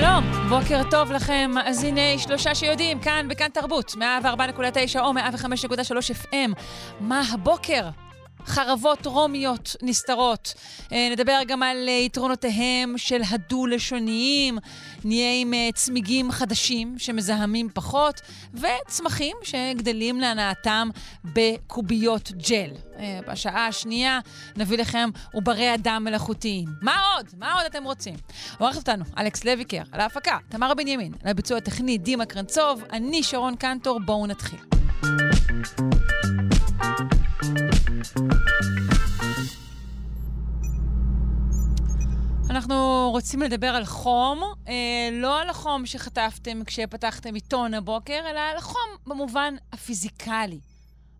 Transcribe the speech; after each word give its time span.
שלום, 0.00 0.24
בוקר 0.48 0.82
טוב 0.90 1.12
לכם, 1.12 1.50
מאזיני 1.54 2.18
שלושה 2.18 2.54
שיודעים, 2.54 3.00
כאן 3.00 3.26
בכאן 3.28 3.48
תרבות, 3.48 3.90
104.9 3.90 5.00
או 5.00 5.12
105.3 5.12 6.10
FM. 6.10 6.52
מה 7.00 7.22
הבוקר? 7.32 7.82
חרבות 8.46 9.06
רומיות 9.06 9.76
נסתרות. 9.82 10.54
אה, 10.92 11.08
נדבר 11.12 11.38
גם 11.46 11.62
על 11.62 11.88
אה, 11.88 11.92
יתרונותיהם 11.92 12.98
של 12.98 13.20
הדו-לשוניים. 13.30 14.58
נהיה 15.04 15.40
עם 15.40 15.54
אה, 15.54 15.68
צמיגים 15.74 16.30
חדשים 16.30 16.94
שמזהמים 16.98 17.68
פחות, 17.74 18.20
וצמחים 18.54 19.36
שגדלים 19.42 20.20
להנאתם 20.20 20.88
בקוביות 21.24 22.32
ג'ל. 22.48 22.70
בשעה 23.28 23.66
השנייה 23.66 24.20
נביא 24.56 24.78
לכם 24.78 25.10
עוברי 25.32 25.74
אדם 25.74 26.04
מלאכותיים. 26.04 26.68
מה 26.82 26.96
עוד? 27.16 27.26
מה 27.38 27.54
עוד 27.54 27.64
אתם 27.66 27.84
רוצים? 27.84 28.14
עורכת 28.58 28.76
אותנו 28.76 29.04
אלכס 29.18 29.44
לויקר, 29.44 29.82
על 29.92 30.00
ההפקה, 30.00 30.38
תמר 30.48 30.74
בנימין, 30.74 31.12
על 31.22 31.30
הביצוע 31.30 31.58
הטכני 31.58 31.98
דימה 31.98 32.26
קרנצוב, 32.26 32.84
אני 32.92 33.22
שרון 33.22 33.56
קנטור, 33.56 34.00
בואו 34.00 34.26
נתחיל. 34.26 34.58
אנחנו 42.50 43.08
רוצים 43.12 43.42
לדבר 43.42 43.66
על 43.66 43.84
חום, 43.84 44.42
אה, 44.68 45.08
לא 45.12 45.40
על 45.40 45.50
החום 45.50 45.86
שחטפתם 45.86 46.64
כשפתחתם 46.64 47.34
עיתון 47.34 47.74
הבוקר, 47.74 48.20
אלא 48.30 48.38
על 48.38 48.56
החום 48.56 48.90
במובן 49.06 49.54
הפיזיקלי. 49.72 50.60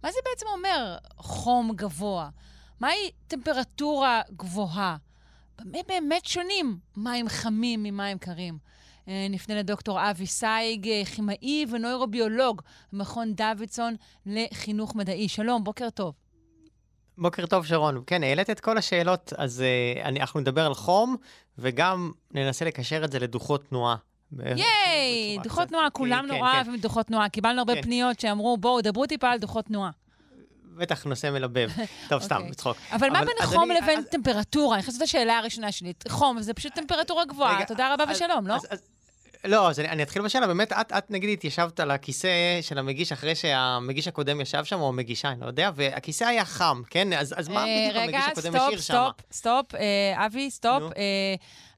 מה 0.02 0.12
זה 0.12 0.18
בעצם 0.24 0.46
אומר 0.56 0.96
חום 1.16 1.72
גבוה? 1.76 2.28
מהי 2.80 3.10
טמפרטורה 3.26 4.22
גבוהה? 4.36 4.96
במה 5.60 5.78
באמת 5.88 6.26
שונים 6.26 6.78
מים 6.96 7.28
חמים 7.28 7.82
ממים 7.82 8.18
קרים? 8.18 8.58
אה, 9.08 9.26
נפנה 9.30 9.54
לדוקטור 9.54 10.10
אבי 10.10 10.26
סייג, 10.26 10.88
אה, 10.88 11.02
כימאי 11.04 11.66
ונוירוביולוג 11.70 12.62
במכון 12.92 13.34
דוידסון 13.34 13.96
לחינוך 14.26 14.94
מדעי. 14.94 15.28
שלום, 15.28 15.64
בוקר 15.64 15.90
טוב. 15.90 16.23
בוקר 17.18 17.46
טוב, 17.46 17.66
שרון. 17.66 18.02
כן, 18.06 18.22
העלית 18.22 18.50
את 18.50 18.60
כל 18.60 18.78
השאלות, 18.78 19.32
אז 19.38 19.62
אה, 19.62 20.04
אני, 20.04 20.20
אנחנו 20.20 20.40
נדבר 20.40 20.66
על 20.66 20.74
חום, 20.74 21.16
וגם 21.58 22.12
ננסה 22.30 22.64
לקשר 22.64 23.04
את 23.04 23.12
זה 23.12 23.18
לדוחות 23.18 23.68
תנועה. 23.68 23.96
ייי, 24.38 25.38
דוחות 25.42 25.68
תנועה, 25.68 25.90
כולם 25.90 26.26
כן, 26.28 26.34
נורא 26.34 26.50
כן. 26.50 26.56
אוהבים 26.56 26.76
דוחות 26.76 27.06
תנועה. 27.06 27.28
קיבלנו 27.28 27.58
הרבה 27.58 27.74
כן. 27.74 27.82
פניות 27.82 28.20
שאמרו, 28.20 28.56
בואו, 28.56 28.80
דברו 28.80 29.06
טיפה 29.06 29.30
על 29.30 29.38
דוחות 29.38 29.64
תנועה. 29.64 29.90
בטח 30.76 31.04
נושא 31.04 31.30
מלבב. 31.30 31.70
טוב, 32.10 32.22
סתם, 32.22 32.36
אוקיי. 32.36 32.50
בצחוק. 32.50 32.76
אבל 32.92 33.10
מה 33.10 33.24
בין 33.24 33.34
חום 33.44 33.70
לבין 33.70 34.02
טמפרטורה? 34.02 34.74
אני 34.74 34.82
חושבת 34.82 34.94
שזו 34.94 35.04
השאלה 35.04 35.38
הראשונה 35.38 35.72
שלי. 35.72 35.92
חום, 36.08 36.42
זה 36.42 36.54
פשוט 36.54 36.74
טמפרטורה 36.74 37.24
גבוהה. 37.24 37.66
תודה 37.66 37.94
רבה 37.94 38.04
ושלום, 38.10 38.46
לא? 38.46 38.54
לא, 39.44 39.70
אז 39.70 39.80
אני, 39.80 39.88
אני 39.88 40.02
אתחיל 40.02 40.22
בשאלה, 40.22 40.46
באמת, 40.46 40.72
את, 40.72 40.92
את 40.98 41.10
נגיד 41.10 41.30
התיישבת 41.30 41.80
על 41.80 41.90
הכיסא 41.90 42.58
של 42.62 42.78
המגיש 42.78 43.12
אחרי 43.12 43.34
שהמגיש 43.34 44.08
הקודם 44.08 44.40
ישב 44.40 44.64
שם, 44.64 44.80
או 44.80 44.88
המגישה, 44.88 45.28
אני 45.28 45.40
לא 45.40 45.46
יודע, 45.46 45.70
והכיסא 45.74 46.24
היה 46.24 46.44
חם, 46.44 46.82
כן? 46.90 47.12
אז, 47.12 47.34
אז 47.36 47.48
מה 47.48 47.64
אה, 47.66 47.88
בדיוק 47.88 48.02
המגיש 48.02 48.24
הקודם 48.32 48.56
השאיר 48.56 48.80
שם? 48.80 48.94
רגע, 48.94 49.10
סטופ, 49.10 49.20
סטופ, 49.30 49.66
סטופ, 49.66 49.74
אה, 49.74 50.26
אבי, 50.26 50.50
סטופ. 50.50 50.82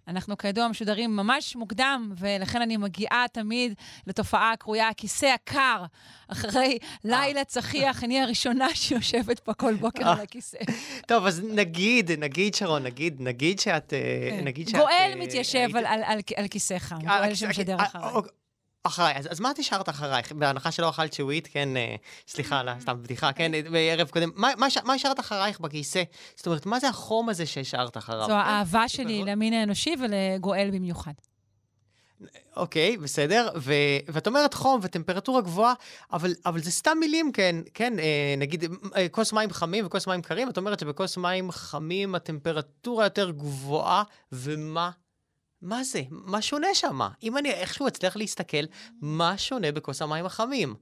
אה, 0.08 0.12
אנחנו 0.12 0.36
כידוע 0.36 0.68
משודרים 0.68 1.16
ממש 1.16 1.56
מוקדם, 1.56 2.12
ולכן 2.18 2.62
אני 2.62 2.76
מגיעה 2.76 3.24
תמיד 3.32 3.74
לתופעה 4.06 4.52
הקרויה 4.52 4.88
הכיסא 4.88 5.26
הקר. 5.26 5.84
אחרי 6.28 6.78
לילה 7.04 7.44
צחיח, 7.44 8.04
אני 8.04 8.20
הראשונה 8.20 8.74
שיושבת 8.74 9.38
פה 9.40 9.54
כל 9.54 9.74
בוקר 9.74 10.08
על 10.08 10.20
הכיסא. 10.20 10.58
טוב, 11.06 11.26
אז 11.26 11.42
נגיד, 11.44 12.10
נגיד, 12.10 12.54
שרון, 12.54 12.82
נגיד, 12.82 13.16
נגיד 13.20 13.58
שאת... 13.58 13.92
כן. 14.30 14.44
נגיד 14.44 14.68
שאת... 14.68 14.80
גואל 14.80 15.12
מתיישב 15.16 15.68
על 16.36 16.48
כיסא 16.48 16.78
חם, 16.78 16.98
גואל 16.98 17.34
שמשדר 17.34 17.76
אחריי. 17.76 18.12
אחריי, 18.86 19.14
אז, 19.16 19.28
אז 19.30 19.40
מה 19.40 19.50
את 19.50 19.58
השארת 19.58 19.88
אחרייך? 19.88 20.32
בהנחה 20.32 20.70
שלא 20.70 20.90
אכלת 20.90 21.12
שווית, 21.12 21.48
כן, 21.52 21.76
אה, 21.76 21.94
סליחה 22.28 22.60
על 22.60 22.68
סתם 22.80 23.02
בדיחה, 23.02 23.32
כן, 23.32 23.52
בערב 23.72 24.08
קודם, 24.08 24.30
מה, 24.34 24.48
מה, 24.56 24.66
מה 24.84 24.94
השארת 24.94 25.20
אחרייך 25.20 25.60
בכיסא? 25.60 26.02
זאת 26.36 26.46
אומרת, 26.46 26.66
מה 26.66 26.80
זה 26.80 26.88
החום 26.88 27.28
הזה 27.28 27.46
שהשארת 27.46 27.96
אחריו? 27.96 28.26
זו 28.26 28.32
האהבה 28.32 28.88
שלי 28.88 29.22
למין 29.24 29.52
האנושי 29.52 29.94
ולגואל 30.00 30.70
במיוחד. 30.72 31.12
אוקיי, 32.56 32.96
בסדר, 32.96 33.48
ו- 33.56 33.72
ואת 34.08 34.26
אומרת 34.26 34.54
חום 34.54 34.80
וטמפרטורה 34.82 35.40
גבוהה, 35.40 35.74
אבל, 36.12 36.34
אבל 36.46 36.60
זה 36.60 36.70
סתם 36.70 36.96
מילים, 37.00 37.32
כן, 37.32 37.56
כן, 37.74 37.98
אה, 37.98 38.34
נגיד 38.38 38.64
אה, 38.96 39.08
כוס 39.08 39.32
מים 39.32 39.50
חמים 39.50 39.86
וכוס 39.86 40.06
מים 40.06 40.22
קרים, 40.22 40.48
את 40.48 40.56
אומרת 40.56 40.80
שבכוס 40.80 41.16
מים 41.16 41.50
חמים 41.50 42.14
הטמפרטורה 42.14 43.04
יותר 43.04 43.30
גבוהה, 43.30 44.02
ומה 44.32 44.90
מה 45.66 45.84
זה? 45.84 46.02
מה 46.10 46.42
שונה 46.42 46.74
שם? 46.74 47.00
אם 47.22 47.38
אני 47.38 47.50
איכשהו 47.50 47.88
אצליח 47.88 48.16
להסתכל, 48.16 48.64
מה 49.00 49.38
שונה 49.38 49.72
בכוס 49.72 50.02
המים 50.02 50.26
החמים? 50.26 50.74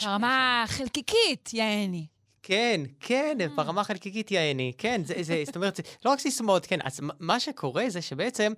ברמה 0.00 0.64
חלקיקית, 0.68 1.50
יעני. 1.52 2.06
כן, 2.42 2.80
כן, 3.00 3.36
mm. 3.40 3.56
ברמה 3.56 3.84
חלקיקית 3.84 4.30
יעני, 4.30 4.72
כן, 4.78 5.00
זה, 5.04 5.14
זה, 5.20 5.42
זאת 5.46 5.56
אומרת, 5.56 5.76
זה 5.76 5.82
לא 6.04 6.10
רק 6.10 6.18
סיסמאות, 6.18 6.66
כן, 6.66 6.78
אז 6.84 7.00
מה 7.20 7.40
שקורה 7.40 7.84
זה 7.88 8.02
שבעצם, 8.02 8.52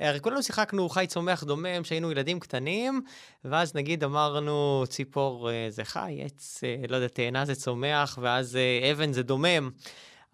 הרי 0.00 0.20
כולנו 0.20 0.42
שיחקנו 0.42 0.88
חי 0.88 1.06
צומח 1.08 1.44
דומם 1.44 1.82
כשהיינו 1.82 2.10
ילדים 2.10 2.40
קטנים, 2.40 3.02
ואז 3.44 3.74
נגיד 3.74 4.04
אמרנו 4.04 4.84
ציפור 4.88 5.50
אה, 5.50 5.66
זה 5.68 5.84
חי, 5.84 6.20
עץ, 6.24 6.60
אה, 6.64 6.76
לא 6.88 6.96
יודע, 6.96 7.08
תאנה 7.08 7.44
זה 7.44 7.54
צומח, 7.54 8.18
ואז 8.22 8.56
אה, 8.56 8.92
אבן 8.92 9.12
זה 9.12 9.22
דומם. 9.22 9.70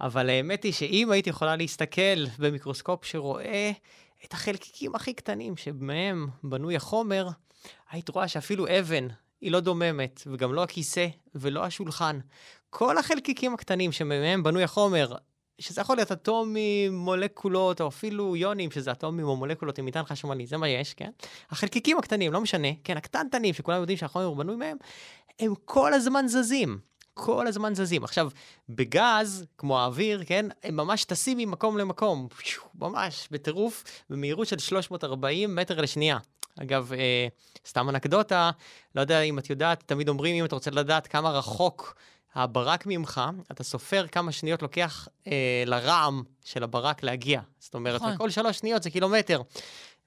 אבל 0.01 0.31
האמת 0.31 0.65
היא 0.65 0.73
שאם 0.73 1.11
הייתי 1.11 1.31
יכולה 1.31 1.57
להסתכל 1.57 2.27
במיקרוסקופ 2.39 3.05
שרואה 3.05 3.73
את 4.25 4.33
החלקיקים 4.33 4.95
הכי 4.95 5.15
קטנים 5.15 5.57
שמהם 5.57 6.29
בנוי 6.43 6.77
החומר, 6.77 7.29
היית 7.91 8.09
רואה 8.09 8.29
שאפילו 8.29 8.67
אבן 8.79 9.09
היא 9.41 9.51
לא 9.53 9.61
דוממת, 9.61 10.23
וגם 10.27 10.55
לא 10.55 10.63
הכיסא 10.63 11.07
ולא 11.35 11.65
השולחן. 11.65 12.19
כל 12.71 12.99
החלקיקים 12.99 13.55
הקטנים 13.55 13.93
שמהם 13.93 14.43
בנוי 14.43 14.63
החומר, 14.63 15.15
שזה 15.59 15.81
יכול 15.81 15.97
להיות 15.97 16.13
אטומים, 16.13 16.99
מולקולות, 16.99 17.81
או 17.81 17.89
אפילו 17.89 18.37
יונים, 18.37 18.71
שזה 18.71 18.93
אטומים 18.93 19.27
או 19.27 19.37
מולקולות 19.37 19.79
עם 19.79 19.87
מטען 19.87 20.05
חשמלי, 20.05 20.47
זה 20.47 20.57
מה 20.57 20.69
יש, 20.69 20.95
כן? 20.95 21.11
החלקיקים 21.51 21.99
הקטנים, 21.99 22.33
לא 22.33 22.41
משנה, 22.41 22.69
כן, 22.85 22.97
הקטנטנים, 22.97 23.55
שכולם 23.55 23.81
יודעים 23.81 23.99
שהחומר 23.99 24.35
בנוי 24.35 24.57
מהם, 24.57 24.77
הם 25.39 25.55
כל 25.65 25.95
הזמן 25.95 26.25
זזים. 26.29 26.79
כל 27.19 27.47
הזמן 27.47 27.75
זזים. 27.75 28.05
עכשיו, 28.05 28.31
בגז, 28.69 29.45
כמו 29.59 29.81
האוויר, 29.81 30.23
כן, 30.27 30.47
הם 30.63 30.77
ממש 30.77 31.05
טסים 31.05 31.39
ממקום 31.39 31.79
למקום, 31.79 32.29
ממש 32.75 33.29
בטירוף, 33.31 33.85
במהירות 34.11 34.49
של 34.49 34.59
340 34.59 35.57
מטר 35.57 35.81
לשנייה. 35.81 36.19
אגב, 36.63 36.93
אה, 36.93 37.27
סתם 37.67 37.89
אנקדוטה, 37.89 38.51
לא 38.95 39.01
יודע 39.01 39.21
אם 39.21 39.39
את 39.39 39.51
יודעת, 39.51 39.83
תמיד 39.87 40.09
אומרים, 40.09 40.37
אם 40.37 40.45
אתה 40.45 40.55
רוצה 40.55 40.71
לדעת 40.71 41.07
כמה 41.07 41.31
רחוק 41.31 41.95
הברק 42.35 42.87
ממך, 42.87 43.21
אתה 43.51 43.65
סופר 43.65 44.07
כמה 44.07 44.33
שניות 44.33 44.63
לוקח 44.63 45.09
אה, 45.27 45.63
לרעם 45.67 46.23
של 46.45 46.63
הברק 46.63 47.03
להגיע. 47.03 47.41
זאת 47.59 47.75
אומרת, 47.75 48.03
נכון. 48.03 48.17
כל 48.17 48.31
שלוש 48.31 48.59
שניות 48.59 48.83
זה 48.83 48.91
קילומטר. 48.91 49.43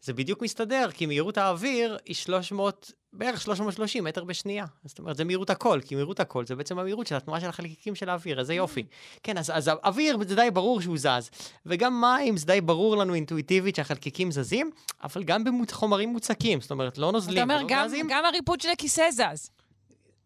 זה 0.02 0.14
בדיוק 0.14 0.41
מסתדר, 0.41 0.90
כי 0.94 1.06
מהירות 1.06 1.38
האוויר 1.38 1.97
היא 2.06 2.16
300, 2.16 2.91
בערך 3.14 3.42
330 3.42 4.03
מטר 4.03 4.24
בשנייה. 4.24 4.66
זאת 4.86 5.00
אומרת, 5.00 5.18
זה 5.18 5.24
מהירות 5.24 5.50
הכל, 5.50 5.80
כי 5.86 5.96
מהירות 5.96 6.20
הכל 6.20 6.46
זה 6.46 6.56
בעצם 6.56 6.79
המהירות 6.79 7.08
של 7.08 7.16
התנועה 7.16 7.41
של 7.41 7.47
החלקיקים 7.47 7.96
של 7.96 8.09
האוויר, 8.09 8.40
איזה 8.40 8.53
יופי. 8.53 8.85
כן, 9.23 9.38
אז, 9.38 9.52
אז 9.56 9.67
האוויר 9.67 10.17
זה 10.28 10.35
די 10.35 10.47
ברור 10.53 10.82
שהוא 10.82 10.97
זז, 10.97 11.29
וגם 11.66 12.02
מים 12.02 12.38
זה 12.38 12.46
די 12.46 12.61
ברור 12.61 12.97
לנו 12.97 13.14
אינטואיטיבית 13.14 13.76
שהחלקיקים 13.76 14.32
זזים, 14.32 14.72
אבל 15.03 15.23
גם 15.23 15.44
בחומרים 15.67 16.09
מוצקים, 16.09 16.61
זאת 16.61 16.72
אומרת, 16.72 16.97
לא 16.97 17.11
נוזלים 17.11 17.38
אתה 17.38 17.44
אומר, 17.44 17.66
גם, 17.67 17.88
זזים. 17.88 18.08
גם 18.09 18.26
הריפוד 18.26 18.61
של 18.61 18.70
הכיסא 18.70 19.12
זז. 19.12 19.50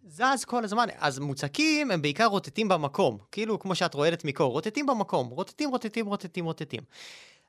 זז 0.08 0.46
כל 0.46 0.64
הזמן. 0.64 0.88
אז 0.98 1.20
מוצקים 1.20 1.92
הם 1.92 2.02
בעיקר 2.02 2.26
רוטטים 2.26 2.68
במקום, 2.68 3.18
כאילו 3.32 3.60
כמו 3.60 3.76
שאת 3.76 3.94
רועדת 3.94 4.26
מקור, 4.26 4.52
רוטטים 4.52 4.86
במקום, 4.86 5.28
רוטטים, 5.28 5.70
רוטטים, 5.70 6.06
רוטטים, 6.06 6.46
רוטטים. 6.46 6.82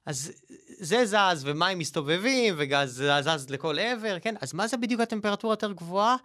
אז 0.06 0.33
זה 0.79 1.06
זז, 1.06 1.43
ומים 1.45 1.79
מסתובבים, 1.79 2.55
וגז 2.59 3.03
זז 3.21 3.51
לכל 3.51 3.79
עבר, 3.79 4.19
כן? 4.19 4.35
אז 4.41 4.55
מה 4.55 4.67
זה 4.67 4.77
בדיוק 4.77 5.01
הטמפרטורה 5.01 5.53
יותר 5.53 5.73
גבוהה? 5.73 6.17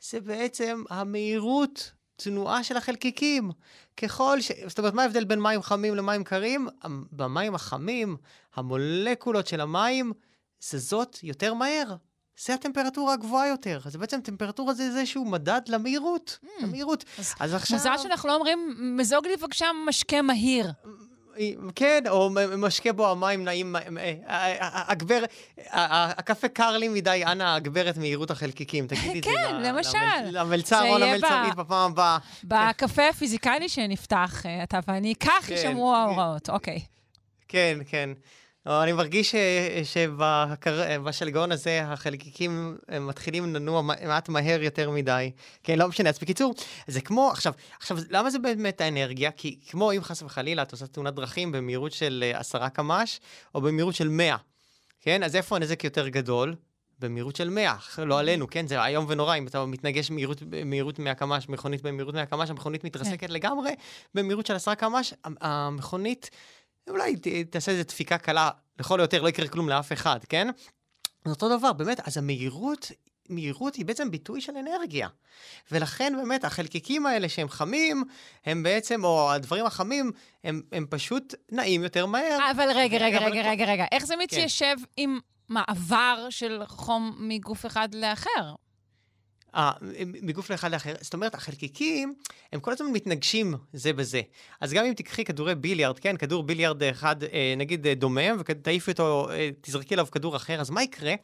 זה 0.00 0.20
בעצם 0.20 0.82
המהירות 0.90 1.92
תנועה 2.16 2.64
של 2.64 2.76
החלקיקים. 2.76 3.50
ככל 3.96 4.40
ש... 4.40 4.52
זאת 4.66 4.78
אומרת, 4.78 4.94
מה 4.94 5.02
ההבדל 5.02 5.24
בין 5.24 5.40
מים 5.40 5.62
חמים 5.62 5.94
למים 5.94 6.24
קרים? 6.24 6.68
במים 7.12 7.54
החמים, 7.54 8.16
המולקולות 8.54 9.46
של 9.46 9.60
המים 9.60 10.12
זזות 10.60 11.18
יותר 11.22 11.54
מהר. 11.54 11.96
זה 12.44 12.54
הטמפרטורה 12.54 13.12
הגבוהה 13.12 13.48
יותר. 13.48 13.80
אז 13.84 13.96
בעצם 13.96 14.20
טמפרטורה 14.20 14.74
זה 14.74 14.82
איזשהו 14.82 15.24
מדד 15.24 15.60
למהירות, 15.68 16.38
למהירות. 16.62 17.04
אז 17.18 17.34
אז 17.40 17.54
עכשיו... 17.54 17.78
מזל 17.78 17.98
שאנחנו 18.02 18.28
לא 18.28 18.34
אומרים, 18.34 18.74
מזוג 18.96 19.26
לי 19.26 19.36
בבקשה 19.36 19.66
משקה 19.88 20.22
מהיר. 20.22 20.70
כן, 21.74 22.02
או 22.08 22.30
משקה 22.58 22.92
בו 22.92 23.10
המים 23.10 23.44
נעים, 23.44 23.76
אה, 23.76 23.82
אה, 23.98 24.12
אה, 24.28 24.84
הגבר, 24.92 25.24
הקפה 25.70 26.48
קר 26.48 26.76
לי 26.76 26.88
מדי, 26.88 27.22
אנא 27.26 27.54
הגבר 27.56 27.90
את 27.90 27.96
מהירות 27.96 28.30
החלקיקים, 28.30 28.86
תגידי 28.86 29.18
את 29.18 29.24
זה. 29.24 29.30
כן, 29.30 29.56
למשל. 29.62 29.98
למל- 30.22 30.38
למלצר 30.40 30.80
או 30.80 30.98
יהיה 30.98 30.98
למלצרית 30.98 31.54
בפעם 31.56 31.90
הבאה. 31.92 32.18
בקפה 32.44 33.08
הפיזיקלי 33.08 33.68
שנפתח, 33.68 34.42
אתה 34.62 34.78
ואני, 34.88 35.14
כך 35.20 35.44
כן. 35.46 35.54
יישמרו 35.54 35.94
ההוראות. 35.94 36.50
אוקיי. 36.50 36.80
כן, 37.48 37.78
כן. 37.88 38.10
אני 38.66 38.92
מרגיש 38.92 39.34
שבשלגון 39.84 41.52
הזה 41.52 41.82
החלקיקים 41.84 42.76
אה, 42.90 43.00
מתחילים 43.00 43.54
לנוע 43.54 43.82
מעט 43.82 44.28
מהר 44.28 44.62
יותר 44.62 44.90
מדי. 44.90 45.30
כן, 45.62 45.78
לא 45.78 45.88
משנה. 45.88 46.08
אז 46.08 46.18
בקיצור, 46.18 46.54
זה 46.86 47.00
כמו, 47.00 47.30
עכשיו, 47.30 47.52
עכשיו, 47.78 47.98
למה 48.10 48.30
זה 48.30 48.38
באמת 48.38 48.80
האנרגיה? 48.80 49.30
כי 49.30 49.58
כמו 49.68 49.92
אם 49.92 50.02
חס 50.02 50.22
וחלילה 50.22 50.62
את 50.62 50.72
עושה 50.72 50.86
תאונת 50.86 51.14
דרכים 51.14 51.52
במהירות 51.52 51.92
של 51.92 52.24
אה, 52.26 52.38
עשרה 52.38 52.70
קמ"ש, 52.70 53.20
או 53.54 53.60
במהירות 53.60 53.94
של 53.94 54.08
100, 54.08 54.36
כן? 55.00 55.22
אז 55.22 55.36
איפה 55.36 55.56
הנזק 55.56 55.84
יותר 55.84 56.08
גדול? 56.08 56.54
במהירות 56.98 57.36
של 57.36 57.50
100, 57.50 57.76
לא 57.98 58.18
עלינו, 58.18 58.46
כן? 58.50 58.66
זה 58.66 58.84
איום 58.84 59.06
ונורא, 59.08 59.36
אם 59.36 59.46
אתה 59.46 59.64
מתנגש 59.64 60.10
במהירות, 60.10 60.42
במהירות 60.42 60.98
100 60.98 61.14
קמ"ש, 61.14 61.48
מכונית 61.48 61.82
במהירות 61.82 62.14
100 62.14 62.26
קמ"ש, 62.26 62.50
המכונית 62.50 62.84
מתרסקת 62.84 63.30
לגמרי, 63.30 63.70
במהירות 64.14 64.46
של 64.46 64.54
10 64.54 64.74
קמ"ש, 64.74 65.14
המכונית, 65.24 66.30
אולי 66.90 67.16
ת- 67.16 67.28
תעשה 67.50 67.72
איזה 67.72 67.82
דפיקה 67.82 68.18
קלה, 68.18 68.50
לכל 68.78 69.00
היותר 69.00 69.22
לא 69.22 69.28
יקרה 69.28 69.48
כלום 69.48 69.68
לאף 69.68 69.92
אחד, 69.92 70.18
כן? 70.28 70.48
זה 71.24 71.30
אותו 71.30 71.58
דבר, 71.58 71.72
באמת, 71.72 72.00
אז 72.08 72.16
המהירות, 72.18 72.90
מהירות 73.28 73.74
היא 73.74 73.84
בעצם 73.84 74.10
ביטוי 74.10 74.40
של 74.40 74.52
אנרגיה. 74.56 75.08
ולכן 75.72 76.12
באמת 76.16 76.44
החלקיקים 76.44 77.06
האלה 77.06 77.28
שהם 77.28 77.48
חמים, 77.48 78.04
הם 78.46 78.62
בעצם, 78.62 79.04
או 79.04 79.32
הדברים 79.32 79.66
החמים, 79.66 80.12
הם, 80.44 80.62
הם 80.72 80.86
פשוט 80.90 81.34
נעים 81.52 81.82
יותר 81.82 82.06
מהר. 82.06 82.38
אבל 82.50 82.68
רגע, 82.74 82.98
רגע, 82.98 83.18
אבל 83.18 83.26
רגע, 83.26 83.42
כל- 83.42 83.48
רגע, 83.48 83.64
רגע. 83.64 83.84
איך 83.92 84.04
זה 84.04 84.16
מתיישב 84.16 84.76
עם 84.96 85.18
מעבר 85.48 86.26
של 86.30 86.62
חום 86.66 87.16
מגוף 87.18 87.66
אחד 87.66 87.94
לאחר? 87.94 88.54
אה, 89.54 89.72
מגוף 90.22 90.50
לאחד 90.50 90.70
לאחר. 90.70 90.94
זאת 91.00 91.14
אומרת, 91.14 91.34
החלקיקים, 91.34 92.14
הם 92.52 92.60
כל 92.60 92.72
הזמן 92.72 92.86
מתנגשים 92.92 93.54
זה 93.72 93.92
בזה. 93.92 94.20
אז 94.60 94.72
גם 94.72 94.84
אם 94.84 94.92
תיקחי 94.92 95.24
כדורי 95.24 95.54
ביליארד, 95.54 95.98
כן, 95.98 96.16
כדור 96.16 96.42
ביליארד 96.42 96.82
אחד, 96.82 97.24
אה, 97.24 97.54
נגיד 97.56 97.86
אה, 97.86 97.94
דומם, 97.94 98.36
ותעיפי 98.38 98.90
אותו, 98.90 99.30
אה, 99.30 99.50
תזרקי 99.60 99.94
עליו 99.94 100.06
כדור 100.12 100.36
אחר, 100.36 100.60
אז 100.60 100.70
מה 100.70 100.82
יקרה? 100.82 101.14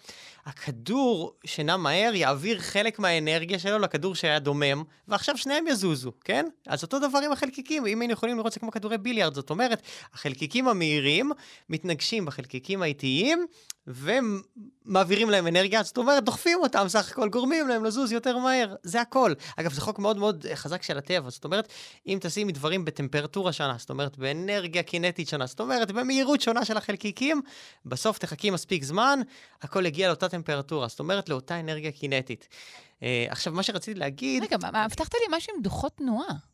הכדור 0.47 1.35
שנע 1.45 1.77
מהר 1.77 2.15
יעביר 2.15 2.59
חלק 2.59 2.99
מהאנרגיה 2.99 3.59
שלו 3.59 3.79
לכדור 3.79 4.15
שהיה 4.15 4.39
דומם, 4.39 4.83
ועכשיו 5.09 5.37
שניהם 5.37 5.67
יזוזו, 5.67 6.13
כן? 6.25 6.47
אז 6.67 6.83
אותו 6.83 6.99
דבר 6.99 7.19
עם 7.25 7.33
החלקיקים, 7.33 7.87
אם 7.87 8.01
היינו 8.01 8.13
יכולים 8.13 8.37
לראות 8.37 8.53
זה 8.53 8.61
כמו 8.61 8.71
כדורי 8.71 8.99
ביליארד, 8.99 9.35
זאת 9.35 9.51
אומרת, 9.51 9.83
החלקיקים 10.15 10.69
המהירים 10.69 11.33
מתנגשים 11.69 12.25
בחלקיקים 12.25 12.83
האיטיים, 12.83 13.47
ומעבירים 13.87 15.31
להם 15.31 15.47
אנרגיה, 15.47 15.83
זאת 15.83 15.99
אומרת, 15.99 16.25
דוחפים 16.25 16.59
אותם, 16.63 16.85
סך 16.89 17.11
הכל 17.11 17.29
גורמים 17.29 17.69
להם 17.69 17.85
לזוז 17.85 18.13
יותר 18.21 18.39
מהר, 18.39 18.75
זה 18.83 19.01
הכל. 19.01 19.33
אגב, 19.57 19.73
זה 19.73 19.81
חוק 19.81 19.99
מאוד 19.99 20.17
מאוד 20.17 20.47
אה, 20.51 20.57
חזק 20.57 20.83
של 20.83 20.99
הטבע, 20.99 21.31
זאת 21.31 21.45
אומרת, 21.45 21.73
אם 22.07 22.19
תשימי 22.21 22.53
דברים 22.53 22.85
בטמפרטורה 22.85 23.53
שונה, 23.53 23.77
זאת 23.79 23.91
אומרת, 23.91 24.19
באנרגיה 24.19 24.83
קינטית 24.83 25.29
שונה, 25.29 25.47
זאת 25.47 25.61
אומרת, 25.61 25.91
במהירות 25.91 26.41
שונה 26.41 26.65
של 26.65 26.77
החלקיקים, 26.77 27.43
בסוף 27.87 28.19
תחכי 28.19 28.51
מספיק 28.51 28.85
זמן, 28.85 29.21
הכל 29.63 29.87
יגיע 29.87 30.09
לאותה 30.09 30.29
טמפרטורה, 30.29 30.89
זאת 30.89 30.99
אומרת, 31.01 31.29
לאותה 31.29 31.61
אנרגיה 31.61 31.93
קינטית. 31.93 32.49
אה, 33.03 33.27
עכשיו, 33.29 33.53
מה 33.53 33.63
שרציתי 33.63 34.01
להגיד... 34.01 34.43
רגע, 34.43 34.57
הבטחת 34.63 35.15
לי 35.15 35.37
משהו 35.37 35.55
עם 35.57 35.63
דוחות 35.63 35.97
תנועה. 35.97 36.50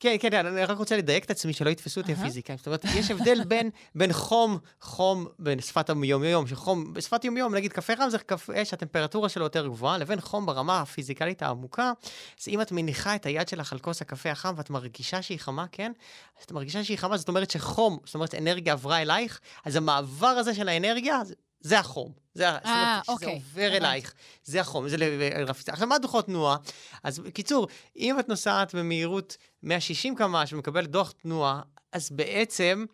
כן, 0.00 0.16
כן, 0.20 0.46
אני 0.46 0.64
רק 0.64 0.78
רוצה 0.78 0.96
לדייק 0.96 1.24
את 1.24 1.30
עצמי, 1.30 1.52
שלא 1.52 1.70
יתפסו 1.70 2.00
אותי. 2.00 2.12
הפיזיקאים. 2.12 2.58
זאת 2.58 2.66
אומרת, 2.66 2.84
יש 2.84 3.10
הבדל 3.10 3.44
בין, 3.44 3.70
בין 3.94 4.12
חום, 4.12 4.58
חום 4.80 5.26
בשפת 5.38 5.90
היום-יום, 5.90 6.46
שחום, 6.46 6.94
בשפת 6.94 7.24
יום-יום, 7.24 7.54
נגיד 7.54 7.72
קפה 7.72 7.96
חם 7.96 8.08
זה 8.10 8.18
קפה 8.18 8.64
שהטמפרטורה 8.64 9.28
שלו 9.28 9.44
יותר 9.44 9.66
גבוהה, 9.66 9.98
לבין 9.98 10.20
חום 10.20 10.46
ברמה 10.46 10.80
הפיזיקלית 10.80 11.42
העמוקה. 11.42 11.92
אז 12.40 12.48
אם 12.48 12.60
את 12.60 12.72
מניחה 12.72 13.14
את 13.14 13.26
היד 13.26 13.48
שלך 13.48 13.72
על 13.72 13.78
כוס 13.78 14.02
הקפה 14.02 14.30
החם 14.30 14.54
ואת 14.56 14.70
מרגישה 14.70 15.22
שהיא 15.22 15.38
חמה, 15.38 15.66
כן? 15.72 15.92
אז 16.38 16.44
את 16.44 16.52
מרגישה 16.52 16.84
שהיא 16.84 16.98
חמה, 16.98 17.16
זאת 17.16 17.28
אומרת 17.28 17.50
שחום, 17.50 17.98
זאת 18.04 18.14
אומרת 18.14 18.34
אנרגיה 18.34 18.72
עברה 18.72 19.02
אלייך, 19.02 19.40
אז 19.64 19.76
המעבר 19.76 20.26
הזה 20.26 20.54
של 20.54 20.68
האנרגיה, 20.68 21.20
זה- 21.66 21.68
זה 21.68 21.78
החום. 21.78 22.12
זה, 22.34 22.44
זאת 22.44 22.64
אומרת, 22.64 22.66
אה, 22.66 23.00
שזה 23.04 23.12
אוקיי, 23.12 23.32
עובר 23.34 23.62
הבנתי. 23.62 23.76
אלייך. 23.76 24.14
זה 24.44 24.60
החום, 24.60 24.88
זה 24.88 24.96
לרפיסה. 24.96 25.72
עכשיו, 25.72 25.86
מה 25.88 25.98
דוחות 25.98 26.26
תנועה? 26.26 26.56
אז 27.02 27.18
בקיצור, 27.18 27.66
אם 27.96 28.20
את 28.20 28.28
נוסעת 28.28 28.74
במהירות 28.74 29.36
160 29.62 30.14
קמ"ש 30.16 30.52
ומקבלת 30.52 30.90
דוח 30.90 31.10
תנועה, 31.22 31.60
אז 31.92 32.10
בעצם 32.10 32.84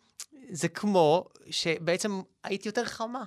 זה 0.51 0.69
כמו 0.69 1.25
שבעצם 1.51 2.21
היית 2.45 2.67
יותר 2.67 2.85
חמה. 2.85 3.25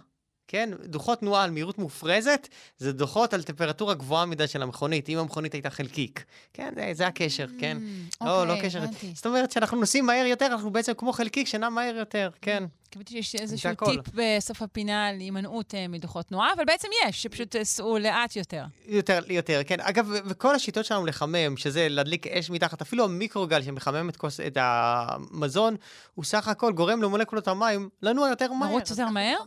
כן? 0.48 0.70
דוחות 0.86 1.20
תנועה 1.20 1.44
על 1.44 1.52
מהירות 1.52 1.78
מופרזת, 1.78 2.48
זה 2.78 2.94
דוחות 2.94 3.34
על 3.34 3.44
טמפרטורה 3.44 3.94
גבוהה 3.94 4.26
מדי 4.26 4.48
של 4.48 4.62
המכונית, 4.62 5.10
אם 5.10 5.18
המכונית 5.18 5.54
הייתה 5.54 5.70
חלקיק. 5.70 6.24
כן, 6.54 6.74
זה, 6.76 6.90
זה 6.94 7.08
הקשר, 7.08 7.46
כן. 7.60 7.78
לא, 8.22 8.48
לא 8.48 8.54
אוקיי, 8.54 8.70
קשר. 8.70 8.80
הבנתי. 8.84 9.12
זאת 9.16 9.26
אומרת, 9.26 9.50
כשאנחנו 9.50 9.80
נוסעים 9.80 10.06
מהר 10.06 10.26
יותר, 10.26 10.46
אנחנו 10.46 10.72
בעצם 10.72 10.94
כמו 10.98 11.14
חלקיק 11.14 11.48
שנע 11.48 11.70
מהר 11.70 11.96
יותר, 11.96 12.30
כן. 12.42 12.64
קיבלתי 12.90 13.24
שיש 13.24 13.42
איזשהו. 13.42 13.72
טיפ 13.86 14.10
בסוף 14.14 14.62
הפינה 14.62 15.12
להימנעות 15.12 15.76
אה, 15.76 15.88
מדוחות 15.88 16.26
תנועה, 16.26 16.54
אבל 16.56 16.66
בעצם 16.66 16.88
יש, 17.06 17.24
שפשוט 17.24 17.56
סעו 17.64 17.98
לאט 17.98 18.36
יותר. 18.36 18.64
יותר, 18.88 19.20
יותר, 19.30 19.62
כן. 19.68 19.80
אגב, 19.80 20.10
וכל 20.26 20.56
השיטות 20.56 20.86
שלנו 20.86 21.06
לחמם, 21.06 21.58
שזה 21.58 21.90
להדליק 21.90 22.28
אש 22.28 22.50
מתחת, 22.50 22.82
אפילו 22.82 23.06
המיקרוגל 23.06 23.62
שמחמם 23.62 24.10
את, 24.10 24.18
כוס, 24.18 24.40
את 24.40 24.58
המזון, 24.62 25.76
הוא 26.14 26.26
סך 26.26 26.48
הכל 26.48 26.74
גורם 26.74 27.02
למולקולות 27.02 27.48
המים 27.48 27.90
לנוע 28.02 28.30
יותר 28.30 28.54
מהר. 28.54 28.70
לרוץ 28.70 28.90
יותר 28.90 29.10
מהר? 29.10 29.38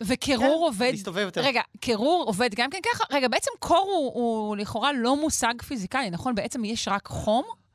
וקירור 0.00 0.46
כן, 0.46 0.64
עובד... 0.64 0.90
להסתובב 0.90 1.18
יותר. 1.18 1.40
רגע, 1.40 1.60
קירור 1.80 2.24
עובד 2.26 2.50
גם 2.54 2.70
כן 2.70 2.78
ככה? 2.92 3.04
רגע, 3.10 3.28
בעצם 3.28 3.50
קור 3.58 3.90
הוא, 3.96 4.12
הוא 4.14 4.56
לכאורה 4.56 4.92
לא 4.92 5.16
מושג 5.16 5.62
פיזיקלי, 5.62 6.10
נכון? 6.10 6.34
בעצם 6.34 6.64
יש 6.64 6.88
רק 6.88 7.06
חום, 7.06 7.44
אה, 7.44 7.67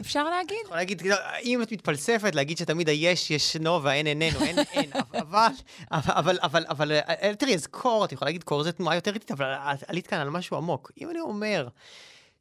אפשר 0.00 0.30
להגיד? 0.30 0.58
יכול 0.64 0.76
להגיד, 0.76 1.02
אם 1.42 1.62
את 1.62 1.72
מתפלספת, 1.72 2.34
להגיד 2.34 2.58
שתמיד 2.58 2.88
היש 2.88 3.30
ישנו 3.30 3.82
והאין 3.82 4.06
איננו, 4.06 4.40
אין 4.40 4.58
אין, 4.58 4.90
אבל, 5.12 5.48
אבל, 5.90 6.38
אבל, 6.42 6.64
אבל, 6.68 6.92
אה, 6.92 7.34
תראי, 7.38 7.54
אז 7.54 7.66
קור, 7.66 8.04
את 8.04 8.12
יכולה 8.12 8.28
להגיד 8.28 8.44
קור 8.44 8.62
זה 8.62 8.72
תנועה 8.72 8.94
יותר 8.94 9.14
איטית, 9.14 9.30
אבל 9.30 9.54
עלית 9.86 10.06
כאן 10.06 10.18
על 10.18 10.30
משהו 10.30 10.56
עמוק. 10.56 10.92
אם 11.00 11.10
אני 11.10 11.20
אומר 11.20 11.68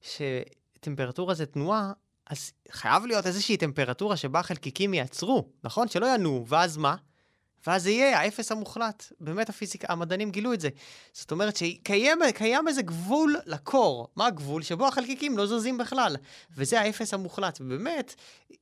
שטמפרטורה 0.01 1.33
זה 1.33 1.45
תנועה, 1.45 1.91
אז 2.27 2.51
חייב 2.71 3.05
להיות 3.05 3.27
איזושהי 3.27 3.57
טמפרטורה 3.57 4.17
שבה 4.17 4.39
החלקיקים 4.39 4.93
יעצרו, 4.93 5.49
נכון? 5.63 5.87
שלא 5.87 6.05
ינועו, 6.15 6.47
ואז 6.47 6.77
מה? 6.77 6.95
ואז 7.67 7.83
זה 7.83 7.89
יהיה 7.89 8.19
האפס 8.19 8.51
המוחלט. 8.51 9.11
באמת 9.19 9.49
הפיזיקה, 9.49 9.87
המדענים 9.89 10.31
גילו 10.31 10.53
את 10.53 10.61
זה. 10.61 10.69
זאת 11.13 11.31
אומרת 11.31 11.57
שקיים 11.57 12.19
קיים 12.35 12.67
איזה 12.67 12.81
גבול 12.81 13.35
לקור. 13.45 14.07
מה 14.15 14.25
הגבול? 14.25 14.61
שבו 14.61 14.87
החלקיקים 14.87 15.37
לא 15.37 15.45
זזים 15.45 15.77
בכלל. 15.77 16.15
וזה 16.57 16.81
האפס 16.81 17.13
המוחלט. 17.13 17.57
ובאמת, 17.61 18.15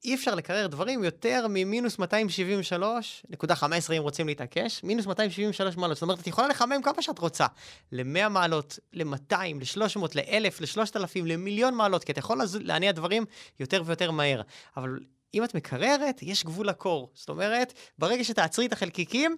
אי 0.05 0.15
אפשר 0.15 0.35
לקרר 0.35 0.67
דברים 0.67 1.03
יותר 1.03 1.45
ממינוס 1.49 1.97
273.15 1.99 3.93
אם 3.97 4.01
רוצים 4.01 4.27
להתעקש, 4.27 4.83
מינוס 4.83 5.05
273 5.05 5.77
מעלות. 5.77 5.97
זאת 5.97 6.01
אומרת, 6.01 6.19
את 6.19 6.27
יכולה 6.27 6.47
לחמם 6.47 6.81
כמה 6.83 7.01
שאת 7.01 7.19
רוצה. 7.19 7.45
ל-100 7.91 8.29
מעלות, 8.29 8.79
ל-200, 8.93 9.35
ל-300, 9.35 10.07
ל-1,000, 10.15 10.61
ל-3,000, 10.61 11.25
למיליון 11.25 11.75
מעלות, 11.75 12.03
כי 12.03 12.11
אתה 12.11 12.19
יכול 12.19 12.41
להניע 12.59 12.91
דברים 12.91 13.25
יותר 13.59 13.83
ויותר 13.85 14.11
מהר. 14.11 14.41
אבל 14.77 14.99
אם 15.33 15.43
את 15.43 15.55
מקררת, 15.55 16.23
יש 16.23 16.43
גבול 16.45 16.67
לקור. 16.67 17.09
זאת 17.13 17.29
אומרת, 17.29 17.73
ברגע 17.97 18.23
שתעצרי 18.23 18.65
את 18.65 18.73
החלקיקים, 18.73 19.35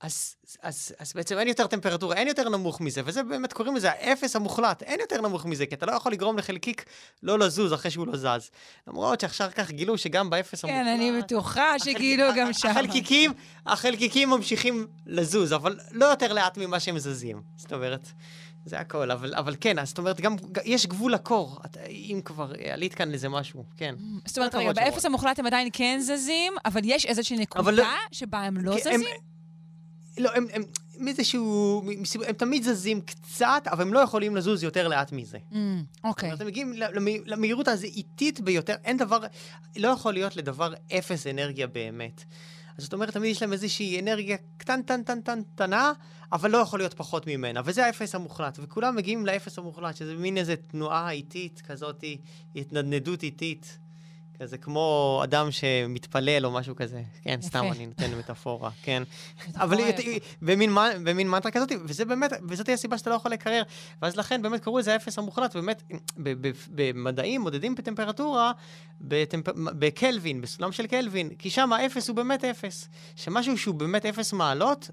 אז, 0.00 0.36
אז, 0.62 0.94
אז 0.98 1.12
בעצם 1.12 1.38
אין 1.38 1.48
יותר 1.48 1.66
טמפרטורה, 1.66 2.16
אין 2.16 2.28
יותר 2.28 2.48
נמוך 2.48 2.80
מזה, 2.80 3.00
וזה 3.04 3.22
באמת 3.22 3.52
קוראים 3.52 3.76
לזה 3.76 3.90
האפס 3.90 4.36
המוחלט, 4.36 4.82
אין 4.82 5.00
יותר 5.00 5.20
נמוך 5.20 5.44
מזה, 5.44 5.66
כי 5.66 5.74
אתה 5.74 5.86
לא 5.86 5.92
יכול 5.92 6.12
לגרום 6.12 6.38
לחלקיק 6.38 6.84
לא 7.22 7.38
לזוז 7.38 7.74
אחרי 7.74 7.90
שהוא 7.90 8.06
לא 8.06 8.16
זז. 8.16 8.50
למרות 8.86 9.20
שאחר 9.20 9.50
כך 9.50 9.70
גילו 9.70 9.98
שגם 9.98 10.30
באפס 10.30 10.64
המוחלט... 10.64 10.82
כן, 10.82 10.88
אני 10.88 11.22
בטוחה 11.22 11.74
החלק- 11.74 11.84
שגילו 11.96 12.24
גם 12.36 12.52
שם. 12.52 12.68
החלקיקים, 12.68 13.32
החלקיקים 13.66 14.30
ממשיכים 14.30 14.86
לזוז, 15.06 15.52
אבל 15.52 15.78
לא 15.90 16.04
יותר 16.06 16.32
לאט 16.32 16.58
ממה 16.58 16.80
שהם 16.80 16.98
זזים. 16.98 17.42
זאת 17.56 17.72
אומרת, 17.72 18.08
זה 18.64 18.80
הכל. 18.80 19.10
אבל, 19.10 19.34
אבל 19.34 19.54
כן, 19.60 19.78
אז 19.78 19.88
זאת 19.88 19.98
אומרת, 19.98 20.20
גם 20.20 20.36
יש 20.64 20.86
גבול 20.86 21.12
לקור. 21.12 21.58
את, 21.64 21.76
אם 21.88 22.20
כבר 22.24 22.52
עלית 22.72 22.94
כאן 22.94 23.10
לזה 23.10 23.28
משהו, 23.28 23.64
כן. 23.76 23.94
זאת 24.26 24.38
אומרת, 24.38 24.54
רגע, 24.54 24.72
באפס. 24.72 25.04
המוחלט 25.04 25.38
הם 25.38 25.46
עדיין 25.46 25.68
כן 25.72 25.98
זזים, 26.02 26.52
אבל 26.64 26.80
יש 26.84 27.06
איזושהי 27.06 27.36
אבל 27.56 27.74
לא- 27.74 27.82
נקודה 27.82 27.96
שבה 28.12 28.38
הם 28.38 28.56
לא 28.58 28.76
כי 28.82 28.88
הם- 28.88 28.96
זזים? 29.00 29.08
לא, 30.18 30.30
הם, 30.34 30.46
הם, 30.52 30.62
מאיזשהו, 30.98 31.82
מסיב- 31.84 32.22
הם 32.22 32.32
תמיד 32.32 32.62
זזים 32.62 33.00
קצת, 33.00 33.62
אבל 33.72 33.82
הם 33.82 33.92
לא 33.94 33.98
יכולים 33.98 34.36
לזוז 34.36 34.62
יותר 34.62 34.88
לאט 34.88 35.12
מזה. 35.12 35.38
Mm, 35.52 35.56
אוקיי. 36.04 36.32
אתם 36.32 36.46
מגיעים 36.46 36.72
למ- 36.72 37.24
למהירות 37.26 37.68
הזו 37.68 37.84
איטית 37.86 38.40
ביותר, 38.40 38.74
אין 38.84 38.96
דבר, 38.96 39.18
לא 39.76 39.88
יכול 39.88 40.12
להיות 40.12 40.36
לדבר 40.36 40.72
אפס 40.98 41.26
אנרגיה 41.26 41.66
באמת. 41.66 42.24
אז 42.78 42.84
זאת 42.84 42.92
אומרת, 42.92 43.10
תמיד 43.10 43.30
יש 43.30 43.42
להם 43.42 43.52
איזושהי 43.52 44.00
אנרגיה 44.00 44.36
קטן-טן-טן-טן-טנה, 44.56 45.92
אבל 46.32 46.50
לא 46.50 46.58
יכול 46.58 46.78
להיות 46.78 46.94
פחות 46.94 47.26
ממנה, 47.26 47.60
וזה 47.64 47.86
האפס 47.86 48.14
המוחלט. 48.14 48.58
וכולם 48.62 48.96
מגיעים 48.96 49.26
לאפס 49.26 49.58
המוחלט, 49.58 49.96
שזה 49.96 50.14
מין 50.14 50.36
איזו 50.36 50.52
תנועה 50.66 51.10
איטית 51.10 51.62
כזאת, 51.66 52.04
התנדנדות 52.56 53.22
איטית. 53.22 53.78
כזה 54.40 54.58
כמו 54.58 55.20
אדם 55.24 55.50
שמתפלל 55.50 56.46
או 56.46 56.50
משהו 56.50 56.76
כזה. 56.76 57.02
כן, 57.22 57.36
יפה. 57.38 57.48
סתם 57.48 57.64
אני 57.72 57.86
נותן 57.86 58.14
מטאפורה, 58.18 58.70
כן. 58.82 59.02
אבל 59.56 59.78
במין, 60.42 60.70
במין 61.04 61.28
מנטרה 61.30 61.52
כזאת, 61.52 61.72
וזה 61.84 62.04
באמת, 62.04 62.30
וזאת 62.48 62.68
הסיבה 62.68 62.98
שאתה 62.98 63.10
לא 63.10 63.14
יכול 63.14 63.30
לקרר. 63.30 63.62
ואז 64.02 64.16
לכן 64.16 64.42
באמת 64.42 64.60
קראו 64.60 64.78
לזה 64.78 64.92
האפס 64.92 65.18
המוחלט, 65.18 65.56
באמת, 65.56 65.82
במדעים 66.68 67.40
מודדים 67.40 67.74
בטמפרטורה, 67.74 68.52
בטמפ... 69.00 69.48
בקלווין, 69.54 70.40
בסולם 70.40 70.72
של 70.72 70.86
קלווין, 70.86 71.28
כי 71.38 71.50
שם 71.50 71.72
האפס 71.72 72.08
הוא 72.08 72.16
באמת 72.16 72.44
אפס. 72.44 72.88
שמשהו 73.16 73.58
שהוא 73.58 73.74
באמת 73.74 74.06
אפס 74.06 74.32
מעלות, 74.32 74.90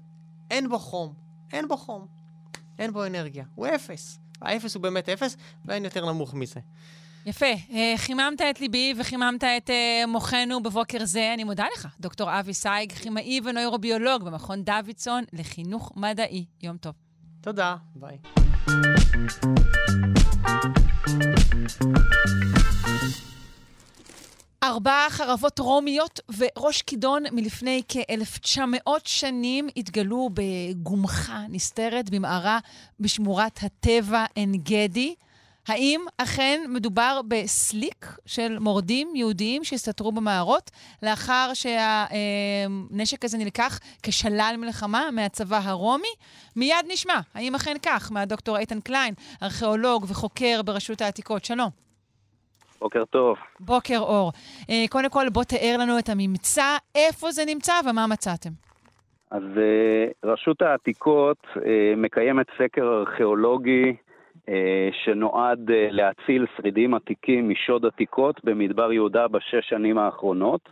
אין 0.50 0.68
בו 0.68 0.78
חום. 0.78 1.14
אין 1.52 1.68
בו 1.68 1.76
חום. 1.76 2.06
אין 2.78 2.92
בו 2.92 3.06
אנרגיה. 3.06 3.44
הוא 3.54 3.66
אפס. 3.66 4.18
האפס 4.42 4.74
הוא 4.74 4.82
באמת 4.82 5.08
אפס, 5.08 5.36
ואין 5.64 5.84
יותר 5.84 6.12
נמוך 6.12 6.34
מזה. 6.34 6.60
יפה. 7.26 7.46
אה, 7.72 7.94
חיממת 7.96 8.40
את 8.40 8.60
ליבי 8.60 8.94
וחיממת 8.98 9.44
את 9.44 9.70
אה, 9.70 10.04
מוחנו 10.08 10.62
בבוקר 10.62 11.04
זה. 11.04 11.30
אני 11.34 11.44
מודה 11.44 11.64
לך, 11.74 11.88
דוקטור 12.00 12.40
אבי 12.40 12.54
סייג, 12.54 12.92
כימאי 12.92 13.40
ונוירוביולוג 13.44 14.24
במכון 14.24 14.64
דוידסון 14.64 15.24
לחינוך 15.32 15.92
מדעי. 15.96 16.44
יום 16.62 16.76
טוב. 16.76 16.92
תודה, 17.40 17.76
ביי. 17.94 18.18
ארבע 24.62 25.06
חרבות 25.10 25.58
רומיות 25.58 26.20
וראש 26.38 26.82
כידון 26.82 27.22
מלפני 27.32 27.82
כ-1900 27.88 28.90
שנים 29.04 29.68
התגלו 29.76 30.30
בגומחה 30.34 31.42
נסתרת 31.48 32.10
במערה 32.10 32.58
בשמורת 33.00 33.58
הטבע 33.62 34.24
עין 34.34 34.52
גדי. 34.54 35.14
האם 35.68 36.00
אכן 36.18 36.60
מדובר 36.68 37.20
בסליק 37.28 38.06
של 38.26 38.58
מורדים 38.58 39.08
יהודיים 39.14 39.64
שהסתתרו 39.64 40.12
במערות 40.12 40.70
לאחר 41.02 41.50
שהנשק 41.54 43.24
הזה 43.24 43.38
נלקח 43.38 43.78
כשלל 44.02 44.54
מלחמה 44.58 45.10
מהצבא 45.12 45.60
הרומי? 45.64 46.14
מיד 46.56 46.86
נשמע, 46.88 47.20
האם 47.34 47.54
אכן 47.54 47.76
כך, 47.82 48.12
מהדוקטור 48.12 48.58
איתן 48.58 48.80
קליין, 48.80 49.14
ארכיאולוג 49.42 50.04
וחוקר 50.08 50.62
ברשות 50.64 51.00
העתיקות. 51.00 51.44
שלום. 51.44 51.70
בוקר 52.80 53.04
טוב. 53.04 53.36
בוקר 53.60 53.98
אור. 53.98 54.32
אה, 54.70 54.84
קודם 54.90 55.10
כל, 55.10 55.28
בוא 55.32 55.44
תאר 55.44 55.76
לנו 55.78 55.98
את 55.98 56.08
הממצא, 56.08 56.76
איפה 56.94 57.30
זה 57.30 57.42
נמצא 57.46 57.72
ומה 57.90 58.06
מצאתם. 58.06 58.50
אז 59.30 59.42
אה, 59.56 60.30
רשות 60.30 60.62
העתיקות 60.62 61.46
אה, 61.56 61.94
מקיימת 61.96 62.46
סקר 62.58 62.82
ארכיאולוגי 62.82 63.96
שנועד 64.92 65.70
אה, 65.70 65.88
להציל 65.90 66.46
שרידים 66.56 66.94
עתיקים 66.94 67.48
משוד 67.48 67.86
עתיקות 67.86 68.44
במדבר 68.44 68.92
יהודה 68.92 69.28
בשש 69.28 69.68
שנים 69.68 69.98
האחרונות. 69.98 70.68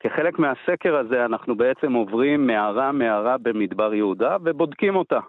כחלק 0.00 0.38
מהסקר 0.38 0.96
הזה 0.96 1.24
אנחנו 1.24 1.56
בעצם 1.56 1.92
עוברים 1.92 2.46
מערה-מערה 2.46 3.38
במדבר 3.38 3.94
יהודה 3.94 4.36
ובודקים 4.44 4.96
אותה. 4.96 5.20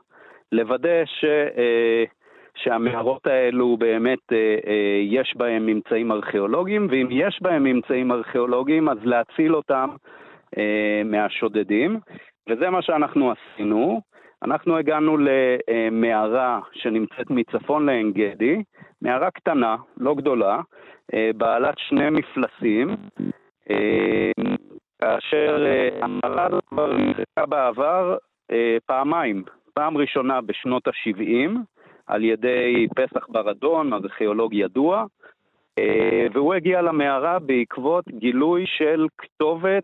לוודא 0.52 1.06
ש, 1.06 1.26
אה, 1.58 2.04
שהמערות 2.56 3.28
האלו 3.28 3.78
באמת 3.78 4.32
יש 5.02 5.34
בהם 5.38 5.66
ממצאים 5.66 6.12
ארכיאולוגיים, 6.12 6.88
ואם 6.90 7.08
יש 7.12 7.40
בהם 7.42 7.64
ממצאים 7.64 8.12
ארכיאולוגיים 8.12 8.90
אז 8.90 8.98
להציל 9.04 9.56
אותם 9.56 9.90
מהשודדים. 11.06 12.00
וזה 12.50 12.70
מה 12.70 12.82
שאנחנו 12.82 13.32
עשינו. 13.32 14.02
אנחנו 14.44 14.78
הגענו 14.78 15.18
למערה 15.18 16.60
שנמצאת 16.74 17.30
מצפון 17.30 17.86
לעין 17.86 18.12
גדי, 18.14 18.64
מערה 19.02 19.32
קטנה, 19.32 19.76
לא 19.98 20.16
גדולה, 20.16 20.62
אה, 21.14 21.32
בעלת 21.38 21.76
שני 21.78 22.10
מפלסים, 22.10 22.96
אה, 23.70 24.32
כאשר 25.02 25.66
אה, 25.66 25.90
המערה 26.02 26.46
הזאת 26.46 26.64
כבר 26.66 26.98
נזרקה 26.98 27.46
בעבר 27.46 28.18
פעמיים. 28.86 29.44
פעם 29.74 29.98
ראשונה 29.98 30.42
בשנות 30.42 30.88
ה-70 30.88 31.52
על 32.08 32.24
ידי 32.24 32.88
פסח 32.96 33.28
ברדון, 33.30 33.94
ארכיאולוג 33.94 34.54
ידוע, 34.54 35.06
והוא 36.34 36.54
הגיע 36.54 36.82
למערה 36.82 37.40
בעקבות 37.40 38.08
גילוי 38.08 38.66
של 38.66 39.08
כתובת 39.18 39.84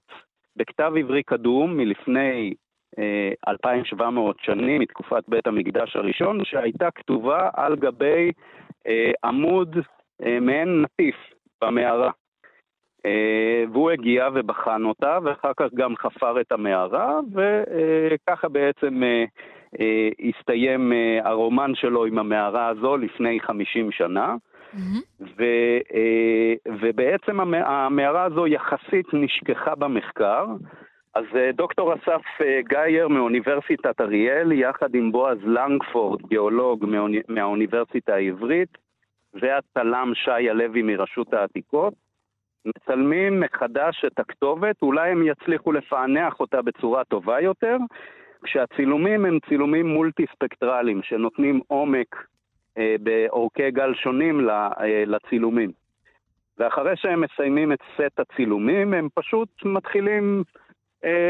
בכתב 0.56 0.94
עברי 1.00 1.24
קדום 1.24 1.78
מלפני 1.78 2.54
2,700 3.48 4.38
שנים 4.40 4.82
מתקופת 4.82 5.24
בית 5.28 5.48
המקדש 5.48 5.96
הראשון, 5.96 6.46
שהייתה 6.46 6.92
כתובה 6.92 7.50
על 7.54 7.76
גבי 7.76 8.32
אה, 8.88 9.12
עמוד 9.24 9.78
אה, 10.26 10.40
מעין 10.40 10.82
נטיף 10.82 11.16
במערה. 11.64 12.12
אה, 13.06 13.64
והוא 13.72 13.92
הגיע 13.92 14.30
ובחן 14.34 14.84
אותה, 14.84 15.20
ואחר 15.24 15.52
כך 15.58 15.68
גם 15.74 15.96
חפר 15.96 16.42
את 16.42 16.52
המערה, 16.52 17.20
וככה 17.34 18.50
בעצם 18.50 19.02
הסתיים 20.30 20.92
הרומן 21.24 21.76
שלו 21.76 22.06
עם 22.06 22.20
המערה 22.20 22.68
הזו 22.68 22.98
לפני 22.98 23.40
50 23.40 23.92
שנה. 23.92 24.36
Mm-hmm. 24.74 25.24
ו, 25.38 25.44
ובעצם 26.82 27.40
המערה 27.54 28.24
הזו 28.24 28.48
יחסית 28.48 29.14
נשכחה 29.14 29.76
במחקר, 29.76 30.46
אז 31.16 31.26
אה, 31.36 31.52
דוקטור 31.52 31.94
אסף 31.94 32.22
אה, 32.42 32.60
גייר 32.70 33.08
מאוניברסיטת 33.08 34.02
אריאל, 34.02 34.52
יחד 34.52 34.96
עם 34.96 35.12
בועז 35.12 35.38
לנגפורד, 35.44 36.22
גיאולוג 36.28 36.86
מהאוניברסיטה 37.28 38.16
העברית, 38.16 38.78
והצלם 39.34 40.12
שי 40.16 40.50
הלוי 40.50 40.82
מרשות 40.82 41.34
העתיקות, 41.34 41.94
מצלמים 42.66 43.40
מחדש 43.40 44.06
את 44.08 44.20
הכתובת, 44.20 44.82
אולי 44.82 45.12
הם 45.12 45.28
יצליחו 45.28 45.72
לפענח 45.72 46.40
אותה 46.40 46.62
בצורה 46.62 47.04
טובה 47.04 47.42
יותר, 47.42 47.78
כשהצילומים 48.44 49.26
הם 49.26 49.40
צילומים 49.50 49.88
מולטי 49.88 50.26
ספקטרליים, 50.36 51.04
שנותנים 51.04 51.62
עומק 51.68 52.26
אה, 52.78 52.96
באורכי 53.00 53.72
גל 53.72 53.94
שונים 53.94 54.50
אה, 54.50 55.04
לצילומים. 55.08 55.72
ואחרי 56.58 56.96
שהם 56.96 57.22
מסיימים 57.22 57.72
את 57.72 57.80
סט 57.94 58.20
הצילומים, 58.20 58.94
הם 58.94 59.08
פשוט 59.14 59.50
מתחילים 59.66 60.44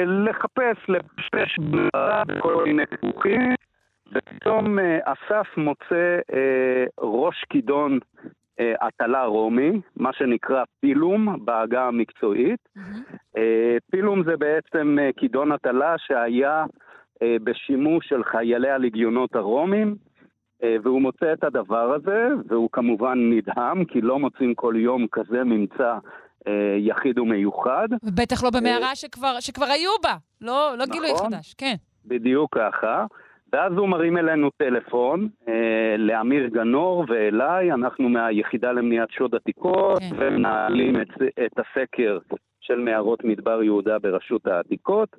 לחפש, 0.05 0.89
לפשפש 0.89 1.59
בכל 2.27 2.63
מיני 2.63 2.83
כרוכים, 2.87 3.41
ופתאום 4.13 4.79
אה, 4.79 4.99
אסף 5.03 5.57
מוצא 5.57 6.19
אה, 6.33 6.85
ראש 6.99 7.43
כידון 7.49 7.99
הטלה 8.81 9.25
רומי, 9.25 9.81
מה 9.95 10.13
שנקרא 10.13 10.63
פילום 10.79 11.45
בעגה 11.45 11.87
המקצועית. 11.87 12.59
Mm-hmm. 12.77 13.39
פילום 13.91 14.23
זה 14.23 14.37
בעצם 14.37 14.97
כידון 15.17 15.51
הטלה 15.51 15.95
שהיה 15.97 16.65
בשימוש 17.23 18.07
של 18.09 18.23
חיילי 18.23 18.69
הלגיונות 18.69 19.35
הרומים, 19.35 19.95
והוא 20.83 21.01
מוצא 21.01 21.33
את 21.33 21.43
הדבר 21.43 21.93
הזה, 21.93 22.27
והוא 22.47 22.69
כמובן 22.71 23.29
נדהם, 23.31 23.85
כי 23.85 24.01
לא 24.01 24.19
מוצאים 24.19 24.55
כל 24.55 24.73
יום 24.77 25.07
כזה 25.11 25.43
ממצא 25.43 25.97
אה, 26.47 26.75
יחיד 26.77 27.19
ומיוחד. 27.19 27.87
ובטח 28.03 28.43
לא 28.43 28.49
במערה 28.49 28.89
אה, 28.89 28.95
שכבר, 28.95 29.39
שכבר 29.39 29.65
היו 29.65 29.91
בה, 30.03 30.15
לא, 30.41 30.73
לא 30.77 30.85
נכון, 30.85 30.91
גילוי 30.91 31.09
חדש, 31.17 31.53
כן. 31.57 31.75
בדיוק 32.05 32.57
ככה. 32.57 33.05
ואז 33.53 33.73
הוא 33.73 33.87
מרים 33.89 34.17
אלינו 34.17 34.49
טלפון, 34.57 35.27
אה, 35.47 35.95
לאמיר 35.97 36.47
גנור 36.47 37.05
ואליי, 37.07 37.71
אנחנו 37.71 38.09
מהיחידה 38.09 38.71
למניעת 38.71 39.11
שוד 39.11 39.35
עתיקות, 39.35 39.99
כן. 39.99 40.15
ומנהלים 40.17 41.01
את, 41.01 41.07
את 41.45 41.59
הסקר 41.59 42.19
של 42.61 42.79
מערות 42.79 43.23
מדבר 43.23 43.63
יהודה 43.63 43.99
ברשות 43.99 44.47
העתיקות, 44.47 45.09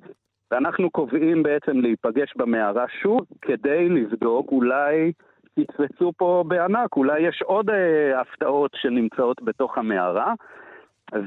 ואנחנו 0.51 0.89
קובעים 0.89 1.43
בעצם 1.43 1.79
להיפגש 1.79 2.33
במערה 2.35 2.85
שוב, 3.01 3.21
כדי 3.41 3.89
לבדוק 3.89 4.51
אולי 4.51 5.11
תצפצו 5.59 6.11
פה 6.17 6.43
בענק, 6.47 6.95
אולי 6.95 7.19
יש 7.19 7.41
עוד 7.45 7.69
אה, 7.69 8.21
הפתעות 8.21 8.71
שנמצאות 8.75 9.41
בתוך 9.41 9.77
המערה. 9.77 10.33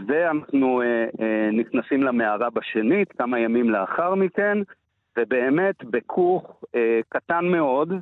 ואנחנו 0.07 0.83
אה, 0.83 1.05
אה, 1.21 1.51
נכנסים 1.53 2.03
למערה 2.03 2.51
בשנית, 2.51 3.13
כמה 3.13 3.39
ימים 3.39 3.71
לאחר 3.71 4.15
מכן, 4.15 4.59
ובאמת 5.19 5.85
בכוך 5.85 6.65
אה, 6.75 7.01
קטן 7.09 7.45
מאוד, 7.45 7.93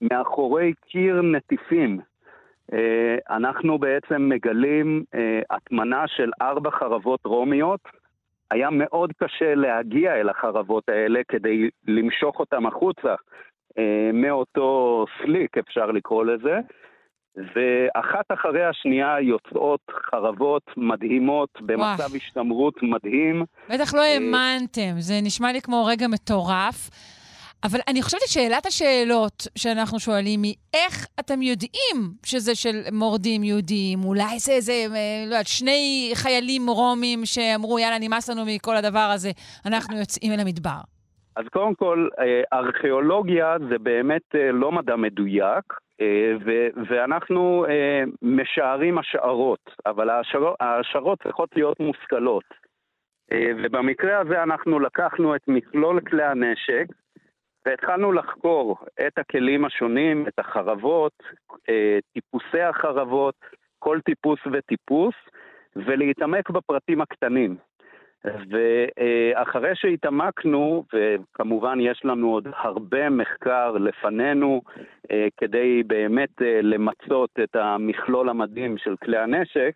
מאחורי 0.00 0.72
קיר 0.88 1.22
נטיפים, 1.22 2.00
אה, 2.72 3.36
אנחנו 3.36 3.78
בעצם 3.78 4.28
מגלים 4.28 5.04
אה, 5.14 5.40
הטמנה 5.50 6.04
של 6.06 6.30
ארבע 6.42 6.70
חרבות 6.70 7.20
רומיות. 7.24 7.80
היה 8.50 8.70
מאוד 8.70 9.12
קשה 9.22 9.54
להגיע 9.54 10.14
אל 10.14 10.28
החרבות 10.28 10.88
האלה 10.88 11.20
כדי 11.28 11.70
למשוך 11.86 12.40
אותם 12.40 12.66
החוצה 12.66 13.14
אה, 13.78 14.10
מאותו 14.12 15.04
סליק, 15.22 15.58
אפשר 15.58 15.86
לקרוא 15.86 16.24
לזה. 16.24 16.60
ואחת 17.38 18.24
אחרי 18.28 18.64
השנייה 18.64 19.16
יוצאות 19.20 19.80
חרבות 20.10 20.62
מדהימות 20.76 21.48
במצב 21.60 21.98
וואו. 21.98 22.16
השתמרות 22.16 22.74
מדהים. 22.82 23.44
בטח 23.68 23.94
לא 23.94 24.00
אה, 24.00 24.14
האמנתם, 24.14 24.94
זה 24.98 25.14
נשמע 25.22 25.52
לי 25.52 25.60
כמו 25.60 25.84
רגע 25.84 26.08
מטורף. 26.08 26.90
אבל 27.64 27.78
אני 27.88 28.02
חושבת 28.02 28.20
ששאלת 28.20 28.66
השאלות 28.66 29.46
שאנחנו 29.58 30.00
שואלים 30.00 30.42
היא, 30.42 30.54
איך 30.74 31.06
אתם 31.20 31.42
יודעים 31.42 31.96
שזה 32.26 32.54
של 32.54 32.76
מורדים 32.92 33.44
יהודים? 33.44 34.04
אולי 34.04 34.38
זה 34.38 34.52
איזה, 34.52 34.72
אה, 34.72 35.24
לא 35.26 35.32
יודעת, 35.32 35.46
שני 35.46 36.10
חיילים 36.14 36.66
רומים 36.68 37.20
שאמרו, 37.24 37.78
יאללה, 37.78 37.98
נמאס 37.98 38.30
לנו 38.30 38.42
מכל 38.46 38.76
הדבר 38.76 39.10
הזה, 39.14 39.30
אנחנו 39.66 39.98
יוצאים 39.98 40.32
אל 40.32 40.40
המדבר. 40.40 40.80
אז 41.36 41.44
קודם 41.52 41.74
כל, 41.74 42.08
אה, 42.18 42.58
ארכיאולוגיה 42.58 43.56
זה 43.70 43.78
באמת 43.78 44.34
לא 44.52 44.72
מדע 44.72 44.96
מדויק, 44.96 45.64
ואנחנו 46.88 47.66
אה, 47.68 48.02
משערים 48.22 48.98
השערות, 48.98 49.74
אבל 49.86 50.10
ההשערות, 50.60 51.22
צריכות 51.22 51.48
להיות 51.56 51.80
מושכלות. 51.80 52.44
אה, 53.32 53.50
ובמקרה 53.56 54.18
הזה 54.18 54.42
אנחנו 54.42 54.80
לקחנו 54.80 55.36
את 55.36 55.48
מכלול 55.48 56.00
כלי 56.00 56.24
הנשק 56.24 56.86
והתחלנו 57.66 58.12
לחקור 58.12 58.78
את 59.06 59.18
הכלים 59.18 59.64
השונים, 59.64 60.28
את 60.28 60.38
החרבות, 60.38 61.22
אה, 61.68 61.98
טיפוסי 62.12 62.60
החרבות, 62.60 63.34
כל 63.78 64.00
טיפוס 64.04 64.40
וטיפוס, 64.52 65.14
ולהתעמק 65.76 66.50
בפרטים 66.50 67.00
הקטנים. 67.00 67.56
ואחרי 68.24 69.70
שהתעמקנו, 69.74 70.84
וכמובן 70.92 71.78
יש 71.80 72.04
לנו 72.04 72.32
עוד 72.32 72.48
הרבה 72.56 73.10
מחקר 73.10 73.72
לפנינו 73.72 74.62
אה, 75.10 75.26
כדי 75.36 75.82
באמת 75.86 76.42
אה, 76.42 76.60
למצות 76.62 77.30
את 77.42 77.56
המכלול 77.56 78.28
המדהים 78.28 78.78
של 78.78 78.96
כלי 78.96 79.18
הנשק, 79.18 79.72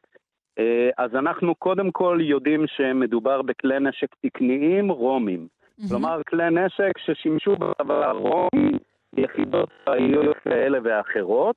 אה, 0.58 0.90
אז 0.98 1.14
אנחנו 1.14 1.54
קודם 1.54 1.90
כל 1.90 2.18
יודעים 2.20 2.66
שמדובר 2.66 3.42
בכלי 3.42 3.80
נשק 3.80 4.08
תקניים 4.26 4.88
רומים. 4.88 5.46
כלומר, 5.88 6.20
כלי 6.28 6.50
נשק 6.50 6.98
ששימשו 6.98 7.56
בצבא 7.56 8.06
הרומי, 8.06 8.78
יחידות 9.16 9.68
צבאיות 9.84 10.36
כאלה 10.36 10.78
ואחרות. 10.84 11.56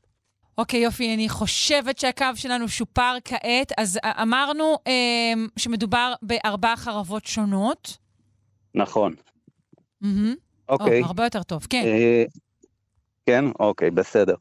אוקיי, 0.57 0.79
יופי, 0.79 1.13
אני 1.13 1.29
חושבת 1.29 1.97
שהקו 1.97 2.25
שלנו 2.35 2.67
שופר 2.67 3.15
כעת. 3.25 3.71
אז 3.77 3.99
אמרנו 4.21 4.77
אה, 4.87 5.33
שמדובר 5.57 6.13
בארבע 6.21 6.75
חרבות 6.75 7.25
שונות. 7.25 7.97
נכון. 8.75 9.13
מהמם. 10.01 10.35
אוקיי. 10.69 11.01
או, 11.01 11.05
הרבה 11.05 11.23
יותר 11.23 11.43
טוב, 11.43 11.67
כן. 11.69 11.83
אה, 11.85 12.23
כן, 13.25 13.45
אוקיי, 13.59 13.91
בסדר. 13.91 14.35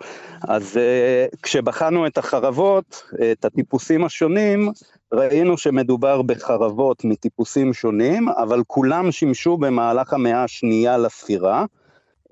אז 0.49 0.76
אה, 0.76 1.26
כשבחנו 1.42 2.06
את 2.06 2.18
החרבות, 2.18 3.02
את 3.33 3.44
הטיפוסים 3.44 4.04
השונים, 4.04 4.68
ראינו 5.12 5.59
שמדובר 5.59 6.23
בחרבות 6.23 7.04
מטיפוסים 7.04 7.73
שונים, 7.73 8.28
אבל 8.28 8.62
כולם 8.66 9.12
שימשו 9.12 9.56
במהלך 9.56 10.12
המאה 10.12 10.44
השנייה 10.44 10.99
לספירה. 10.99 11.64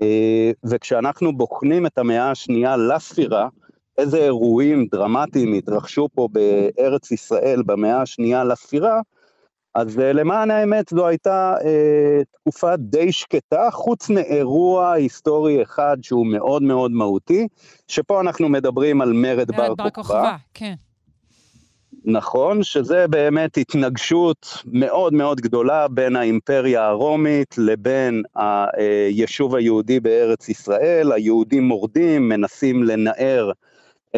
אה, 0.03 0.51
וכשאנחנו 0.65 1.37
בוחנים 1.37 1.87
את 1.87 1.99
המאה 1.99 2.31
השנייה 2.31 2.77
לספירה, 2.77 3.49
איזה 4.03 4.19
אירועים 4.19 4.87
דרמטיים 4.91 5.53
התרחשו 5.55 6.09
פה 6.15 6.29
בארץ 6.33 7.11
ישראל 7.11 7.63
במאה 7.67 8.03
השנייה 8.03 8.45
לספירה, 8.45 9.01
אז 9.75 9.99
אה, 9.99 10.13
למען 10.13 10.51
האמת 10.51 10.89
זו 10.89 11.07
הייתה 11.07 11.55
אה, 11.65 12.21
תקופה 12.33 12.77
די 12.77 13.13
שקטה, 13.13 13.69
חוץ 13.71 14.11
מאירוע 14.11 14.93
היסטורי 14.93 15.63
אחד 15.63 15.97
שהוא 16.03 16.27
מאוד 16.27 16.63
מאוד 16.63 16.91
מהותי, 16.91 17.49
שפה 17.89 18.21
אנחנו 18.21 18.49
מדברים 18.49 19.01
על 19.01 19.13
מרד 19.13 19.51
בר 19.51 19.63
מרד 19.63 19.77
בר 19.77 19.91
כוכבא. 19.91 20.19
כוכבא, 20.21 20.37
כן. 20.55 20.75
נכון, 22.05 22.63
שזה 22.63 23.07
באמת 23.09 23.57
התנגשות 23.57 24.47
מאוד 24.65 25.15
מאוד 25.15 25.41
גדולה 25.41 25.89
בין 25.89 26.17
האימפריה 26.17 26.87
הרומית 26.87 27.55
לבין 27.59 28.23
היישוב 28.35 29.55
היהודי 29.57 30.01
בארץ 30.01 30.49
ישראל. 30.49 31.13
היהודים 31.13 31.65
מורדים, 31.65 32.29
מנסים 32.29 32.83
לנער 32.83 33.53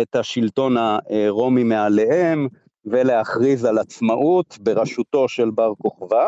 את 0.02 0.16
השלטון 0.16 0.76
הרומי 0.78 1.62
מעליהם 1.62 2.48
ולהכריז 2.84 3.64
על 3.64 3.78
עצמאות 3.78 4.58
בראשותו 4.60 5.28
של 5.28 5.50
בר 5.50 5.72
כוכבא. 5.82 6.26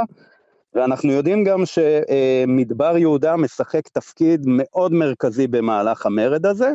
ואנחנו 0.74 1.12
יודעים 1.12 1.44
גם 1.44 1.62
שמדבר 1.66 2.96
יהודה 2.98 3.36
משחק 3.36 3.88
תפקיד 3.88 4.42
מאוד 4.46 4.92
מרכזי 4.92 5.46
במהלך 5.46 6.06
המרד 6.06 6.46
הזה. 6.46 6.70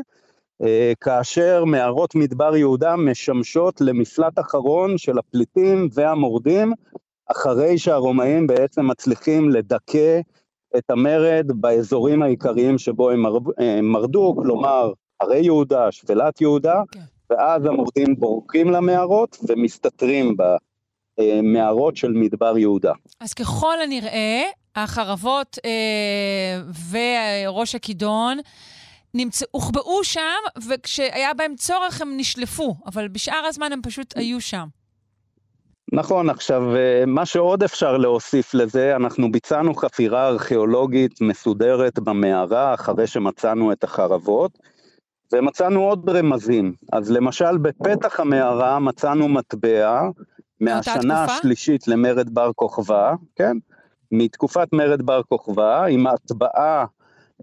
כאשר 1.02 1.66
מערות 1.66 2.16
מדבר 2.16 2.56
יהודה 2.56 2.96
משמשות 2.96 3.82
למפלט 3.82 4.40
אחרון 4.40 4.98
של 4.98 5.18
הפליטים 5.18 5.90
והמורדים, 5.94 6.74
אחרי 7.32 7.78
שהרומאים 7.78 8.48
בעצם 8.48 8.88
מצליחים 8.88 9.50
לדכא 9.50 10.20
את 10.78 10.90
המרד 10.90 11.52
באזורים 11.56 12.24
העיקריים 12.24 12.78
שבו 12.78 13.10
הם 13.10 13.20
מר- 13.22 13.82
מרדו, 13.84 14.36
כלומר 14.42 14.92
הרי 15.22 15.40
יהודה, 15.40 15.92
שפלת 15.92 16.42
יהודה, 16.42 16.82
כן. 16.92 17.00
ואז 17.30 17.66
המורדים 17.66 18.16
בורקים 18.16 18.72
למערות 18.72 19.38
ומסתתרים 19.50 20.36
במערות 21.18 21.98
של 21.98 22.12
מדבר 22.12 22.58
יהודה. 22.58 22.94
אז 23.20 23.34
ככל 23.34 23.82
הנראה, 23.82 24.44
החרבות 24.76 25.58
אה, 25.66 26.62
וראש 26.92 27.76
הכידון 27.76 28.38
נמצא, 29.14 29.46
הוחבאו 29.52 30.04
שם, 30.04 30.42
וכשהיה 30.68 31.34
בהם 31.34 31.56
צורך 31.56 32.02
הם 32.02 32.18
נשלפו, 32.18 32.76
אבל 32.86 33.08
בשאר 33.08 33.44
הזמן 33.48 33.72
הם 33.72 33.82
פשוט 33.84 34.18
היו 34.18 34.42
שם. 34.42 34.68
נכון, 35.94 36.30
עכשיו, 36.30 36.76
אה, 36.76 37.04
מה 37.08 37.26
שעוד 37.26 37.64
אפשר 37.64 37.98
להוסיף 37.98 38.54
לזה, 38.54 38.96
אנחנו 38.96 39.32
ביצענו 39.32 39.76
חפירה 39.76 40.28
ארכיאולוגית 40.28 41.22
מסודרת 41.22 42.00
במערה 42.00 42.74
אחרי 42.74 43.08
שמצאנו 43.08 43.72
את 43.72 43.84
החרבות, 43.84 44.60
ומצאנו 45.34 45.82
עוד 45.82 46.10
רמזים. 46.10 46.74
אז 46.92 47.12
למשל, 47.12 47.58
בפתח 47.58 48.20
המערה 48.20 48.80
מצאנו 48.80 49.28
מטבע 49.28 50.02
מהשנה? 50.60 51.24
השלישית 51.24 51.88
למרד 51.88 52.30
בר 52.30 52.52
כוכבא, 52.56 53.14
כן? 53.36 53.58
מתקופת 54.12 54.68
מרד 54.74 55.02
בר 55.02 55.24
כוכבא, 55.24 55.86
עם 55.86 56.08
הטבעה 56.08 56.86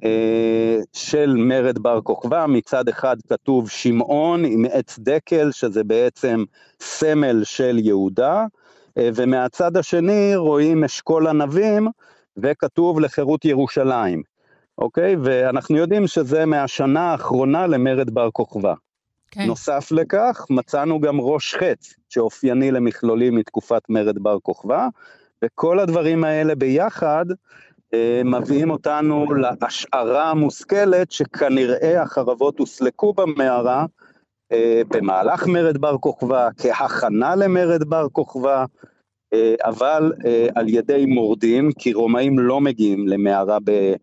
אה, 0.04 0.78
של 0.92 1.34
מרד 1.38 1.78
בר 1.78 2.00
כוכבא, 2.00 2.46
מצד 2.48 2.88
אחד 2.88 3.16
כתוב 3.28 3.70
שמעון 3.70 4.44
עם 4.44 4.64
עץ 4.72 4.98
דקל, 4.98 5.50
שזה 5.52 5.84
בעצם 5.84 6.44
סמל 6.80 7.44
של 7.44 7.78
יהודה, 7.78 8.46
אה, 8.98 9.10
ומהצד 9.14 9.76
השני 9.76 10.36
רואים 10.36 10.84
אשכול 10.84 11.26
ענבים, 11.26 11.88
וכתוב 12.36 13.00
לחירות 13.00 13.44
ירושלים, 13.44 14.22
אוקיי? 14.78 15.16
ואנחנו 15.24 15.76
יודעים 15.76 16.06
שזה 16.06 16.46
מהשנה 16.46 17.00
האחרונה 17.00 17.66
למרד 17.66 18.10
בר 18.10 18.30
כוכבא. 18.30 18.74
כן. 19.30 19.46
נוסף 19.46 19.92
לכך, 19.92 20.46
מצאנו 20.50 21.00
גם 21.00 21.20
ראש 21.20 21.54
חץ, 21.54 21.94
שאופייני 22.08 22.70
למכלולים 22.70 23.34
מתקופת 23.34 23.82
מרד 23.88 24.18
בר 24.18 24.38
כוכבא, 24.42 24.88
וכל 25.44 25.78
הדברים 25.78 26.24
האלה 26.24 26.54
ביחד 26.54 27.26
אה, 27.94 28.22
מביאים 28.24 28.70
אותנו 28.70 29.26
להשערה 29.34 30.30
המושכלת 30.30 31.12
שכנראה 31.12 32.02
החרבות 32.02 32.58
הוסלקו 32.58 33.12
במערה 33.12 33.86
אה, 34.52 34.82
במהלך 34.88 35.46
מרד 35.46 35.78
בר 35.78 35.98
כוכבא, 35.98 36.48
כהכנה 36.58 37.36
למרד 37.36 37.84
בר 37.84 38.06
כוכבא, 38.12 38.64
אה, 39.32 39.54
אבל 39.64 40.12
אה, 40.26 40.46
על 40.54 40.68
ידי 40.68 41.06
מורדים, 41.06 41.72
כי 41.78 41.92
רומאים 41.92 42.38
לא 42.38 42.60
מגיעים 42.60 43.08
למערה 43.08 43.58
ב- 43.64 43.94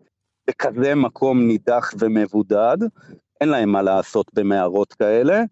בכזה 0.48 0.94
מקום 0.94 1.46
נידח 1.46 1.90
ומבודד, 1.98 2.76
אין 3.40 3.48
להם 3.48 3.68
מה 3.68 3.82
לעשות 3.82 4.30
במערות 4.34 4.92
כאלה, 4.92 5.42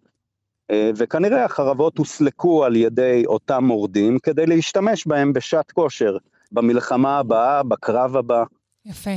אה, 0.70 0.90
וכנראה 0.96 1.44
החרבות 1.44 1.98
הוסלקו 1.98 2.64
על 2.64 2.76
ידי 2.76 3.22
אותם 3.26 3.64
מורדים 3.64 4.18
כדי 4.18 4.46
להשתמש 4.46 5.06
בהם 5.06 5.32
בשעת 5.32 5.72
כושר, 5.72 6.16
במלחמה 6.52 7.18
הבאה, 7.18 7.62
בקרב 7.62 8.16
הבא. 8.16 8.44
יפה. 8.86 9.10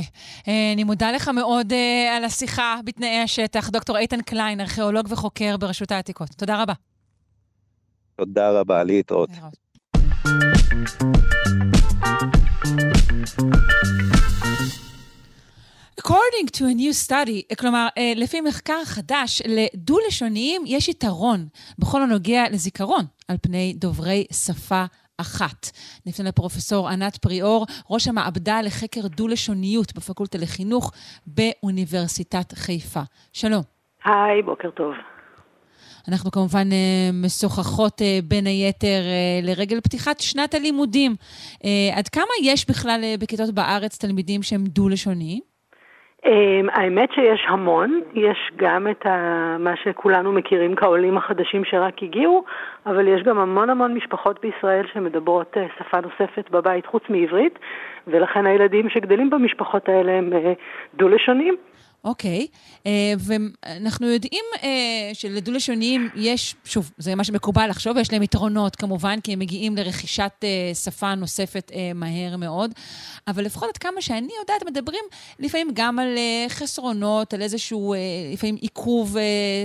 אה, 0.48 0.72
אני 0.74 0.84
מודה 0.84 1.12
לך 1.12 1.28
מאוד 1.28 1.72
אה, 1.72 2.16
על 2.16 2.24
השיחה 2.24 2.80
בתנאי 2.84 3.18
השטח. 3.18 3.70
דוקטור 3.70 3.98
איתן 3.98 4.22
קליין, 4.22 4.60
ארכיאולוג 4.60 5.06
וחוקר 5.10 5.56
ברשות 5.56 5.90
העתיקות. 5.92 6.28
תודה 6.28 6.62
רבה. 6.62 6.72
תודה 8.16 8.50
רבה, 8.50 8.84
להתראות. 8.84 9.30
להתראות. 9.30 9.68
According 15.98 16.46
to 16.52 16.60
a 16.60 16.74
new 16.74 17.08
study, 17.08 17.56
כלומר, 17.58 17.88
אה, 17.98 18.12
לפי 18.16 18.40
מחקר 18.40 18.84
חדש, 18.84 19.42
לדו-לשוניים 19.46 20.62
יש 20.66 20.88
יתרון 20.88 21.46
בכל 21.78 22.02
הנוגע 22.02 22.44
לזיכרון 22.50 23.04
על 23.28 23.36
פני 23.42 23.74
דוברי 23.76 24.26
שפה 24.32 24.84
אחת. 25.18 25.70
נפנה 26.06 26.28
לפרופסור 26.28 26.88
ענת 26.88 27.16
פריאור, 27.16 27.66
ראש 27.90 28.08
המעבדה 28.08 28.62
לחקר 28.62 29.00
דו-לשוניות 29.06 29.94
בפקולטה 29.94 30.38
לחינוך 30.38 30.92
באוניברסיטת 31.26 32.52
חיפה. 32.52 33.02
שלום. 33.32 33.62
היי, 34.04 34.42
בוקר 34.42 34.70
טוב. 34.70 34.92
אנחנו 36.08 36.30
כמובן 36.30 36.68
משוחחות 37.12 38.02
בין 38.24 38.46
היתר 38.46 39.02
לרגל 39.42 39.80
פתיחת 39.80 40.20
שנת 40.20 40.54
הלימודים. 40.54 41.16
עד 41.94 42.08
כמה 42.08 42.32
יש 42.42 42.70
בכלל 42.70 43.04
בכיתות 43.18 43.50
בארץ 43.54 43.98
תלמידים 43.98 44.42
שהם 44.42 44.64
דו-לשוניים? 44.64 45.47
אמ, 46.28 46.68
האמת 46.72 47.12
שיש 47.12 47.44
המון, 47.48 48.00
יש 48.14 48.50
גם 48.56 48.88
את 48.90 49.06
מה 49.58 49.76
שכולנו 49.76 50.32
מכירים 50.32 50.76
כעולים 50.76 51.16
החדשים 51.16 51.64
שרק 51.64 52.02
הגיעו, 52.02 52.44
אבל 52.86 53.08
יש 53.08 53.22
גם 53.22 53.38
המון 53.38 53.70
המון 53.70 53.94
משפחות 53.94 54.40
בישראל 54.40 54.86
שמדברות 54.92 55.56
אה, 55.56 55.66
שפה 55.78 56.00
נוספת 56.00 56.50
בבית 56.50 56.86
חוץ 56.86 57.02
מעברית, 57.08 57.58
ולכן 58.06 58.46
הילדים 58.46 58.88
שגדלים 58.88 59.30
במשפחות 59.30 59.88
האלה 59.88 60.12
הם 60.12 60.32
אה, 60.32 60.52
דו-לשונים. 60.94 61.56
אוקיי, 62.04 62.46
אה, 62.86 63.12
ואנחנו 63.18 64.06
יודעים 64.06 64.44
אה, 64.62 65.10
שלדו-לשוניים 65.12 66.08
יש, 66.14 66.54
שוב, 66.64 66.90
זה 66.98 67.14
מה 67.14 67.24
שמקובל 67.24 67.66
לחשוב, 67.68 67.96
יש 67.96 68.12
להם 68.12 68.22
יתרונות 68.22 68.76
כמובן, 68.76 69.20
כי 69.20 69.32
הם 69.32 69.38
מגיעים 69.38 69.76
לרכישת 69.76 70.32
אה, 70.44 70.74
שפה 70.74 71.14
נוספת 71.14 71.72
מהר 71.94 72.36
מאוד, 72.36 72.70
אבל 73.28 73.44
לפחות 73.44 73.68
עד 73.68 73.76
כמה 73.76 74.00
שאני 74.00 74.28
יודעת, 74.40 74.66
מדברים 74.66 75.04
לפעמים 75.38 75.68
גם 75.74 75.98
על 75.98 76.18
חסרונות, 76.48 77.34
על 77.34 77.42
איזשהו, 77.42 77.94
לפעמים 78.32 78.56
עיכוב 78.60 79.16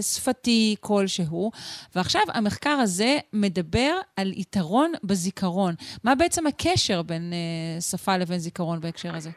שפתי 0.02 0.76
כלשהו, 0.80 1.52
ועכשיו 1.96 2.22
המחקר 2.34 2.78
הזה 2.82 3.18
מדבר 3.34 3.94
על 4.18 4.32
יתרון 4.36 4.92
בזיכרון. 5.04 5.74
מה 6.04 6.16
בעצם 6.16 6.48
הקשר 6.48 7.02
בין 7.02 7.34
שפה 7.80 8.18
לבין 8.18 8.38
זיכרון 8.38 8.80
בהקשר 8.80 9.16
הזה? 9.16 9.30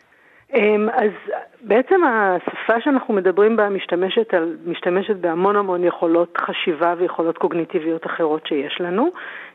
אמ, 0.54 0.88
אז 0.90 1.10
בעצם 1.66 2.00
השפה 2.04 2.80
שאנחנו 2.80 3.14
מדברים 3.14 3.56
בה 3.56 3.68
משתמשת, 3.68 4.34
על, 4.34 4.56
משתמשת 4.66 5.16
בהמון 5.16 5.56
המון 5.56 5.84
יכולות 5.84 6.38
חשיבה 6.40 6.94
ויכולות 6.98 7.38
קוגניטיביות 7.38 8.06
אחרות 8.06 8.46
שיש 8.46 8.80
לנו. 8.80 9.10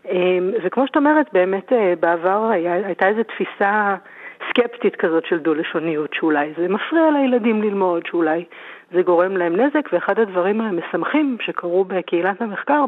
אמ, 0.06 0.52
וכמו 0.64 0.88
שאת 0.88 0.96
אומרת, 0.96 1.26
באמת 1.34 1.74
אה, 1.74 1.94
בעבר 2.00 2.50
היה, 2.52 2.74
הייתה 2.74 3.08
איזו 3.08 3.24
תפיסה 3.24 3.96
סקפטית 4.50 4.96
כזאת 4.96 5.26
של 5.26 5.40
דו-לשוניות, 5.40 6.14
שאולי 6.14 6.54
זה 6.58 6.68
מפריע 6.68 7.12
לילדים 7.12 7.62
ללמוד, 7.62 8.06
שאולי 8.06 8.46
זה 8.92 9.02
גורם 9.02 9.38
להם 9.38 9.56
נזק, 9.56 9.90
ואחד 9.94 10.20
הדברים 10.20 10.62
המשמחים 10.62 11.38
שקרו 11.42 11.86
בקהילת 11.86 12.42
המחקר 12.42 12.86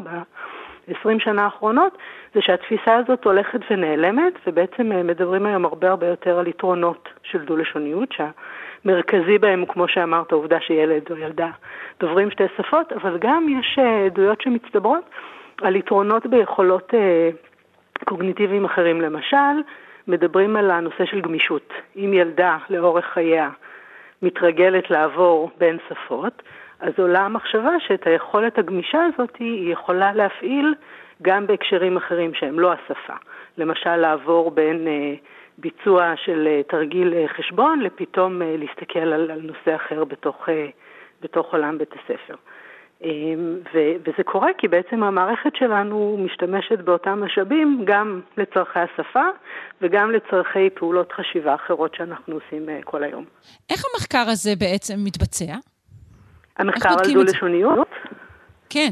ב-20 0.88 1.18
שנה 1.18 1.44
האחרונות, 1.44 1.98
זה 2.34 2.40
שהתפיסה 2.40 2.96
הזאת 2.96 3.24
הולכת 3.24 3.60
ונעלמת, 3.70 4.32
ובעצם 4.46 4.92
אה, 4.92 5.02
מדברים 5.02 5.46
היום 5.46 5.64
הרבה 5.64 5.90
הרבה 5.90 6.06
יותר 6.06 6.38
על 6.38 6.46
יתרונות 6.46 7.08
של 7.22 7.44
דו-לשוניות, 7.44 8.08
שהמרכזי 8.12 9.38
בהם 9.38 9.60
הוא, 9.60 9.68
כמו 9.68 9.88
שאמרת, 9.88 10.32
העובדה 10.32 10.60
שילד 10.60 11.02
או 11.10 11.16
ילדה 11.16 11.50
דוברים 12.00 12.30
שתי 12.30 12.44
שפות, 12.56 12.92
אבל 12.92 13.18
גם 13.18 13.46
יש 13.60 13.78
אה, 13.78 14.04
עדויות 14.04 14.40
שמצטברות 14.40 15.04
על 15.62 15.76
יתרונות 15.76 16.26
ביכולות 16.26 16.94
אה, 16.94 17.30
קוגניטיביים 18.04 18.64
אחרים. 18.64 19.00
למשל, 19.00 19.62
מדברים 20.08 20.56
על 20.56 20.70
הנושא 20.70 21.04
של 21.04 21.20
גמישות. 21.20 21.72
אם 21.96 22.12
ילדה 22.12 22.58
לאורך 22.70 23.04
חייה 23.04 23.50
מתרגלת 24.22 24.90
לעבור 24.90 25.50
בין 25.58 25.78
שפות, 25.88 26.42
אז 26.84 26.92
עולה 26.98 27.20
המחשבה 27.20 27.70
שאת 27.86 28.06
היכולת 28.06 28.58
הגמישה 28.58 28.98
הזאת 29.04 29.36
היא 29.38 29.72
יכולה 29.72 30.12
להפעיל 30.12 30.74
גם 31.22 31.46
בהקשרים 31.46 31.96
אחרים 31.96 32.34
שהם 32.34 32.60
לא 32.60 32.72
השפה. 32.72 33.14
למשל, 33.58 33.96
לעבור 33.96 34.50
בין 34.50 34.86
אה, 34.86 35.14
ביצוע 35.58 36.14
של 36.24 36.46
אה, 36.46 36.62
תרגיל 36.62 37.14
אה, 37.14 37.24
חשבון 37.28 37.80
לפתאום 37.80 38.42
אה, 38.42 38.56
להסתכל 38.58 38.98
על, 38.98 39.30
על 39.30 39.40
נושא 39.40 39.76
אחר 39.76 40.04
בתוך, 40.04 40.48
אה, 40.48 40.66
בתוך 41.22 41.52
עולם 41.52 41.78
בית 41.78 41.92
הספר. 41.92 42.34
אה, 43.04 43.10
ו, 43.74 43.78
וזה 44.00 44.22
קורה 44.24 44.48
כי 44.58 44.68
בעצם 44.68 45.02
המערכת 45.02 45.56
שלנו 45.56 46.18
משתמשת 46.24 46.78
באותם 46.78 47.24
משאבים 47.24 47.84
גם 47.84 48.20
לצורכי 48.36 48.78
השפה 48.78 49.24
וגם 49.82 50.10
לצורכי 50.10 50.70
פעולות 50.70 51.12
חשיבה 51.12 51.54
אחרות 51.54 51.94
שאנחנו 51.94 52.34
עושים 52.34 52.68
אה, 52.68 52.80
כל 52.84 53.02
היום. 53.02 53.24
איך 53.70 53.82
המחקר 53.94 54.30
הזה 54.30 54.50
בעצם 54.58 54.94
מתבצע? 55.04 55.73
המחקר 56.58 56.88
על 56.88 57.12
דו-לשוניות? 57.14 57.88
כן. 58.70 58.90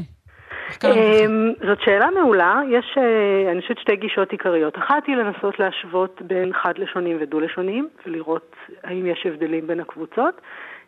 אמ, 0.83 1.53
זאת 1.67 1.81
שאלה 1.81 2.07
מעולה. 2.11 2.61
יש, 2.69 2.97
אה, 2.97 3.51
אני 3.51 3.61
חושבת, 3.61 3.77
שתי 3.79 3.95
גישות 3.95 4.31
עיקריות. 4.31 4.77
אחת 4.77 5.03
היא 5.07 5.15
לנסות 5.15 5.59
להשוות 5.59 6.21
בין 6.21 6.53
חד-לשונים 6.53 7.17
ודו-לשונים, 7.21 7.87
ולראות 8.05 8.55
האם 8.83 9.05
יש 9.05 9.25
הבדלים 9.25 9.67
בין 9.67 9.79
הקבוצות. 9.79 10.41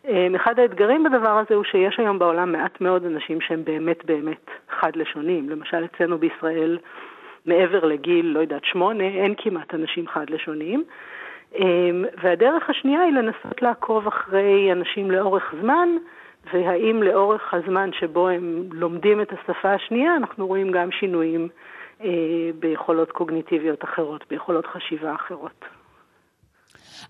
אמ, 0.08 0.34
אחד 0.34 0.58
האתגרים 0.58 1.04
בדבר 1.04 1.38
הזה 1.38 1.54
הוא 1.54 1.64
שיש 1.64 1.98
היום 1.98 2.18
בעולם 2.18 2.52
מעט 2.52 2.80
מאוד 2.80 3.04
אנשים 3.04 3.40
שהם 3.40 3.64
באמת 3.64 4.04
באמת 4.04 4.50
חד-לשונים. 4.80 5.50
למשל, 5.50 5.84
אצלנו 5.84 6.18
בישראל, 6.18 6.78
מעבר 7.46 7.84
לגיל, 7.84 8.26
לא 8.26 8.40
יודעת, 8.40 8.64
שמונה, 8.64 9.04
אין 9.04 9.34
כמעט 9.38 9.74
אנשים 9.74 10.08
חד-לשוניים. 10.08 10.84
והדרך 12.22 12.70
השנייה 12.70 13.00
היא 13.00 13.12
לנסות 13.12 13.62
לעקוב 13.62 14.06
אחרי 14.06 14.72
אנשים 14.72 15.10
לאורך 15.10 15.54
זמן, 15.62 15.88
והאם 16.52 17.02
לאורך 17.02 17.54
הזמן 17.54 17.90
שבו 18.00 18.28
הם 18.28 18.68
לומדים 18.72 19.20
את 19.20 19.28
השפה 19.32 19.72
השנייה, 19.72 20.16
אנחנו 20.16 20.46
רואים 20.46 20.72
גם 20.72 20.90
שינויים 21.00 21.48
אה, 22.00 22.08
ביכולות 22.58 23.12
קוגניטיביות 23.12 23.84
אחרות, 23.84 24.24
ביכולות 24.30 24.66
חשיבה 24.66 25.14
אחרות. 25.14 25.64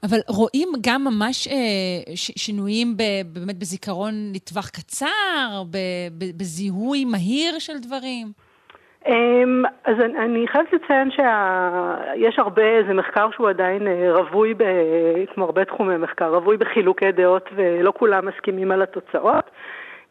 אבל 0.03 0.18
רואים 0.29 0.68
גם 0.81 1.05
ממש 1.05 1.49
אה, 1.49 2.14
ש, 2.14 2.31
שינויים 2.37 2.96
ב, 2.96 3.03
באמת 3.33 3.59
בזיכרון 3.59 4.33
לטווח 4.35 4.68
קצר, 4.68 5.62
ב, 5.70 5.77
ב, 6.18 6.25
בזיהוי 6.37 7.05
מהיר 7.05 7.59
של 7.59 7.79
דברים? 7.79 8.33
אמ, 9.07 9.62
אז 9.85 9.97
אני 10.01 10.49
חייבת 10.49 10.73
לציין 10.73 11.11
שיש 11.11 12.38
הרבה, 12.38 12.83
זה 12.87 12.95
מחקר 12.95 13.29
שהוא 13.31 13.49
עדיין 13.49 13.87
אה, 13.87 14.12
רווי, 14.12 14.55
ב, 14.55 14.64
כמו 15.35 15.45
הרבה 15.45 15.64
תחומי 15.64 15.97
מחקר, 15.97 16.35
רווי 16.35 16.57
בחילוקי 16.57 17.12
דעות 17.12 17.51
ולא 17.55 17.92
כולם 17.97 18.27
מסכימים 18.27 18.71
על 18.71 18.83
התוצאות. 18.83 19.51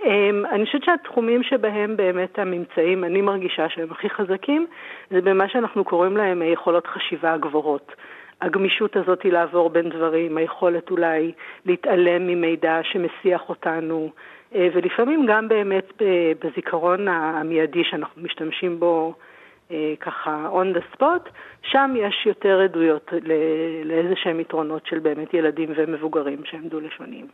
אמ, 0.04 0.46
אני 0.52 0.66
חושבת 0.66 0.84
שהתחומים 0.84 1.44
שבהם 1.44 1.98
באמת 1.98 2.40
הממצאים, 2.40 3.04
אני 3.04 3.22
מרגישה 3.22 3.70
שהם 3.70 3.92
הכי 3.92 4.10
חזקים, 4.10 4.66
זה 5.12 5.22
במה 5.22 5.50
שאנחנו 5.50 5.84
קוראים 5.84 6.18
להם 6.18 6.42
יכולות 6.42 6.88
חשיבה 6.88 7.38
גבוהות. 7.38 7.92
הגמישות 8.42 8.96
הזאת 8.96 9.24
היא 9.24 9.32
לעבור 9.32 9.70
בין 9.70 9.90
דברים, 9.90 10.38
היכולת 10.38 10.92
אולי 10.92 11.32
להתעלם 11.66 12.28
ממידע 12.28 12.80
שמסיח 12.84 13.50
אותנו, 13.50 14.10
ולפעמים 14.74 15.26
גם 15.30 15.48
באמת 15.48 15.94
בזיכרון 16.44 17.08
המיידי 17.08 17.84
שאנחנו 17.84 18.22
משתמשים 18.22 18.80
בו 18.80 19.14
אה, 19.72 19.94
ככה 20.00 20.50
on 20.52 20.78
the 20.78 20.96
spot, 20.96 21.30
שם 21.72 21.94
יש 21.98 22.26
יותר 22.26 22.62
עדויות 22.64 23.12
לאיזה 23.84 24.14
שהם 24.24 24.40
יתרונות 24.40 24.86
של 24.86 25.00
באמת 25.00 25.34
ילדים 25.34 25.74
ומבוגרים 25.78 26.42
שהם 26.46 26.68
דו-לשוניים. 26.68 27.28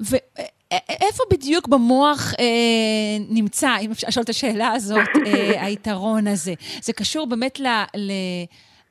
ואיפה 0.00 1.24
בדיוק 1.32 1.68
במוח 1.68 2.34
אה, 2.40 3.24
נמצא, 3.30 3.70
אם 3.80 3.90
אפשר 3.90 4.08
לשאול 4.08 4.22
את 4.24 4.28
השאלה 4.28 4.72
הזאת, 4.72 5.08
אה, 5.26 5.64
היתרון 5.64 6.26
הזה? 6.26 6.52
זה 6.82 6.92
קשור 6.92 7.26
באמת 7.26 7.60
ל, 7.60 7.66
ל, 7.96 8.12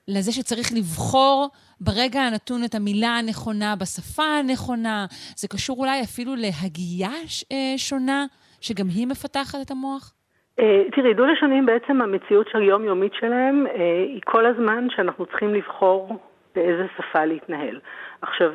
לזה 0.08 0.32
שצריך 0.32 0.74
לבחור 0.74 1.50
ברגע 1.82 2.20
הנתון 2.22 2.62
את 2.66 2.76
המילה 2.76 3.18
הנכונה 3.18 3.76
בשפה 3.82 4.24
הנכונה. 4.24 5.06
זה 5.36 5.48
קשור 5.48 5.78
אולי 5.80 6.02
אפילו 6.02 6.32
להגייה 6.36 7.16
אה, 7.52 7.78
שונה, 7.78 8.26
שגם 8.62 8.86
היא 8.96 9.08
מפתחת 9.08 9.60
את 9.66 9.72
המוח? 9.72 10.14
אה, 10.60 10.84
תראי, 10.92 11.14
דו-לשוניים 11.14 11.66
בעצם 11.66 12.02
המציאות 12.02 12.48
של 12.52 12.62
יומיומית 12.62 13.14
שלהם 13.14 13.68
אה, 13.68 14.04
היא 14.08 14.22
כל 14.26 14.46
הזמן 14.46 14.88
שאנחנו 14.90 15.26
צריכים 15.26 15.54
לבחור 15.54 16.20
באיזה 16.56 16.86
שפה 16.98 17.26
להתנהל. 17.26 17.80
עכשיו, 18.22 18.52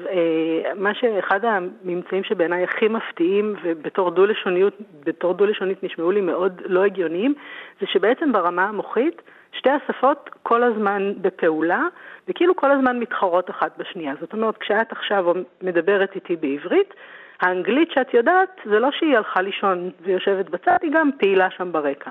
מה 0.77 0.95
שאחד 0.95 1.41
הממצאים 1.45 2.25
שבעיניי 2.25 2.65
הכי 2.65 2.89
מפתיעים 2.89 3.55
ובתור 3.63 4.11
דו-לשוניות, 4.11 4.77
בתור 5.05 5.35
דו-לשונית 5.35 5.83
נשמעו 5.83 6.11
לי 6.11 6.21
מאוד 6.21 6.63
לא 6.65 6.85
הגיוניים, 6.85 7.35
זה 7.81 7.87
שבעצם 7.87 8.33
ברמה 8.33 8.65
המוחית 8.65 9.23
שתי 9.53 9.71
השפות 9.71 10.31
כל 10.43 10.63
הזמן 10.63 11.13
בפעולה, 11.21 11.83
וכאילו 12.29 12.57
כל 12.57 12.71
הזמן 12.71 12.99
מתחרות 12.99 13.51
אחת 13.51 13.79
בשנייה. 13.79 14.15
זאת 14.21 14.33
אומרת, 14.33 14.57
כשאת 14.57 14.93
עכשיו 14.93 15.25
מדברת 15.63 16.15
איתי 16.15 16.37
בעברית, 16.37 16.95
האנגלית 17.41 17.91
שאת 17.91 18.15
יודעת, 18.15 18.61
זה 18.65 18.79
לא 18.79 18.91
שהיא 18.91 19.17
הלכה 19.17 19.43
לישון 19.43 19.91
ויושבת 20.01 20.51
בצד, 20.51 20.77
היא 20.83 20.93
גם 20.95 21.11
פעילה 21.19 21.51
שם 21.51 21.73
ברקע. 21.73 22.11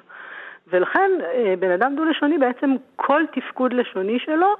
ולכן 0.67 1.11
אה, 1.23 1.53
בן 1.59 1.71
אדם 1.71 1.95
דו-לשוני 1.95 2.37
בעצם 2.37 2.75
כל 2.95 3.23
תפקוד 3.33 3.73
לשוני 3.73 4.19
שלו, 4.19 4.55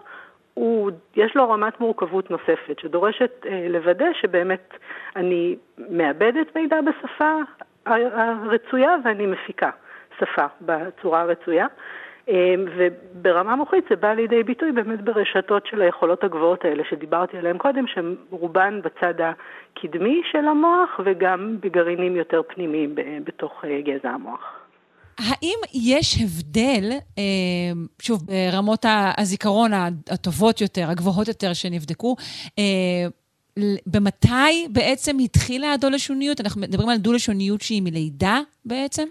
הוא, 0.53 0.91
יש 1.15 1.35
לו 1.35 1.49
רמת 1.49 1.79
מורכבות 1.79 2.31
נוספת, 2.31 2.79
שדורשת 2.79 3.45
אה, 3.45 3.67
לוודא 3.69 4.13
שבאמת 4.13 4.73
אני 5.15 5.55
מאבדת 5.77 6.55
מידע 6.55 6.77
בשפה 6.81 7.35
הרצויה 7.85 8.95
ואני 9.03 9.25
מפיקה 9.25 9.69
שפה 10.19 10.45
בצורה 10.61 11.21
הרצויה. 11.21 11.67
וברמה 12.77 13.55
מוחית 13.55 13.83
זה 13.89 13.95
בא 13.95 14.13
לידי 14.13 14.43
ביטוי 14.43 14.71
באמת 14.71 15.01
ברשתות 15.01 15.67
של 15.67 15.81
היכולות 15.81 16.23
הגבוהות 16.23 16.65
האלה 16.65 16.83
שדיברתי 16.89 17.37
עליהן 17.37 17.57
קודם, 17.57 17.87
שהן 17.87 18.15
רובן 18.29 18.79
בצד 18.83 19.13
הקדמי 19.19 20.21
של 20.31 20.47
המוח 20.47 20.99
וגם 21.05 21.57
בגרעינים 21.59 22.15
יותר 22.15 22.41
פנימיים 22.47 22.95
בתוך 23.25 23.65
גזע 23.85 24.09
המוח. 24.09 24.59
האם 25.19 25.59
יש 25.73 26.21
הבדל, 26.21 26.91
אה, 27.17 27.23
שוב, 28.01 28.21
ברמות 28.25 28.85
הזיכרון 29.17 29.71
הטובות 30.09 30.61
יותר, 30.61 30.89
הגבוהות 30.89 31.27
יותר 31.27 31.53
שנבדקו, 31.53 32.15
אה, 32.59 32.63
במתי 33.85 34.67
בעצם 34.69 35.17
התחילה 35.19 35.73
הדו-לשוניות? 35.73 36.41
אנחנו 36.41 36.61
מדברים 36.61 36.89
על 36.89 36.97
דו-לשוניות 36.97 37.61
שהיא 37.61 37.81
מלידה 37.81 38.39
בעצם? 38.65 39.07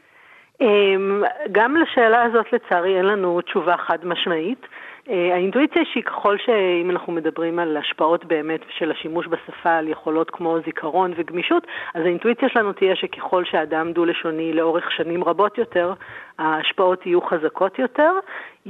אמ, 0.60 1.22
גם 1.52 1.76
לשאלה 1.76 2.22
הזאת 2.22 2.52
לצערי 2.52 2.96
אין 2.96 3.04
לנו 3.04 3.40
תשובה 3.40 3.76
חד 3.76 3.98
משמעית. 4.04 4.66
אה, 5.10 5.34
האינטואיציה 5.34 5.82
שהיא 5.92 6.02
ככל 6.02 6.36
שאם 6.38 6.90
אנחנו 6.90 7.12
מדברים 7.12 7.58
על 7.58 7.76
השפעות 7.76 8.24
באמת 8.24 8.60
של 8.78 8.90
השימוש 8.90 9.26
בשפה 9.26 9.70
על 9.76 9.88
יכולות 9.88 10.30
כמו 10.30 10.56
זיכרון 10.66 11.12
וגמישות, 11.16 11.66
אז 11.94 12.04
האינטואיציה 12.04 12.48
שלנו 12.48 12.72
תהיה 12.72 12.96
שככל 12.96 13.44
שאדם 13.44 13.92
דו-לשוני 13.92 14.52
לאורך 14.52 14.92
שנים 14.92 15.24
רבות 15.24 15.58
יותר, 15.58 15.92
ההשפעות 16.38 17.06
יהיו 17.06 17.20
חזקות 17.22 17.78
יותר. 17.78 18.12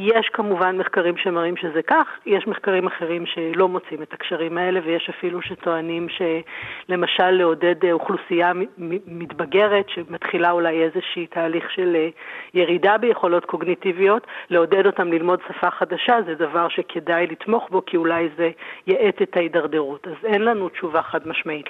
יש 0.01 0.29
כמובן 0.33 0.77
מחקרים 0.77 1.17
שמראים 1.17 1.57
שזה 1.57 1.83
כך, 1.83 2.07
יש 2.27 2.47
מחקרים 2.47 2.87
אחרים 2.87 3.27
שלא 3.27 3.69
מוצאים 3.69 4.03
את 4.03 4.13
הקשרים 4.13 4.59
האלה, 4.59 4.81
ויש 4.85 5.09
אפילו 5.09 5.43
שטוענים 5.43 6.07
שלמשל 6.09 7.31
לעודד 7.31 7.75
אוכלוסייה 7.93 8.53
מתבגרת, 9.07 9.89
שמתחילה 9.89 10.51
אולי 10.51 10.83
איזשהי 10.83 11.27
תהליך 11.27 11.71
של 11.71 11.97
אה, 11.97 12.09
ירידה 12.55 12.99
ביכולות 12.99 13.45
קוגניטיביות, 13.45 14.27
לעודד 14.51 14.87
אותם 14.87 15.13
ללמוד 15.13 15.41
שפה 15.49 15.71
חדשה, 15.71 16.17
זה 16.27 16.35
דבר 16.35 16.69
שכדאי 16.69 17.27
לתמוך 17.27 17.69
בו, 17.71 17.83
כי 17.87 17.97
אולי 17.97 18.29
זה 18.37 18.51
יאט 18.87 19.23
את 19.23 19.37
ההידרדרות. 19.37 20.07
אז 20.07 20.25
אין 20.25 20.43
לנו 20.43 20.69
תשובה 20.69 21.03
חד 21.03 21.29
משמעית 21.29 21.67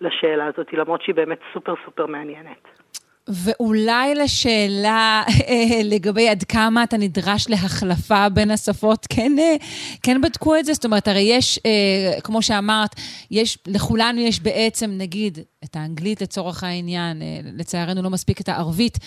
לשאלה 0.00 0.46
הזאת, 0.46 0.72
למרות 0.72 1.02
שהיא 1.02 1.14
באמת 1.14 1.38
סופר 1.52 1.74
סופר 1.84 2.06
מעניינת. 2.06 2.87
ואולי 3.28 4.14
לשאלה 4.14 5.22
אה, 5.48 5.80
לגבי 5.84 6.28
עד 6.28 6.42
כמה 6.42 6.84
אתה 6.84 6.96
נדרש 6.96 7.48
להחלפה 7.48 8.28
בין 8.28 8.50
השפות, 8.50 9.06
כן, 9.10 9.32
אה, 9.38 9.56
כן 10.02 10.20
בדקו 10.20 10.56
את 10.56 10.64
זה? 10.64 10.74
זאת 10.74 10.84
אומרת, 10.84 11.08
הרי 11.08 11.20
יש, 11.20 11.60
אה, 11.66 12.20
כמו 12.20 12.42
שאמרת, 12.42 12.94
יש, 13.30 13.58
לכולנו 13.66 14.20
יש 14.20 14.40
בעצם, 14.40 14.90
נגיד, 14.90 15.38
את 15.64 15.76
האנגלית 15.76 16.22
לצורך 16.22 16.64
העניין, 16.64 17.22
לצערנו 17.56 18.02
לא 18.02 18.10
מספיק 18.10 18.40
את 18.40 18.48
הערבית, 18.48 18.98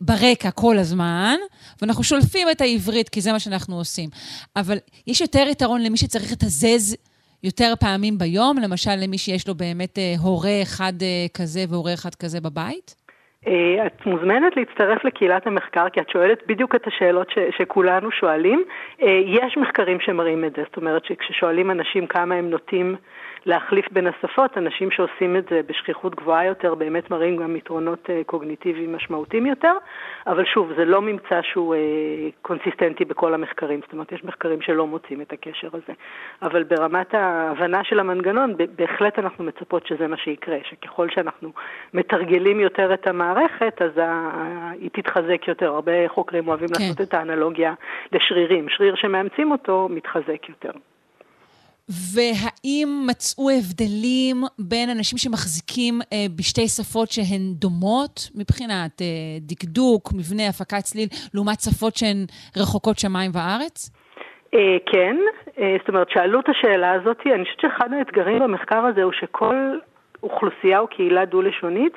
ברקע 0.00 0.50
כל 0.50 0.78
הזמן, 0.78 1.36
ואנחנו 1.82 2.04
שולפים 2.04 2.50
את 2.50 2.60
העברית, 2.60 3.08
כי 3.08 3.20
זה 3.20 3.32
מה 3.32 3.40
שאנחנו 3.40 3.76
עושים. 3.78 4.10
אבל 4.56 4.78
יש 5.06 5.20
יותר 5.20 5.46
יתרון 5.50 5.82
למי 5.82 5.96
שצריך 5.96 6.32
לתזז 6.32 6.96
יותר 7.42 7.74
פעמים 7.80 8.18
ביום, 8.18 8.58
למשל 8.58 8.94
למי 8.94 9.18
שיש 9.18 9.48
לו 9.48 9.54
באמת 9.54 9.98
הורה 10.18 10.62
אחד 10.62 10.92
כזה 11.34 11.64
והורה 11.68 11.94
אחד 11.94 12.14
כזה 12.14 12.40
בבית? 12.40 12.94
אה, 13.46 13.86
את 13.86 14.06
מוזמנת 14.06 14.56
להצטרף 14.56 15.04
לקהילת 15.04 15.46
המחקר, 15.46 15.88
כי 15.88 16.00
את 16.00 16.10
שואלת 16.10 16.42
בדיוק 16.46 16.74
את 16.74 16.86
השאלות 16.86 17.30
ש, 17.30 17.38
שכולנו 17.58 18.10
שואלים. 18.10 18.64
אה, 19.02 19.20
יש 19.26 19.56
מחקרים 19.56 20.00
שמראים 20.00 20.44
את 20.44 20.52
זה, 20.56 20.62
זאת 20.62 20.76
אומרת 20.76 21.04
שכששואלים 21.04 21.70
אנשים 21.70 22.06
כמה 22.06 22.34
הם 22.34 22.50
נוטים 22.50 22.96
להחליף 23.46 23.92
בין 23.92 24.06
השפות, 24.06 24.58
אנשים 24.58 24.90
שעושים 24.90 25.36
את 25.36 25.44
זה 25.50 25.60
בשכיחות 25.66 26.14
גבוהה 26.14 26.44
יותר 26.44 26.74
באמת 26.74 27.10
מראים 27.10 27.36
גם 27.36 27.56
יתרונות 27.56 28.10
אה, 28.10 28.20
קוגניטיביים 28.26 28.94
משמעותיים 28.94 29.46
יותר, 29.46 29.72
אבל 30.26 30.44
שוב, 30.44 30.72
זה 30.76 30.84
לא 30.84 31.02
ממצא 31.02 31.42
שהוא 31.42 31.74
קונסיסטנטי 32.42 33.04
בכל 33.04 33.34
המחקרים, 33.34 33.80
זאת 33.80 33.92
אומרת, 33.92 34.12
יש 34.12 34.24
מחקרים 34.24 34.62
שלא 34.62 34.86
מוצאים 34.86 35.20
את 35.20 35.32
הקשר 35.32 35.68
הזה. 35.72 35.92
אבל 36.42 36.62
ברמת 36.62 37.14
ההבנה 37.14 37.84
של 37.84 38.00
המנגנון, 38.00 38.54
בהחלט 38.76 39.18
אנחנו 39.18 39.44
מצפות 39.44 39.86
שזה 39.86 40.06
מה 40.06 40.16
שיקרה, 40.16 40.56
שככל 40.62 41.08
שאנחנו 41.10 41.52
מתרגלים 41.94 42.60
יותר 42.60 42.94
את 42.94 43.06
המערכת, 43.06 43.82
אז 43.82 43.90
היא 44.80 44.90
תתחזק 44.92 45.48
יותר. 45.48 45.74
הרבה 45.74 46.08
חוקרים 46.08 46.48
אוהבים 46.48 46.68
כן. 46.68 46.74
לעשות 46.82 47.00
את 47.00 47.14
האנלוגיה 47.14 47.74
לשרירים. 48.12 48.68
שריר 48.68 48.94
שמאמצים 48.94 49.50
אותו 49.50 49.88
מתחזק 49.90 50.48
יותר. 50.48 50.70
והאם 51.90 52.88
מצאו 53.10 53.50
הבדלים 53.50 54.36
בין 54.58 54.90
אנשים 54.90 55.18
שמחזיקים 55.18 55.94
אה, 56.12 56.26
בשתי 56.38 56.68
שפות 56.68 57.08
שהן 57.10 57.42
דומות 57.54 58.16
מבחינת 58.34 59.02
אה, 59.02 59.06
דקדוק, 59.40 60.12
מבנה, 60.18 60.48
הפקת 60.48 60.82
צליל, 60.88 61.08
לעומת 61.34 61.60
שפות 61.60 61.96
שהן 61.96 62.18
רחוקות 62.56 62.98
שמיים 62.98 63.30
וארץ? 63.34 63.90
אה, 64.54 64.76
כן, 64.92 65.16
זאת 65.78 65.88
אומרת, 65.88 66.10
שאלו 66.10 66.40
את 66.40 66.48
השאלה 66.48 66.92
הזאת. 66.92 67.18
אני 67.26 67.44
חושבת 67.44 67.60
שאחד 67.60 67.92
האתגרים 67.92 68.38
במחקר 68.38 68.78
הזה 68.86 69.02
הוא 69.02 69.12
שכל 69.12 69.78
אוכלוסייה 70.22 70.78
או 70.78 70.86
קהילה 70.86 71.24
דו-לשונית 71.24 71.92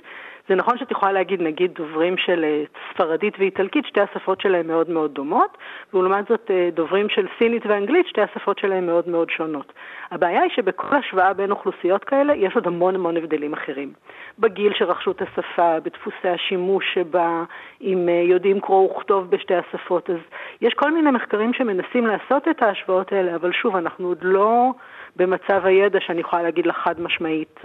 זה 0.49 0.55
נכון 0.55 0.77
שאת 0.77 0.91
יכולה 0.91 1.11
להגיד, 1.11 1.41
נגיד, 1.41 1.71
דוברים 1.73 2.17
של 2.17 2.43
אה, 2.43 2.63
ספרדית 2.93 3.33
ואיטלקית, 3.39 3.85
שתי 3.85 4.01
השפות 4.01 4.41
שלהם 4.41 4.67
מאוד 4.67 4.89
מאוד 4.89 5.13
דומות, 5.13 5.57
ולעומת 5.93 6.27
זאת 6.27 6.51
אה, 6.51 6.69
דוברים 6.73 7.09
של 7.09 7.27
סינית 7.37 7.65
ואנגלית, 7.65 8.07
שתי 8.07 8.21
השפות 8.21 8.59
שלהם 8.59 8.85
מאוד 8.85 9.09
מאוד 9.09 9.29
שונות. 9.29 9.73
הבעיה 10.11 10.41
היא 10.41 10.51
שבכל 10.55 10.95
השוואה 10.95 11.33
בין 11.33 11.51
אוכלוסיות 11.51 12.03
כאלה 12.03 12.35
יש 12.35 12.55
עוד 12.55 12.67
המון 12.67 12.95
המון 12.95 13.17
הבדלים 13.17 13.53
אחרים. 13.53 13.93
בגיל 14.39 14.73
שרכשו 14.75 15.11
את 15.11 15.21
השפה, 15.21 15.79
בדפוסי 15.79 16.29
השימוש 16.29 16.85
שבה, 16.93 17.43
אם 17.81 18.09
אה, 18.09 18.13
יודעים 18.13 18.59
קרוא 18.59 18.91
וכתוב 18.91 19.29
בשתי 19.29 19.55
השפות, 19.55 20.09
אז 20.09 20.19
יש 20.61 20.73
כל 20.73 20.91
מיני 20.91 21.11
מחקרים 21.11 21.53
שמנסים 21.53 22.07
לעשות 22.07 22.47
את 22.47 22.63
ההשוואות 22.63 23.11
האלה, 23.11 23.35
אבל 23.35 23.51
שוב, 23.51 23.75
אנחנו 23.75 24.07
עוד 24.07 24.19
לא 24.21 24.71
במצב 25.15 25.65
הידע 25.65 25.99
שאני 26.01 26.21
יכולה 26.21 26.43
להגיד 26.43 26.65
לך 26.65 26.77
חד 26.77 27.01
משמעית 27.01 27.59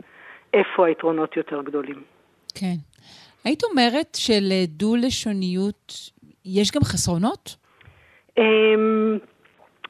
איפה 0.55 0.87
היתרונות 0.87 1.37
יותר 1.37 1.63
גדולים. 1.63 2.18
כן. 2.55 2.77
היית 3.45 3.65
אומרת 3.65 4.15
שלדו-לשוניות 4.15 5.93
יש 6.45 6.71
גם 6.71 6.83
חסרונות? 6.83 7.57
אמ, 8.39 9.19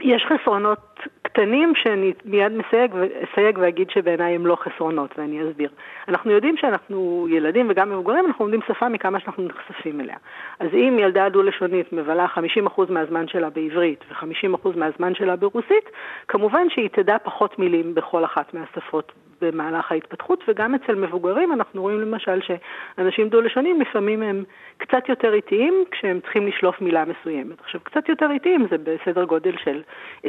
יש 0.00 0.22
חסרונות 0.28 0.98
קטנים 1.22 1.72
שאני 1.76 2.12
מיד 2.24 2.52
מסייג, 2.52 2.90
אסייג 3.24 3.58
ואגיד 3.58 3.90
שבעיניי 3.90 4.34
הם 4.34 4.46
לא 4.46 4.56
חסרונות, 4.56 5.18
ואני 5.18 5.50
אסביר. 5.50 5.70
אנחנו 6.08 6.30
יודעים 6.30 6.56
שאנחנו 6.56 7.26
ילדים 7.30 7.66
וגם 7.70 7.90
מבוגרים, 7.90 8.26
אנחנו 8.26 8.44
לומדים 8.44 8.60
שפה 8.68 8.88
מכמה 8.88 9.20
שאנחנו 9.20 9.44
נחשפים 9.44 10.00
אליה. 10.00 10.16
אז 10.60 10.68
אם 10.74 10.98
ילדה 11.00 11.28
דו-לשונית 11.28 11.92
מבלה 11.92 12.26
50% 12.66 12.80
מהזמן 12.88 13.28
שלה 13.28 13.50
בעברית 13.50 14.04
ו-50% 14.10 14.68
מהזמן 14.76 15.14
שלה 15.14 15.36
ברוסית, 15.36 15.90
כמובן 16.28 16.70
שהיא 16.70 16.88
תדע 16.88 17.16
פחות 17.24 17.58
מילים 17.58 17.94
בכל 17.94 18.24
אחת 18.24 18.54
מהשפות 18.54 19.12
במהלך 19.40 19.92
ההתפתחות, 19.92 20.44
וגם 20.48 20.74
אצל 20.74 20.94
מבוגרים 20.94 21.52
אנחנו 21.52 21.82
רואים 21.82 22.00
למשל 22.00 22.40
שאנשים 22.40 23.28
דו-לשונים 23.28 23.80
לפעמים 23.80 24.22
הם 24.22 24.44
קצת 24.76 25.08
יותר 25.08 25.34
איטיים 25.34 25.84
כשהם 25.90 26.20
צריכים 26.20 26.46
לשלוף 26.46 26.80
מילה 26.80 27.04
מסוימת. 27.04 27.60
עכשיו, 27.60 27.80
קצת 27.84 28.08
יותר 28.08 28.30
איטיים 28.30 28.66
זה 28.70 28.76
בסדר 28.78 29.24
גודל 29.24 29.56
של 29.64 29.82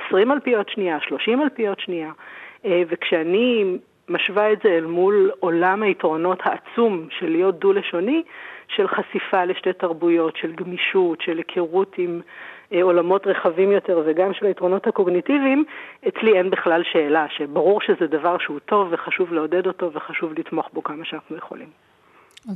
20 0.08 0.32
אלפיות 0.32 0.70
שנייה, 0.70 0.98
30 1.00 1.42
אלפיות 1.42 1.80
שנייה, 1.80 2.12
אה, 2.66 2.82
וכשאני 2.90 3.78
משווה 4.10 4.52
את 4.54 4.60
זה 4.64 4.70
אל 4.70 4.86
מול 4.86 5.32
עולם 5.40 5.84
היתרונות 5.84 6.40
העצום 6.44 7.08
של 7.20 7.30
להיות 7.30 7.60
דו-לשוני, 7.60 8.24
של 8.68 8.88
חשיפה 8.88 9.46
לשתי 9.46 9.74
תרבויות, 9.74 10.38
של 10.38 10.52
גמישות, 10.52 11.22
של 11.22 11.38
היכרות 11.38 11.96
עם 11.98 12.22
עולמות 12.72 13.28
רחבים 13.28 13.72
יותר 13.72 14.02
וגם 14.06 14.34
של 14.34 14.46
היתרונות 14.46 14.88
הקוגניטיביים, 14.88 15.64
אצלי 16.08 16.38
אין 16.38 16.50
בכלל 16.50 16.82
שאלה, 16.92 17.26
שברור 17.30 17.82
שזה 17.82 18.08
דבר 18.08 18.38
שהוא 18.38 18.60
טוב 18.60 18.88
וחשוב 18.92 19.34
לעודד 19.34 19.68
אותו 19.68 19.94
וחשוב 19.94 20.34
לתמוך 20.40 20.70
בו 20.74 20.84
כמה 20.84 21.06
שאנחנו 21.06 21.38
יכולים. 21.38 21.68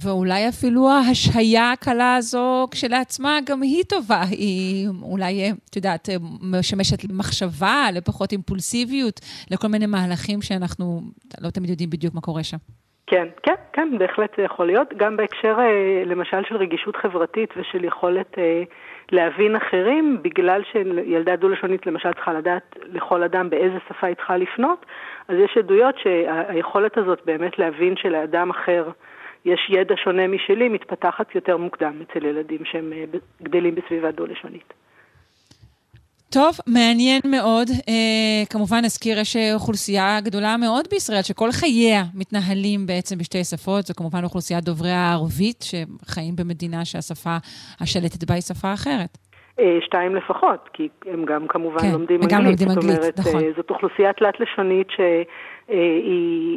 ואולי 0.02 0.50
אפילו 0.50 0.90
ההשהיה 0.90 1.72
הקלה 1.72 2.16
הזו 2.16 2.68
כשלעצמה 2.72 3.40
גם 3.46 3.62
היא 3.62 3.84
טובה. 3.84 4.22
היא 4.32 4.88
אולי, 5.02 5.52
את 5.70 5.76
יודעת, 5.76 6.10
משמשת 6.42 7.04
למחשבה, 7.04 7.88
לפחות 7.94 8.32
אימפולסיביות, 8.32 9.20
לכל 9.52 9.68
מיני 9.68 9.86
מהלכים 9.86 10.42
שאנחנו 10.42 11.02
לא 11.42 11.50
תמיד 11.50 11.70
יודעים 11.70 11.90
בדיוק 11.90 12.16
מה 12.16 12.22
קורה 12.22 12.44
שם. 12.44 12.58
כן, 13.08 13.28
כן, 13.44 13.56
כן, 13.74 13.98
בהחלט 13.98 14.34
זה 14.38 14.44
יכול 14.44 14.68
להיות. 14.68 14.88
גם 14.98 15.18
בהקשר, 15.18 15.56
אה, 15.60 16.04
למשל, 16.06 16.44
של 16.48 16.56
רגישות 16.58 16.96
חברתית 16.96 17.50
ושל 17.58 17.86
יכולת 17.86 18.38
אה, 18.38 18.64
להבין 19.12 19.56
אחרים, 19.56 20.18
בגלל 20.22 20.62
שילדה 20.72 21.36
דו-לשונית 21.36 21.86
למשל 21.88 22.14
צריכה 22.14 22.34
לדעת 22.34 22.78
לכל 22.86 23.24
אדם 23.24 23.50
באיזה 23.50 23.78
שפה 23.90 24.08
היא 24.08 24.16
צריכה 24.16 24.38
לפנות, 24.38 24.86
אז 25.28 25.38
יש 25.40 25.58
עדויות 25.58 25.96
שהיכולת 25.98 26.98
הזאת 26.98 27.22
באמת 27.26 27.60
להבין 27.60 27.96
שלאדם 27.98 28.50
אחר 28.50 28.90
יש 29.46 29.70
ידע 29.70 29.96
שונה 29.98 30.28
משלי, 30.28 30.70
מתפתחת 30.70 31.36
יותר 31.36 31.58
מוקדם 31.58 31.94
אצל 32.02 32.26
ילדים 32.26 32.66
שהם 32.66 32.94
אה, 32.94 33.04
גדלים 33.44 33.76
בסביבה 33.76 34.12
דו-לשונית. 34.12 34.74
טוב, 36.34 36.54
מעניין 36.68 37.22
מאוד. 37.26 37.68
אה, 37.90 38.44
כמובן, 38.50 38.78
נזכיר, 38.84 39.20
יש 39.20 39.36
אוכלוסייה 39.54 40.18
גדולה 40.24 40.58
מאוד 40.58 40.86
בישראל, 40.92 41.22
שכל 41.22 41.52
חייה 41.52 42.04
מתנהלים 42.14 42.86
בעצם 42.86 43.18
בשתי 43.18 43.44
שפות. 43.44 43.86
זו 43.86 43.94
כמובן 43.98 44.24
אוכלוסיית 44.24 44.64
דוברי 44.64 44.92
הערבית, 44.92 45.62
שחיים 45.62 46.36
במדינה 46.36 46.86
שהשפה 46.86 47.38
השלטת 47.82 48.24
בה 48.28 48.34
היא 48.34 48.42
שפה 48.42 48.74
אחרת. 48.74 49.18
שתיים 49.86 50.16
לפחות, 50.16 50.70
כי 50.74 50.88
הם 51.06 51.26
גם 51.26 51.48
כמובן 51.48 51.80
כן, 51.80 51.92
לומדים 51.92 52.22
אנגלית. 52.22 52.46
לומדים 52.46 52.70
זאת 52.70 52.78
אנגלית, 52.78 53.00
אומרת, 53.00 53.20
נכון. 53.20 53.42
זאת 53.56 53.70
אוכלוסייה 53.70 54.14
תלת-לשונית 54.14 54.88
שהיא 54.96 55.26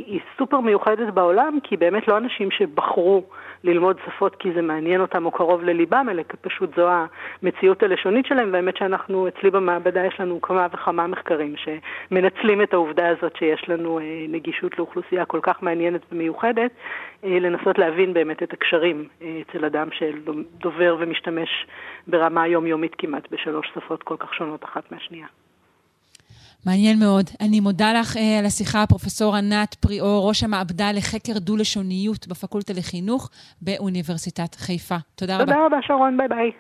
היא 0.07 0.21
סופר 0.39 0.61
מיוחדת 0.61 1.15
בעולם, 1.15 1.59
כי 1.63 1.77
באמת 1.77 2.09
לא 2.09 2.19
אנשים 2.19 2.51
שבחרו 2.51 3.23
ללמוד 3.67 3.97
שפות 4.07 4.37
כי 4.37 4.53
זה 4.53 4.63
מעניין 4.63 5.01
אותם 5.01 5.27
או 5.27 5.31
קרוב 5.31 5.63
לליבם, 5.63 6.07
אלא 6.11 6.23
פשוט 6.41 6.77
זו 6.77 6.89
המציאות 7.43 7.83
הלשונית 7.83 8.27
שלהם, 8.27 8.53
והאמת 8.53 8.77
שאנחנו, 8.77 9.29
אצלי 9.29 9.51
במעבדה 9.51 10.07
יש 10.07 10.21
לנו 10.21 10.41
כמה 10.41 10.67
וכמה 10.73 11.07
מחקרים 11.07 11.55
שמנצלים 11.57 12.63
את 12.63 12.73
העובדה 12.75 13.09
הזאת 13.09 13.37
שיש 13.37 13.69
לנו 13.69 13.99
אה, 13.99 14.05
נגישות 14.29 14.79
לאוכלוסייה 14.79 15.25
כל 15.25 15.41
כך 15.43 15.63
מעניינת 15.63 16.01
ומיוחדת, 16.13 16.71
אה, 17.25 17.39
לנסות 17.41 17.79
להבין 17.79 18.13
באמת 18.15 18.43
את 18.43 18.53
הקשרים 18.53 19.09
אה, 19.23 19.41
אצל 19.41 19.65
אדם 19.65 19.89
שדובר 19.93 20.97
ומשתמש 20.99 21.67
ברמה 22.07 22.47
יומיומית 22.47 22.95
כמעט 22.99 23.31
בשלוש 23.31 23.71
שפות 23.75 24.03
כל 24.03 24.17
כך 24.19 24.35
שונות 24.35 24.65
אחת 24.65 24.93
מהשנייה. 24.93 25.27
מעניין 26.67 26.99
מאוד. 26.99 27.25
אני 27.41 27.61
מודה 27.61 27.93
לך 27.93 28.17
אה, 28.17 28.39
על 28.39 28.47
השיחה, 28.47 28.87
פרופסור 28.87 29.37
ענת 29.37 29.75
פריאור, 29.75 30.29
ראש 30.29 30.43
המעבדה 30.43 30.93
לחקר 30.93 31.39
דו-לשוניות 31.39 32.29
בפקולטה 32.29 32.73
לחינוך 32.73 33.31
באוניברסיטת 33.63 34.55
חיפה. 34.55 34.97
תודה 35.15 35.37
רבה. 35.37 35.45
תודה 35.45 35.67
רבה, 35.67 35.77
שרון, 35.87 36.17
ביי 36.17 36.29
ביי. 36.29 36.51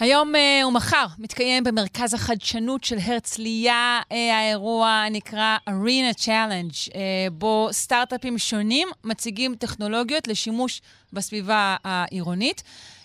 היום 0.00 0.32
uh, 0.34 0.66
ומחר 0.66 1.06
מתקיים 1.18 1.64
במרכז 1.64 2.14
החדשנות 2.14 2.84
של 2.84 2.96
הרצליה 3.06 4.00
uh, 4.02 4.14
האירוע 4.32 4.88
הנקרא 4.88 5.56
Arena 5.68 6.18
Challenge, 6.24 6.88
uh, 6.88 6.94
בו 7.32 7.68
סטארט-אפים 7.72 8.38
שונים 8.38 8.88
מציגים 9.04 9.54
טכנולוגיות 9.54 10.28
לשימוש 10.28 10.80
בסביבה 11.12 11.76
העירונית. 11.84 12.62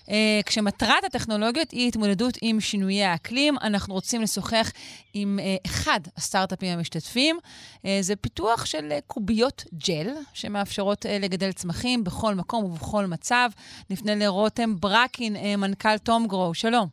Uh, 0.07 0.09
כשמטרת 0.45 1.03
הטכנולוגיות 1.03 1.71
היא 1.71 1.87
התמודדות 1.87 2.37
עם 2.41 2.59
שינויי 2.59 3.03
האקלים, 3.03 3.55
אנחנו 3.61 3.93
רוצים 3.93 4.21
לשוחח 4.21 4.71
עם 5.13 5.39
uh, 5.39 5.67
אחד 5.69 5.99
הסטארט-אפים 6.17 6.77
המשתתפים. 6.77 7.37
Uh, 7.75 7.87
זה 8.01 8.15
פיתוח 8.15 8.65
של 8.65 8.89
uh, 8.89 9.01
קוביות 9.07 9.63
ג'ל, 9.87 10.07
שמאפשרות 10.33 11.05
uh, 11.05 11.09
לגדל 11.21 11.51
צמחים 11.51 12.03
בכל 12.03 12.35
מקום 12.35 12.63
ובכל 12.65 13.05
מצב. 13.05 13.49
נפנה 13.89 14.15
לרותם 14.15 14.75
ברקין, 14.75 15.35
uh, 15.35 15.39
מנכ"ל 15.57 15.97
תום 15.97 16.27
גרו. 16.27 16.53
שלום. 16.53 16.87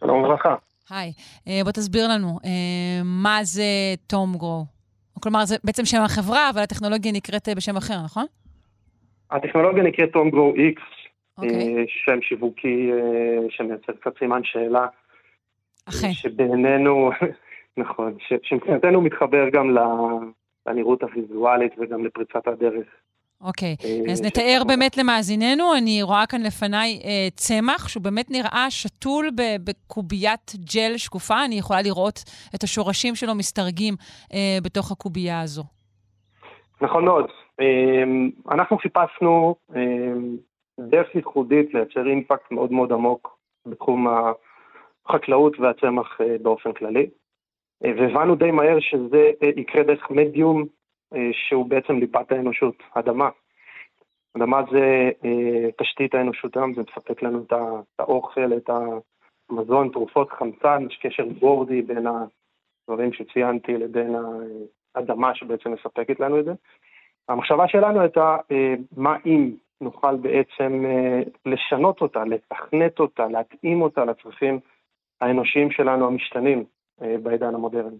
שלום 0.00 0.24
וברכה. 0.24 0.54
היי. 0.90 1.12
Uh, 1.44 1.50
בוא 1.64 1.72
תסביר 1.72 2.08
לנו, 2.08 2.38
uh, 2.42 2.46
מה 3.04 3.38
זה 3.42 3.64
תום 4.06 4.38
גרו? 4.38 4.64
כלומר, 5.20 5.44
זה 5.44 5.56
בעצם 5.64 5.84
שם 5.84 6.02
החברה, 6.02 6.50
אבל 6.50 6.62
הטכנולוגיה 6.62 7.12
נקראת 7.12 7.48
uh, 7.48 7.54
בשם 7.54 7.76
אחר, 7.76 8.02
נכון? 8.04 8.26
הטכנולוגיה 9.30 9.82
נקראת 9.82 10.08
תום 10.12 10.30
גרו 10.30 10.52
איקס. 10.56 11.03
אוקיי. 11.38 11.76
אה, 11.78 11.84
שם 11.86 12.18
שיווקי 12.22 12.90
אה, 12.92 12.98
שמייצר 13.50 13.92
קצת 13.92 14.18
סימן 14.18 14.40
שאלה. 14.44 14.86
אכן. 15.88 16.12
שבינינו, 16.12 17.10
נכון, 17.76 18.14
ש- 18.18 18.48
שמבחינתנו 18.48 19.00
מתחבר 19.00 19.48
גם 19.52 19.76
לנראות 20.66 21.02
הוויזואלית 21.02 21.72
וגם 21.78 22.04
לפריצת 22.04 22.48
הדרך. 22.48 22.86
אוקיי, 23.40 23.76
אה, 23.84 24.12
אז 24.12 24.22
נתאר. 24.22 24.62
באמת 24.68 24.96
למאזיננו, 24.96 25.74
אני 25.78 26.02
רואה 26.02 26.26
כאן 26.26 26.42
לפניי 26.42 27.00
אה, 27.04 27.28
צמח, 27.36 27.88
שהוא 27.88 28.02
באמת 28.02 28.30
נראה 28.30 28.66
שתול 28.70 29.30
בקוביית 29.64 30.52
ג'ל 30.74 30.96
שקופה, 30.96 31.44
אני 31.44 31.54
יכולה 31.54 31.82
לראות 31.82 32.24
את 32.54 32.62
השורשים 32.62 33.14
שלו 33.14 33.34
מסתרגים 33.34 33.94
אה, 34.34 34.58
בתוך 34.62 34.92
הקובייה 34.92 35.40
הזו. 35.40 35.62
נכון 36.80 37.04
מאוד. 37.04 37.26
אה, 37.60 37.64
אנחנו 38.54 38.78
חיפשנו 38.78 39.54
אה, 39.76 39.80
דרך 40.80 41.14
ייחודית 41.14 41.74
לייצר 41.74 42.06
אימפקט 42.06 42.50
מאוד 42.50 42.72
מאוד 42.72 42.92
עמוק 42.92 43.38
בתחום 43.66 44.06
החקלאות 45.06 45.60
והצמח 45.60 46.20
אה, 46.20 46.36
באופן 46.42 46.72
כללי. 46.72 47.06
אה, 47.84 47.92
והבנו 47.96 48.34
די 48.34 48.50
מהר 48.50 48.80
שזה 48.80 49.30
אה, 49.42 49.48
יקרה 49.56 49.82
דרך 49.82 50.10
מדיום 50.10 50.64
שהוא 51.32 51.66
בעצם 51.66 51.98
ליבת 51.98 52.32
האנושות, 52.32 52.82
אדמה. 52.94 53.28
אדמה 54.36 54.62
זה 54.72 55.10
תשתית 55.78 56.14
האנושות 56.14 56.56
היום, 56.56 56.74
זה 56.74 56.80
מספק 56.80 57.22
לנו 57.22 57.42
את 57.46 57.52
האוכל, 57.98 58.52
את 58.56 58.70
המזון, 59.50 59.88
תרופות, 59.88 60.30
חמצן, 60.30 60.86
יש 60.90 60.98
קשר 61.02 61.24
בורדי 61.24 61.82
בין 61.82 62.06
הדברים 62.06 63.12
שציינתי 63.12 63.72
לבין 63.72 64.14
האדמה 64.94 65.34
שבעצם 65.34 65.72
מספקת 65.72 66.20
לנו 66.20 66.40
את 66.40 66.44
זה. 66.44 66.52
המחשבה 67.28 67.68
שלנו 67.68 68.00
הייתה, 68.00 68.36
מה 68.96 69.16
אם 69.26 69.50
נוכל 69.80 70.16
בעצם 70.16 70.84
אה, 70.86 71.20
לשנות 71.46 72.00
אותה, 72.00 72.24
לתכנת 72.24 72.98
אותה, 73.00 73.26
להתאים 73.26 73.82
אותה 73.82 74.04
לצרכים 74.04 74.60
האנושיים 75.20 75.70
שלנו 75.70 76.06
המשתנים 76.06 76.64
אה, 77.02 77.16
בעידן 77.22 77.54
המודרני. 77.54 77.96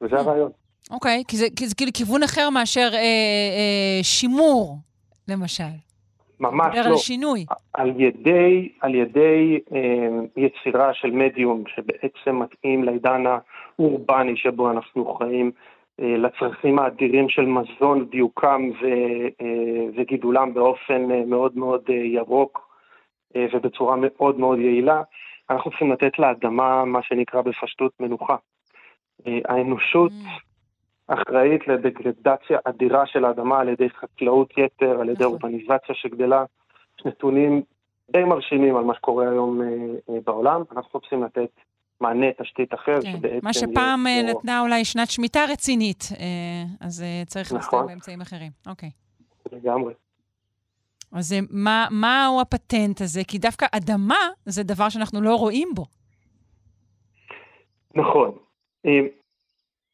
וזה 0.00 0.16
הרעיון. 0.16 0.50
אוקיי, 0.90 1.22
כי 1.28 1.36
זה, 1.36 1.46
כי 1.56 1.66
זה 1.66 1.74
כאילו 1.74 1.90
כיוון 1.94 2.22
אחר 2.22 2.50
מאשר 2.50 2.88
אה, 2.92 2.98
אה, 2.98 3.98
שימור, 4.02 4.76
למשל. 5.28 5.64
ממש 6.40 6.74
לא. 6.76 6.80
על 6.80 6.96
שינוי. 6.96 7.46
על 7.72 8.00
ידי, 8.00 8.68
על 8.80 8.94
ידי 8.94 9.60
אה, 9.72 10.08
יצירה 10.36 10.94
של 10.94 11.10
מדיום 11.10 11.64
שבעצם 11.74 12.38
מתאים 12.38 12.84
לעידן 12.84 13.24
האורבני 13.26 14.36
שבו 14.36 14.70
אנחנו 14.70 15.14
חיים, 15.14 15.46
אה, 15.46 15.77
לצרכים 15.98 16.78
האדירים 16.78 17.28
של 17.28 17.46
מזון, 17.46 18.04
דיוקם 18.04 18.70
ו, 18.82 18.86
אה, 19.40 19.84
וגידולם 19.96 20.54
באופן 20.54 21.10
אה, 21.10 21.24
מאוד 21.26 21.56
מאוד 21.56 21.82
אה, 21.88 21.94
ירוק 21.94 22.68
אה, 23.36 23.46
ובצורה 23.52 23.96
מאוד 23.98 24.38
מאוד 24.38 24.58
יעילה, 24.58 25.02
אנחנו 25.50 25.70
צריכים 25.70 25.92
לתת 25.92 26.18
לאדמה 26.18 26.84
מה 26.84 27.02
שנקרא 27.02 27.42
בפשטות 27.42 27.92
מנוחה. 28.00 28.36
אה, 29.26 29.38
האנושות 29.44 30.12
אחראית 31.06 31.68
לדגרדציה 31.68 32.58
אדירה 32.64 33.06
של 33.06 33.24
האדמה 33.24 33.60
על 33.60 33.68
ידי 33.68 33.90
חקלאות 33.90 34.58
יתר, 34.58 35.00
על 35.00 35.08
ידי 35.08 35.12
נכון. 35.12 35.26
אורבניזציה 35.26 35.94
שגדלה. 35.94 36.44
יש 36.98 37.06
נתונים 37.06 37.62
די 38.10 38.24
מרשימים 38.24 38.76
על 38.76 38.84
מה 38.84 38.94
שקורה 38.94 39.30
היום 39.30 39.62
אה, 39.62 39.66
אה, 40.10 40.20
בעולם. 40.24 40.62
אנחנו 40.72 41.00
צריכים 41.00 41.22
לתת 41.24 41.50
מענה 42.00 42.26
תשתית 42.42 42.74
אחר, 42.74 43.00
כן. 43.02 43.38
מה 43.42 43.52
שפעם 43.52 44.06
אה, 44.06 44.12
יש 44.12 44.22
לו- 44.32 44.38
נתנה 44.38 44.60
אולי 44.60 44.84
שנת 44.84 45.10
שמיטה 45.10 45.40
רצינית, 45.52 46.08
אה, 46.20 46.24
אז 46.86 47.02
אה, 47.02 47.22
צריך 47.26 47.52
להסתכל 47.52 47.76
נכון. 47.76 47.86
באמצעים 47.86 48.20
אחרים. 48.20 48.50
אוקיי. 48.66 48.90
לגמרי. 49.52 49.94
אז 51.12 51.32
אה, 51.32 51.38
מה, 51.50 51.86
מהו 51.90 52.40
הפטנט 52.40 53.00
הזה? 53.00 53.20
כי 53.28 53.38
דווקא 53.38 53.66
אדמה 53.72 54.18
זה 54.44 54.62
דבר 54.62 54.88
שאנחנו 54.88 55.20
לא 55.20 55.34
רואים 55.34 55.68
בו. 55.74 55.84
נכון. 57.94 58.30
אה, 58.86 59.00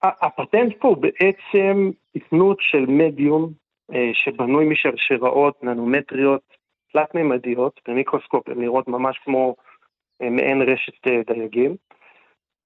הפטנט 0.03 0.73
פה 0.81 0.89
הוא 0.89 0.97
בעצם 0.97 1.91
תכנות 2.19 2.57
של 2.61 2.87
מדיום 2.89 3.53
אה, 3.95 4.11
שבנוי 4.15 4.65
משרשראות 4.69 5.65
ננומטריות 5.65 6.41
תלת-ממדיות, 6.93 7.81
במיקרוסקופ 7.89 8.49
הן 8.49 8.61
נראות 8.61 8.89
ממש 8.89 9.19
כמו 9.25 9.55
אה, 9.59 9.65
מעין 10.21 10.63
רשת 10.63 11.07
אה, 11.07 11.21
דייגים, 11.27 11.77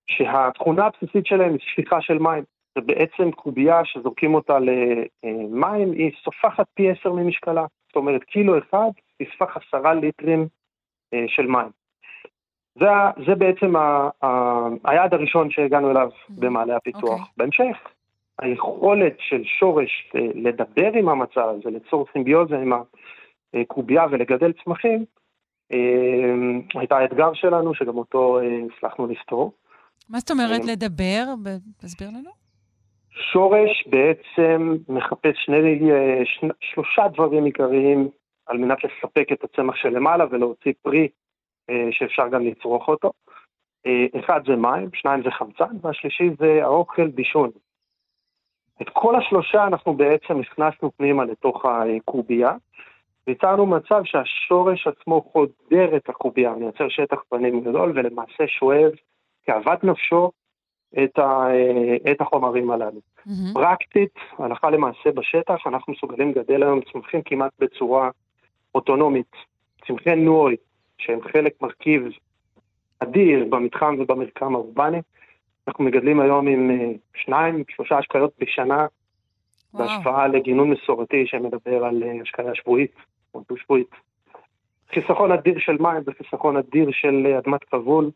שהתכונה 0.06 0.86
הבסיסית 0.86 1.26
שלהם 1.26 1.50
היא 1.50 1.60
שפיכה 1.60 2.00
של 2.00 2.18
מים. 2.18 2.44
זה 2.74 2.80
בעצם 2.80 3.30
קובייה 3.30 3.84
שזורקים 3.84 4.34
אותה 4.34 4.58
למים, 4.58 5.92
היא 5.92 6.10
סופחת 6.24 6.66
פי 6.74 6.90
עשר 6.90 7.12
ממשקלה. 7.12 7.66
זאת 7.86 7.96
אומרת, 7.96 8.24
קילו 8.24 8.58
אחד 8.58 8.90
יספח 9.20 9.56
עשרה 9.56 9.94
ליטרים 9.94 10.48
אה, 11.14 11.24
של 11.28 11.46
מים. 11.46 11.70
זה, 12.78 12.86
זה 13.26 13.34
בעצם 13.34 13.76
ה, 13.76 14.08
ה, 14.22 14.28
היעד 14.84 15.14
הראשון 15.14 15.50
שהגענו 15.50 15.90
אליו 15.90 16.08
במעלה 16.28 16.76
הפיתוח. 16.76 17.10
אוקיי. 17.10 17.24
בהמשך, 17.36 17.76
היכולת 18.38 19.16
של 19.18 19.44
שורש 19.44 20.10
אה, 20.14 20.20
לדבר 20.34 20.92
עם 20.94 21.08
המצב 21.08 21.54
וליצור 21.64 22.06
סימביוזה 22.12 22.58
עם 22.58 22.72
הקובייה 23.54 24.06
ולגדל 24.10 24.52
צמחים, 24.64 24.98
אה, 24.98 25.04
הייתה 26.74 26.96
האתגר 26.96 27.32
שלנו, 27.34 27.74
שגם 27.74 27.96
אותו 27.96 28.40
אה, 28.40 28.44
הצלחנו 28.76 29.06
לפתור. 29.06 29.52
מה 30.08 30.18
זאת 30.18 30.30
אומרת 30.30 30.60
אה, 30.60 30.72
לדבר? 30.72 31.24
תסביר 31.78 32.08
לנו. 32.08 32.30
שורש 33.32 33.86
בעצם 33.86 34.76
מחפש 34.88 35.36
שני, 35.44 35.92
אה, 35.92 36.22
שני, 36.24 36.50
שלושה 36.60 37.08
דברים 37.08 37.44
עיקריים 37.44 38.08
על 38.46 38.58
מנת 38.58 38.78
לספק 38.84 39.32
את 39.32 39.44
הצמח 39.44 39.76
שלמעלה 39.76 40.24
ולהוציא 40.30 40.72
פרי 40.82 41.08
אה, 41.70 41.88
שאפשר 41.90 42.28
גם 42.28 42.46
לצרוך 42.46 42.88
אותו. 42.88 43.12
אחד 44.20 44.40
זה 44.46 44.56
מים, 44.56 44.88
שניים 44.94 45.22
זה 45.22 45.30
חמצן, 45.30 45.76
והשלישי 45.82 46.30
זה 46.38 46.60
האוכל 46.62 47.08
בישון. 47.08 47.50
את 48.82 48.88
כל 48.92 49.16
השלושה 49.16 49.66
אנחנו 49.66 49.94
בעצם 49.94 50.40
הכנסנו 50.40 50.90
פנימה 50.96 51.24
לתוך 51.24 51.64
הקובייה, 51.64 52.52
ויצרנו 53.28 53.66
מצב 53.66 54.00
שהשורש 54.04 54.86
עצמו 54.86 55.22
חודר 55.32 55.96
את 55.96 56.08
הקובייה, 56.08 56.52
מייצר 56.52 56.88
שטח 56.88 57.16
פנים 57.28 57.60
גדול, 57.60 57.92
ולמעשה 57.94 58.46
שואב 58.46 58.90
כאוות 59.46 59.84
נפשו 59.84 60.30
את, 61.04 61.18
ה, 61.18 61.46
אה, 61.50 62.12
את 62.12 62.20
החומרים 62.20 62.70
הללו. 62.70 63.00
מהמם. 63.26 63.54
פרקטית, 63.54 64.14
הלכה 64.38 64.70
למעשה 64.70 65.10
בשטח, 65.14 65.66
אנחנו 65.66 65.92
מסוגלים 65.92 66.30
לגדל 66.30 66.62
היום 66.62 66.80
צמחים 66.92 67.22
כמעט 67.22 67.52
בצורה 67.58 68.10
אוטונומית, 68.74 69.32
צמחי 69.86 70.16
נוי, 70.16 70.56
שהם 70.98 71.18
חלק 71.32 71.62
מרכיב 71.62 72.02
אדיר 72.98 73.44
במתחם 73.50 73.96
ובמרקם 73.98 74.54
האורבני, 74.54 75.00
אנחנו 75.68 75.84
מגדלים 75.84 76.20
היום 76.20 76.48
עם 76.48 76.70
אה, 76.70 76.92
שניים, 77.16 77.64
שלושה 77.68 77.98
השקיות 77.98 78.32
בשנה, 78.40 78.86
וואו. 79.74 79.88
בהשפעה 79.88 80.28
לגינון 80.28 80.70
מסורתי 80.70 81.26
שמדבר 81.26 81.84
על 81.84 82.02
אה, 82.02 82.12
השקיה 82.22 82.54
שבועית, 82.54 82.92
או 83.34 83.42
דו-שבועית. 83.48 83.90
חיסכון 84.94 85.32
אדיר 85.32 85.54
של 85.58 85.76
מים 85.80 86.02
וחיסכון 86.06 86.56
אדיר 86.56 86.88
של 86.92 87.26
אה, 87.26 87.38
אדמת 87.38 87.64
כבול, 87.64 88.10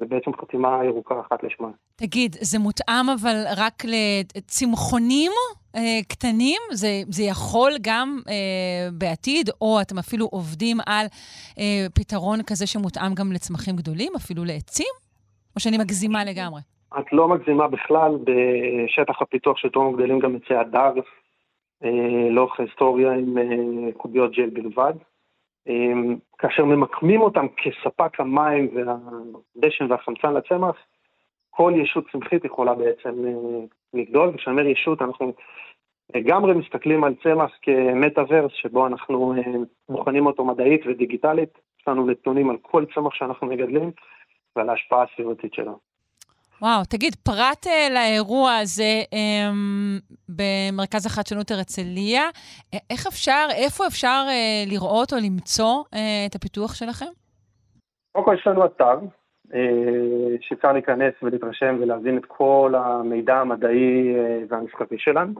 זה 0.00 0.06
בעצם 0.06 0.30
חתימה 0.40 0.80
ירוקה 0.84 1.20
אחת 1.20 1.42
לשמה. 1.42 1.68
תגיד, 1.96 2.36
זה 2.40 2.58
מותאם 2.58 3.08
אבל 3.20 3.36
רק 3.56 3.82
לצמחונים 3.84 5.32
אה, 5.76 5.80
קטנים? 6.08 6.60
זה, 6.72 6.88
זה 7.08 7.22
יכול 7.22 7.72
גם 7.80 8.18
אה, 8.28 8.88
בעתיד, 8.92 9.50
או 9.60 9.80
אתם 9.80 9.98
אפילו 9.98 10.26
עובדים 10.26 10.76
על 10.86 11.06
אה, 11.58 11.86
פתרון 11.94 12.38
כזה 12.46 12.66
שמותאם 12.66 13.14
גם 13.14 13.32
לצמחים 13.32 13.76
גדולים, 13.76 14.12
אפילו 14.16 14.44
לעצים? 14.44 14.92
או 15.56 15.60
שאני 15.60 15.78
מגזימה 15.78 16.24
לגמרי? 16.24 16.60
את 16.98 17.12
לא 17.12 17.28
מגזימה 17.28 17.68
בכלל, 17.68 18.12
בשטח 18.24 19.22
הפיתוח 19.22 19.56
של 19.56 19.68
תום 19.68 19.96
גדלים 19.96 20.18
גם 20.18 20.36
עצי 20.36 20.54
הדר, 20.54 20.92
לאורך 22.30 22.60
ההיסטוריה 22.60 23.12
עם 23.12 23.38
אה, 23.38 23.92
קוביות 23.96 24.32
ג'ל 24.32 24.50
בלבד. 24.50 24.94
אה, 25.68 25.92
כאשר 26.38 26.64
ממקמים 26.64 27.20
אותם 27.20 27.46
כספק 27.48 28.20
המים 28.20 28.68
והדשן 28.74 29.86
והחמצן 29.90 30.34
לצמח, 30.34 30.76
כל 31.50 31.72
ישות 31.76 32.04
צמחית 32.12 32.44
יכולה 32.44 32.74
בעצם 32.74 33.24
לגדול, 33.94 34.28
וכשאני 34.28 34.60
אומר 34.60 34.70
ישות 34.70 35.02
אנחנו 35.02 35.32
לגמרי 36.14 36.54
מסתכלים 36.54 37.04
על 37.04 37.14
צמח 37.22 37.50
כמטאוורס 37.62 38.52
שבו 38.52 38.86
אנחנו 38.86 39.34
בוחנים 39.88 40.26
אותו 40.26 40.44
מדעית 40.44 40.80
ודיגיטלית, 40.86 41.58
יש 41.80 41.88
לנו 41.88 42.06
נתונים 42.06 42.50
על 42.50 42.56
כל 42.62 42.84
צמח 42.94 43.14
שאנחנו 43.14 43.46
מגדלים 43.46 43.90
ועל 44.56 44.70
ההשפעה 44.70 45.02
הסביבתית 45.02 45.54
שלו. 45.54 45.89
וואו, 46.62 46.84
תגיד, 46.88 47.14
פרט 47.14 47.66
uh, 47.66 47.92
לאירוע 47.94 48.56
הזה 48.56 49.02
um, 49.10 50.14
במרכז 50.28 51.06
החדשנות 51.06 51.50
הרצליה, 51.50 52.22
איך 52.90 53.06
אפשר, 53.06 53.46
איפה 53.50 53.86
אפשר 53.86 54.24
uh, 54.28 54.70
לראות 54.70 55.12
או 55.12 55.18
למצוא 55.18 55.84
uh, 55.94 55.98
את 56.26 56.34
הפיתוח 56.34 56.74
שלכם? 56.74 57.06
קודם 58.12 58.24
כל 58.24 58.34
יש 58.38 58.46
לנו 58.46 58.64
אתר, 58.64 58.98
uh, 59.48 59.54
שאפשר 60.40 60.72
להיכנס 60.72 61.14
ולהתרשם 61.22 61.76
ולהבין 61.80 62.18
את 62.18 62.24
כל 62.26 62.74
המידע 62.76 63.36
המדעי 63.36 64.14
uh, 64.14 64.18
והמשחקי 64.48 64.98
שלנו. 64.98 65.32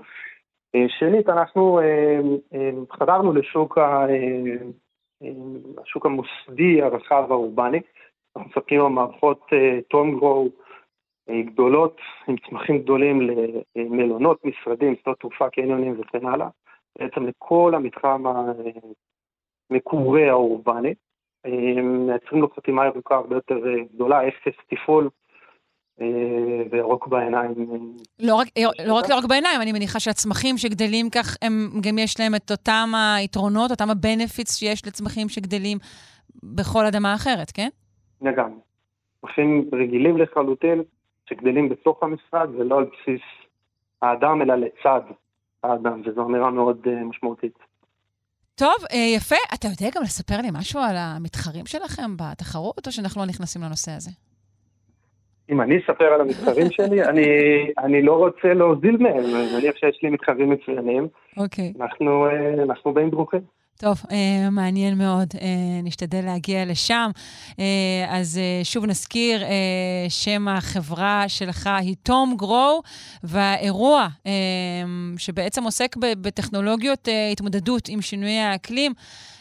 Uh, 0.76 0.78
שנית, 0.98 1.28
אנחנו 1.28 1.80
uh, 1.80 2.54
uh, 2.54 2.96
חדרנו 2.98 3.32
לשוק 3.32 3.78
ה, 3.78 4.06
uh, 4.06 5.24
uh, 5.24 6.00
המוסדי 6.04 6.82
הרחב 6.82 7.24
האורבני. 7.30 7.80
אנחנו 8.36 8.50
מספקים 8.50 8.80
מערכות 8.80 9.46
טום 9.88 10.18
גרו, 10.18 10.48
גדולות, 11.46 11.96
עם 12.28 12.36
צמחים 12.48 12.78
גדולים 12.78 13.30
למלונות, 13.76 14.44
משרדים, 14.44 14.94
שדות 15.02 15.18
תעופה, 15.20 15.50
קניונים 15.50 16.00
וכן 16.00 16.26
הלאה, 16.26 16.48
בעצם 16.98 17.26
לכל 17.26 17.72
המתחם 17.76 18.24
המקורה 19.70 20.30
האורבני. 20.30 20.94
מייצרים 21.82 22.40
לו 22.40 22.48
חתימה 22.56 22.86
ירוקה 22.86 23.14
הרבה 23.14 23.36
יותר 23.36 23.58
גדולה, 23.94 24.28
אפס 24.28 24.54
תפעול. 24.70 25.08
וירוק 26.70 27.06
בעיניים. 27.06 27.54
לא 28.18 28.34
רק, 28.34 28.48
לא 28.86 28.94
רק 28.94 29.04
ירוק 29.10 29.24
בעיניים, 29.28 29.60
אני 29.62 29.72
מניחה 29.72 30.00
שהצמחים 30.00 30.58
שגדלים 30.58 31.10
כך, 31.10 31.36
הם 31.42 31.52
גם 31.80 31.98
יש 31.98 32.20
להם 32.20 32.34
את 32.34 32.50
אותם 32.50 32.88
היתרונות, 33.16 33.70
אותם 33.70 33.90
הבנפיטס 33.90 34.56
שיש 34.56 34.86
לצמחים 34.86 35.28
שגדלים 35.28 35.78
בכל 36.42 36.84
אדמה 36.86 37.14
אחרת, 37.14 37.50
כן? 37.50 37.68
לגמרי. 38.22 38.60
צמחים 39.20 39.70
רגילים 39.72 40.16
לחלוטין, 40.16 40.82
שגדלים 41.30 41.68
בתוך 41.68 42.02
המשרד 42.02 42.48
ולא 42.54 42.78
על 42.78 42.84
בסיס 42.84 43.22
האדם, 44.02 44.42
אלא 44.42 44.54
לצד 44.54 45.00
האדם, 45.62 46.02
וזו 46.04 46.22
אמירה 46.26 46.50
מאוד 46.50 46.80
uh, 46.84 47.04
משמעותית. 47.04 47.58
טוב, 48.54 48.74
uh, 48.90 48.96
יפה. 49.16 49.36
אתה 49.54 49.66
יודע 49.66 49.96
גם 49.96 50.02
לספר 50.02 50.36
לי 50.42 50.48
משהו 50.52 50.80
על 50.80 50.96
המתחרים 50.98 51.66
שלכם 51.66 52.16
בתחרות, 52.16 52.86
או 52.86 52.92
שאנחנו 52.92 53.20
לא 53.20 53.26
נכנסים 53.26 53.62
לנושא 53.62 53.90
הזה? 53.90 54.10
אם 55.50 55.60
אני 55.60 55.78
אספר 55.78 56.04
על 56.04 56.20
המתחרים 56.20 56.70
שלי, 56.76 57.04
אני, 57.04 57.26
אני 57.78 58.02
לא 58.02 58.12
רוצה 58.12 58.54
להוזיל 58.54 58.96
מהם, 58.96 59.24
אני 59.24 59.58
מניח 59.58 59.76
שיש 59.76 60.00
לי 60.02 60.10
מתחרים 60.10 60.50
מצוינים. 60.50 61.08
אוקיי. 61.36 61.72
Okay. 61.76 61.82
אנחנו, 61.82 62.26
uh, 62.28 62.62
אנחנו 62.62 62.94
באים 62.94 63.10
דרוכים. 63.10 63.59
טוב, 63.80 64.02
אה, 64.10 64.50
מעניין 64.50 64.98
מאוד. 64.98 65.28
אה, 65.40 65.46
נשתדל 65.82 66.24
להגיע 66.24 66.64
לשם. 66.64 67.10
אה, 67.58 68.06
אז 68.08 68.38
אה, 68.38 68.60
שוב 68.64 68.86
נזכיר, 68.86 69.42
אה, 69.42 69.48
שם 70.08 70.48
החברה 70.48 71.24
שלך 71.28 71.70
היא 71.80 71.96
תום 72.02 72.36
גרו, 72.36 72.82
והאירוע 73.22 74.08
אה, 74.26 74.32
שבעצם 75.16 75.64
עוסק 75.64 75.96
בטכנולוגיות 75.96 77.08
אה, 77.08 77.28
התמודדות 77.32 77.88
עם 77.88 78.00
שינויי 78.00 78.40
האקלים, 78.40 78.92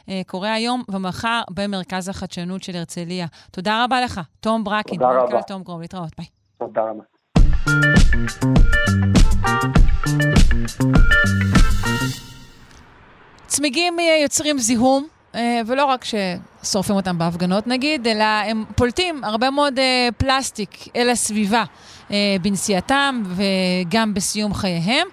אה, 0.10 0.22
קורה 0.28 0.54
היום 0.54 0.84
ומחר 0.90 1.42
במרכז 1.50 2.10
החדשנות 2.10 2.64
של 2.64 2.76
הרצליה. 2.76 3.28
תודה 3.52 3.84
רבה 3.84 4.02
לך, 4.02 4.22
תום 4.40 4.64
ברקין. 4.64 5.00
תודה 5.00 5.12
רבה. 5.12 5.42
תום 5.42 5.64
גרו, 5.64 5.80
להתראות, 5.80 6.12
ביי. 6.18 6.28
תודה 6.60 6.82
רבה. 6.82 7.04
צמיגים 13.50 13.97
יוצרים 14.24 14.60
זיהום, 14.60 15.08
אה, 15.36 15.62
ולא 15.66 15.86
רק 15.86 16.06
ששורפים 16.06 16.95
אותם 16.95 17.18
בהפגנות 17.18 17.68
נגיד, 17.68 18.08
אלא 18.08 18.24
הם 18.24 18.64
פולטים 18.76 19.24
הרבה 19.24 19.50
מאוד 19.50 19.80
אה, 19.80 20.10
פלסטיק 20.18 20.88
אל 20.95 21.10
הסביבה 21.10 21.64
אה, 22.12 22.36
בנסיעתם 22.41 23.24
וגם 23.26 24.14
בסיום 24.14 24.54
חייהם. 24.54 25.08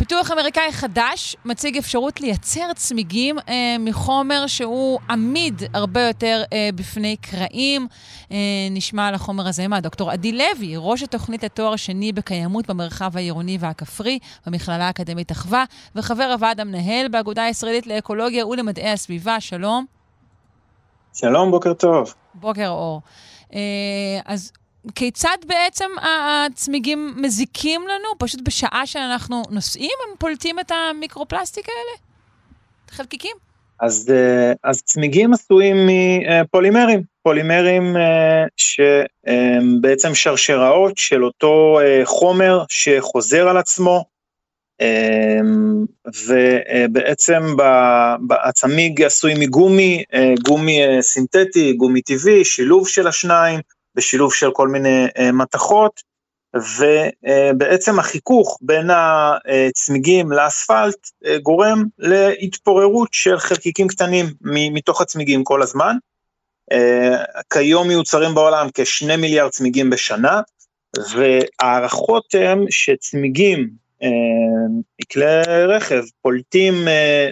פיתוח 0.00 0.30
אמריקאי 0.30 0.72
חדש 0.72 1.36
מציג 1.44 1.76
אפשרות 1.76 2.20
לייצר 2.20 2.72
צמיגים 2.76 3.38
אה, 3.38 3.76
מחומר 3.80 4.46
שהוא 4.46 4.98
עמיד 5.10 5.62
הרבה 5.74 6.00
יותר 6.00 6.42
אה, 6.52 6.68
בפני 6.74 7.16
קרעים. 7.16 7.86
אה, 8.32 8.36
נשמע 8.70 9.08
על 9.08 9.14
החומר 9.14 9.48
הזה 9.48 9.68
מה? 9.68 9.80
דוקטור 9.80 10.10
עדי 10.10 10.32
לוי, 10.32 10.74
ראש 10.76 11.02
התוכנית 11.02 11.44
לתואר 11.44 11.76
שני 11.76 12.12
בקיימות 12.12 12.70
במרחב 12.70 13.16
העירוני 13.16 13.58
והכפרי 13.60 14.18
במכללה 14.46 14.86
האקדמית 14.86 15.32
אחווה, 15.32 15.64
וחבר 15.96 16.30
הוועד 16.32 16.60
המנהל 16.60 17.08
באגודה 17.08 17.44
הישראלית 17.44 17.86
לאקולוגיה 17.86 18.46
ולמדעי 18.46 18.90
הסביבה. 18.90 19.40
שלום. 19.40 19.84
שלום, 21.14 21.50
בוקר 21.50 21.74
טוב. 21.74 22.14
בוקר 22.34 22.68
אור. 22.68 23.00
אה, 23.54 24.20
אז 24.24 24.52
כיצד 24.94 25.36
בעצם 25.46 25.90
הצמיגים 26.02 27.14
מזיקים 27.16 27.80
לנו? 27.88 28.08
פשוט 28.18 28.40
בשעה 28.44 28.86
שאנחנו 28.86 29.42
נוסעים, 29.50 29.90
הם 30.08 30.16
פולטים 30.18 30.60
את 30.60 30.70
המיקרופלסטיק 30.70 31.68
האלה? 31.68 31.96
חלקיקים? 32.90 33.36
אז, 33.80 34.12
אה, 34.14 34.52
אז 34.64 34.82
צמיגים 34.82 35.32
עשויים 35.32 35.76
מפולימרים, 35.86 37.02
פולימרים 37.22 37.96
אה, 37.96 38.44
שבעצם 38.56 40.14
שרשראות 40.14 40.98
של 40.98 41.24
אותו 41.24 41.80
אה, 41.80 42.00
חומר 42.04 42.64
שחוזר 42.68 43.48
על 43.48 43.56
עצמו, 43.56 44.04
ובעצם 46.26 47.42
הצמיג 48.30 49.02
עשוי 49.02 49.34
מגומי, 49.38 50.04
גומי 50.42 50.80
סינתטי, 51.00 51.72
גומי 51.72 52.02
טבעי, 52.02 52.44
שילוב 52.44 52.88
של 52.88 53.06
השניים, 53.06 53.60
בשילוב 53.94 54.34
של 54.34 54.50
כל 54.52 54.68
מיני 54.68 55.06
uh, 55.06 55.32
מתכות, 55.32 56.00
ובעצם 56.54 57.98
החיכוך 57.98 58.58
בין 58.62 58.90
הצמיגים 58.90 60.32
לאספלט 60.32 61.10
uh, 61.24 61.28
גורם 61.42 61.84
להתפוררות 61.98 63.08
של 63.12 63.38
חלקיקים 63.38 63.88
קטנים 63.88 64.26
מתוך 64.42 65.00
הצמיגים 65.00 65.44
כל 65.44 65.62
הזמן. 65.62 65.96
Uh, 66.72 66.76
כיום 67.52 67.88
מיוצרים 67.88 68.34
בעולם 68.34 68.68
כשני 68.74 69.16
מיליארד 69.16 69.50
צמיגים 69.50 69.90
בשנה, 69.90 70.40
והערכות 71.12 72.34
הן 72.34 72.64
שצמיגים 72.70 73.70
מכלי 75.00 75.42
רכב 75.68 76.02
פולטים 76.22 76.74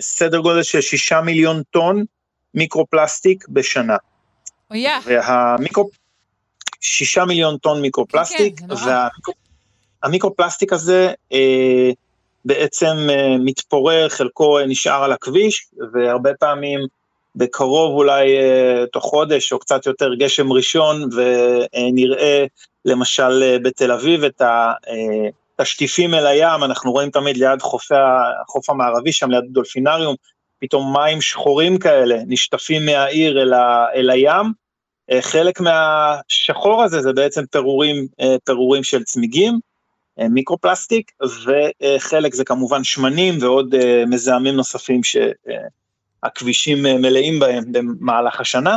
סדר 0.00 0.38
גודל 0.38 0.62
של 0.62 0.80
שישה 0.80 1.20
מיליון 1.20 1.62
טון 1.70 2.04
מיקרופלסטיק 2.54 3.48
בשנה. 3.48 3.96
אויה. 4.70 4.98
והמיקרו... 5.04 5.90
שישה 6.80 7.24
מיליון 7.24 7.56
טון 7.56 7.80
מיקרופלסטיק, 7.80 8.60
כן, 8.60 8.76
כן, 8.76 9.32
והמיקרופלסטיק 10.02 10.72
הזה 10.72 11.12
אה, 11.32 11.90
בעצם 12.44 12.96
אה, 13.10 13.36
מתפורר, 13.38 14.08
חלקו 14.08 14.58
נשאר 14.68 15.04
על 15.04 15.12
הכביש, 15.12 15.66
והרבה 15.92 16.34
פעמים 16.34 16.80
בקרוב 17.36 17.94
אולי 17.94 18.38
אה, 18.38 18.84
תוך 18.92 19.04
חודש 19.04 19.52
או 19.52 19.58
קצת 19.58 19.86
יותר 19.86 20.14
גשם 20.14 20.52
ראשון, 20.52 21.08
ונראה 21.12 22.44
למשל 22.84 23.42
אה, 23.42 23.56
בתל 23.62 23.92
אביב 23.92 24.24
את 24.24 24.42
השטיפים 25.58 26.14
אה, 26.14 26.18
אל 26.18 26.26
הים, 26.26 26.64
אנחנו 26.64 26.92
רואים 26.92 27.10
תמיד 27.10 27.36
ליד 27.36 27.62
חופי, 27.62 27.94
החוף 28.42 28.70
המערבי 28.70 29.12
שם, 29.12 29.30
ליד 29.30 29.44
דולפינריום, 29.50 30.14
פתאום 30.58 30.96
מים 30.96 31.20
שחורים 31.20 31.78
כאלה 31.78 32.16
נשטפים 32.26 32.86
מהעיר 32.86 33.42
אל, 33.42 33.52
ה, 33.52 33.86
אל 33.94 34.10
הים. 34.10 34.52
אה, 35.11 35.22
חלק 35.22 35.61
מהשחור 35.61 36.82
הזה 36.82 37.00
זה 37.00 37.12
בעצם 37.12 37.46
פירורים, 37.50 38.06
אה, 38.20 38.36
פירורים 38.44 38.82
של 38.82 39.04
צמיגים, 39.04 39.59
אה, 40.20 40.28
מיקרופלסטיק, 40.28 41.11
וחלק 41.46 42.34
זה 42.34 42.44
כמובן 42.44 42.84
שמנים 42.84 43.34
ועוד 43.40 43.74
מזהמים 44.06 44.54
נוספים 44.54 45.00
שהכבישים 45.04 46.82
מלאים 46.82 47.38
בהם 47.38 47.64
במהלך 47.72 48.40
השנה. 48.40 48.76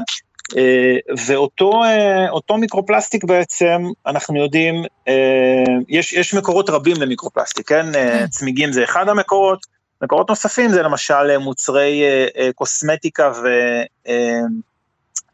ואותו 1.27 2.57
מיקרופלסטיק 2.57 3.23
בעצם, 3.23 3.83
אנחנו 4.07 4.37
יודעים, 4.43 4.75
יש, 5.89 6.13
יש 6.13 6.33
מקורות 6.33 6.69
רבים 6.69 6.95
למיקרופלסטיק, 7.01 7.69
כן? 7.69 7.85
כן? 7.93 8.27
צמיגים 8.27 8.71
זה 8.71 8.83
אחד 8.83 9.09
המקורות, 9.09 9.65
מקורות 10.01 10.29
נוספים 10.29 10.69
זה 10.69 10.81
למשל 10.81 11.37
מוצרי 11.37 12.03
קוסמטיקה 12.55 13.31
ו... 13.43 13.47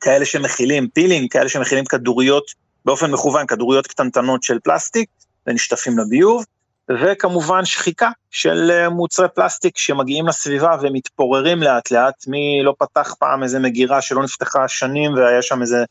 כאלה 0.02 0.26
שמכילים 0.26 0.88
פילינג, 0.94 1.32
כאלה 1.32 1.50
שמכילים 1.50 1.86
כדוריות 1.86 2.52
באופן 2.86 3.12
מכוון, 3.12 3.48
כדוריות 3.48 3.88
קטנטנות 3.88 4.44
של 4.44 4.60
פלסטיק 4.60 5.10
ונשטפים 5.48 6.00
לביוב, 6.00 6.44
וכמובן 6.92 7.66
שחיקה 7.66 8.10
של 8.32 8.72
אה, 8.72 8.90
מוצרי 8.90 9.28
פלסטיק 9.36 9.78
שמגיעים 9.78 10.28
לסביבה 10.28 10.76
ומתפוררים 10.82 11.64
לאט 11.64 11.92
לאט, 11.92 12.28
מי 12.28 12.62
לא 12.64 12.74
פתח 12.80 13.16
פעם 13.20 13.44
איזה 13.44 13.60
מגירה 13.60 14.02
שלא 14.02 14.24
נפתחה 14.24 14.68
שנים 14.68 15.14
והיה 15.14 15.42
שם 15.42 15.62
איזה 15.62 15.84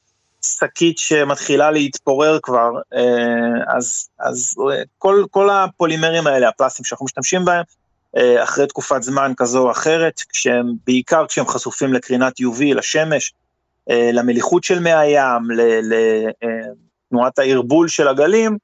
שקית 0.43 0.99
שמתחילה 0.99 1.71
להתפורר 1.71 2.39
כבר, 2.43 2.71
אה, 2.95 3.77
אז, 3.77 4.09
אז 4.19 4.55
אה, 4.71 4.83
כל, 4.99 5.25
כל 5.31 5.51
הפולימרים 5.51 6.27
האלה, 6.27 6.49
הפלסטים 6.49 6.85
שאנחנו 6.85 7.05
משתמשים 7.05 7.45
בהם, 7.45 7.63
אחרי 8.43 8.67
תקופת 8.67 9.03
זמן 9.03 9.33
כזו 9.37 9.59
או 9.59 9.71
אחרת, 9.71 10.21
כשהם, 10.29 10.73
בעיקר 10.87 11.27
כשהם 11.27 11.47
חשופים 11.47 11.93
לקרינת 11.93 12.41
UV, 12.41 12.75
לשמש, 12.75 13.33
למליחות 13.91 14.65
של 14.65 14.79
מי 14.79 14.93
הים, 14.93 15.43
לתנועת 17.13 17.39
הערבול 17.39 17.89
של 17.89 18.09
הגלים, 18.09 18.57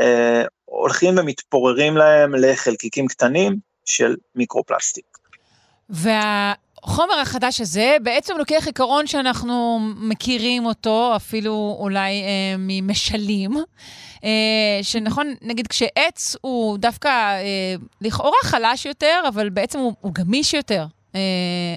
אה, 0.00 0.42
הולכים 0.64 1.18
ומתפוררים 1.18 1.96
להם 1.96 2.34
לחלקיקים 2.34 3.06
קטנים 3.06 3.56
של 3.84 4.16
מיקרופלסטיק. 4.34 5.04
והחומר 5.90 7.20
החדש 7.22 7.60
הזה 7.60 7.96
בעצם 8.02 8.38
לוקח 8.38 8.66
עיקרון 8.66 9.06
שאנחנו 9.06 9.78
מכירים 9.96 10.66
אותו, 10.66 11.12
אפילו 11.16 11.76
אולי 11.78 12.22
אה, 12.22 12.54
ממשלים, 12.58 13.52
אה, 14.24 14.78
שנכון, 14.82 15.34
נגיד 15.42 15.66
כשעץ 15.66 16.36
הוא 16.40 16.78
דווקא 16.78 17.08
אה, 17.08 17.74
לכאורה 18.00 18.38
חלש 18.42 18.86
יותר, 18.86 19.22
אבל 19.28 19.48
בעצם 19.48 19.78
הוא, 19.78 19.92
הוא 20.00 20.14
גמיש 20.14 20.54
יותר. 20.54 20.86
אה, 21.14 21.74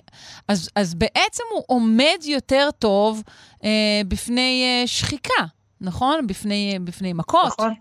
אז, 0.47 0.69
אז 0.75 0.95
בעצם 0.95 1.43
הוא 1.53 1.63
עומד 1.67 2.19
יותר 2.25 2.69
טוב 2.79 3.23
אה, 3.63 4.01
בפני 4.07 4.63
אה, 4.63 4.87
שחיקה, 4.87 5.43
נכון? 5.81 6.27
בפני, 6.27 6.79
בפני 6.83 7.13
מכות. 7.13 7.47
נכון. 7.47 7.73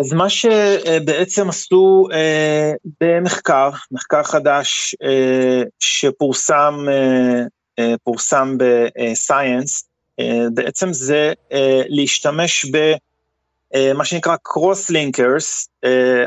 אז 0.00 0.12
מה 0.12 0.28
שבעצם 0.28 1.48
עשו 1.48 2.08
אה, 2.12 2.72
במחקר, 3.00 3.70
מחקר 3.90 4.22
חדש 4.22 4.94
אה, 5.02 5.62
שפורסם 5.78 6.86
אה, 7.78 7.94
פורסם 8.04 8.56
בסייאנס, 8.58 9.86
בעצם 10.54 10.92
זה 10.92 11.32
להשתמש 11.88 12.66
במה 13.74 14.04
שנקרא 14.04 14.36
cross-linkers, 14.42 15.68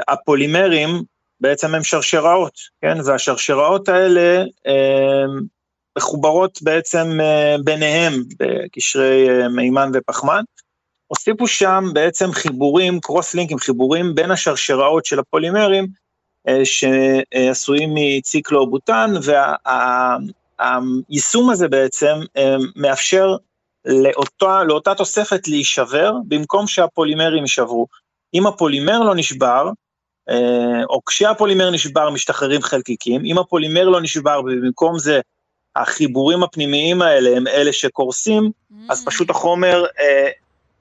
הפולימרים 0.07 1.03
בעצם 1.39 1.75
הם 1.75 1.84
שרשראות, 1.84 2.53
כן? 2.81 2.97
והשרשראות 3.05 3.89
האלה 3.89 4.43
אה, 4.67 5.25
מחוברות 5.97 6.59
בעצם 6.61 7.21
אה, 7.21 7.55
ביניהם 7.63 8.13
בקשרי 8.39 9.29
אה, 9.29 9.49
מימן 9.49 9.91
ופחמן. 9.93 10.43
הוסיפו 11.07 11.47
שם 11.47 11.84
בעצם 11.93 12.31
חיבורים, 12.31 12.99
cross 12.99 13.34
link 13.34 13.47
ים, 13.47 13.57
חיבורים 13.57 14.15
בין 14.15 14.31
השרשראות 14.31 15.05
של 15.05 15.19
הפולימרים 15.19 15.88
שעשויים 16.63 17.89
מציקלו-בוטן, 17.93 19.13
והיישום 20.59 21.49
הזה 21.49 21.67
בעצם 21.67 22.15
מאפשר 22.75 23.36
לאותה, 23.86 24.63
לאותה 24.63 24.95
תוספת 24.95 25.47
להישבר 25.47 26.13
במקום 26.27 26.67
שהפולימרים 26.67 27.43
יישברו. 27.43 27.88
אם 28.34 28.47
הפולימר 28.47 28.99
לא 28.99 29.15
נשבר, 29.15 29.69
או 30.89 31.05
כשהפולימר 31.05 31.71
נשבר 31.71 32.09
משתחררים 32.09 32.61
חלקיקים, 32.61 33.26
אם 33.26 33.38
הפולימר 33.38 33.89
לא 33.89 34.01
נשבר 34.01 34.41
ובמקום 34.45 34.99
זה 34.99 35.19
החיבורים 35.76 36.43
הפנימיים 36.43 37.01
האלה 37.01 37.38
הם 37.38 37.47
אלה 37.47 37.74
שקורסים, 37.74 38.51
mm. 38.71 38.76
אז 38.89 39.05
פשוט 39.05 39.30
החומר 39.30 39.86
אה, 39.99 40.30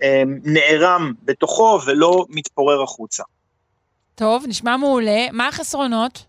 אה, 0.02 0.22
נערם 0.44 1.12
בתוכו 1.22 1.80
ולא 1.86 2.26
מתפורר 2.28 2.82
החוצה. 2.82 3.22
טוב, 4.14 4.44
נשמע 4.48 4.76
מעולה. 4.76 5.26
מה 5.32 5.48
החסרונות? 5.48 6.24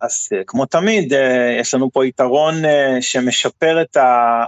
אז 0.00 0.28
uh, 0.34 0.44
כמו 0.46 0.66
תמיד, 0.66 1.12
uh, 1.12 1.16
יש 1.60 1.74
לנו 1.74 1.90
פה 1.90 2.06
יתרון 2.06 2.64
uh, 2.64 2.68
שמשפר 3.00 3.82
את, 3.82 3.96
ה, 3.96 4.44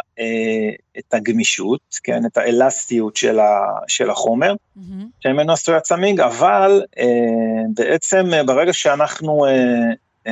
את 0.98 1.14
הגמישות, 1.14 1.80
כן, 2.04 2.26
את 2.26 2.36
האלסטיות 2.36 3.16
של, 3.16 3.40
ה, 3.40 3.58
של 3.88 4.10
החומר, 4.10 4.52
mm-hmm. 4.54 4.80
שממנו 5.20 5.52
עשוי 5.52 5.76
הצמיג, 5.76 6.20
אבל 6.20 6.82
בעצם 7.74 8.30
ברגע 8.46 8.72
שאנחנו 8.72 9.46
um, 10.28 10.30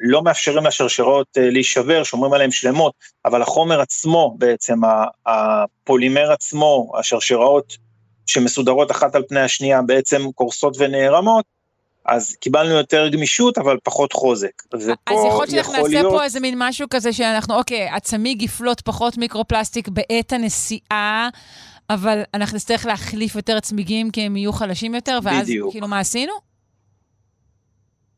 לא 0.00 0.22
מאפשרים 0.22 0.66
לשרשרות 0.66 1.26
להישבר, 1.36 2.02
שומרים 2.02 2.32
עליהן 2.32 2.50
שלמות, 2.50 2.92
אבל 3.24 3.42
החומר 3.42 3.80
עצמו, 3.80 4.34
בעצם 4.38 4.80
הפולימר 5.26 6.32
עצמו, 6.32 6.92
השרשראות 6.98 7.76
שמסודרות 8.26 8.90
אחת 8.90 9.14
על 9.14 9.22
פני 9.28 9.40
השנייה, 9.40 9.82
בעצם 9.82 10.32
קורסות 10.34 10.76
ונערמות, 10.78 11.44
אז 12.06 12.36
קיבלנו 12.40 12.74
יותר 12.74 13.08
גמישות, 13.08 13.58
אבל 13.58 13.76
פחות 13.84 14.12
חוזק. 14.12 14.62
אז 14.72 14.88
יכול 14.88 15.30
להיות 15.32 15.50
שאנחנו 15.50 15.72
נעשה 15.72 15.88
להיות... 15.88 16.12
פה 16.12 16.24
איזה 16.24 16.40
מין 16.40 16.54
משהו 16.58 16.86
כזה 16.90 17.12
שאנחנו, 17.12 17.54
אוקיי, 17.54 17.88
הצמיג 17.88 18.42
יפלוט 18.42 18.80
פחות 18.80 19.18
מיקרופלסטיק 19.18 19.88
בעת 19.88 20.32
הנסיעה, 20.32 21.28
אבל 21.90 22.22
אנחנו 22.34 22.56
נצטרך 22.56 22.86
להחליף 22.86 23.36
יותר 23.36 23.60
צמיגים 23.60 24.10
כי 24.10 24.20
הם 24.20 24.36
יהיו 24.36 24.52
חלשים 24.52 24.94
יותר, 24.94 25.18
ואז 25.22 25.46
בדיוק. 25.46 25.70
כאילו 25.70 25.88
מה 25.88 26.00
עשינו? 26.00 26.32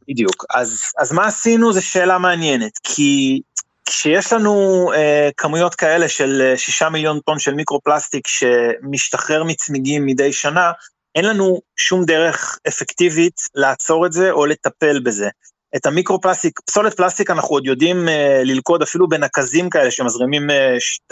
בדיוק. 0.08 0.44
אז, 0.50 0.82
אז 0.98 1.12
מה 1.12 1.26
עשינו 1.26 1.72
זו 1.72 1.82
שאלה 1.82 2.18
מעניינת, 2.18 2.78
כי 2.82 3.40
כשיש 3.86 4.32
לנו 4.32 4.90
אה, 4.94 5.30
כמויות 5.36 5.74
כאלה 5.74 6.08
של 6.08 6.42
אה, 6.44 6.56
שישה 6.56 6.88
מיליון 6.88 7.20
טון 7.20 7.38
של 7.38 7.54
מיקרופלסטיק 7.54 8.26
שמשתחרר 8.26 9.44
מצמיגים 9.44 10.06
מדי 10.06 10.32
שנה, 10.32 10.72
אין 11.14 11.24
לנו 11.24 11.60
שום 11.76 12.04
דרך 12.04 12.58
אפקטיבית 12.68 13.40
לעצור 13.54 14.06
את 14.06 14.12
זה 14.12 14.30
או 14.30 14.46
לטפל 14.46 15.00
בזה. 15.00 15.28
את 15.76 15.86
המיקרופלסטיק, 15.86 16.60
פסולת 16.60 16.96
פלסטיק 16.96 17.30
אנחנו 17.30 17.48
עוד 17.48 17.66
יודעים 17.66 18.08
uh, 18.08 18.10
ללכוד 18.44 18.82
אפילו 18.82 19.08
בנקזים 19.08 19.70
כאלה 19.70 19.90
שמזרימים 19.90 20.50
uh, 20.50 20.54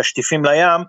תשטיפים 0.01 0.45
לים, 0.45 0.81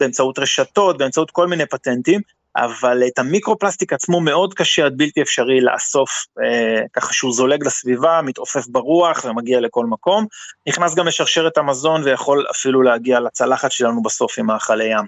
באמצעות 0.00 0.38
רשתות, 0.38 0.98
באמצעות 0.98 1.30
כל 1.30 1.46
מיני 1.46 1.66
פטנטים, 1.66 2.20
אבל 2.56 3.02
את 3.06 3.18
המיקרופלסטיק 3.18 3.92
עצמו 3.92 4.20
מאוד 4.20 4.54
קשה 4.54 4.86
עד 4.86 4.92
בלתי 4.96 5.22
אפשרי 5.22 5.60
לאסוף, 5.60 6.10
uh, 6.10 6.42
ככה 6.92 7.12
שהוא 7.12 7.32
זולג 7.32 7.66
לסביבה, 7.66 8.20
מתעופף 8.22 8.66
ברוח 8.66 9.24
ומגיע 9.24 9.60
לכל 9.60 9.86
מקום. 9.86 10.26
נכנס 10.68 10.94
גם 10.94 11.06
לשרשרת 11.06 11.58
המזון 11.58 12.02
ויכול 12.04 12.46
אפילו 12.50 12.82
להגיע 12.82 13.20
לצלחת 13.20 13.72
שלנו 13.72 14.02
בסוף 14.02 14.38
עם 14.38 14.46
מאכלי 14.46 14.84
ים. 14.84 15.06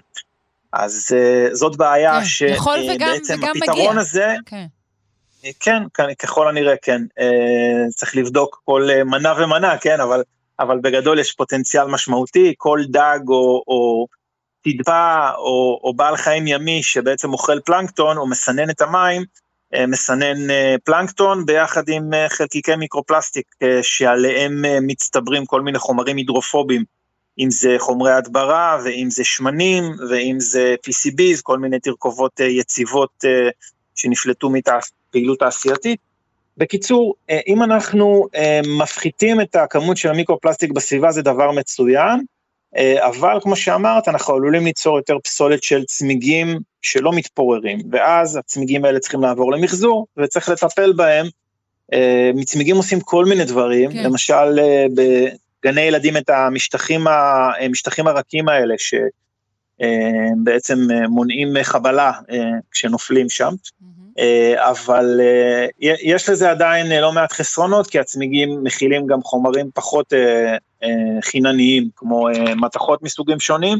אז 0.73 1.15
uh, 1.15 1.55
זאת 1.55 1.77
בעיה 1.77 2.19
כן, 2.19 2.25
שבעצם 2.25 3.43
uh, 3.43 3.47
הפתרון 3.47 3.87
מגיע. 3.89 4.01
הזה, 4.01 4.35
כן. 4.45 4.65
Uh, 5.41 5.47
כן, 5.59 5.83
ככל 6.19 6.47
הנראה 6.47 6.73
כן, 6.81 7.01
צריך 7.95 8.15
לבדוק 8.15 8.61
כל 8.65 8.89
מנה 9.05 9.33
ומנה, 9.37 9.77
כן, 9.77 9.99
אבל, 10.01 10.23
אבל 10.59 10.79
בגדול 10.79 11.19
יש 11.19 11.31
פוטנציאל 11.31 11.85
משמעותי, 11.85 12.53
כל 12.57 12.79
דג 12.89 13.19
או, 13.27 13.63
או 13.67 14.07
תדפה 14.63 15.29
או, 15.37 15.79
או 15.83 15.93
בעל 15.93 16.17
חיים 16.17 16.47
ימי 16.47 16.83
שבעצם 16.83 17.33
אוכל 17.33 17.59
פלנקטון 17.59 18.17
או 18.17 18.27
מסנן 18.27 18.69
את 18.69 18.81
המים, 18.81 19.23
מסנן 19.87 20.37
פלנקטון 20.83 21.45
ביחד 21.45 21.83
עם 21.89 22.09
חלקיקי 22.29 22.75
מיקרופלסטיק 22.75 23.45
שעליהם 23.81 24.65
מצטברים 24.81 25.45
כל 25.45 25.61
מיני 25.61 25.79
חומרים 25.79 26.17
הידרופובים. 26.17 26.83
אם 27.39 27.51
זה 27.51 27.75
חומרי 27.79 28.13
הדברה, 28.13 28.77
ואם 28.85 29.07
זה 29.09 29.23
שמנים, 29.23 29.83
ואם 30.09 30.39
זה 30.39 30.75
PCBs, 30.87 31.41
כל 31.43 31.59
מיני 31.59 31.79
תרכובות 31.79 32.41
אה, 32.41 32.45
יציבות 32.45 33.25
אה, 33.25 33.49
שנפלטו 33.95 34.49
מפעילות 34.49 35.39
תעשייתית. 35.39 35.99
בקיצור, 36.57 37.15
אה, 37.29 37.39
אם 37.47 37.63
אנחנו 37.63 38.27
מפחיתים 38.81 39.41
את 39.41 39.55
הכמות 39.55 39.97
של 39.97 40.09
המיקרופלסטיק 40.09 40.71
בסביבה 40.71 41.11
זה 41.11 41.21
דבר 41.21 41.51
מצוין, 41.51 42.19
אבל 42.99 43.37
כמו 43.41 43.55
שאמרת, 43.55 44.07
אנחנו 44.07 44.33
עלולים 44.33 44.65
ליצור 44.65 44.97
יותר 44.97 45.17
פסולת 45.23 45.63
של 45.63 45.83
צמיגים 45.85 46.59
שלא 46.81 47.11
מתפוררים, 47.13 47.79
ואז 47.91 48.37
הצמיגים 48.37 48.85
האלה 48.85 48.99
צריכים 48.99 49.21
לעבור 49.21 49.51
למחזור, 49.51 50.07
וצריך 50.17 50.49
לטפל 50.49 50.93
בהם 50.93 51.25
מצמיגים 52.35 52.75
עושים 52.75 52.99
כל 52.99 53.25
מיני 53.25 53.45
דברים, 53.45 53.91
כן. 53.91 54.03
למשל 54.03 54.59
אה, 55.65 55.71
בגני 55.71 55.81
ילדים 55.81 56.17
את 56.17 56.29
המשטחים, 56.29 57.07
המשטחים 57.07 58.07
הרכים 58.07 58.45
האלה, 58.49 58.75
שבעצם 59.77 60.79
מונעים 61.09 61.53
חבלה 61.63 62.11
אה, 62.31 62.51
כשנופלים 62.71 63.29
שם. 63.29 63.53
אה, 64.19 64.69
אבל 64.69 65.19
אה, 65.21 65.67
יש 65.81 66.29
לזה 66.29 66.51
עדיין 66.51 66.91
אה, 66.91 67.01
לא 67.01 67.11
מעט 67.11 67.31
חסרונות, 67.31 67.87
כי 67.87 67.99
הצמיגים 67.99 68.63
מכילים 68.63 69.07
גם 69.07 69.21
חומרים 69.21 69.69
פחות 69.73 70.13
אה, 70.13 70.57
אה, 70.83 71.21
חינניים, 71.21 71.89
כמו 71.95 72.29
אה, 72.29 72.55
מתכות 72.55 73.03
מסוגים 73.03 73.39
שונים, 73.39 73.77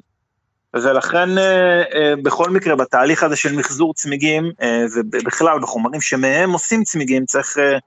ולכן 0.74 1.38
אה, 1.38 1.84
אה, 1.94 2.14
בכל 2.24 2.50
מקרה 2.50 2.76
בתהליך 2.76 3.24
הזה 3.24 3.36
של 3.36 3.56
מחזור 3.56 3.94
צמיגים, 3.94 4.52
אה, 4.62 4.86
ובכלל 4.96 5.60
בחומרים 5.60 6.02
שמהם 6.02 6.52
עושים 6.52 6.84
צמיגים, 6.84 7.26
צריך 7.26 7.58
אה, 7.58 7.78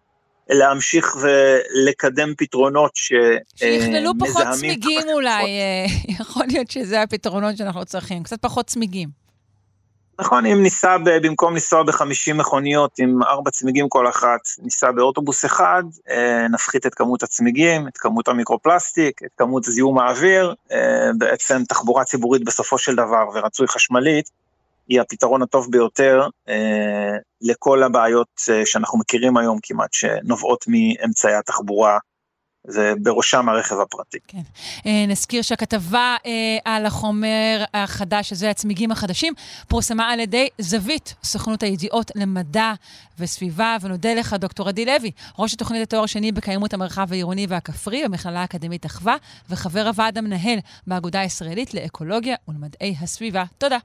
להמשיך 0.49 1.17
ולקדם 1.21 2.35
פתרונות 2.37 2.91
שמזהמים 2.95 3.41
שיכללו 3.57 4.13
פחות 4.19 4.47
צמיגים 4.53 5.09
אולי. 5.13 5.45
אה, 5.45 5.87
יכול 6.21 6.47
להיות 6.49 6.71
שזה 6.71 7.03
הפתרונות 7.03 7.57
שאנחנו 7.57 7.85
צריכים, 7.85 8.23
קצת 8.23 8.43
פחות 8.43 8.67
צמיגים. 8.67 9.29
נכון, 10.21 10.47
אם 10.47 10.63
ניסע, 10.63 10.99
ב- 10.99 11.27
במקום 11.27 11.53
לנסוע 11.53 11.83
ב-50 11.83 12.35
מכוניות 12.35 12.99
עם 12.99 13.23
ארבע 13.23 13.51
צמיגים 13.51 13.89
כל 13.89 14.09
אחת, 14.09 14.41
ניסע 14.63 14.91
באוטובוס 14.91 15.45
אחד, 15.45 15.83
אה, 16.11 16.49
נפחית 16.49 16.87
את 16.87 16.95
כמות 16.95 17.23
הצמיגים, 17.23 17.89
את 17.89 17.99
כמות 17.99 18.29
המיקרופלסטיק, 18.29 19.23
את 19.23 19.31
כמות 19.37 19.65
זיהום 19.65 19.99
האוויר, 19.99 20.55
אה, 20.73 21.11
בעצם 21.19 21.63
תחבורה 21.69 22.05
ציבורית 22.05 22.45
בסופו 22.45 22.79
של 22.79 22.95
דבר, 22.95 23.25
ורצוי 23.35 23.69
חשמלית, 23.69 24.31
היא 24.89 25.01
הפתרון 25.01 25.43
הטוב 25.43 25.67
ביותר 25.71 26.29
אה, 26.49 27.17
לכל 27.41 27.83
הבעיות 27.83 28.41
אה, 28.51 28.67
שאנחנו 28.67 28.99
מכירים 28.99 29.37
היום 29.37 29.59
כמעט, 29.63 29.93
שנובעות 29.93 30.65
מאמצעי 30.69 31.35
התחבורה, 31.35 31.99
ובראשם 32.65 33.49
הרכב 33.49 33.81
הפרטי. 33.81 34.19
אה, 34.87 35.05
נזכיר 35.09 35.43
שהכתבה 35.43 36.17
אה, 36.27 36.59
על 36.65 36.87
החומר 36.87 37.65
החדש, 37.75 38.29
שזה 38.29 38.51
הצמיגים 38.51 38.93
החדשים, 38.93 39.35
פורסמה 39.69 40.11
על 40.11 40.21
ידי 40.21 40.49
זווית, 40.59 41.15
סוכנות 41.25 41.63
הידיעות 41.63 42.11
למדע 42.15 42.73
וסביבה, 43.19 43.77
ונודה 43.81 44.15
לך, 44.15 44.35
דוקטור 44.35 44.69
עדי 44.69 44.85
לוי, 44.85 45.11
ראש 45.39 45.55
התוכנית 45.55 45.83
לתואר 45.83 46.07
שני 46.07 46.33
בקיימות 46.33 46.75
המרחב 46.75 47.13
העירוני 47.13 47.47
והכפרי 47.49 48.05
במכללה 48.05 48.41
האקדמית 48.41 48.87
אחווה, 48.87 49.17
וחבר 49.51 49.87
הוועד 49.87 50.19
המנהל 50.19 50.59
באגודה 50.87 51.21
הישראלית 51.21 51.75
לאקולוגיה 51.75 52.37
ולמדעי 52.49 52.95
הסביבה. 53.01 53.45
תודה. 53.59 53.79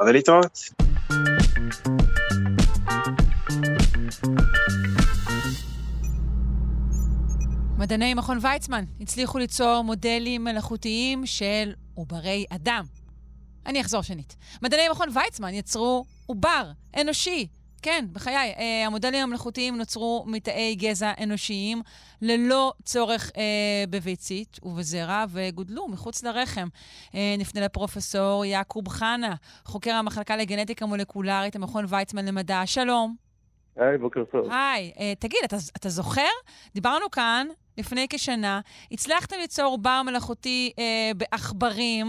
אבל 0.00 0.12
להתראות. 0.12 0.58
מדעני 7.78 8.14
מכון 8.14 8.38
ויצמן 8.42 8.84
הצליחו 9.00 9.38
ליצור 9.38 9.82
מודלים 9.84 10.44
מלאכותיים 10.44 11.26
של 11.26 11.72
עוברי 11.94 12.44
אדם. 12.50 12.84
אני 13.66 13.80
אחזור 13.80 14.02
שנית. 14.02 14.36
מדעני 14.62 14.88
מכון 14.90 15.08
ויצמן 15.14 15.54
יצרו 15.54 16.04
עובר 16.26 16.70
אנושי. 17.00 17.46
כן, 17.84 18.04
בחיי, 18.12 18.54
אה, 18.58 18.86
המודלים 18.86 19.22
המלאכותיים 19.22 19.76
נוצרו 19.76 20.24
מתאי 20.26 20.74
גזע 20.74 21.12
אנושיים 21.22 21.82
ללא 22.22 22.72
צורך 22.84 23.30
אה, 23.36 23.42
בביצית 23.90 24.58
ובזרע, 24.62 25.24
וגודלו 25.28 25.88
מחוץ 25.88 26.22
לרחם. 26.22 26.68
אה, 27.14 27.34
נפנה 27.38 27.60
לפרופסור 27.60 28.44
יעקוב 28.44 28.88
חנה, 28.88 29.34
חוקר 29.64 29.90
המחלקה 29.90 30.36
לגנטיקה 30.36 30.86
מולקולרית, 30.86 31.56
המכון 31.56 31.84
ויצמן 31.88 32.24
למדע. 32.24 32.62
שלום. 32.66 33.16
היי, 33.76 33.98
בוקר 33.98 34.24
טוב. 34.24 34.46
היי, 34.50 34.92
אה, 34.98 35.12
תגיד, 35.18 35.40
אתה, 35.44 35.56
אתה 35.76 35.88
זוכר? 35.88 36.32
דיברנו 36.74 37.10
כאן 37.10 37.46
לפני 37.78 38.06
כשנה, 38.10 38.60
הצלחתם 38.92 39.36
ליצור 39.40 39.64
עובר 39.64 40.02
מלאכותי 40.02 40.72
אה, 40.78 41.10
בעכברים. 41.16 42.06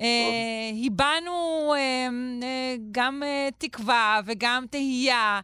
אה, 0.00 0.86
הבענו 0.86 1.74
אה, 1.74 2.08
אה, 2.42 2.74
גם 2.90 3.22
תקווה 3.58 4.20
וגם 4.26 4.64
תהייה 4.70 5.40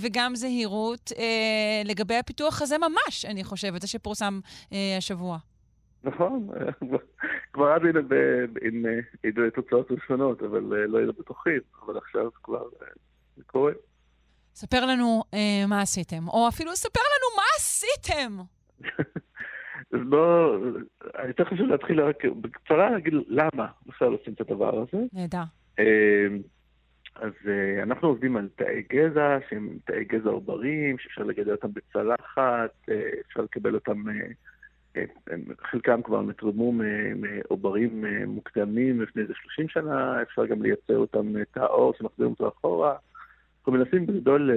וגם 0.00 0.34
זהירות 0.34 1.12
לגבי 1.84 2.14
הפיתוח 2.14 2.62
הזה 2.62 2.76
ממש, 2.78 3.24
אני 3.24 3.44
חושבת, 3.44 3.80
זה 3.80 3.88
שפורסם 3.88 4.40
השבוע. 4.98 5.38
נכון, 6.04 6.48
כבר 7.52 7.76
אז 7.76 7.82
היינו 7.84 8.00
עם 9.24 9.50
תוצאות 9.54 9.90
ראשונות, 9.90 10.42
אבל 10.42 10.60
לא 10.60 10.98
היינו 10.98 11.12
בטוחים, 11.12 11.60
אבל 11.84 11.96
עכשיו 11.96 12.30
כבר 12.42 12.62
זה 13.36 13.42
קורה. 13.46 13.72
ספר 14.54 14.86
לנו 14.86 15.22
מה 15.68 15.80
עשיתם, 15.80 16.28
או 16.28 16.48
אפילו 16.48 16.76
ספר 16.76 17.00
לנו 17.00 17.36
מה 17.36 17.42
עשיתם. 17.56 18.36
אז 19.92 20.00
בואו, 20.08 20.64
יותר 21.28 21.44
חשוב 21.44 21.68
להתחיל 21.68 22.00
רק 22.00 22.24
בקצרה 22.24 22.90
להגיד 22.90 23.14
למה 23.28 23.66
בכלל 23.86 24.12
עושים 24.12 24.34
את 24.34 24.40
הדבר 24.40 24.78
הזה. 24.78 25.02
נהדר. 25.12 25.42
אה, 25.78 26.26
אז 27.14 27.32
אה, 27.48 27.82
אנחנו 27.82 28.08
עובדים 28.08 28.36
על 28.36 28.48
תאי 28.56 28.82
גזע, 28.92 29.38
שהם 29.48 29.78
תאי 29.84 30.04
גזע 30.04 30.30
עוברים, 30.30 30.98
שאפשר 30.98 31.22
לגדל 31.22 31.52
אותם 31.52 31.68
בצלחת, 31.72 32.70
אה, 32.90 33.10
אפשר 33.28 33.40
לקבל 33.40 33.74
אותם, 33.74 34.08
אה, 34.08 35.04
חלקם 35.60 36.02
כבר 36.02 36.22
נתרמו 36.22 36.72
מעוברים 37.16 38.04
מוקדמים 38.26 39.02
לפני 39.02 39.22
איזה 39.22 39.32
30 39.36 39.68
שנה, 39.68 40.22
אפשר 40.22 40.46
גם 40.46 40.62
לייצר 40.62 40.96
אותם 40.96 41.42
תא 41.50 41.66
עור 41.68 41.94
שמחזירים 41.98 42.30
אותו 42.30 42.48
אחורה. 42.48 42.94
אנחנו 43.64 43.78
מנסים 43.78 44.06
בגדול 44.06 44.50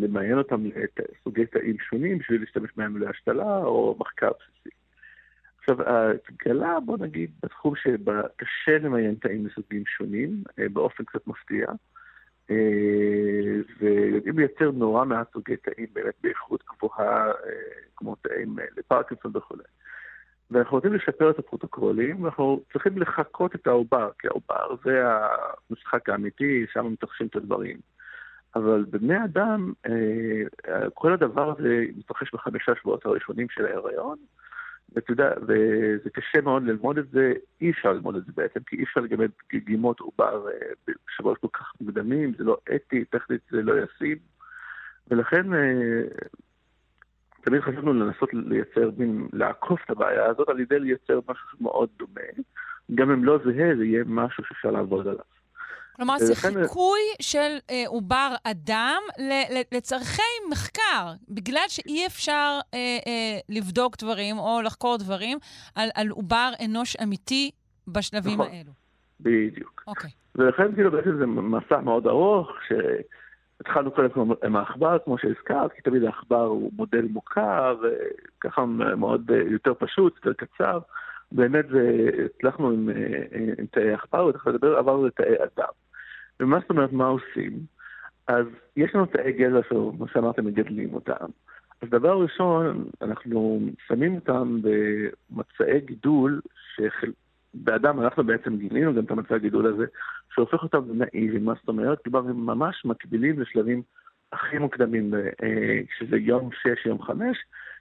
למיין 0.00 0.38
אותם 0.38 0.64
לסוגי 0.64 1.46
תאים 1.46 1.76
שונים 1.78 2.18
בשביל 2.18 2.40
להשתמש 2.40 2.70
בהם 2.76 2.96
להשתלה 2.96 3.58
או 3.58 3.96
מחקר 4.00 4.30
בסיסי. 4.30 4.76
עכשיו, 5.58 5.76
התגלה, 5.82 6.80
בוא 6.80 6.98
נגיד, 6.98 7.30
בתחום 7.42 7.74
שקשה 7.76 8.78
למיין 8.78 9.14
תאים 9.14 9.44
מסוגים 9.44 9.82
שונים, 9.86 10.42
אה, 10.58 10.68
באופן 10.72 11.04
קצת 11.04 11.26
מפתיע, 11.26 11.66
אה, 12.50 12.56
ויודעים 13.80 14.38
לייצר 14.38 14.70
נורא 14.70 15.04
מעט 15.04 15.32
סוגי 15.32 15.56
תאים 15.56 15.86
באמת 15.92 16.14
באיכות 16.22 16.64
גבוהה, 16.76 17.26
אה, 17.26 17.32
כמו 17.96 18.14
תאים 18.14 18.56
לפרקינסון 18.76 19.32
וכו'. 19.34 19.56
ואנחנו 20.50 20.76
רוצים 20.76 20.92
לשפר 20.92 21.30
את 21.30 21.38
הפרוטוקולים, 21.38 22.22
ואנחנו 22.22 22.60
צריכים 22.72 22.98
לחקות 22.98 23.54
את 23.54 23.66
העובר, 23.66 24.10
כי 24.18 24.28
העובר 24.28 24.76
זה 24.84 25.02
המשחק 25.70 26.08
האמיתי, 26.08 26.66
שם 26.72 26.92
מתרחשים 26.92 27.26
את 27.26 27.36
הדברים. 27.36 27.76
אבל 28.56 28.84
בבני 28.90 29.24
אדם, 29.24 29.72
אה, 29.86 30.90
כל 30.94 31.12
הדבר 31.12 31.50
הזה 31.50 31.84
מתרחש 31.96 32.34
בחמישה 32.34 32.72
שבועות 32.80 33.06
הראשונים 33.06 33.46
של 33.50 33.66
ההיריון, 33.66 34.16
ואתה 34.94 35.12
יודע, 35.12 35.30
וזה 35.42 36.10
קשה 36.10 36.40
מאוד 36.40 36.62
ללמוד 36.62 36.98
את 36.98 37.08
זה, 37.10 37.32
אי 37.60 37.70
אפשר 37.70 37.92
ללמוד 37.92 38.16
את 38.16 38.24
זה 38.24 38.32
בעצם, 38.36 38.60
כי 38.66 38.76
אי 38.76 38.84
אפשר 38.84 39.00
לגמד 39.00 39.30
דגימות 39.52 40.00
עובר 40.00 40.48
אה, 40.48 40.92
בשבועות 41.08 41.38
כל 41.38 41.48
כך 41.52 41.72
מוקדמים, 41.80 42.32
זה 42.38 42.44
לא 42.44 42.56
אתי, 42.74 43.04
טכנית 43.04 43.40
זה 43.50 43.62
לא 43.62 43.74
ישים, 43.82 44.16
ולכן 45.10 45.54
אה, 45.54 46.02
תמיד 47.40 47.60
חשבנו 47.60 47.92
לנסות 47.92 48.28
לייצר, 48.32 48.90
מין, 48.96 49.28
לעקוף 49.32 49.80
את 49.84 49.90
הבעיה 49.90 50.26
הזאת 50.26 50.48
על 50.48 50.60
ידי 50.60 50.80
לייצר 50.80 51.20
משהו 51.28 51.58
מאוד 51.60 51.88
דומה. 51.98 52.42
גם 52.94 53.10
אם 53.10 53.24
לא 53.24 53.38
זהה, 53.44 53.76
זה 53.76 53.84
יהיה 53.84 54.04
משהו 54.06 54.44
שאפשר 54.44 54.70
לעבוד 54.70 55.06
עליו. 55.06 55.35
כלומר, 55.96 56.18
זה 56.18 56.26
ולכן- 56.32 56.62
חיקוי 56.66 57.00
של 57.22 57.56
אה, 57.70 57.84
עובר 57.86 58.34
אדם 58.44 59.00
ל- 59.18 59.54
ל- 59.58 59.76
לצורכי 59.76 60.22
מחקר, 60.50 61.06
בגלל 61.28 61.64
שאי 61.68 62.06
אפשר 62.06 62.58
אה, 62.74 62.78
אה, 63.06 63.38
לבדוק 63.48 63.96
דברים 64.02 64.38
או 64.38 64.60
לחקור 64.62 64.96
דברים 64.96 65.38
על, 65.74 65.88
על 65.94 66.08
עובר 66.08 66.50
אנוש 66.64 66.96
אמיתי 67.02 67.50
בשלבים 67.88 68.32
נכון. 68.40 68.46
האלו. 68.52 68.72
בדיוק. 69.20 69.82
אוקיי. 69.86 70.10
ולכן 70.34 70.74
כאילו 70.74 70.90
בעצם 70.90 71.18
זה 71.18 71.26
מסע 71.26 71.80
מאוד 71.80 72.06
ארוך, 72.06 72.48
שהתחלנו 72.68 73.90
קודם 73.90 74.10
כל 74.10 74.24
עם 74.44 74.56
העכבר, 74.56 74.96
כמו 75.04 75.18
שהזכרת, 75.18 75.72
כי 75.72 75.82
תמיד 75.82 76.04
העכבר 76.04 76.42
הוא 76.44 76.70
מודל 76.76 77.02
מוכר, 77.10 77.76
אה, 77.84 77.90
ככה 78.40 78.64
מאוד 78.66 79.30
אה, 79.30 79.42
יותר 79.50 79.72
פשוט, 79.78 80.16
יותר 80.26 80.44
קצר. 80.46 80.78
באמת 81.32 81.64
זה- 81.72 82.10
הצלחנו 82.36 82.70
עם, 82.70 82.88
אה, 82.90 82.94
עם 83.58 83.66
תאי 83.66 83.92
עכבר, 83.92 84.26
ותכף 84.26 84.46
לדבר, 84.46 84.76
עברנו 84.76 85.06
לתאי 85.06 85.34
אדם. 85.36 85.68
ומה 86.40 86.58
זאת 86.60 86.70
אומרת, 86.70 86.92
מה 86.92 87.06
עושים? 87.06 87.52
אז 88.28 88.46
יש 88.76 88.94
לנו 88.94 89.06
תאי 89.06 89.32
גזע, 89.32 89.62
כמו 89.68 90.08
שאמרתם, 90.12 90.44
מגדלים 90.44 90.94
אותם. 90.94 91.26
אז 91.82 91.88
דבר 91.90 92.22
ראשון, 92.22 92.84
אנחנו 93.02 93.60
שמים 93.88 94.14
אותם 94.14 94.58
במצעי 94.62 95.80
גידול, 95.80 96.40
שחל... 96.74 97.12
באדם 97.54 98.00
אנחנו 98.00 98.24
בעצם 98.24 98.56
גילינו 98.56 98.94
גם 98.94 99.04
את 99.04 99.10
המצע 99.10 99.34
הגידול 99.34 99.66
הזה, 99.66 99.84
שהופך 100.34 100.62
אותם 100.62 100.78
לנאיבים, 100.88 101.44
מה 101.44 101.54
זאת 101.54 101.68
אומרת? 101.68 102.04
כלומר, 102.04 102.30
הם 102.30 102.46
ממש 102.46 102.84
מקבילים 102.84 103.40
לשלבים 103.40 103.82
הכי 104.32 104.58
מוקדמים, 104.58 105.14
אה, 105.14 105.80
שזה 105.98 106.16
יום 106.16 106.50
6, 106.52 106.86
יום 106.86 107.02
5, 107.02 107.38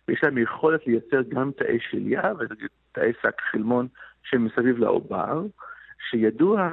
ויש 0.08 0.24
להם 0.24 0.38
יכולת 0.38 0.88
לייצר 0.88 1.22
גם 1.30 1.52
תאי 1.58 1.80
שליה 1.80 2.34
ותאי 2.40 3.12
שק 3.22 3.42
חלמון 3.52 3.88
שמסביב 4.24 4.78
לעובר, 4.78 5.46
שידוע, 6.10 6.70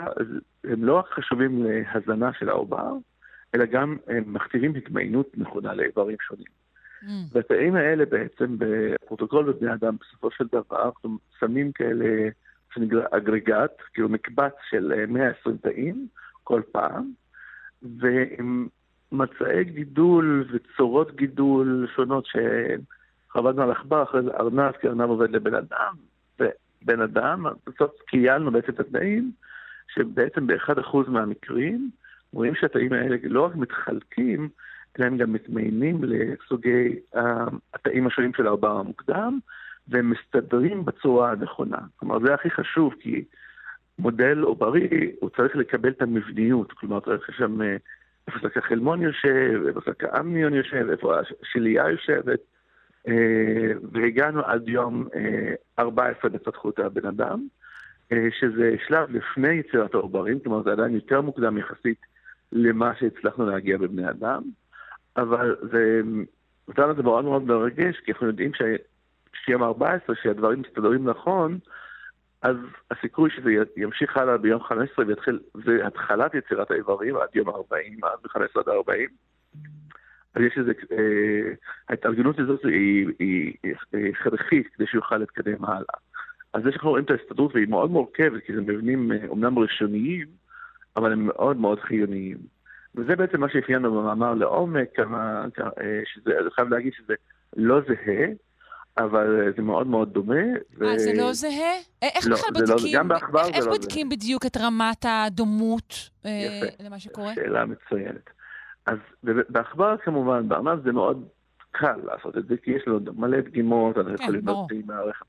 הם 0.64 0.84
לא 0.84 0.98
רק 0.98 1.06
חשובים 1.08 1.64
להזנה 1.64 2.32
של 2.32 2.48
העובר, 2.48 2.92
אלא 3.54 3.64
גם 3.64 3.96
הם 4.06 4.24
מכתיבים 4.26 4.74
התמיינות 4.74 5.30
נכונה 5.36 5.74
לאיברים 5.74 6.16
שונים. 6.20 6.46
Mm. 7.02 7.06
והתאים 7.32 7.76
האלה 7.76 8.04
בעצם 8.04 8.56
בפרוטוקול 8.58 9.52
בבני 9.52 9.72
אדם 9.72 9.96
בסופו 10.00 10.30
של 10.30 10.44
דבר, 10.52 10.84
אנחנו 10.84 11.18
שמים 11.40 11.72
כאלה, 11.72 12.28
שנקרא 12.74 13.02
אגרגט, 13.10 13.82
כאילו 13.94 14.08
מקבץ 14.08 14.52
של 14.70 14.92
אה, 14.96 15.06
120 15.06 15.56
תאים 15.56 16.06
כל 16.44 16.62
פעם, 16.72 17.12
ועם 17.82 18.68
מצעי 19.12 19.64
גידול 19.64 20.48
וצורות 20.52 21.16
גידול 21.16 21.88
שונות 21.96 22.24
שעבדנו 22.26 23.62
על 23.62 23.70
עכבר, 23.70 24.02
אחרי 24.02 24.22
זה 24.22 24.30
ארנב, 24.30 24.72
כי 24.72 24.88
ארנב 24.88 25.08
עובד 25.08 25.30
לבן 25.30 25.54
אדם, 25.54 25.94
ובן 26.82 27.00
אדם, 27.00 27.46
בסוף 27.66 27.90
קיילנו 28.06 28.50
בעצם 28.50 28.72
את 28.72 28.80
התנאים, 28.80 29.32
שבעצם 29.94 30.46
ב-1% 30.46 30.96
מהמקרים 31.08 31.90
רואים 32.32 32.54
שהתאים 32.54 32.92
האלה 32.92 33.16
לא 33.22 33.44
רק 33.44 33.56
מתחלקים, 33.56 34.48
אלא 34.98 35.06
הם 35.06 35.16
גם 35.16 35.32
מתמיינים 35.32 36.04
לסוגי 36.04 36.98
אה, 37.16 37.44
התאים 37.74 38.06
השונים 38.06 38.34
של 38.34 38.46
העובר 38.46 38.78
המוקדם, 38.78 39.38
והם 39.88 40.10
מסתדרים 40.10 40.84
בצורה 40.84 41.32
הנכונה. 41.32 41.78
כלומר, 41.96 42.18
זה 42.26 42.34
הכי 42.34 42.50
חשוב, 42.50 42.94
כי 43.00 43.24
מודל 43.98 44.38
עוברי, 44.38 45.12
הוא 45.20 45.30
צריך 45.30 45.56
לקבל 45.56 45.88
את 45.88 46.02
המבניות. 46.02 46.72
כלומר, 46.72 47.00
צריך 47.00 47.30
שם 47.38 47.62
אה, 47.62 47.76
איפה 48.28 48.38
שק 48.38 48.56
החלמון 48.56 49.02
יושב, 49.02 49.62
איפה 49.68 49.80
שק 49.86 50.04
האמניון 50.04 50.54
יושב, 50.54 50.86
איפה 50.90 51.14
השלייה 51.42 51.90
יושבת. 51.90 52.40
אה, 53.08 53.72
והגענו 53.92 54.42
עד 54.44 54.68
יום 54.68 55.08
14 55.78 56.30
בהתפתחות 56.30 56.78
הבן 56.78 57.06
אדם, 57.06 57.46
שזה 58.40 58.74
שלב 58.86 59.10
לפני 59.10 59.54
יצירת 59.54 59.94
העוברים, 59.94 60.40
כלומר 60.40 60.62
זה 60.62 60.72
עדיין 60.72 60.94
יותר 60.94 61.20
מוקדם 61.20 61.58
יחסית 61.58 61.98
למה 62.52 62.92
שהצלחנו 62.98 63.46
להגיע 63.46 63.78
בבני 63.78 64.10
אדם. 64.10 64.42
אבל 65.16 65.56
זה, 65.72 66.00
אותנו 66.68 66.94
זה 66.94 67.02
מאוד 67.02 67.24
מאוד 67.24 67.42
מרגש, 67.42 68.00
כי 68.04 68.12
אנחנו 68.12 68.26
יודעים 68.26 68.52
שיום 69.44 69.62
14, 69.62 70.16
שהדברים 70.22 70.60
מסתדרים 70.60 71.08
נכון, 71.08 71.58
אז 72.42 72.56
הסיכוי 72.90 73.30
שזה 73.30 73.50
ימשיך 73.76 74.16
הלאה 74.16 74.38
ביום 74.38 74.62
15 74.62 75.06
ויתחיל, 75.06 75.40
זה 75.64 75.86
התחלת 75.86 76.34
יצירת 76.34 76.70
האיברים 76.70 77.16
עד 77.16 77.28
יום 77.34 77.48
40, 77.48 78.04
עד 78.04 78.18
מ-15 78.24 78.60
עד 78.60 78.68
40. 78.68 79.08
אז 80.34 80.42
יש 80.42 80.58
איזה, 80.58 80.72
אה, 80.92 81.52
ההתארגנות 81.88 82.38
הזאת 82.38 82.64
היא, 82.64 83.06
היא, 83.18 83.54
היא 83.92 84.10
הכרחית 84.10 84.68
כדי 84.74 84.86
שיוכל 84.86 85.16
להתקדם 85.16 85.64
הלאה. 85.64 85.96
אז 86.52 86.62
זה 86.62 86.70
שאנחנו 86.70 86.90
רואים 86.90 87.04
את 87.04 87.10
ההסתדרות 87.10 87.54
והיא 87.54 87.68
מאוד 87.68 87.90
מורכבת, 87.90 88.42
כי 88.46 88.54
זה 88.54 88.60
מבנים 88.60 89.12
אומנם 89.28 89.58
ראשוניים, 89.58 90.26
אבל 90.96 91.12
הם 91.12 91.26
מאוד 91.26 91.56
מאוד 91.56 91.80
חיוניים. 91.80 92.36
וזה 92.94 93.16
בעצם 93.16 93.40
מה 93.40 93.48
שאפיינו 93.48 93.92
במאמר 93.92 94.34
לעומק, 94.34 94.88
כמה, 94.94 95.44
שזה, 96.04 96.38
אני 96.40 96.50
חייב 96.50 96.68
להגיד 96.68 96.92
שזה 96.92 97.14
לא 97.56 97.80
זהה, 97.80 98.26
אבל 98.98 99.52
זה 99.56 99.62
מאוד 99.62 99.86
מאוד 99.86 100.12
דומה. 100.12 100.34
אה, 100.34 100.94
ו... 100.94 100.98
זה 100.98 101.12
לא 101.16 101.32
זהה? 101.32 101.74
איך 102.02 102.26
לא, 102.26 102.36
בכלל 102.36 102.50
בודקים, 102.54 102.94
לא, 102.94 102.98
גם 102.98 103.08
בעכבר 103.08 103.44
איך, 103.44 103.56
איך 103.56 103.66
לא 103.66 103.72
בודקים 103.72 104.08
זה. 104.10 104.16
בדיוק 104.16 104.46
את 104.46 104.56
רמת 104.56 105.04
הדומות 105.08 106.10
יפה. 106.24 106.28
אה, 106.28 106.86
למה 106.86 106.98
שקורה? 106.98 107.34
שאלה 107.34 107.64
מצוינת. 107.66 108.30
אז 108.86 108.98
בעכבר 109.48 109.96
כמובן, 109.96 110.48
בארנב 110.48 110.82
זה 110.84 110.92
מאוד 110.92 111.28
קל 111.70 111.96
לעשות 112.04 112.38
את 112.38 112.46
זה, 112.46 112.56
כי 112.56 112.70
יש 112.70 112.86
לו 112.86 113.00
מלא 113.16 113.40
דגימות, 113.40 113.98
אנחנו 113.98 114.16
כן, 114.16 114.22
יכולים. 114.22 114.46
להוציא 114.46 114.82
מהרכב. 114.86 115.24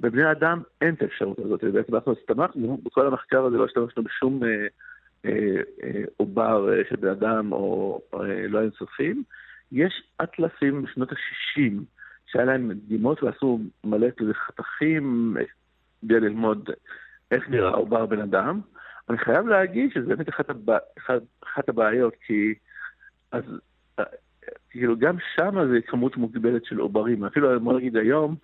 בבני 0.00 0.30
אדם 0.30 0.62
אין 0.80 0.94
את 0.94 1.02
האפשרות 1.02 1.38
הזאת, 1.38 1.64
בעצם 1.64 1.94
אנחנו 1.94 2.12
הסתמכנו, 2.12 2.78
בכל 2.82 3.06
המחקר 3.06 3.44
הזה 3.44 3.56
לא 3.56 3.64
השתמשנו 3.64 4.02
בשום 4.02 4.44
אה, 4.44 4.66
אה, 5.24 5.60
אה, 5.84 6.02
עובר 6.16 6.68
של 6.88 6.96
בן 6.96 7.08
אדם 7.08 7.52
או 7.52 8.00
לא 8.48 8.60
אינסופים. 8.60 9.22
יש 9.72 10.02
אטלסים 10.22 10.82
בשנות 10.82 11.12
ה-60 11.12 11.72
שהיה 12.26 12.44
להם 12.44 12.72
דגימות 12.72 13.22
ועשו 13.22 13.60
מלא 13.84 14.08
חתכים 14.32 15.36
כדי 16.00 16.20
ללמוד 16.20 16.70
איך 17.30 17.48
נראה 17.48 17.70
עובר 17.70 18.06
בן 18.06 18.20
אדם. 18.20 18.60
אני 19.10 19.18
חייב 19.18 19.46
להגיד 19.46 19.90
שזה 19.94 20.06
באמת 20.06 20.28
אחת, 20.28 20.50
הבע... 20.50 20.78
אחת, 20.98 21.22
אחת 21.44 21.68
הבעיות, 21.68 22.14
כי 22.26 22.54
אז 23.32 23.42
אה, 23.98 24.04
כאילו 24.70 24.98
גם 24.98 25.16
שם 25.36 25.54
זה 25.72 25.78
כמות 25.86 26.16
מוגבלת 26.16 26.64
של 26.64 26.78
עוברים. 26.78 27.24
אפילו, 27.24 27.60
בוא 27.60 27.78
נגיד 27.78 27.96
היום, 27.96 28.36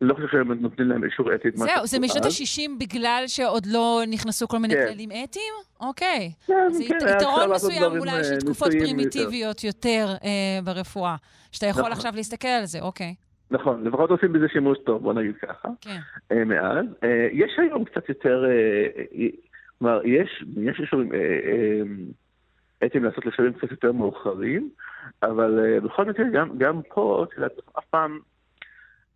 לא 0.00 0.14
חושב 0.14 0.26
שהם 0.32 0.52
נותנים 0.52 0.88
להם 0.88 1.04
אישור 1.04 1.34
אתי. 1.34 1.48
זהו, 1.54 1.86
זה 1.86 2.00
משנות 2.00 2.26
אז. 2.26 2.40
ה-60 2.40 2.70
בגלל 2.80 3.24
שעוד 3.26 3.66
לא 3.66 4.02
נכנסו 4.08 4.48
כל 4.48 4.58
מיני 4.58 4.74
כן. 4.74 4.86
כללים 4.88 5.08
אתיים? 5.10 5.54
אוקיי. 5.80 6.32
כן, 6.46 6.68
זה 6.72 6.84
כן, 6.88 6.96
יתרון 7.16 7.50
מסוים 7.54 7.98
אולי 7.98 8.24
של 8.24 8.32
אה, 8.32 8.38
תקופות 8.38 8.68
ניסויים 8.68 8.98
יותר. 8.98 9.10
פרימיטיביות 9.10 9.64
יותר 9.64 10.06
אה, 10.24 10.62
ברפואה, 10.64 11.16
שאתה 11.52 11.66
יכול 11.66 11.82
נכון. 11.82 11.92
עכשיו 11.92 12.12
להסתכל 12.16 12.48
על 12.48 12.64
זה, 12.64 12.80
אוקיי. 12.80 13.14
נכון, 13.50 13.84
לפחות 13.84 14.10
עושים 14.10 14.32
בזה 14.32 14.46
שימוש 14.52 14.78
טוב, 14.86 15.02
בוא 15.02 15.12
נגיד 15.12 15.36
ככה. 15.36 15.68
כן. 15.80 16.00
מאז. 16.48 16.86
יש 17.32 17.52
היום 17.58 17.84
קצת 17.84 18.08
יותר, 18.08 18.44
כלומר, 19.78 20.00
יש 20.04 20.44
אישורים 20.80 21.12
אתיים 22.84 23.04
לעשות 23.04 23.26
לשלבים 23.26 23.52
קצת 23.52 23.70
יותר 23.70 23.92
מאוחרים, 23.92 24.70
אבל 25.22 25.64
אה, 25.64 25.80
בכל 25.80 26.04
מקרה, 26.04 26.26
גם, 26.32 26.58
גם 26.58 26.80
פה, 26.88 27.26
את 27.28 27.36
יודעת, 27.36 27.52
אף 27.78 27.84
פעם 27.90 28.18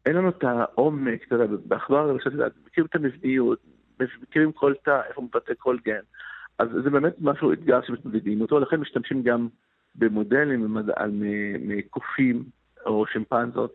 אין 0.07 0.17
לנו 0.17 0.29
את 0.29 0.45
העומק, 0.45 1.27
אתה 1.27 1.35
יודע, 1.35 1.57
בעכבר, 1.65 2.07
למשל, 2.07 2.31
מכירים 2.67 2.87
את 2.91 2.95
המבניות, 2.95 3.59
מכירים 4.23 4.53
כל 4.53 4.75
תא, 4.85 5.01
איפה 5.09 5.23
מבטא 5.23 5.53
כל 5.59 5.77
גן. 5.85 6.01
אז 6.59 6.69
זה 6.85 6.91
באמת 6.91 7.15
משהו, 7.21 7.53
אתגר 7.53 7.81
שמתמודדים 7.87 8.41
אותו, 8.41 8.61
לכן 8.61 8.77
משתמשים 8.77 9.23
גם 9.23 9.49
במודלים 9.95 10.77
מקופים 11.61 12.45
או 12.87 13.07
שימפנזות, 13.07 13.75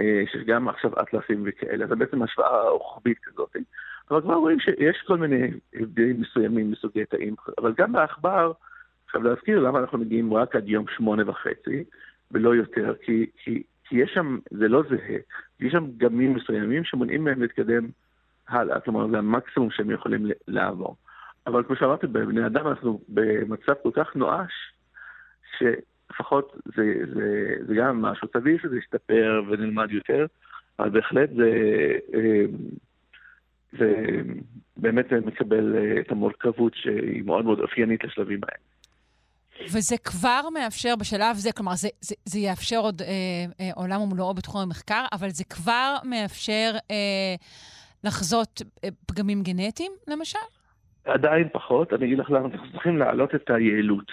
אה, 0.00 0.22
שיש 0.32 0.44
גם 0.46 0.68
עכשיו 0.68 0.90
אטלסים 1.00 1.42
וכאלה, 1.46 1.86
זה 1.86 1.94
בעצם 1.96 2.22
השוואה 2.22 2.68
רוחבית 2.68 3.18
כזאת. 3.18 3.56
אבל 4.10 4.20
כבר 4.20 4.34
רואים 4.34 4.60
שיש 4.60 5.02
כל 5.06 5.18
מיני 5.18 5.50
הבדלים 5.74 6.20
מסוימים 6.20 6.70
מסוגי 6.70 7.04
תאים, 7.04 7.34
אבל 7.58 7.74
גם 7.78 7.92
בעכבר, 7.92 8.52
עכשיו 9.12 9.22
להזכיר 9.22 9.58
למה 9.58 9.78
אנחנו 9.78 9.98
מגיעים 9.98 10.34
רק 10.34 10.56
עד 10.56 10.68
יום 10.68 10.84
שמונה 10.96 11.30
וחצי, 11.30 11.84
ולא 12.30 12.54
יותר, 12.54 12.94
כי, 13.02 13.26
כי, 13.36 13.62
כי 13.84 13.96
יש 13.96 14.10
שם, 14.14 14.38
זה 14.50 14.68
לא 14.68 14.82
זהה, 14.88 15.18
יש 15.60 15.72
שם 15.72 15.84
גמים 15.96 16.34
מסוימים 16.34 16.84
שמונעים 16.84 17.24
מהם 17.24 17.42
להתקדם 17.42 17.88
הלאה, 18.48 18.80
כלומר 18.80 19.08
זה 19.08 19.18
המקסימום 19.18 19.70
שהם 19.70 19.90
יכולים 19.90 20.26
לעבור. 20.48 20.96
אבל 21.46 21.62
כמו 21.64 21.76
שאמרתי, 21.76 22.06
בבני 22.06 22.46
אדם 22.46 22.66
אנחנו 22.66 23.00
במצב 23.08 23.72
כל 23.82 23.90
כך 23.94 24.16
נואש, 24.16 24.52
שלפחות 25.58 26.56
זה, 26.76 26.94
זה, 27.14 27.54
זה 27.66 27.74
גם 27.74 28.02
משהו 28.02 28.28
טבעי 28.28 28.58
שזה 28.62 28.78
ישתפר 28.78 29.42
ונלמד 29.48 29.90
יותר, 29.90 30.26
אבל 30.78 30.90
בהחלט 30.90 31.30
זה, 31.36 31.50
אה, 32.14 32.44
זה 33.78 33.94
באמת 34.76 35.12
מקבל 35.12 35.76
אה, 35.76 36.00
את 36.00 36.10
המורכבות 36.10 36.74
שהיא 36.74 37.22
מאוד 37.24 37.44
מאוד 37.44 37.60
אופיינית 37.60 38.04
לשלבים 38.04 38.40
האלה. 38.42 38.71
וזה 39.60 39.96
כבר 40.04 40.40
מאפשר 40.54 40.94
בשלב 41.00 41.36
זה, 41.36 41.52
כלומר, 41.52 41.74
זה, 41.74 41.88
זה, 42.00 42.14
זה 42.24 42.38
יאפשר 42.38 42.76
עוד 42.78 43.02
אה, 43.02 43.06
אה, 43.60 43.70
עולם 43.74 44.00
ומלואו 44.00 44.34
בתחום 44.34 44.60
המחקר, 44.60 45.04
אבל 45.12 45.30
זה 45.30 45.44
כבר 45.44 45.96
מאפשר 46.04 46.72
אה, 46.90 47.34
לחזות 48.04 48.62
אה, 48.84 48.88
פגמים 49.06 49.42
גנטיים, 49.42 49.92
למשל? 50.08 50.38
עדיין 51.04 51.48
פחות, 51.52 51.92
אני 51.92 52.06
אגיד 52.06 52.18
לך 52.18 52.30
למה, 52.30 52.48
אנחנו 52.48 52.72
צריכים 52.72 52.98
להעלות 52.98 53.34
את 53.34 53.50
היעילות. 53.50 54.12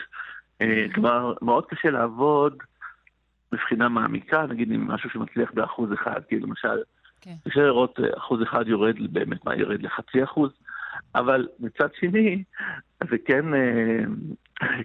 אה, 0.61 0.85
כלומר, 0.93 1.33
מאוד 1.41 1.65
קשה 1.65 1.89
לעבוד 1.89 2.57
מבחינה 3.51 3.89
מעמיקה, 3.89 4.45
נגיד 4.45 4.71
עם 4.71 4.87
משהו 4.87 5.09
שמצליח 5.09 5.51
באחוז 5.53 5.93
אחד, 5.93 6.21
כי 6.29 6.39
למשל, 6.39 6.81
כן. 7.21 7.35
קשה 7.49 7.59
לראות 7.61 7.99
אה, 7.99 8.17
אחוז 8.17 8.43
אחד 8.43 8.67
יורד 8.67 8.95
באמת 9.13 9.45
מה 9.45 9.55
ירד 9.55 9.81
לחצי 9.81 10.23
אחוז, 10.23 10.51
אבל 11.15 11.47
מצד 11.59 11.87
שני, 11.99 12.43
זה 13.09 13.17
כן, 13.25 13.53
אה, 13.53 14.03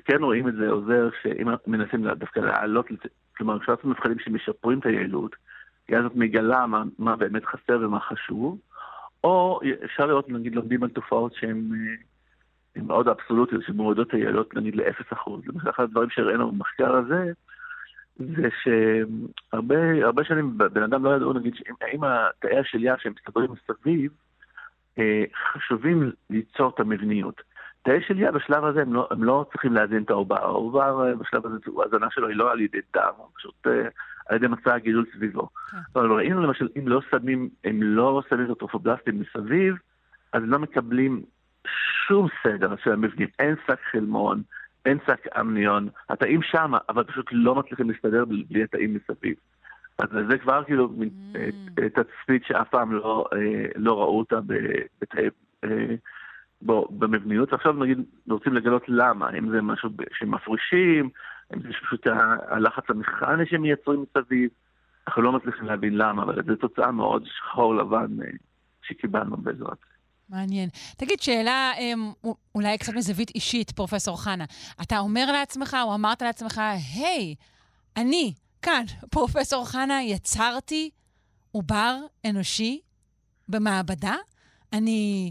כן 0.04 0.22
רואים 0.22 0.48
את 0.48 0.54
זה 0.54 0.70
עוזר 0.70 1.08
שאם 1.22 1.48
מנסים 1.66 2.08
דווקא 2.08 2.40
להעלות, 2.40 2.86
כלומר, 3.36 3.58
כשאנחנו 3.58 3.90
מבחנים 3.90 4.18
שמשפרים 4.18 4.78
את 4.78 4.86
היעילות, 4.86 5.36
כי 5.86 5.96
אז 5.96 6.04
את 6.04 6.16
מגלה 6.16 6.66
מה, 6.66 6.82
מה 6.98 7.16
באמת 7.16 7.44
חסר 7.44 7.78
ומה 7.80 8.00
חשוב, 8.00 8.58
או 9.24 9.60
אפשר 9.84 10.06
לראות, 10.06 10.28
נגיד, 10.28 10.54
לומדים 10.54 10.82
על 10.82 10.88
תופעות 10.88 11.34
שהן 11.34 11.70
אה, 12.76 12.82
מאוד 12.82 13.08
אבסולוטיות, 13.08 13.62
שמורידות 13.66 14.08
את 14.08 14.14
היעילות 14.14 14.54
נגיד 14.54 14.76
ל-0%. 14.76 15.30
למשל, 15.46 15.70
אחד 15.70 15.82
הדברים 15.82 16.10
שהראינו 16.10 16.52
במחקר 16.52 16.94
הזה, 16.94 17.32
זה 18.16 18.48
שהרבה 18.62 20.04
הרבה 20.04 20.24
שנים 20.24 20.58
בן 20.58 20.82
אדם 20.82 21.04
לא 21.04 21.16
ידעו, 21.16 21.32
נגיד, 21.32 21.54
שאם 21.54 22.04
התאי 22.04 22.58
השליה 22.58 22.94
שהם 22.98 23.12
מסתדרים 23.16 23.50
מסביב, 23.52 24.12
חשובים 25.52 26.12
ליצור 26.30 26.72
את 26.74 26.80
המבניות. 26.80 27.42
תאי 27.84 28.00
שליה 28.06 28.32
בשלב 28.32 28.64
הזה 28.64 28.82
הם 28.82 28.94
לא, 28.94 29.08
הם 29.10 29.24
לא 29.24 29.46
צריכים 29.52 29.72
להזין 29.72 30.02
את 30.02 30.10
העובר. 30.10 30.42
העובר 30.42 31.08
אה, 31.08 31.14
בשלב 31.14 31.46
הזה, 31.46 31.56
ההזנה 31.82 32.06
שלו 32.10 32.28
היא 32.28 32.36
לא 32.36 32.52
על 32.52 32.60
ידי 32.60 32.78
דם, 32.94 33.12
פשוט 33.36 33.66
אה, 33.66 33.88
על 34.26 34.36
ידי 34.36 34.46
מצע 34.46 34.74
הגידול 34.74 35.06
סביבו. 35.16 35.48
כן. 35.70 35.76
אבל 35.96 36.12
ראינו 36.12 36.42
למשל, 36.42 36.68
אם 36.78 36.88
לא 36.88 37.00
שמים, 37.10 37.48
אם 37.70 37.82
לא 37.82 38.22
שמים 38.30 38.44
את 38.44 38.50
הטרופובלסטים 38.50 39.20
מסביב, 39.20 39.74
אז 40.32 40.42
לא 40.46 40.58
מקבלים 40.58 41.22
שום 42.06 42.28
סדר 42.42 42.74
של 42.84 42.92
המבנים. 42.92 43.28
אין 43.38 43.54
שק 43.66 43.80
חלמון, 43.90 44.42
אין 44.86 44.98
שק 45.06 45.26
אמניון, 45.40 45.88
התאים 46.08 46.42
שמה, 46.42 46.78
אבל 46.88 47.04
פשוט 47.04 47.26
לא 47.32 47.54
מצליחים 47.54 47.90
להסתדר 47.90 48.24
בלי 48.24 48.64
התאים 48.64 48.94
מסביב. 48.94 49.34
אז 49.98 50.08
זה 50.30 50.38
כבר 50.38 50.64
כאילו 50.64 50.88
Mm. 50.88 51.36
אה, 51.82 51.88
תצפית 51.88 52.42
שאף 52.46 52.68
פעם 52.70 52.92
לא, 52.92 53.24
אה, 53.32 53.38
לא 53.76 54.00
ראו 54.00 54.18
אותה 54.18 54.36
אה, 55.64 55.68
בו- 56.62 56.88
במבניות, 56.90 57.52
ועכשיו 57.52 57.72
נגיד 57.72 57.98
רוצים 58.30 58.54
לגלות 58.54 58.82
למה, 58.88 59.30
אם 59.38 59.50
זה 59.50 59.62
משהו 59.62 59.90
שמפרישים, 60.18 61.10
אם 61.54 61.62
זה 61.62 61.68
פשוט 61.86 62.06
הלחץ 62.48 62.84
המכני 62.88 63.46
שהם 63.46 63.62
מייצרים 63.62 64.04
מסביב, 64.16 64.50
אנחנו 65.08 65.22
לא 65.22 65.32
מצליחים 65.32 65.64
להבין 65.66 65.94
למה, 65.98 66.22
אבל 66.22 66.42
זו 66.46 66.56
תוצאה 66.56 66.92
מאוד 66.92 67.24
שחור 67.26 67.74
לבן 67.74 68.22
אה, 68.22 68.28
שקיבלנו 68.82 69.36
בעזרת. 69.36 69.78
מעניין. 70.28 70.68
תגיד, 70.96 71.20
שאלה 71.20 71.72
אמ, 71.78 72.12
אולי 72.54 72.78
קצת 72.78 72.92
מזווית 72.94 73.30
אישית, 73.34 73.70
פרופסור 73.70 74.24
חנה. 74.24 74.44
אתה 74.82 74.98
אומר 74.98 75.32
לעצמך, 75.32 75.76
או 75.82 75.94
אמרת 75.94 76.22
לעצמך, 76.22 76.58
היי, 76.58 77.34
אני, 77.96 78.32
כאן, 78.64 78.84
פרופסור 79.10 79.64
חנה, 79.68 80.02
יצרתי 80.02 80.90
עובר 81.52 81.94
אנושי 82.30 82.80
במעבדה? 83.48 84.14
אני 84.72 85.30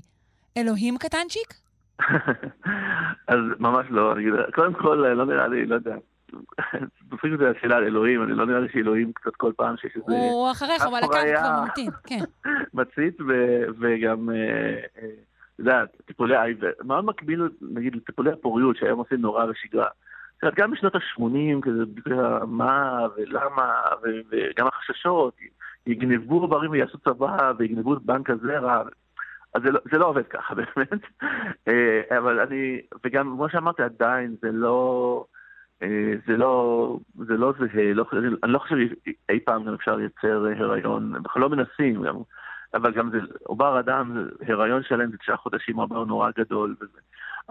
אלוהים 0.58 0.98
קטנצ'יק? 0.98 1.54
אז 3.34 3.40
ממש 3.60 3.86
לא, 3.90 4.14
אני 4.14 4.22
אגיד, 4.22 4.34
קודם 4.56 4.74
כל, 4.74 4.96
לא 4.96 5.26
נראה 5.26 5.48
לי, 5.48 5.66
לא 5.66 5.76
יודע, 5.76 5.96
תופסים 7.10 7.34
את 7.34 7.40
זה 7.40 7.52
השאלה 7.58 7.76
על 7.76 7.84
אלוהים, 7.84 8.24
אני 8.24 8.32
לא 8.34 8.46
נראה 8.46 8.60
לי 8.60 8.68
שאלוהים 8.74 9.12
קצת 9.14 9.36
כל 9.36 9.52
פעם 9.58 9.78
שיש 9.78 9.96
איזה 9.96 10.06
הוא 10.08 10.52
אחריך, 10.52 10.86
על 10.86 11.04
הקו. 11.04 11.08
כבר 11.08 11.62
ממתין, 11.64 11.90
כן. 12.04 12.24
מצית 12.80 13.18
וגם, 13.80 14.30
אה, 14.30 14.36
אה, 14.36 15.10
אתה 15.56 15.62
יודע, 15.62 15.84
טיפולי 16.06 16.36
IVF, 16.36 16.84
מאוד 16.84 17.06
מקביל, 17.06 17.50
נגיד, 17.62 17.96
לטיפולי 17.96 18.32
הפוריות 18.32 18.78
שהיום 18.78 19.00
עושים 19.00 19.22
נורא 19.22 19.46
בשגרה. 19.46 19.88
גם 20.56 20.72
בשנות 20.72 20.96
ה-80, 20.96 21.62
כזה, 21.62 21.84
מה 22.48 23.00
ולמה, 23.18 23.74
וגם 24.32 24.68
החששות, 24.68 25.38
יגנבו 25.88 26.42
עוברים 26.42 26.72
ויעשו 26.72 26.98
צבא, 26.98 27.52
ויגנבו 27.58 27.94
את 27.94 28.02
בנק 28.02 28.30
הזרע. 28.30 28.84
אז 29.54 29.62
זה 29.64 29.72
לא, 29.72 29.80
זה 29.92 29.98
לא 29.98 30.06
עובד 30.06 30.28
ככה, 30.28 30.56
באמת. 30.56 31.04
אה, 31.68 32.18
אבל 32.18 32.40
אני, 32.40 32.82
וגם, 33.06 33.34
כמו 33.36 33.50
שאמרתי, 33.50 33.84
עדיין 33.84 34.36
זה 34.42 34.52
לא... 34.52 35.26
אה, 35.84 36.14
זה 36.28 36.38
לא, 36.38 36.98
זה 37.16 37.38
לא 37.38 37.54
זהה, 37.60 37.94
לא, 37.94 38.06
אני 38.44 38.52
לא 38.52 38.60
חושב 38.60 38.76
שאי 38.78 39.40
פעם 39.40 39.64
גם 39.64 39.74
אפשר 39.74 39.96
לייצר 39.96 40.46
הריון, 40.58 41.16
אנחנו 41.16 41.42
לא 41.42 41.50
מנסים, 41.50 42.04
גם, 42.04 42.16
אבל 42.74 42.92
גם 42.94 43.10
זה, 43.10 43.18
עובר 43.44 43.80
אדם, 43.80 44.28
הריון 44.48 44.84
שלם 44.84 45.12
זה 45.12 45.18
תשעה 45.18 45.38
חודשים, 45.38 45.76
עובר 45.76 46.04
נורא 46.04 46.30
גדול. 46.38 46.76
וזה. 46.82 47.00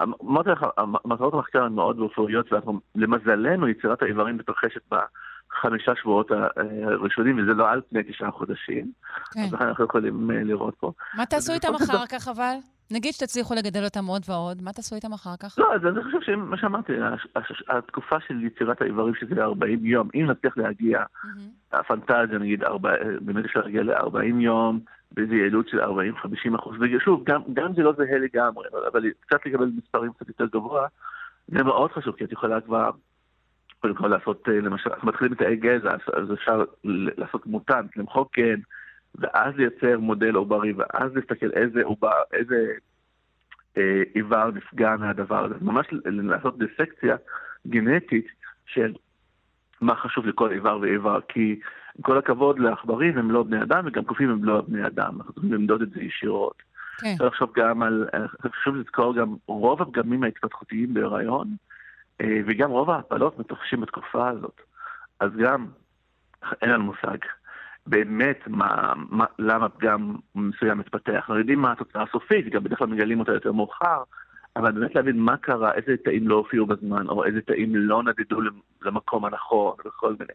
אמרתי 0.00 0.50
לך, 0.50 0.66
מטרות 1.04 1.34
המחקר 1.34 1.64
הן 1.64 1.72
מאוד 1.72 2.00
רפואיות, 2.00 2.46
ולמזלנו 2.94 3.68
יצירת 3.68 4.02
האיברים 4.02 4.36
מתרחשת 4.36 4.80
בחמישה 4.88 5.92
שבועות 5.96 6.30
הראשונים, 6.30 7.38
וזה 7.38 7.54
לא 7.54 7.70
על 7.70 7.80
פני 7.90 8.02
תשעה 8.02 8.30
חודשים, 8.30 8.92
כן. 9.32 9.40
אז 9.40 9.52
לכן 9.52 9.68
אנחנו 9.68 9.84
יכולים 9.84 10.30
אה, 10.30 10.42
לראות 10.42 10.74
פה. 10.74 10.92
מה 11.16 11.26
תעשו 11.26 11.52
איתם 11.52 11.74
אחר 11.74 12.06
כך, 12.06 12.28
אבל? 12.28 12.54
נגיד 12.90 13.12
שתצליחו 13.12 13.54
לגדל 13.54 13.84
אותם 13.84 14.06
עוד 14.06 14.22
ועוד, 14.28 14.62
מה 14.62 14.72
תעשו 14.72 14.94
איתם 14.94 15.12
אחר 15.12 15.36
כך? 15.40 15.58
לא, 15.58 15.74
אז 15.74 15.86
אני 15.86 16.04
חושב 16.04 16.18
שמה 16.20 16.56
שאמרתי, 16.56 16.92
התקופה 17.68 18.16
של 18.28 18.44
יצירת 18.44 18.82
האיברים 18.82 19.14
שזה 19.14 19.42
40 19.42 19.86
יום, 19.86 20.08
אם 20.14 20.26
נצליח 20.30 20.56
להגיע. 20.56 21.02
הפנטזיה 21.72 22.38
נגיד, 22.38 22.62
באמת 23.20 23.44
אפשר 23.44 23.60
להגיע 23.60 23.82
ל-40 23.82 24.40
יום, 24.40 24.80
באיזו 25.14 25.34
יעילות 25.34 25.68
של 25.68 25.80
40-50 25.80 26.54
אחוז, 26.58 26.76
ושוב, 26.80 27.24
גם, 27.24 27.42
גם 27.52 27.74
זה 27.74 27.82
לא 27.82 27.92
זהה 27.92 28.18
לגמרי, 28.18 28.66
אבל, 28.72 28.86
אבל 28.92 29.04
קצת 29.20 29.46
לקבל 29.46 29.70
מספרים 29.76 30.12
קצת 30.12 30.28
יותר 30.28 30.46
גבוה, 30.46 30.86
זה 31.48 31.64
מאוד 31.64 31.92
חשוב, 31.92 32.16
כי 32.16 32.24
את 32.24 32.32
יכולה 32.32 32.60
כבר, 32.60 32.90
קודם 33.80 33.94
כל 33.94 34.08
לעשות, 34.08 34.48
אה, 34.48 34.60
למשל, 34.60 34.90
אנחנו 34.90 35.08
מתחילים 35.08 35.32
את 35.32 35.40
האי 35.40 35.56
גזע, 35.56 35.90
אז- 36.12 36.32
אפשר 36.32 36.64
לעשות 37.16 37.46
מוטנט, 37.46 37.96
למחוק 37.96 38.36
גן, 38.36 38.60
ואז 39.14 39.54
לייצר 39.56 39.98
מודל 39.98 40.34
עוברי, 40.34 40.72
ואז 40.72 41.14
להסתכל 41.14 41.50
איזה 41.52 41.82
עובר, 41.84 42.22
איזה 42.32 42.72
אה, 43.76 44.02
איבר 44.14 44.50
נפגע 44.54 44.96
מהדבר 44.96 45.44
הזה. 45.44 45.54
ממש 45.60 45.86
לעשות 46.04 46.58
דיסקציה 46.58 47.16
גנטית 47.66 48.26
של 48.66 48.92
מה 49.80 49.96
חשוב 49.96 50.26
לכל 50.26 50.50
איבר 50.52 50.78
ואיבר, 50.78 51.20
כי 51.28 51.60
עם 51.98 52.02
כל 52.02 52.18
הכבוד 52.18 52.58
לעכברים 52.58 53.18
הם 53.18 53.30
לא 53.30 53.42
בני 53.42 53.62
אדם, 53.62 53.84
וגם 53.86 54.04
קופים 54.04 54.30
הם 54.30 54.44
לא 54.44 54.62
בני 54.68 54.86
אדם, 54.86 55.16
אנחנו 55.16 55.32
צריכים 55.32 55.52
למדוד 55.52 55.82
את 55.82 55.90
זה 55.90 56.00
ישירות. 56.00 56.62
כן. 56.98 57.12
אפשר 57.12 57.26
לחשוב 57.26 57.52
גם 57.56 57.82
על, 57.82 58.08
אה, 58.14 58.50
חשוב 58.52 58.76
לזכור 58.76 59.14
גם 59.14 59.34
רוב 59.46 59.82
הפגמים 59.82 60.22
ההתפתחותיים 60.24 60.94
בהיריון, 60.94 61.48
אה, 62.20 62.40
וגם 62.46 62.70
רוב 62.70 62.90
ההפלות 62.90 63.38
מתרחשים 63.38 63.80
בתקופה 63.80 64.28
הזאת. 64.28 64.60
אז 65.20 65.30
גם 65.36 65.66
אין 66.62 66.70
לנו 66.70 66.84
מושג 66.84 67.18
באמת 67.86 68.38
מה, 68.46 68.92
מה, 68.96 69.24
למה 69.38 69.68
פגם 69.68 70.16
מסוים 70.34 70.78
מתפתח. 70.78 71.12
אנחנו 71.14 71.38
יודעים 71.38 71.58
מה 71.58 71.72
התוצאה 71.72 72.02
הסופית, 72.02 72.48
גם 72.48 72.64
בדרך 72.64 72.78
כלל 72.78 72.86
מגלים 72.86 73.20
אותה 73.20 73.32
יותר 73.32 73.52
מאוחר, 73.52 74.02
אבל 74.56 74.72
באמת 74.72 74.94
להבין 74.94 75.18
מה 75.18 75.36
קרה, 75.36 75.74
איזה 75.74 75.96
תאים 76.04 76.28
לא 76.28 76.34
הופיעו 76.34 76.66
בזמן, 76.66 77.08
או 77.08 77.24
איזה 77.24 77.40
תאים 77.40 77.76
לא 77.76 78.02
נדדו 78.02 78.40
למקום 78.82 79.24
הנכון, 79.24 79.74
וכל 79.86 80.14
מיני. 80.20 80.32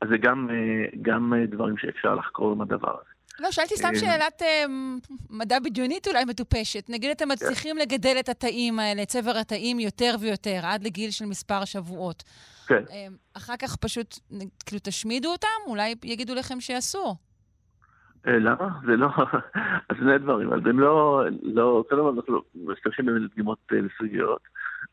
אז 0.00 0.08
זה 0.08 0.18
גם, 0.18 0.48
אה, 0.50 0.98
גם 1.02 1.34
אה, 1.34 1.46
דברים 1.46 1.76
שאפשר 1.76 2.14
לחקור 2.14 2.52
עם 2.52 2.60
הדבר 2.60 2.90
הזה. 2.90 3.10
לא, 3.40 3.50
שאלתי 3.50 3.76
סתם 3.76 3.88
אה, 3.94 3.98
שאלת 3.98 4.42
מדע 5.30 5.58
בדיונית 5.58 6.08
אולי 6.08 6.24
מטופשת. 6.24 6.90
נגיד 6.90 7.10
אתם 7.10 7.28
מצליחים 7.28 7.76
לגדל 7.76 8.16
את 8.20 8.28
התאים 8.28 8.78
האלה, 8.78 9.04
צבר 9.04 9.36
התאים 9.36 9.80
יותר 9.80 10.14
ויותר, 10.20 10.60
עד 10.62 10.84
לגיל 10.84 11.10
של 11.10 11.24
מספר 11.24 11.64
שבועות. 11.64 12.22
כן. 12.66 12.84
אחר 13.36 13.56
כך 13.56 13.76
פשוט, 13.76 14.18
כאילו, 14.66 14.80
תשמידו 14.82 15.32
אותם? 15.32 15.48
אולי 15.66 15.94
יגידו 16.04 16.34
לכם 16.34 16.60
שאסור. 16.60 17.16
למה? 18.24 18.68
זה 18.86 18.96
לא... 18.96 19.08
אז 19.88 19.96
שני 19.98 20.18
דברים, 20.18 20.48
אבל 20.52 20.70
הם 20.70 20.80
לא... 20.80 21.22
לא 21.42 21.84
קודם 21.88 22.02
כל 22.02 22.12
אנחנו 22.16 22.42
משתמשים 22.54 23.06
בדגימות 23.06 23.58
לסוגיות. 23.70 24.40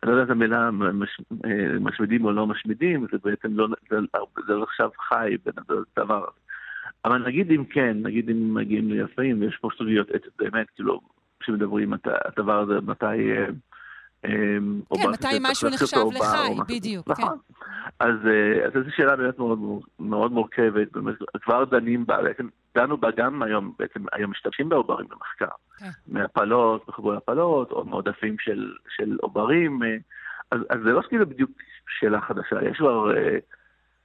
אני 0.04 0.12
לא 0.12 0.16
יודע 0.16 0.24
את 0.24 0.30
המילה 0.30 0.72
מש, 0.72 1.22
אה, 1.46 1.80
משמידים 1.80 2.26
או 2.26 2.32
לא 2.32 2.48
משמידים, 2.48 3.08
זה 3.12 3.18
בעצם 3.24 3.58
לא... 3.58 3.68
זה, 3.90 3.98
זה 4.48 4.54
לא 4.54 4.64
עכשיו 4.64 4.90
חי 5.10 5.36
בין 5.46 5.54
הדבר 5.98 6.18
הזה. 6.18 6.40
אבל 7.06 7.28
נגיד 7.28 7.52
אם 7.52 7.66
כן, 7.66 7.98
נגיד 8.02 8.30
אם 8.30 8.54
מגיעים 8.54 8.92
ליפים, 8.92 9.42
ויש 9.42 9.58
פה 9.62 9.70
סוגיות 9.78 10.08
באמת, 10.40 10.70
כאילו, 10.76 11.02
כשמדברים 11.40 11.90
מתי- 11.90 12.10
הדבר 12.26 12.60
הזה, 12.60 12.82
מתי... 12.82 13.06
אה, 14.26 14.58
עובר 14.88 15.10
מתי 15.10 15.38
משהו 15.42 15.70
נחשב 15.70 15.98
לחי. 16.14 16.76
בדיוק, 16.76 17.08
נכון. 17.08 17.38
אז, 18.00 18.16
אה, 18.26 18.66
אז 18.66 18.72
זו 18.74 18.92
שאלה 18.96 19.16
באמת 19.16 19.40
מאוד, 19.40 19.60
מאוד 20.00 20.32
מורכבת, 20.32 20.92
באמת, 20.92 21.16
כבר 21.42 21.64
דנים 21.66 22.06
בה, 22.06 22.22
בעצם 22.22 22.48
דנו 22.76 22.98
בה 22.98 23.10
גם 23.18 23.44
היום, 23.44 23.74
בעצם 23.80 24.00
היום 24.12 24.32
משתמשים 24.32 24.70
בעוברים 24.70 25.08
במחקר. 25.10 25.56
כן. 25.78 25.90
מהפלות, 26.08 26.86
בחיבורי 26.88 27.18
הפלות, 27.18 27.72
או 27.72 27.86
מעודפים 27.86 28.36
של, 28.40 28.74
של 28.98 29.18
עוברים, 29.22 29.84
אה, 29.84 29.98
אז, 30.52 30.60
אז 30.70 30.78
זה 30.84 30.92
לא 30.92 31.02
כאילו 31.02 31.30
בדיוק 31.30 31.52
שאלה 32.00 32.22
חדשה, 32.22 32.70
יש 32.70 32.78
כבר 32.78 33.18
אה, 33.18 33.38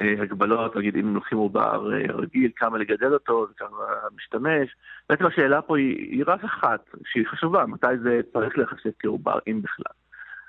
אה, 0.01 0.15
הגבלות, 0.23 0.77
נגיד 0.77 0.97
אם 0.97 1.15
לוקחים 1.15 1.39
עובר 1.39 1.93
אה, 1.93 2.15
רגיל, 2.15 2.51
כמה 2.57 2.79
לגדל 2.79 3.13
אותו, 3.13 3.47
וכמה 3.51 3.77
משתמש. 4.17 4.77
בעצם 5.09 5.27
השאלה 5.27 5.63
פה 5.63 5.79
היא, 5.79 5.97
היא 5.97 6.25
רק 6.27 6.45
אחת, 6.45 6.91
שהיא 7.05 7.27
חשובה, 7.27 7.67
מתי 7.67 7.99
זה 8.03 8.21
צריך 8.33 8.59
להיחשב 8.59 8.91
כעובר, 8.99 9.39
אם 9.47 9.63
בכלל. 9.63 9.93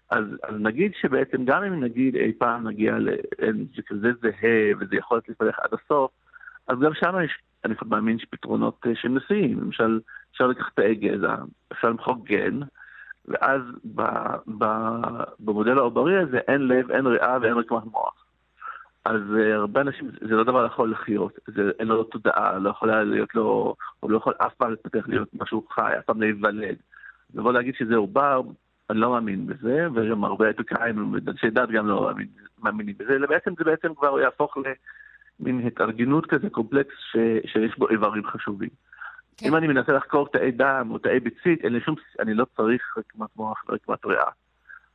אז, 0.09 0.23
אז 0.43 0.55
נגיד 0.59 0.91
שבעצם 1.01 1.45
גם 1.45 1.63
אם 1.63 1.83
נגיד 1.83 2.15
אי 2.15 2.33
פעם 2.37 2.67
נגיע 2.67 2.95
לכזה 3.77 4.11
זהה 4.21 4.71
וזה 4.79 4.95
יכול 4.95 5.21
להתפתח 5.27 5.59
עד 5.59 5.69
הסוף, 5.73 6.11
אז 6.67 6.79
גם 6.79 6.93
שם 6.93 7.15
יש, 7.25 7.37
אני 7.65 7.73
מאמין 7.85 8.19
שפתרונות 8.19 8.77
אה, 8.87 8.91
שהם 8.95 9.13
ניסויים. 9.13 9.59
למשל, 9.59 9.99
אפשר 10.31 10.47
לקחת 10.47 10.75
תאי 10.75 10.95
גזע, 10.95 11.35
אפשר 11.71 11.89
למחוק 11.89 12.27
גן, 12.27 12.59
ואז 13.27 13.61
ב, 13.95 14.01
ב, 14.57 14.65
במודל 15.39 15.77
העוברי 15.77 16.17
הזה 16.19 16.37
אין 16.37 16.67
לב, 16.67 16.91
אין 16.91 17.07
ריאה 17.07 17.37
ואין 17.41 17.53
רקמת 17.53 17.85
מוח. 17.85 18.25
אז 19.05 19.21
uh, 19.35 19.53
הרבה 19.53 19.81
אנשים, 19.81 20.11
זה 20.21 20.35
לא 20.35 20.43
דבר 20.43 20.65
יכול 20.65 20.91
לחיות, 20.91 21.39
זה, 21.47 21.71
אין 21.79 21.87
לו 21.87 22.03
תודעה, 22.03 22.59
לא 22.59 22.69
יכולה 22.69 23.03
להיות 23.03 23.35
לו, 23.35 23.75
הוא 23.99 24.11
לא 24.11 24.17
יכול 24.17 24.33
אף 24.37 24.53
פעם 24.53 24.71
להתפתח 24.71 25.07
להיות 25.07 25.27
משהו 25.33 25.67
חי, 25.69 25.91
אף 25.99 26.05
פעם 26.05 26.21
להיוולד. 26.21 26.75
לבוא 27.33 27.53
להגיד 27.53 27.75
שזה 27.75 27.95
עובר, 27.95 28.41
אני 28.89 28.99
לא 28.99 29.11
מאמין 29.11 29.47
בזה, 29.47 29.87
וגם 29.95 30.23
הרבה 30.23 30.49
אתיקאים 30.49 31.13
ואנשי 31.13 31.49
דת 31.49 31.69
גם 31.69 31.87
לא 31.87 32.01
מאמין, 32.01 32.27
מאמינים 32.63 32.95
בזה, 32.97 33.13
אלא 33.13 33.27
בעצם 33.27 33.53
זה 33.57 33.63
בעצם 33.63 33.93
כבר 33.95 34.19
יהפוך 34.19 34.57
למין 35.39 35.67
התארגנות 35.67 36.25
כזה, 36.25 36.49
קומפלקס 36.49 36.95
ש, 37.11 37.17
שיש 37.45 37.77
בו 37.77 37.89
איברים 37.89 38.23
חשובים. 38.27 38.69
כן. 39.37 39.47
אם 39.47 39.55
אני 39.55 39.67
מנסה 39.67 39.91
לחקור 39.91 40.27
תאי 40.27 40.51
דם 40.51 40.87
או 40.91 40.97
תאי 40.97 41.19
ביצית, 41.19 41.63
אין 41.63 41.73
לי 41.73 41.81
שום, 41.81 41.95
אני 42.19 42.33
לא 42.33 42.45
צריך 42.57 42.97
רקמת 42.97 43.29
מוח 43.35 43.63
ורקמת 43.69 44.05
ריאה. 44.05 44.29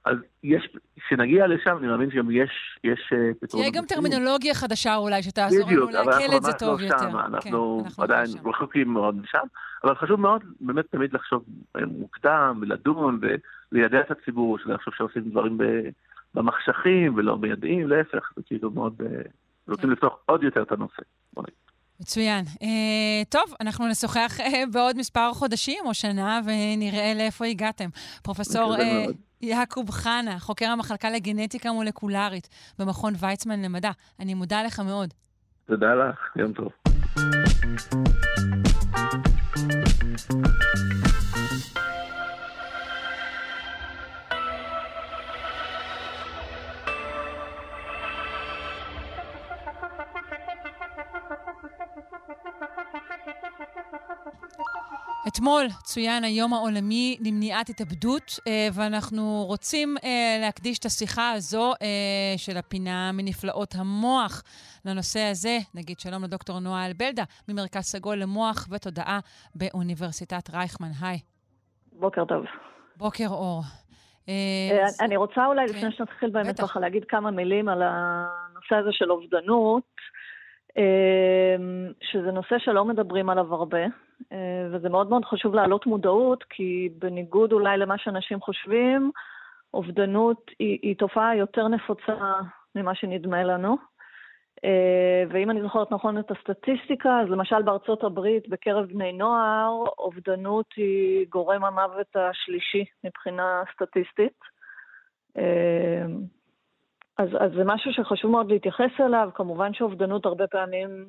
אז 0.05 0.17
יש, 0.43 0.69
כשנגיע 0.97 1.47
לשם, 1.47 1.77
אני 1.79 1.87
מאמין 1.87 2.11
שגם 2.11 2.31
יש, 2.31 2.79
יש 2.85 3.13
אה, 3.13 3.35
פתרונות. 3.41 3.73
תהיה 3.73 3.83
גם. 3.83 3.87
טרמינולוגיה 3.87 4.55
חדשה 4.55 4.97
אולי, 4.97 5.23
שתעזור 5.23 5.59
לנו 5.59 5.67
בדיוק, 5.67 5.91
אבל 5.91 6.11
לעכל 6.11 6.23
אנחנו 6.23 6.37
את 6.37 6.43
זה 6.43 6.53
טוב 6.53 6.81
לא 6.81 6.85
יותר. 6.85 6.99
שם, 6.99 7.11
כן, 7.11 7.17
אנחנו 7.17 7.83
אנחנו 7.85 8.03
לא 8.03 8.05
עדיין 8.05 8.27
שם. 8.27 8.49
רחוקים 8.49 8.89
מאוד 8.89 9.17
משם, 9.17 9.47
אבל 9.85 9.95
חשוב 9.95 10.21
מאוד 10.21 10.45
באמת 10.61 10.85
תמיד 10.91 11.13
לחשוב 11.13 11.45
אה, 11.77 11.87
מוקדם 11.87 12.59
ולדון 12.61 13.21
וליידע 13.73 14.01
את 14.01 14.11
הציבור, 14.11 14.59
שאני 14.59 14.79
חושב 14.79 14.91
שעושים 14.97 15.23
דברים 15.23 15.59
במחשכים 16.35 17.15
ולא 17.17 17.39
מיידעים, 17.39 17.89
להפך, 17.89 18.33
זה 18.37 18.43
כאילו 18.47 18.71
מאוד, 18.71 18.95
אה, 19.07 19.23
רוצים 19.69 19.91
לפתוח 19.91 20.13
עוד 20.27 20.43
יותר 20.43 20.63
את 20.63 20.73
הנושא. 20.73 21.03
מצוין. 22.01 22.45
Uh, 22.45 22.65
טוב, 23.29 23.55
אנחנו 23.61 23.89
נשוחח 23.89 24.37
uh, 24.41 24.43
בעוד 24.73 24.97
מספר 24.97 25.33
חודשים 25.35 25.79
או 25.87 25.95
שנה 25.95 26.41
ונראה 26.45 27.13
לאיפה 27.15 27.45
הגעתם. 27.45 27.89
פרופסור 28.23 28.77
uh, 28.77 28.81
יעקב 29.41 29.91
חנה, 29.91 30.39
חוקר 30.39 30.67
המחלקה 30.67 31.11
לגנטיקה 31.11 31.73
מולקולרית 31.73 32.49
במכון 32.79 33.15
ויצמן 33.19 33.63
למדע, 33.63 33.91
אני 34.21 34.35
מודה 34.35 34.63
לך 34.63 34.81
מאוד. 34.81 35.15
תודה 35.67 35.95
לך, 35.95 36.37
יום 36.37 36.53
טוב. 36.53 36.73
אתמול 55.29 55.67
צוין 55.83 56.25
היום 56.25 56.53
העולמי 56.53 57.17
למניעת 57.27 57.69
התאבדות, 57.69 58.29
אה, 58.49 58.69
ואנחנו 58.75 59.45
רוצים 59.47 59.95
אה, 60.05 60.37
להקדיש 60.41 60.79
את 60.79 60.85
השיחה 60.85 61.33
הזו 61.33 61.73
אה, 61.83 62.35
של 62.37 62.57
הפינה 62.57 63.11
מנפלאות 63.13 63.75
המוח 63.79 64.43
לנושא 64.85 65.21
הזה. 65.31 65.59
נגיד 65.75 66.01
שלום 66.01 66.25
לדוקטור 66.25 66.61
נועה 66.61 66.87
אלבלדה, 66.87 67.23
ממרכז 67.49 67.83
סגול 67.83 68.17
למוח 68.17 68.69
ותודעה 68.71 69.19
באוניברסיטת 69.55 70.51
רייכמן. 70.55 70.93
היי. 71.03 71.19
בוקר 71.93 72.25
טוב. 72.25 72.45
בוקר 72.97 73.29
אור. 73.29 73.63
אני 75.01 75.17
רוצה 75.17 75.47
אולי, 75.47 75.65
לפני 75.65 75.81
כן. 75.81 75.91
שנתחיל 75.91 76.31
באמת 76.31 76.61
ככה, 76.61 76.81
להגיד 76.81 77.05
כמה 77.05 77.31
מילים 77.31 77.69
על 77.69 77.83
הנושא 77.83 78.75
הזה 78.75 78.93
של 78.93 79.13
אובדנות. 79.13 79.95
שזה 82.01 82.33
נושא 82.33 82.57
שלא 82.59 82.85
מדברים 82.85 83.31
עליו 83.31 83.55
הרבה, 83.55 83.79
וזה 84.73 84.89
מאוד 84.89 85.11
מאוד 85.11 85.25
חשוב 85.25 85.55
להעלות 85.55 85.87
מודעות, 85.87 86.45
כי 86.51 86.89
בניגוד 86.99 87.53
אולי 87.53 87.79
למה 87.79 87.99
שאנשים 87.99 88.41
חושבים, 88.41 89.11
אובדנות 89.75 90.51
היא, 90.59 90.79
היא 90.83 90.97
תופעה 90.97 91.37
יותר 91.37 91.69
נפוצה 91.69 92.15
ממה 92.75 92.95
שנדמה 92.95 93.45
לנו. 93.45 93.77
אה, 94.65 95.25
ואם 95.31 95.51
אני 95.51 95.63
זוכרת 95.63 95.93
נכון 95.93 96.19
את 96.19 96.31
הסטטיסטיקה, 96.31 97.21
אז 97.21 97.29
למשל 97.29 97.63
בארצות 97.63 98.05
הברית, 98.05 98.49
בקרב 98.49 98.87
בני 98.87 99.13
נוער, 99.13 99.85
אובדנות 99.99 100.67
היא 100.77 101.27
גורם 101.29 101.65
המוות 101.65 102.17
השלישי 102.17 102.85
מבחינה 103.05 103.63
סטטיסטית. 103.75 104.39
אה, 105.39 106.05
אז, 107.19 107.29
אז 107.41 107.53
זה 107.57 107.63
משהו 107.65 107.93
שחשוב 107.93 108.31
מאוד 108.31 108.51
להתייחס 108.51 108.91
אליו. 109.01 109.31
כמובן 109.35 109.75
שאובדנות 109.75 110.27
הרבה 110.27 110.47
פעמים 110.47 111.07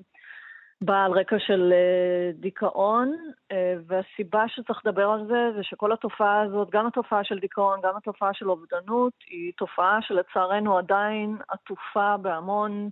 באה 0.81 1.05
על 1.05 1.11
רקע 1.11 1.35
של 1.39 1.73
uh, 1.73 2.41
דיכאון, 2.41 3.15
uh, 3.53 3.55
והסיבה 3.87 4.43
שצריך 4.47 4.81
לדבר 4.85 5.09
על 5.09 5.27
זה, 5.27 5.51
זה 5.55 5.63
שכל 5.63 5.91
התופעה 5.91 6.41
הזאת, 6.41 6.69
גם 6.69 6.87
התופעה 6.87 7.23
של 7.23 7.39
דיכאון, 7.39 7.79
גם 7.83 7.97
התופעה 7.97 8.33
של 8.33 8.49
אובדנות, 8.49 9.13
היא 9.27 9.53
תופעה 9.57 9.99
שלצערנו 10.01 10.77
עדיין 10.77 11.37
עטופה 11.49 12.17
בהמון 12.17 12.89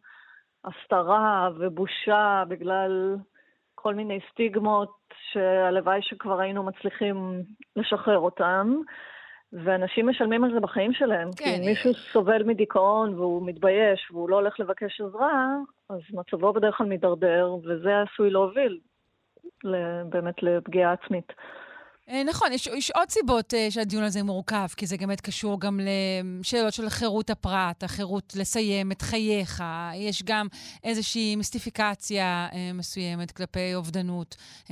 הסתרה 0.65 1.49
ובושה 1.59 2.43
בגלל 2.47 3.15
כל 3.75 3.95
מיני 3.95 4.19
סטיגמות 4.31 4.97
שהלוואי 5.31 5.99
שכבר 6.01 6.39
היינו 6.39 6.63
מצליחים 6.63 7.43
לשחרר 7.75 8.17
אותן. 8.17 8.67
ואנשים 9.53 10.09
משלמים 10.09 10.43
על 10.43 10.53
זה 10.53 10.59
בחיים 10.59 10.93
שלהם. 10.93 11.29
כן. 11.37 11.45
כי 11.45 11.55
אם 11.55 11.65
מישהו 11.65 11.93
סובל 11.93 12.43
מדיכאון 12.43 13.13
והוא 13.13 13.47
מתבייש 13.47 14.11
והוא 14.11 14.29
לא 14.29 14.35
הולך 14.35 14.59
לבקש 14.59 15.01
עזרה, 15.01 15.55
אז 15.89 15.99
מצבו 16.13 16.53
בדרך 16.53 16.77
כלל 16.77 16.87
מידרדר, 16.87 17.55
וזה 17.63 18.01
עשוי 18.01 18.29
להוביל 18.29 18.79
באמת 20.09 20.43
לפגיעה 20.43 20.93
עצמית. 20.93 21.33
אה, 22.09 22.23
נכון, 22.23 22.53
יש, 22.53 22.67
יש 22.67 22.91
עוד 22.91 23.09
סיבות 23.09 23.53
uh, 23.53 23.71
שהדיון 23.71 24.03
הזה 24.03 24.23
מורכב, 24.23 24.67
כי 24.77 24.87
זה 24.87 24.97
באמת 24.97 25.21
קשור 25.21 25.59
גם 25.59 25.79
לשאלות 26.39 26.73
של 26.73 26.89
חירות 26.89 27.29
הפרט, 27.29 27.83
החירות 27.83 28.33
לסיים 28.35 28.91
את 28.91 29.01
חייך. 29.01 29.63
יש 29.95 30.23
גם 30.23 30.47
איזושהי 30.83 31.35
מיסטיפיקציה 31.35 32.47
uh, 32.51 32.55
מסוימת 32.73 33.31
כלפי 33.31 33.75
אובדנות. 33.75 34.35
Uh, 34.63 34.69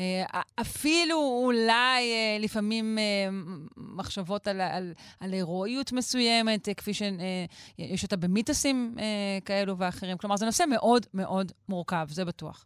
אפילו 0.62 1.42
אולי 1.44 2.12
uh, 2.12 2.44
לפעמים 2.44 2.98
uh, 2.98 3.34
מחשבות 3.78 4.48
על, 4.48 4.62
על, 4.62 4.94
על 5.20 5.34
הירואיות 5.34 5.92
מסוימת, 5.92 6.68
uh, 6.68 6.74
כפי 6.74 6.94
שיש 6.94 8.04
אותה 8.04 8.18
במיתוסים 8.18 8.96
uh, 8.98 9.02
כאלו 9.46 9.78
ואחרים. 9.78 10.18
כלומר, 10.18 10.38
זה 10.38 10.46
נושא 10.46 10.64
מאוד 10.70 11.06
מאוד 11.14 11.52
מורכב, 11.70 12.08
זה 12.10 12.26
בטוח. 12.26 12.66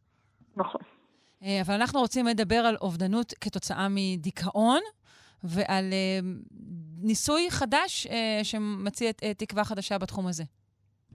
נכון. 0.58 0.82
אה, 1.46 1.62
אבל 1.66 1.74
אנחנו 1.74 2.00
רוצים 2.00 2.26
לדבר 2.26 2.62
על 2.70 2.76
אובדנות 2.82 3.34
כתוצאה 3.42 3.88
מדיכאון 3.90 4.82
ועל 5.44 5.86
אה, 5.94 6.20
ניסוי 7.04 7.48
חדש 7.50 8.08
אה, 8.08 8.44
שמציע 8.44 9.12
תקווה 9.38 9.64
חדשה 9.64 9.98
בתחום 9.98 10.28
הזה. 10.28 10.44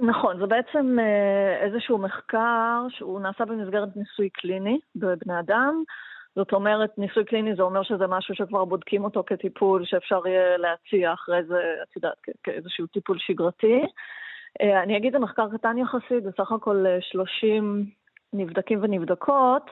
נכון, 0.00 0.38
זה 0.40 0.46
בעצם 0.46 0.96
איזשהו 1.62 1.98
מחקר 1.98 2.86
שהוא 2.88 3.20
נעשה 3.20 3.44
במסגרת 3.44 3.96
ניסוי 3.96 4.28
קליני 4.30 4.78
בבני 4.96 5.38
אדם. 5.38 5.82
זאת 6.36 6.52
אומרת, 6.52 6.98
ניסוי 6.98 7.24
קליני 7.24 7.56
זה 7.56 7.62
אומר 7.62 7.82
שזה 7.82 8.06
משהו 8.06 8.34
שכבר 8.34 8.64
בודקים 8.64 9.04
אותו 9.04 9.24
כטיפול 9.26 9.84
שאפשר 9.84 10.26
יהיה 10.26 10.56
להציע 10.56 11.12
אחרי 11.12 11.44
זה, 11.48 11.60
את 11.82 11.96
יודעת, 11.96 12.16
כאיזשהו 12.42 12.86
טיפול 12.86 13.18
שגרתי. 13.18 13.80
אני 14.84 14.96
אגיד, 14.96 15.12
זה 15.12 15.18
מחקר 15.18 15.46
קטן 15.52 15.78
יחסית, 15.78 16.22
זה 16.22 16.30
סך 16.36 16.52
הכל 16.52 16.84
30 17.00 17.90
נבדקים 18.32 18.78
ונבדקות. 18.82 19.70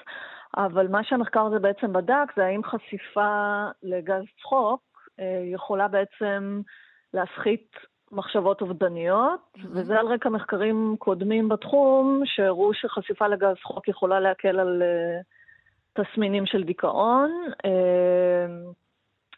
אבל 0.57 0.88
מה 0.88 1.05
שהמחקר 1.05 1.40
הזה 1.40 1.59
בעצם 1.59 1.92
בדק 1.92 2.32
זה 2.36 2.44
האם 2.44 2.64
חשיפה 2.64 3.64
לגז 3.82 4.24
צחוק 4.40 4.80
אה, 5.20 5.42
יכולה 5.55 5.88
בעצם 5.88 6.61
להפחית 7.14 7.76
מחשבות 8.12 8.61
אובדניות, 8.61 9.40
mm-hmm. 9.57 9.66
וזה 9.70 9.99
על 9.99 10.07
רקע 10.07 10.28
מחקרים 10.28 10.96
קודמים 10.99 11.49
בתחום, 11.49 12.22
שהראו 12.24 12.74
שחשיפה 12.74 13.26
לגז 13.26 13.57
צחוק 13.62 13.88
יכולה 13.88 14.20
להקל 14.20 14.61
על 14.61 14.82
uh, 14.82 16.03
תסמינים 16.03 16.46
של 16.46 16.64
דיכאון. 16.64 17.30
Uh, 17.53 17.68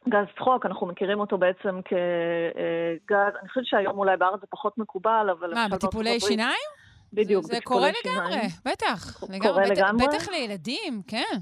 גז 0.09 0.27
צחוק, 0.37 0.67
אנחנו 0.67 0.87
מכירים 0.87 1.21
אותו 1.21 1.39
בעצם 1.39 1.81
כגז, 1.85 3.33
אני 3.41 3.49
חושבת 3.49 3.67
שהיום 3.67 3.99
אולי 3.99 4.17
בארץ 4.17 4.41
זה 4.41 4.47
פחות 4.51 4.79
מקובל, 4.79 5.27
אבל... 5.39 5.55
מה, 5.55 5.67
בטיפולי 5.71 6.21
שיניים? 6.21 6.80
בדיוק. 7.13 7.45
זה, 7.45 7.55
זה 7.55 7.61
קורה 7.65 7.89
לגמרי, 7.89 8.41
בטח. 8.65 9.21
קורה 9.21 9.63
בטח, 9.63 9.71
לגמרי. 9.71 10.07
בטח 10.07 10.29
לילדים, 10.29 11.03
כן. 11.07 11.39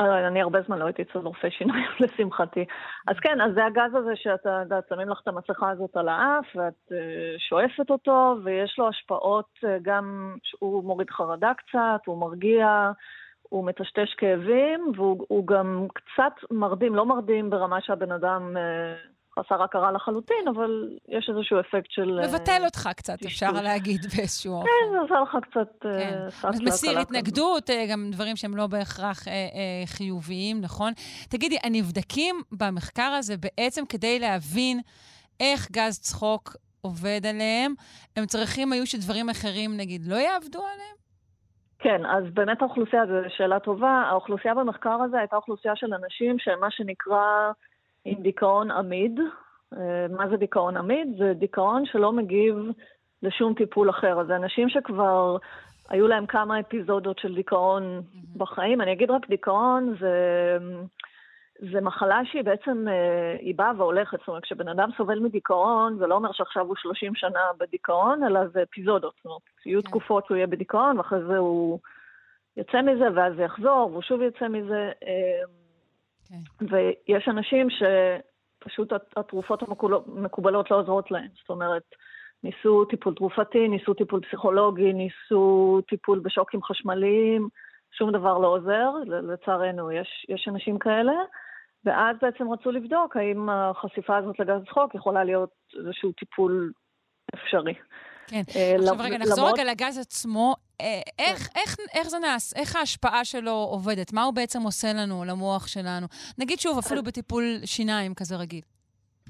אני 0.00 0.42
הרבה 0.42 0.58
זמן 0.66 0.78
לא 0.78 0.84
הייתי 0.84 1.02
אצל 1.02 1.18
רופא 1.18 1.50
שיניים, 1.50 1.90
לשמחתי. 2.00 2.64
אז 3.06 3.16
כן, 3.22 3.40
אז 3.40 3.54
זה 3.54 3.64
הגז 3.64 3.94
הזה 3.94 4.12
שאתה, 4.14 4.60
יודע, 4.64 4.78
שמים 4.88 5.08
לך 5.08 5.20
את 5.22 5.28
המסכה 5.28 5.70
הזאת 5.70 5.96
על 5.96 6.08
האף, 6.08 6.44
ואת 6.54 6.88
uh, 6.88 6.94
שואפת 7.48 7.90
אותו, 7.90 8.36
ויש 8.44 8.78
לו 8.78 8.88
השפעות 8.88 9.58
גם, 9.82 10.36
הוא 10.58 10.84
מוריד 10.84 11.10
חרדה 11.10 11.52
קצת, 11.54 12.00
הוא 12.06 12.18
מרגיע, 12.18 12.90
הוא 13.42 13.64
מטשטש 13.64 14.14
כאבים, 14.16 14.92
והוא 14.96 15.46
גם 15.46 15.86
קצת 15.94 16.32
מרדים, 16.50 16.94
לא 16.94 17.06
מרדים 17.06 17.50
ברמה 17.50 17.80
שהבן 17.80 18.12
אדם... 18.12 18.56
חסר 19.38 19.62
הכרה 19.62 19.92
לחלוטין, 19.92 20.48
אבל 20.48 20.88
יש 21.08 21.30
איזשהו 21.30 21.60
אפקט 21.60 21.90
של... 21.90 22.20
אה, 22.22 22.28
מבטל 22.28 22.64
אותך 22.64 22.88
קצת, 22.96 23.22
אפשר 23.26 23.52
להגיד 23.52 24.00
באיזשהו 24.16 24.54
אופן. 24.54 24.66
כן, 24.66 24.92
זה 24.92 24.98
עושה 24.98 25.20
לך 25.20 25.36
קצת... 25.42 25.86
אה, 25.86 26.30
כן. 26.52 26.64
מסיר 26.64 26.98
התנגדות, 26.98 27.70
אה, 27.70 27.86
גם 27.90 28.10
דברים 28.12 28.36
שהם 28.36 28.56
לא 28.56 28.66
בהכרח 28.66 29.24
חיוביים, 29.86 30.60
נכון? 30.60 30.92
תגידי, 31.30 31.56
הנבדקים 31.64 32.36
במחקר 32.52 33.12
הזה 33.18 33.34
בעצם 33.36 33.86
כדי 33.88 34.18
להבין 34.18 34.80
איך 35.40 35.70
גז 35.70 36.00
צחוק 36.00 36.56
עובד 36.80 37.20
עליהם, 37.28 37.74
הם 38.16 38.26
צריכים 38.26 38.72
היו 38.72 38.86
שדברים 38.86 39.28
אחרים, 39.28 39.76
נגיד, 39.76 40.06
לא 40.06 40.16
יעבדו 40.16 40.58
עליהם? 40.58 40.98
כן, 41.78 42.06
אז 42.06 42.24
באמת 42.34 42.62
האוכלוסייה, 42.62 43.06
זו 43.06 43.12
שאלה 43.36 43.60
טובה. 43.60 44.02
האוכלוסייה 44.10 44.54
במחקר 44.54 45.02
הזה 45.02 45.18
הייתה 45.18 45.36
אוכלוסייה 45.36 45.76
של 45.76 45.94
אנשים 45.94 46.38
שהם 46.38 46.60
מה 46.60 46.70
שנקרא 46.70 47.52
עם 48.04 48.22
דיכאון 48.22 48.70
עמיד. 48.70 49.20
אה, 49.76 50.06
מה 50.10 50.28
זה 50.28 50.36
דיכאון 50.36 50.76
עמיד? 50.76 51.08
זה 51.18 51.32
דיכאון 51.34 51.86
שלא 51.86 52.12
מגיב 52.12 52.56
לשום 53.22 53.54
טיפול 53.54 53.90
אחר. 53.90 54.20
אז 54.20 54.26
זה 54.26 54.36
אנשים 54.36 54.68
שכבר 54.68 55.36
היו 55.88 56.08
להם 56.08 56.26
כמה 56.26 56.60
אפיזודות 56.60 57.18
של 57.18 57.34
דיכאון 57.34 58.02
בחיים. 58.36 58.80
אני 58.80 58.92
אגיד 58.92 59.10
רק 59.10 59.28
דיכאון 59.28 59.94
זה... 60.00 60.16
זה 61.72 61.80
מחלה 61.80 62.20
שהיא 62.24 62.44
בעצם, 62.44 62.88
אה, 62.88 63.36
היא 63.40 63.54
באה 63.54 63.72
והולכת. 63.76 64.18
זאת 64.18 64.28
אומרת, 64.28 64.42
כשבן 64.42 64.68
אדם 64.68 64.90
סובל 64.96 65.18
מדיכאון, 65.18 65.98
זה 65.98 66.06
לא 66.06 66.14
אומר 66.14 66.32
שעכשיו 66.32 66.66
הוא 66.66 66.76
30 66.76 67.14
שנה 67.14 67.40
בדיכאון, 67.58 68.24
אלא 68.24 68.46
זה 68.46 68.62
אפיזודות. 68.62 69.14
זאת 69.16 69.24
אומרת, 69.24 69.40
יהיו 69.66 69.82
כן. 69.82 69.88
תקופות 69.88 70.26
שהוא 70.26 70.36
יהיה 70.36 70.46
בדיכאון, 70.46 70.98
ואחרי 70.98 71.24
זה 71.24 71.38
הוא 71.38 71.78
יוצא 72.56 72.82
מזה, 72.82 73.04
ואז 73.14 73.32
זה 73.36 73.42
יחזור, 73.42 73.88
והוא 73.92 74.02
שוב 74.02 74.22
יוצא 74.22 74.48
מזה. 74.48 74.90
אה, 76.32 76.36
כן. 76.58 76.66
ויש 76.70 77.28
אנשים 77.28 77.68
שפשוט 77.70 78.92
התרופות 79.16 79.62
המקובלות 79.62 80.70
לא 80.70 80.76
עוזרות 80.76 81.10
להם. 81.10 81.28
זאת 81.40 81.50
אומרת, 81.50 81.82
ניסו 82.42 82.84
טיפול 82.84 83.14
תרופתי, 83.14 83.68
ניסו 83.68 83.94
טיפול 83.94 84.20
פסיכולוגי, 84.20 84.92
ניסו 84.92 85.80
טיפול 85.88 86.18
בשוקים 86.18 86.62
חשמליים, 86.62 87.48
שום 87.92 88.12
דבר 88.12 88.38
לא 88.38 88.46
עוזר, 88.46 88.90
לצערנו 89.06 89.92
יש, 89.92 90.26
יש 90.28 90.48
אנשים 90.48 90.78
כאלה, 90.78 91.12
ואז 91.84 92.16
בעצם 92.22 92.52
רצו 92.52 92.70
לבדוק 92.70 93.16
האם 93.16 93.48
החשיפה 93.48 94.16
הזאת 94.16 94.38
לגז 94.38 94.60
צחוק 94.66 94.94
יכולה 94.94 95.24
להיות 95.24 95.50
איזשהו 95.78 96.12
טיפול 96.12 96.72
אפשרי. 97.34 97.74
כן. 98.28 98.42
אה, 98.56 98.76
עכשיו 98.78 98.96
רגע, 98.98 99.18
נחזור. 99.18 99.48
רגע 99.52 99.64
לגז 99.64 99.98
עצמו. 99.98 100.54
אה, 100.80 101.00
איך, 101.18 101.48
איך, 101.56 101.76
איך 101.94 102.08
זה 102.08 102.18
נעשה? 102.18 102.60
איך 102.60 102.76
ההשפעה 102.76 103.24
שלו 103.24 103.52
עובדת? 103.52 104.12
מה 104.12 104.22
הוא 104.22 104.34
בעצם 104.34 104.62
עושה 104.62 104.88
לנו, 104.92 105.24
למוח 105.24 105.66
שלנו? 105.66 106.06
נגיד 106.38 106.58
שוב, 106.58 106.78
אפילו 106.78 107.02
בטיפול 107.02 107.44
שיניים 107.64 108.14
כזה 108.14 108.36
רגיל. 108.36 108.60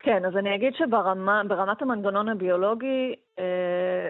כן, 0.01 0.25
אז 0.25 0.37
אני 0.37 0.55
אגיד 0.55 0.73
שברמת 0.79 1.83
המנגנון 1.83 2.29
הביולוגי, 2.29 3.15
אה, 3.39 4.09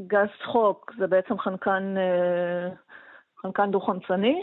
גז 0.00 0.28
צחוק 0.42 0.92
זה 0.98 1.06
בעצם 1.06 1.38
חנקן, 1.38 1.94
אה, 1.96 2.74
חנקן 3.42 3.70
דו-חמצני, 3.70 4.42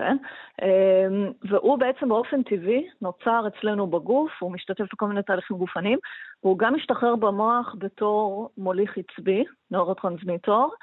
כן? 0.00 0.16
אה, 0.62 1.06
והוא 1.50 1.78
בעצם 1.78 2.08
באופן 2.08 2.42
טבעי 2.42 2.88
נוצר 3.02 3.44
אצלנו 3.46 3.86
בגוף, 3.86 4.30
הוא 4.40 4.52
משתתף 4.52 4.84
בכל 4.92 5.06
מיני 5.06 5.22
תהליכים 5.22 5.56
גופניים, 5.56 5.98
והוא 6.42 6.58
גם 6.58 6.74
משתחרר 6.74 7.16
במוח 7.16 7.74
בתור 7.78 8.50
מוליך 8.58 8.98
עצבי, 8.98 9.44
נורוטרנסמיטור, 9.70 10.74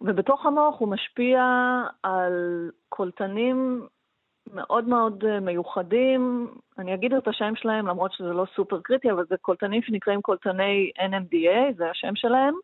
ובתוך 0.00 0.46
המוח 0.46 0.78
הוא 0.78 0.88
משפיע 0.88 1.42
על 2.02 2.70
קולטנים 2.88 3.86
מאוד 4.54 4.88
מאוד 4.88 5.24
אה, 5.24 5.40
מיוחדים, 5.40 6.46
אני 6.78 6.94
אגיד 6.94 7.14
את 7.14 7.28
השם 7.28 7.52
שלהם 7.56 7.86
למרות 7.86 8.12
שזה 8.12 8.32
לא 8.32 8.46
סופר 8.56 8.80
קריטי, 8.80 9.10
אבל 9.10 9.24
זה 9.28 9.36
קולטנים 9.40 9.82
שנקראים 9.82 10.22
קולטני 10.22 10.90
NMDA, 10.98 11.76
זה 11.76 11.90
השם 11.90 12.16
שלהם, 12.16 12.54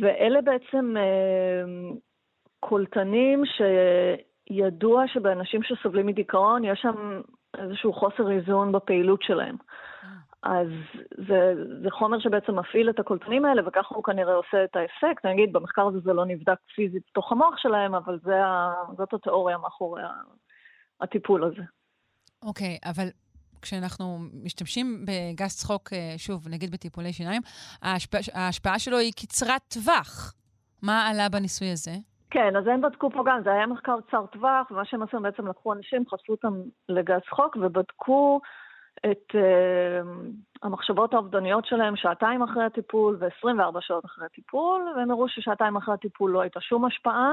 ואלה 0.00 0.40
בעצם 0.40 0.94
אה, 0.96 1.92
קולטנים 2.60 3.42
שידוע 4.48 5.04
שבאנשים 5.08 5.62
שסובלים 5.62 6.06
מדיכאון 6.06 6.64
יש 6.64 6.80
שם 6.82 7.20
איזשהו 7.58 7.92
חוסר 7.92 8.30
איזון 8.30 8.72
בפעילות 8.72 9.22
שלהם. 9.22 9.56
אז 10.42 10.68
זה, 11.28 11.54
זה 11.82 11.90
חומר 11.90 12.20
שבעצם 12.20 12.58
מפעיל 12.58 12.90
את 12.90 12.98
הקולטנים 12.98 13.44
האלה, 13.44 13.68
וככה 13.68 13.94
הוא 13.94 14.04
כנראה 14.04 14.34
עושה 14.34 14.64
את 14.64 14.76
האפקט. 14.76 15.24
אני 15.24 15.34
אגיד, 15.34 15.52
במחקר 15.52 15.86
הזה 15.86 15.98
זה 16.04 16.12
לא 16.12 16.26
נבדק 16.26 16.58
פיזית 16.74 17.02
בתוך 17.10 17.32
המוח 17.32 17.54
שלהם, 17.56 17.94
אבל 17.94 18.18
זה 18.24 18.44
ה, 18.44 18.72
זאת 18.98 19.14
התיאוריה 19.14 19.58
מאחורי 19.58 20.02
הטיפול 21.00 21.44
הזה. 21.44 21.62
אוקיי, 22.42 22.78
okay, 22.84 22.90
אבל 22.90 23.08
כשאנחנו 23.62 24.18
משתמשים 24.44 25.04
בגז 25.04 25.56
צחוק, 25.56 25.92
אה, 25.92 26.14
שוב, 26.16 26.48
נגיד 26.48 26.70
בטיפולי 26.70 27.12
שיניים, 27.12 27.42
ההשפע, 27.82 28.18
ההשפעה 28.34 28.78
שלו 28.78 28.98
היא 28.98 29.12
קצרת 29.12 29.62
טווח. 29.68 30.34
מה 30.82 31.08
עלה 31.08 31.28
בניסוי 31.28 31.70
הזה? 31.70 31.92
כן, 32.32 32.56
אז 32.56 32.66
הם 32.66 32.80
בדקו 32.80 33.10
פה 33.10 33.22
גם, 33.26 33.40
זה 33.44 33.52
היה 33.52 33.66
מחקר 33.66 33.96
קצר 34.08 34.26
טווח, 34.26 34.70
ומה 34.70 34.84
שהם 34.84 35.02
עשו, 35.02 35.20
בעצם 35.20 35.48
לקחו 35.48 35.72
אנשים, 35.72 36.04
חשפו 36.08 36.32
אותם 36.32 36.54
לגז 36.88 37.20
צחוק, 37.30 37.56
ובדקו 37.60 38.40
את 39.06 39.26
uh, 39.30 40.06
המחשבות 40.62 41.14
האובדניות 41.14 41.66
שלהם 41.66 41.96
שעתיים 41.96 42.42
אחרי 42.42 42.64
הטיפול 42.64 43.18
ו-24 43.20 43.80
שעות 43.80 44.04
אחרי 44.04 44.26
הטיפול, 44.26 44.92
והם 44.96 45.10
הראו 45.10 45.28
ששעתיים 45.28 45.76
אחרי 45.76 45.94
הטיפול 45.94 46.30
לא 46.30 46.40
הייתה 46.40 46.60
שום 46.60 46.84
השפעה, 46.84 47.32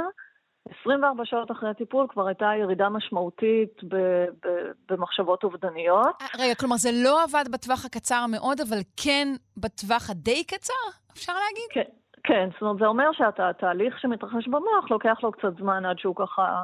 24 0.82 1.26
שעות 1.26 1.52
אחרי 1.52 1.70
הטיפול 1.70 2.08
כבר 2.10 2.28
הייתה 2.28 2.52
ירידה 2.60 2.90
משמעותית 2.90 3.84
ב- 3.84 4.26
ב- 4.46 4.72
במחשבות 4.90 5.44
אובדניות. 5.44 6.22
אה, 6.22 6.28
רגע, 6.40 6.56
כלומר 6.56 6.76
זה 6.76 6.90
לא 7.04 7.24
עבד 7.24 7.44
בטווח 7.52 7.86
הקצר 7.86 8.26
מאוד, 8.32 8.62
אבל 8.62 8.78
כן 9.04 9.28
בטווח 9.58 10.10
הדי 10.10 10.44
קצר, 10.44 10.74
אפשר 11.14 11.34
להגיד? 11.34 11.70
כן, 11.72 11.92
כן, 12.24 12.50
זאת 12.54 12.62
אומרת, 12.62 12.78
זה 12.78 12.86
אומר 12.86 13.12
שהתהליך 13.12 14.00
שמתרחש 14.00 14.48
במוח 14.48 14.92
לוקח 14.92 15.20
לו 15.24 15.32
קצת 15.32 15.58
זמן 15.58 15.86
עד 15.86 16.00
שהוא 16.00 16.16
ככה 16.16 16.64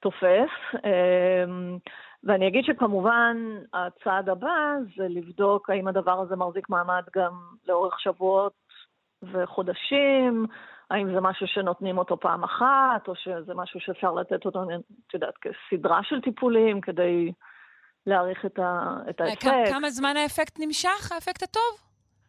תופס. 0.00 0.50
אמ, 0.74 1.78
ואני 2.24 2.48
אגיד 2.48 2.64
שכמובן 2.64 3.36
הצעד 3.72 4.28
הבא 4.28 4.74
זה 4.96 5.06
לבדוק 5.08 5.70
האם 5.70 5.88
הדבר 5.88 6.20
הזה 6.20 6.36
מחזיק 6.36 6.68
מעמד 6.68 7.02
גם 7.16 7.32
לאורך 7.68 8.00
שבועות 8.00 8.52
וחודשים, 9.32 10.46
האם 10.90 11.14
זה 11.14 11.20
משהו 11.20 11.46
שנותנים 11.46 11.98
אותו 11.98 12.20
פעם 12.20 12.44
אחת, 12.44 13.08
או 13.08 13.16
שזה 13.16 13.54
משהו 13.54 13.80
שאפשר 13.80 14.12
לתת 14.12 14.44
אותו, 14.44 14.62
את 15.08 15.14
יודעת, 15.14 15.34
כסדרה 15.38 16.00
של 16.02 16.20
טיפולים 16.20 16.80
כדי 16.80 17.32
להעריך 18.06 18.46
את, 18.46 18.58
ה, 18.58 18.96
את 19.10 19.20
אה, 19.20 19.26
האפקט. 19.26 19.72
כמה 19.72 19.90
זמן 19.90 20.16
האפקט 20.16 20.58
נמשך, 20.60 21.12
האפקט 21.12 21.42
הטוב? 21.42 21.80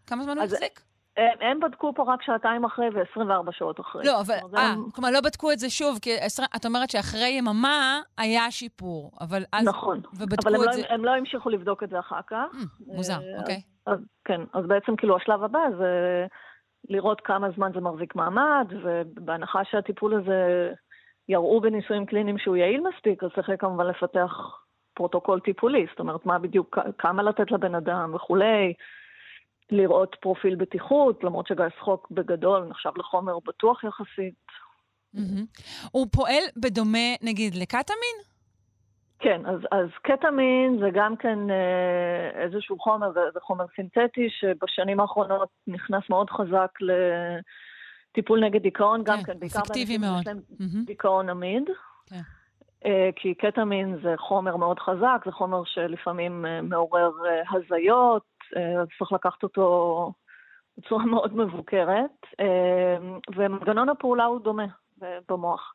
כמה 0.08 0.24
זמן 0.24 0.38
הוא 0.38 0.44
החזיק? 0.44 0.95
הם, 1.18 1.38
הם 1.42 1.60
בדקו 1.60 1.94
פה 1.96 2.04
רק 2.08 2.22
שעתיים 2.22 2.66
אחרי 2.66 2.90
ו-24 2.94 3.52
שעות 3.52 3.80
אחרי. 3.80 4.06
לא, 4.06 4.22
אבל, 4.22 4.34
אה, 4.58 4.72
הם... 4.72 4.90
כלומר, 4.92 5.10
לא 5.12 5.22
בדקו 5.22 5.52
את 5.52 5.60
זה 5.60 5.70
שוב, 5.70 6.00
כי 6.02 6.10
את 6.56 6.66
אומרת 6.66 6.90
שאחרי 6.90 7.30
יממה 7.30 8.02
היה 8.18 8.52
שיפור, 8.52 9.12
אבל 9.22 9.44
אז... 9.54 9.68
נכון, 9.68 10.02
אבל 10.46 10.56
הם, 10.56 10.62
לא, 10.62 10.72
זה... 10.72 10.82
הם 10.90 11.06
לא 11.06 11.12
המשיכו 11.12 11.50
לבדוק 11.50 11.84
את 11.84 11.90
זה 11.90 12.00
אחר 12.00 12.20
כך. 12.28 12.46
Mm, 12.54 12.96
מוזר, 12.96 13.14
אה, 13.14 13.40
אוקיי. 13.40 13.62
אז, 13.88 14.00
כן, 14.26 14.42
אז 14.54 14.66
בעצם 14.66 14.96
כאילו 14.96 15.18
השלב 15.18 15.44
הבא 15.44 15.60
זה 15.78 16.26
לראות 16.90 17.22
כמה 17.22 17.48
זמן 17.56 17.72
זה 17.74 17.82
מחזיק 17.82 18.16
מעמד, 18.16 18.68
ובהנחה 18.84 19.60
שהטיפול 19.72 20.14
הזה 20.14 20.72
יראו 21.30 21.62
בניסויים 21.62 22.06
קליניים 22.06 22.38
שהוא 22.38 22.56
יעיל 22.56 22.82
מספיק, 22.94 23.24
אז 23.24 23.30
צריך 23.36 23.52
כמובן 23.60 23.86
לפתח 23.86 24.32
פרוטוקול 24.94 25.40
טיפולי, 25.40 25.86
זאת 25.90 26.00
אומרת, 26.00 26.26
מה 26.26 26.40
בדיוק, 26.40 26.78
כמה 26.98 27.24
לתת 27.24 27.52
לבן 27.52 27.76
אדם 27.76 28.14
וכולי. 28.16 28.74
לראות 29.72 30.16
פרופיל 30.20 30.56
בטיחות, 30.56 31.24
למרות 31.24 31.48
שגז 31.48 31.72
צחוק 31.80 32.08
בגדול 32.12 32.66
נחשב 32.70 32.92
לחומר 32.98 33.40
בטוח 33.48 33.84
יחסית. 33.84 34.34
Mm-hmm. 35.16 35.62
הוא 35.92 36.08
פועל 36.12 36.44
בדומה, 36.58 37.16
נגיד, 37.22 37.56
לקטמין? 37.56 38.18
כן, 39.20 39.46
אז, 39.46 39.60
אז 39.72 39.88
קטמין 40.02 40.78
זה 40.80 40.90
גם 40.94 41.16
כן 41.18 41.40
אה, 41.50 42.44
איזשהו 42.44 42.80
חומר, 42.80 43.12
זה, 43.14 43.20
זה 43.34 43.40
חומר 43.40 43.66
סינתטי 43.76 44.30
שבשנים 44.30 45.00
האחרונות 45.00 45.50
נכנס 45.68 46.04
מאוד 46.10 46.30
חזק 46.30 46.72
לטיפול 48.12 48.46
נגד 48.46 48.62
דיכאון, 48.62 49.04
כן, 49.06 49.12
גם 49.12 49.24
כן, 49.24 49.40
בעיקר 49.40 49.60
באנשים 49.68 49.88
שיש 49.88 50.28
להם. 50.28 50.40
דיכאון 50.86 51.30
עמיד. 51.30 51.64
כן. 52.06 52.22
אה, 52.86 53.10
כי 53.16 53.34
קטמין 53.34 53.98
זה 54.04 54.14
חומר 54.18 54.56
מאוד 54.56 54.80
חזק, 54.80 55.22
זה 55.26 55.32
חומר 55.32 55.62
שלפעמים 55.66 56.46
אה, 56.46 56.62
מעורר 56.62 57.12
אה, 57.26 57.42
הזיות, 57.52 58.24
צריך 58.98 59.12
לקחת 59.12 59.44
אותו 59.44 60.12
בצורה 60.78 61.06
מאוד 61.16 61.36
מבוקרת, 61.36 62.26
ומנגנון 63.36 63.90
הפעולה 63.90 64.26
הוא 64.26 64.40
דומה 64.40 64.66
במוח. 65.30 65.74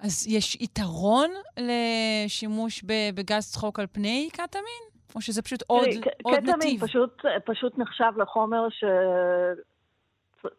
אז 0.00 0.26
יש 0.28 0.54
יתרון 0.54 1.30
לשימוש 1.58 2.82
בגז 3.14 3.52
צחוק 3.52 3.78
על 3.78 3.86
פני 3.86 4.28
קטמין? 4.32 4.82
או 5.14 5.20
שזה 5.20 5.42
פשוט 5.42 5.62
עוד, 5.66 5.88
עוד 6.22 6.34
נתיב? 6.34 6.54
קטמין 6.54 6.78
פשוט, 6.78 7.22
פשוט 7.44 7.78
נחשב 7.78 8.12
לחומר 8.16 8.68
ש... 8.70 8.84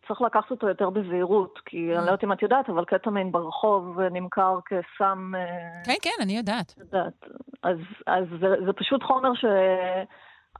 צריך 0.07 0.21
לקחת 0.21 0.51
אותו 0.51 0.67
יותר 0.67 0.89
בזהירות, 0.89 1.59
כי 1.65 1.77
אני 1.77 1.95
לא 1.95 2.11
יודעת 2.11 2.23
אם 2.23 2.31
את 2.31 2.41
יודעת, 2.41 2.69
אבל 2.69 2.85
קטמין 2.85 3.31
ברחוב 3.31 3.99
נמכר 3.99 4.59
כסם... 4.65 5.31
אה, 5.35 5.83
כן, 5.85 5.93
כן, 6.01 6.23
אני 6.23 6.37
יודעת. 6.37 6.73
יודעת. 6.77 7.25
אז, 7.63 7.77
אז 8.07 8.25
זה, 8.39 8.47
זה 8.65 8.73
פשוט 8.73 9.03
חומר 9.03 9.33
ש... 9.33 9.45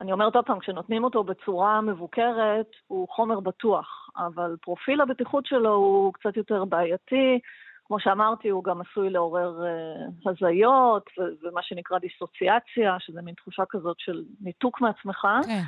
אני 0.00 0.12
אומרת 0.12 0.36
עוד 0.36 0.46
פעם, 0.46 0.58
כשנותנים 0.58 1.04
אותו 1.04 1.24
בצורה 1.24 1.80
מבוקרת, 1.80 2.70
הוא 2.86 3.08
חומר 3.08 3.40
בטוח, 3.40 4.10
אבל 4.16 4.56
פרופיל 4.62 5.00
הבטיחות 5.00 5.46
שלו 5.46 5.74
הוא 5.74 6.12
קצת 6.12 6.36
יותר 6.36 6.64
בעייתי. 6.64 7.38
כמו 7.86 8.00
שאמרתי, 8.00 8.48
הוא 8.48 8.64
גם 8.64 8.80
עשוי 8.80 9.10
לעורר 9.10 9.60
uh, 9.60 10.30
הזיות 10.30 11.10
ומה 11.42 11.62
שנקרא 11.62 11.98
דיסוציאציה, 11.98 12.96
שזה 12.98 13.22
מין 13.22 13.34
תחושה 13.34 13.62
כזאת 13.68 13.96
של 14.00 14.22
ניתוק 14.40 14.80
מעצמך. 14.80 15.26
כן. 15.46 15.62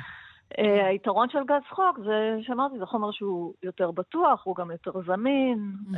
Uh, 0.57 0.85
היתרון 0.89 1.29
של 1.29 1.39
גז 1.47 1.63
חוק 1.69 1.99
זה, 2.05 2.37
שאמרתי, 2.41 2.79
זה 2.79 2.85
חומר 2.85 3.11
שהוא 3.11 3.53
יותר 3.63 3.91
בטוח, 3.91 4.41
הוא 4.43 4.55
גם 4.55 4.71
יותר 4.71 4.91
זמין. 5.05 5.73
Uh, 5.93 5.97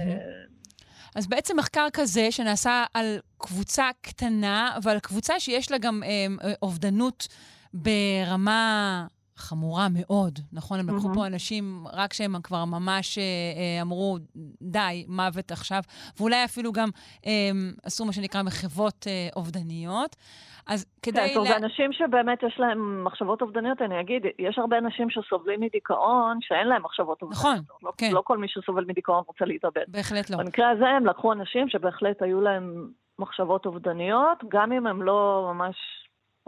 אז 1.15 1.27
בעצם 1.27 1.57
מחקר 1.57 1.87
כזה 1.93 2.31
שנעשה 2.31 2.83
על 2.93 3.17
קבוצה 3.37 3.89
קטנה, 4.01 4.77
ועל 4.83 4.99
קבוצה 4.99 5.39
שיש 5.39 5.71
לה 5.71 5.77
גם 5.77 6.03
אה, 6.03 6.53
אובדנות 6.61 7.27
ברמה 7.73 9.07
חמורה 9.37 9.87
מאוד, 9.89 10.39
נכון? 10.53 10.79
הם 10.79 10.89
לקחו 10.89 11.11
mm-hmm. 11.11 11.15
פה 11.15 11.27
אנשים 11.27 11.85
רק 11.93 12.13
שהם 12.13 12.41
כבר 12.41 12.65
ממש 12.65 13.17
אה, 13.17 13.23
אה, 13.23 13.81
אמרו, 13.81 14.17
די, 14.61 15.05
מוות 15.07 15.51
עכשיו, 15.51 15.81
ואולי 16.19 16.45
אפילו 16.45 16.71
גם 16.71 16.89
אה, 17.25 17.31
עשו 17.83 18.05
מה 18.05 18.13
שנקרא 18.13 18.41
מחוות 18.43 19.07
אה, 19.07 19.29
אובדניות. 19.35 20.15
אז 20.67 20.85
כדי... 21.01 21.19
כן, 21.19 21.33
טוב, 21.33 21.47
לה... 21.47 21.57
אנשים 21.57 21.93
שבאמת 21.93 22.43
יש 22.43 22.59
להם 22.59 23.03
מחשבות 23.03 23.41
אובדניות, 23.41 23.81
אני 23.81 23.99
אגיד, 23.99 24.21
יש 24.39 24.59
הרבה 24.59 24.77
אנשים 24.77 25.09
שסובלים 25.09 25.61
מדיכאון, 25.61 26.37
שאין 26.41 26.67
להם 26.67 26.83
מחשבות 26.83 27.21
אובדניות. 27.21 27.45
נכון, 27.45 27.75
לא, 27.83 27.91
כן. 27.97 28.09
לא 28.11 28.21
כל 28.25 28.37
מי 28.37 28.47
שסובל 28.47 28.85
מדיכאון 28.85 29.23
רוצה 29.27 29.45
להתאבד. 29.45 29.83
בהחלט 29.87 30.29
לא. 30.29 30.37
במקרה 30.37 30.69
הזה 30.69 30.87
הם 30.87 31.05
לקחו 31.05 31.33
אנשים 31.33 31.69
שבהחלט 31.69 32.21
היו 32.21 32.41
להם 32.41 32.87
מחשבות 33.19 33.65
אובדניות, 33.65 34.43
גם 34.49 34.71
אם 34.71 34.87
הם 34.87 35.01
לא 35.01 35.51
ממש 35.53 35.75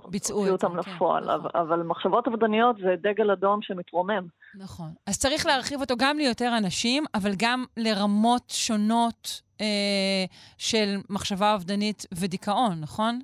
ביצעו 0.07 0.47
אותם 0.47 0.67
כן, 0.67 0.77
לפועל, 0.77 1.23
נכון. 1.23 1.35
אבל, 1.35 1.49
אבל 1.53 1.83
מחשבות 1.83 2.27
אובדניות 2.27 2.75
זה 2.77 2.95
דגל 3.01 3.31
אדום 3.31 3.61
שמתרומם. 3.61 4.27
נכון. 4.55 4.87
אז 5.07 5.19
צריך 5.19 5.45
להרחיב 5.45 5.81
אותו 5.81 5.95
גם 5.97 6.17
ליותר 6.17 6.57
אנשים, 6.57 7.03
אבל 7.15 7.31
גם 7.37 7.65
לרמות 7.77 8.49
שונות 8.49 9.41
אה, 9.61 10.25
של 10.57 10.95
מחשבה 11.09 11.53
אובדנית 11.53 12.05
ודיכאון, 12.19 12.81
נכון? 12.81 13.19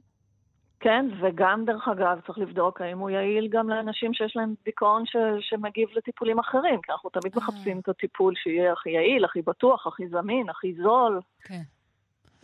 כן, 0.80 1.06
וגם 1.22 1.65
דרך 1.65 1.88
אגב 1.88 2.19
צריך 2.26 2.38
לבדוק 2.38 2.81
האם 2.81 2.99
הוא 2.99 3.10
יעיל 3.10 3.48
גם 3.48 3.69
לאנשים 3.69 4.14
שיש 4.14 4.35
להם 4.35 4.53
דיכאון 4.65 5.06
ש, 5.06 5.15
שמגיב 5.39 5.89
לטיפולים 5.95 6.39
אחרים, 6.39 6.81
כי 6.81 6.91
אנחנו 6.91 7.10
תמיד 7.10 7.34
אה. 7.34 7.38
מחפשים 7.38 7.80
את 7.80 7.89
הטיפול 7.89 8.34
שיהיה 8.35 8.73
הכי 8.73 8.89
יעיל, 8.89 9.26
הכי 9.26 9.41
בטוח, 9.41 9.88
הכי 9.88 10.07
זמין, 10.07 10.49
הכי 10.49 10.73
זול, 10.73 11.19
כן. 11.43 11.61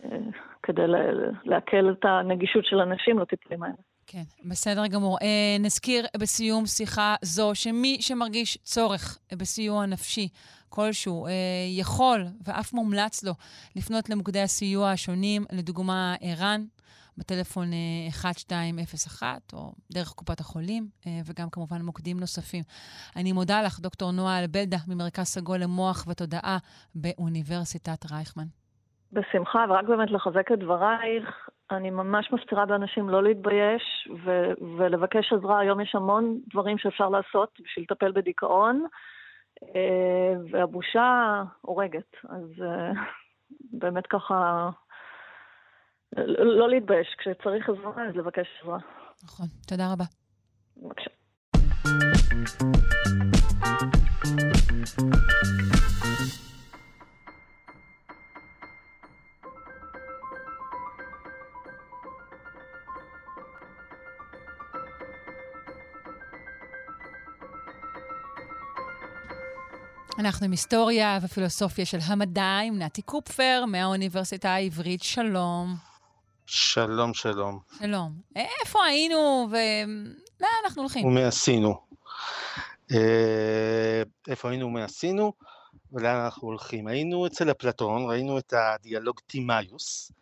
אה, 0.04 0.18
כדי 0.62 0.82
להקל 1.44 1.90
את 1.90 2.04
הנגישות 2.04 2.64
של 2.64 2.80
אנשים 2.80 3.18
לטיפולים 3.18 3.62
האלה. 3.62 3.87
כן, 4.10 4.22
בסדר 4.48 4.86
גמור. 4.86 5.18
אה, 5.22 5.56
נזכיר 5.60 6.06
בסיום 6.20 6.66
שיחה 6.66 7.14
זו 7.22 7.54
שמי 7.54 7.98
שמרגיש 8.00 8.58
צורך 8.62 9.18
בסיוע 9.38 9.86
נפשי 9.86 10.28
כלשהו 10.68 11.26
אה, 11.26 11.32
יכול 11.78 12.20
ואף 12.46 12.72
מומלץ 12.72 13.24
לו 13.24 13.32
לפנות 13.76 14.10
למוקדי 14.10 14.40
הסיוע 14.40 14.90
השונים, 14.90 15.42
לדוגמה 15.52 16.14
ער"ן, 16.20 16.60
בטלפון 17.18 17.72
אה, 17.72 18.28
1201 18.28 19.52
או 19.52 19.72
דרך 19.92 20.08
קופת 20.08 20.40
החולים, 20.40 20.86
אה, 21.06 21.12
וגם 21.24 21.50
כמובן 21.52 21.82
מוקדים 21.82 22.20
נוספים. 22.20 22.62
אני 23.16 23.32
מודה 23.32 23.62
לך, 23.62 23.80
דוקטור 23.80 24.12
נועה 24.12 24.38
אלבלדה, 24.38 24.76
ממרכז 24.88 25.26
סגול 25.26 25.58
למוח 25.58 26.06
ותודעה 26.08 26.56
באוניברסיטת 26.94 28.12
רייכמן. 28.12 28.48
בשמחה, 29.12 29.64
ורק 29.68 29.84
באמת 29.84 30.10
לחזק 30.10 30.52
את 30.52 30.58
דברייך, 30.58 31.48
אני 31.70 31.90
ממש 31.90 32.32
מפצירה 32.32 32.66
באנשים 32.66 33.08
לא 33.08 33.22
להתבייש 33.22 34.08
ו- 34.24 34.52
ולבקש 34.78 35.32
עזרה. 35.32 35.58
היום 35.60 35.80
יש 35.80 35.94
המון 35.94 36.38
דברים 36.50 36.78
שאפשר 36.78 37.08
לעשות 37.08 37.60
בשביל 37.64 37.84
לטפל 37.90 38.12
בדיכאון, 38.12 38.86
אה, 39.62 40.32
והבושה 40.50 41.42
הורגת. 41.60 42.16
אז 42.28 42.62
אה, 42.62 42.92
באמת 43.80 44.06
ככה, 44.06 44.70
לא 46.16 46.58
לא 46.58 46.68
להתבייש. 46.68 47.14
כשצריך 47.18 47.68
עזרה, 47.68 48.08
אז 48.08 48.16
לבקש 48.16 48.46
עזרה. 48.62 48.78
נכון, 49.24 49.46
תודה 49.66 49.92
רבה. 49.92 50.04
בבקשה. 50.76 51.10
אנחנו 70.18 70.44
עם 70.44 70.50
היסטוריה 70.50 71.18
ופילוסופיה 71.22 71.86
של 71.86 71.98
המדע 72.02 72.58
עם 72.64 72.78
נתי 72.78 73.02
קופפר 73.02 73.64
מהאוניברסיטה 73.66 74.50
העברית. 74.50 75.02
שלום. 75.02 75.76
שלום, 76.46 77.14
שלום. 77.14 77.58
שלום. 77.78 78.12
איפה 78.36 78.84
היינו 78.84 79.48
ולאן 79.50 80.48
אנחנו 80.64 80.82
הולכים? 80.82 81.06
ומי 81.06 81.24
עשינו? 81.24 81.80
אה, 82.92 84.02
איפה 84.28 84.50
היינו 84.50 84.66
ומי 84.66 84.82
עשינו? 84.82 85.32
ולאן 85.92 86.16
אנחנו 86.16 86.48
הולכים? 86.48 86.86
היינו 86.86 87.26
אצל 87.26 87.50
אפלטון, 87.50 88.10
ראינו 88.10 88.38
את 88.38 88.52
הדיאלוג 88.56 89.20
טימאיוס, 89.26 90.12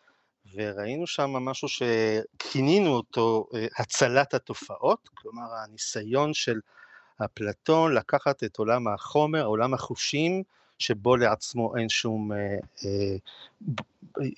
וראינו 0.55 1.07
שם 1.07 1.31
משהו 1.31 1.69
שכינינו 1.69 2.91
אותו 2.91 3.47
אה, 3.55 3.67
הצלת 3.79 4.35
התופעות, 4.35 5.09
כלומר 5.15 5.47
הניסיון 5.65 6.35
של 6.35 6.61
אפלטון 7.25 7.95
לקחת 7.95 8.45
את 8.45 8.57
עולם 8.57 8.89
החומר, 8.89 9.45
עולם 9.45 9.75
החושים, 9.75 10.43
שבו 10.79 11.17
לעצמו 11.17 11.77
אין 11.77 11.89
שום 11.89 12.33
אה, 12.33 12.39
אה, 12.85 13.17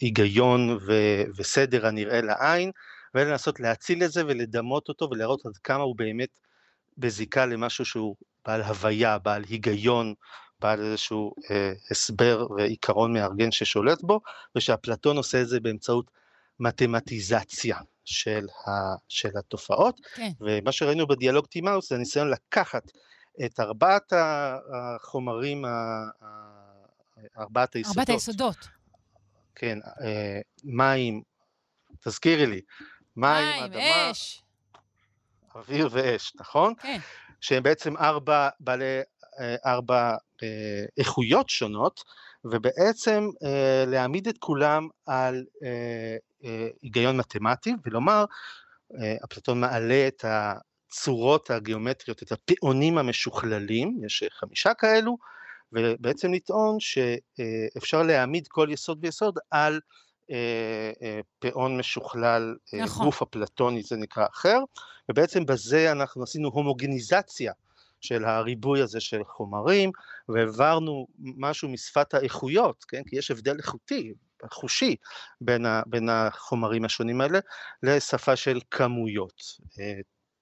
היגיון 0.00 0.78
ו, 0.86 0.92
וסדר 1.36 1.86
הנראה 1.86 2.20
לעין, 2.20 2.70
ולנסות 3.14 3.60
להציל 3.60 4.04
את 4.04 4.12
זה 4.12 4.26
ולדמות 4.26 4.88
אותו 4.88 5.08
ולראות 5.10 5.46
עד 5.46 5.56
כמה 5.56 5.82
הוא 5.82 5.96
באמת 5.96 6.40
בזיקה 6.98 7.46
למשהו 7.46 7.84
שהוא 7.84 8.16
בעל 8.46 8.62
הוויה, 8.62 9.18
בעל 9.18 9.44
היגיון, 9.48 10.14
בעל 10.60 10.80
איזשהו 10.80 11.34
אה, 11.50 11.72
הסבר 11.90 12.46
ועיקרון 12.56 13.12
מארגן 13.12 13.50
ששולט 13.50 14.02
בו, 14.02 14.20
ושאפלטון 14.56 15.16
עושה 15.16 15.42
את 15.42 15.48
זה 15.48 15.60
באמצעות 15.60 16.10
מתמטיזציה 16.60 17.78
של, 18.04 18.46
ה, 18.66 18.70
של 19.08 19.30
התופעות. 19.38 20.00
כן. 20.14 20.30
ומה 20.40 20.72
שראינו 20.72 21.06
בדיאלוג 21.06 21.46
טימאוס 21.46 21.88
זה 21.88 21.94
הניסיון 21.94 22.30
לקחת 22.30 22.90
את 23.44 23.60
ארבעת 23.60 24.12
החומרים, 24.74 25.64
ארבעת 27.38 27.74
היסודות. 27.74 27.98
ארבעת 27.98 28.08
היסודות. 28.08 28.56
כן, 29.54 29.78
אה, 30.02 30.40
מים, 30.64 31.22
תזכירי 32.00 32.46
לי, 32.46 32.60
מים, 33.16 33.44
מים, 33.44 33.64
אדמה, 33.64 34.10
אש. 34.10 34.42
אוויר 35.54 35.88
ואש, 35.92 36.32
נכון? 36.40 36.74
כן. 36.80 36.98
שהם 37.40 37.62
בעצם 37.62 37.96
ארבע 37.96 38.48
בעלי, 38.60 39.00
אה, 39.40 39.56
ארבע 39.66 40.16
אה, 40.42 40.84
איכויות 40.98 41.48
שונות, 41.48 42.04
ובעצם 42.44 43.28
אה, 43.42 43.84
להעמיד 43.86 44.28
את 44.28 44.38
כולם 44.38 44.88
על 45.06 45.44
אה, 45.64 46.16
אה, 46.44 46.68
היגיון 46.82 47.16
מתמטי, 47.16 47.74
ולומר, 47.84 48.24
אה, 49.00 49.16
אפלטון 49.24 49.60
מעלה 49.60 50.08
את 50.08 50.24
הצורות 50.24 51.50
הגיאומטריות, 51.50 52.22
את 52.22 52.32
הפעונים 52.32 52.98
המשוכללים, 52.98 53.98
יש 54.06 54.22
אה, 54.22 54.28
חמישה 54.30 54.74
כאלו, 54.74 55.16
ובעצם 55.72 56.32
לטעון 56.32 56.76
שאפשר 56.80 58.02
להעמיד 58.02 58.48
כל 58.48 58.68
יסוד 58.70 58.98
ויסוד 59.04 59.38
על 59.50 59.80
אה, 60.30 60.92
אה, 61.02 61.20
פעון 61.38 61.78
משוכלל, 61.78 62.56
אה, 62.74 62.84
נכון. 62.84 63.06
גוף 63.06 63.22
אפלטוני 63.22 63.82
זה 63.82 63.96
נקרא 63.96 64.26
אחר, 64.32 64.58
ובעצם 65.08 65.46
בזה 65.46 65.92
אנחנו 65.92 66.22
עשינו 66.22 66.48
הומוגניזציה 66.48 67.52
של 68.00 68.24
הריבוי 68.24 68.82
הזה 68.82 69.00
של 69.00 69.24
חומרים, 69.24 69.90
והעברנו 70.28 71.06
משהו 71.18 71.68
משפת 71.68 72.14
האיכויות, 72.14 72.84
כן? 72.88 73.02
כי 73.06 73.16
יש 73.16 73.30
הבדל 73.30 73.56
איכותי, 73.58 74.12
חושי, 74.52 74.96
בין, 75.40 75.66
ה, 75.66 75.82
בין 75.86 76.08
החומרים 76.08 76.84
השונים 76.84 77.20
האלה, 77.20 77.38
לשפה 77.82 78.36
של 78.36 78.60
כמויות. 78.70 79.42
אה, 79.80 80.00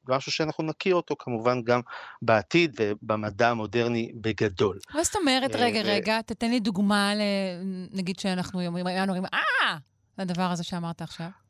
משהו 0.09 0.33
שאנחנו 0.33 0.65
נכיר 0.65 0.95
אותו 0.95 1.15
כמובן 1.19 1.63
גם 1.63 1.81
בעתיד 2.23 2.77
ובמדע 2.81 3.49
המודרני 3.51 4.13
בגדול. 4.21 4.79
מה 4.95 5.05
זאת 5.05 5.17
אומרת? 5.17 5.55
אה, 5.55 5.61
רגע, 5.61 5.81
רגע, 5.81 6.23
תתן 6.23 6.51
לי 6.51 6.61
דוגמה. 6.61 7.13
נגיד 7.91 8.19
שאנחנו 8.19 8.67
אומרים, 8.67 8.87
אה, 8.87 9.77
לדבר 10.19 10.51
הזה 10.51 10.65
שאמרת 10.65 11.03
עכשיו. 11.03 11.46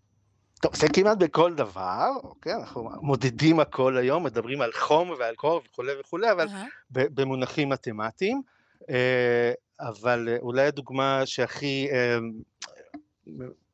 טוב, 0.60 0.76
זה 0.76 0.86
כמעט 0.92 1.18
בכל 1.18 1.54
דבר, 1.54 2.08
אוקיי? 2.22 2.54
אנחנו 2.54 2.90
מודדים 3.00 3.60
הכל 3.60 3.96
היום, 3.96 4.24
מדברים 4.24 4.60
על 4.60 4.72
חום 4.72 5.10
ועל 5.18 5.34
קור 5.34 5.62
וכולי 5.70 5.92
וכולי, 6.00 6.32
אבל. 6.32 6.46
ב- 6.90 7.20
במונחים 7.20 7.68
מתמטיים. 7.68 8.42
אה, 8.90 9.52
אבל 9.80 10.28
אה, 10.28 10.36
אולי 10.40 10.66
הדוגמה 10.66 11.22
שהכי 11.24 11.88
אה, 11.92 12.18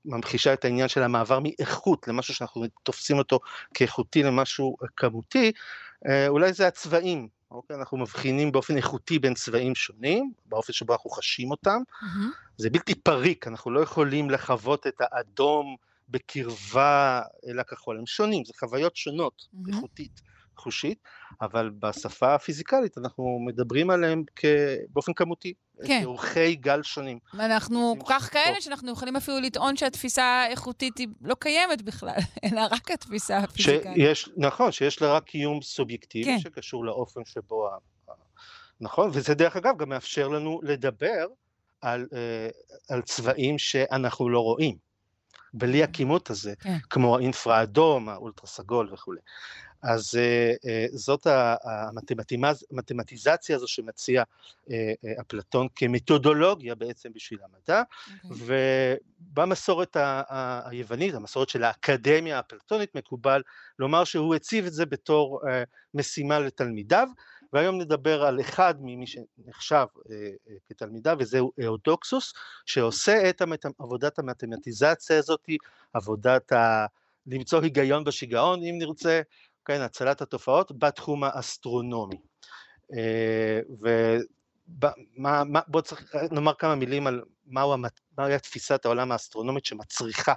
ממחישה 0.05 0.53
את 0.53 0.65
העניין 0.65 0.89
של 0.89 1.03
המעבר 1.03 1.41
מאיכות 1.43 2.09
למשהו 2.09 2.35
שאנחנו 2.35 2.65
תופסים 2.83 3.19
אותו 3.19 3.41
כאיכותי 3.75 4.23
למשהו 4.23 4.77
כמותי, 4.97 5.53
אולי 6.29 6.53
זה 6.53 6.67
הצבעים. 6.67 7.29
אוקיי? 7.51 7.77
אנחנו 7.77 7.99
מבחינים 7.99 8.53
באופן 8.53 8.77
איכותי 8.77 9.19
בין 9.19 9.35
צבעים 9.35 9.75
שונים, 9.75 10.33
באופן 10.47 10.73
שבו 10.73 10.93
אנחנו 10.93 11.11
חשים 11.11 11.51
אותם. 11.51 11.83
מהמם. 12.03 12.31
זה 12.57 12.71
בלתי 12.71 12.95
פריק, 12.95 13.47
אנחנו 13.47 13.71
לא 13.71 13.81
יכולים 13.81 14.31
לחוות 14.31 14.87
את 14.87 15.01
האדום 15.01 15.77
בקרבה 16.13 17.21
אל 17.49 17.59
הכחול, 17.59 17.99
הם 17.99 18.07
שונים, 18.07 18.45
זה 18.45 18.53
חוויות 18.61 18.97
שונות, 18.97 19.43
מהמם. 19.53 19.75
איכותית, 19.75 20.23
חושית, 20.57 20.99
אבל 21.41 21.71
בשפה 21.79 22.35
הפיזיקלית 22.35 22.99
אנחנו 22.99 23.39
מדברים 23.47 23.91
עליהם 23.91 24.23
כ... 24.37 24.45
באופן 24.93 25.13
כמותי, 25.13 25.55
כן. 25.87 26.01
כאורכי 26.03 26.55
גל 26.55 26.83
שונים. 26.83 27.19
אנחנו 27.35 27.97
כל 27.99 28.07
כך 28.09 28.33
כאלה. 28.33 28.61
שאנחנו 28.61 28.93
יכולים 28.93 29.17
אפילו 29.17 29.41
לטעון 29.41 29.77
שהתפיסה 29.77 30.25
האיכותית 30.25 30.99
היא 30.99 31.09
לא 31.21 31.35
קיימת 31.35 31.83
בכלל, 31.83 32.17
אלא 32.45 32.61
רק 32.71 32.91
התפיסה 32.91 33.39
הפיזיקלית. 33.39 33.97
שיש, 33.97 34.29
נכון, 34.37 34.73
שיש 34.73 35.03
לה 35.03 35.13
רק 35.17 35.25
קיום 35.25 35.63
סובייקטיבי 35.63 36.25
כן. 36.25 36.39
שקשור 36.39 36.85
לאופן 36.85 37.21
שבו, 37.25 37.69
ה- 37.69 37.79
ה- 38.09 38.15
נכון, 38.81 39.11
וזה 39.13 39.35
דרך 39.35 39.57
אגב 39.57 39.79
גם 39.79 39.89
מאפשר 39.89 40.29
לנו 40.29 40.61
לדבר 40.63 41.27
על, 41.81 42.07
אה, 42.15 42.49
על 42.89 43.03
צבעים 43.03 43.59
שאנחנו 43.59 44.29
לא 44.29 44.41
רואים. 44.41 44.92
בלי 45.55 45.83
הכימות 45.83 46.31
הזה, 46.31 46.55
כן. 46.61 46.79
כמו 46.91 47.17
האינפרה 47.17 47.63
אדום, 47.63 48.09
האולטרה 48.09 48.47
סגול 48.47 48.89
וכולי. 48.93 49.21
אז 49.83 50.15
uh, 50.15 50.59
uh, 50.65 50.97
זאת 50.97 51.27
המתמטיזציה 52.71 53.57
הזו 53.57 53.69
שמציע 53.69 54.23
uh, 54.23 54.69
uh, 54.69 55.21
אפלטון 55.21 55.67
כמתודולוגיה 55.77 56.75
בעצם 56.75 57.11
בשביל 57.15 57.39
המדע, 57.43 57.83
okay. 57.83 58.11
אוקיי. 58.31 58.47
ובמסורת 59.33 59.97
ה- 59.97 60.23
ה- 60.29 60.69
היוונית, 60.69 61.15
המסורת 61.15 61.49
של 61.49 61.65
האקדמיה 61.65 62.37
האפלטונית, 62.37 62.95
מקובל 62.95 63.43
לומר 63.79 64.05
שהוא 64.05 64.35
הציב 64.35 64.67
את 64.67 64.73
זה 64.73 64.87
בתור 64.87 65.41
uh, 65.43 65.47
משימה 65.95 66.39
לתלמידיו, 66.39 67.09
והיום 67.53 67.81
נדבר 67.81 68.23
על 68.23 68.41
אחד 68.41 68.75
ממי 68.81 69.07
שנחשב 69.07 69.87
uh, 69.97 70.01
uh, 70.01 70.53
כתלמידיו, 70.69 71.17
וזהו 71.21 71.53
אהודוקסוס, 71.65 72.33
שעושה 72.67 73.31
את 73.31 73.41
המת... 73.41 73.65
עבודת 73.79 74.19
המתמטיזציה 74.19 75.19
הזאת, 75.19 75.49
עבודת 75.93 76.53
ה... 76.53 76.87
למצוא 77.27 77.63
היגיון 77.63 78.05
בשיגעון, 78.05 78.63
אם 78.63 78.75
נרצה, 78.79 79.21
כן, 79.65 79.81
הצלת 79.81 80.23
התופעות 80.23 80.73
בתחום 80.79 81.25
האסטרונומי. 81.25 82.17
אה, 82.97 83.61
ובוא 83.69 85.81
צריך 85.81 86.15
נאמר 86.31 86.55
כמה 86.55 86.75
מילים 86.75 87.07
על 87.07 87.23
מהו, 87.47 87.75
מהי 88.19 88.39
תפיסת 88.39 88.85
העולם 88.85 89.13
האסטרונומית 89.13 89.65
שמצריכה 89.65 90.35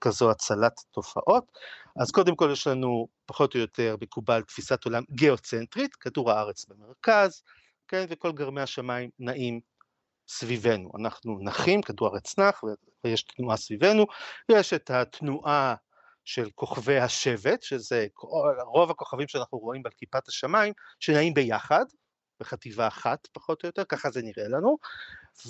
כזו 0.00 0.30
הצלת 0.30 0.80
תופעות. 0.90 1.52
אז 2.00 2.10
קודם 2.10 2.36
כל 2.36 2.48
יש 2.52 2.66
לנו 2.66 3.08
פחות 3.26 3.54
או 3.54 3.60
יותר 3.60 3.96
מקובל 4.00 4.42
תפיסת 4.42 4.84
עולם 4.84 5.02
גיאוצנטרית, 5.10 5.94
כדור 5.96 6.30
הארץ 6.30 6.66
במרכז, 6.68 7.42
כן, 7.88 8.06
וכל 8.08 8.32
גרמי 8.32 8.60
השמיים 8.60 9.10
נעים 9.18 9.60
סביבנו. 10.28 10.90
אנחנו 10.98 11.38
נחים, 11.40 11.82
כדור 11.82 12.08
הארץ 12.08 12.38
נח 12.38 12.60
ויש 13.04 13.22
תנועה 13.22 13.56
סביבנו, 13.56 14.06
ויש 14.48 14.72
את 14.72 14.90
התנועה 14.90 15.74
של 16.24 16.50
כוכבי 16.54 16.98
השבט, 16.98 17.62
שזה 17.62 18.06
רוב 18.66 18.90
הכוכבים 18.90 19.28
שאנחנו 19.28 19.58
רואים 19.58 19.82
על 19.84 19.92
כיפת 19.96 20.28
השמיים, 20.28 20.72
שנעים 21.00 21.34
ביחד, 21.34 21.84
בחטיבה 22.40 22.86
אחת 22.86 23.28
פחות 23.32 23.62
או 23.62 23.68
יותר, 23.68 23.84
ככה 23.84 24.10
זה 24.10 24.22
נראה 24.22 24.48
לנו, 24.48 24.76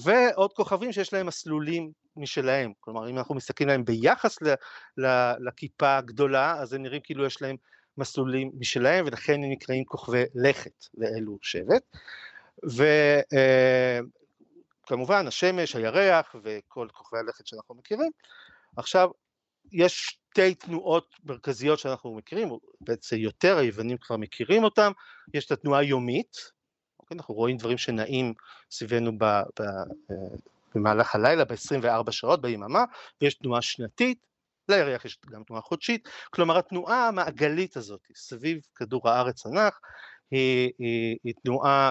ועוד 0.03 0.53
כוכבים 0.53 0.93
שיש 0.93 1.13
להם 1.13 1.27
מסלולים 1.27 1.93
משלהם, 2.17 2.73
כלומר 2.81 3.11
אם 3.11 3.19
אנחנו 3.19 3.35
מסתכלים 3.35 3.69
עליהם 3.69 3.85
ביחס 3.85 4.43
ל, 4.43 4.55
ל, 4.99 5.33
לכיפה 5.49 5.97
הגדולה, 5.97 6.55
אז 6.59 6.73
הם 6.73 6.83
נראים 6.83 7.01
כאילו 7.05 7.27
יש 7.27 7.43
להם 7.43 7.57
מסלולים 7.99 8.51
משלהם, 8.59 9.05
ולכן 9.07 9.35
הם 9.35 9.51
נקראים 9.51 9.85
כוכבי 9.85 10.25
לכת 10.35 10.87
לאלו 10.95 11.39
שבט, 11.43 11.83
וכמובן 14.85 15.23
אה, 15.23 15.29
השמש, 15.29 15.77
הירח 15.77 16.35
וכל 16.43 16.89
כוכבי 16.93 17.19
הלכת 17.19 17.47
שאנחנו 17.47 17.75
מכירים. 17.75 18.11
עכשיו, 18.77 19.11
יש 19.73 20.19
שתי 20.31 20.55
תנועות 20.55 21.15
מרכזיות 21.25 21.79
שאנחנו 21.79 22.15
מכירים, 22.15 22.49
בעצם 22.81 23.17
יותר 23.17 23.59
היוונים 23.59 23.97
כבר 24.01 24.17
מכירים 24.17 24.65
אותם, 24.65 24.93
יש 25.35 25.47
את 25.47 25.53
התנועה 25.53 25.81
היומית, 25.81 26.37
אנחנו 27.13 27.35
רואים 27.35 27.57
דברים 27.57 27.79
שנעים 27.79 28.35
סביבנו 28.71 29.19
ב, 29.19 29.25
ב, 29.25 29.61
אה, 29.61 30.17
במהלך 30.75 31.15
הלילה, 31.15 31.45
ב-24 31.45 32.11
שעות 32.11 32.41
ביממה, 32.41 32.85
ויש 33.21 33.35
תנועה 33.35 33.63
שנתית, 33.63 34.19
לירח 34.69 35.05
יש 35.05 35.19
גם 35.31 35.43
תנועה 35.45 35.63
חודשית, 35.63 36.09
כלומר 36.31 36.59
התנועה 36.59 37.09
המעגלית 37.09 37.77
הזאת 37.77 38.01
סביב 38.15 38.61
כדור 38.75 39.09
הארץ 39.09 39.47
הנח 39.47 39.81
היא, 40.31 40.73
היא, 40.79 41.17
היא 41.25 41.35
תנועה, 41.45 41.91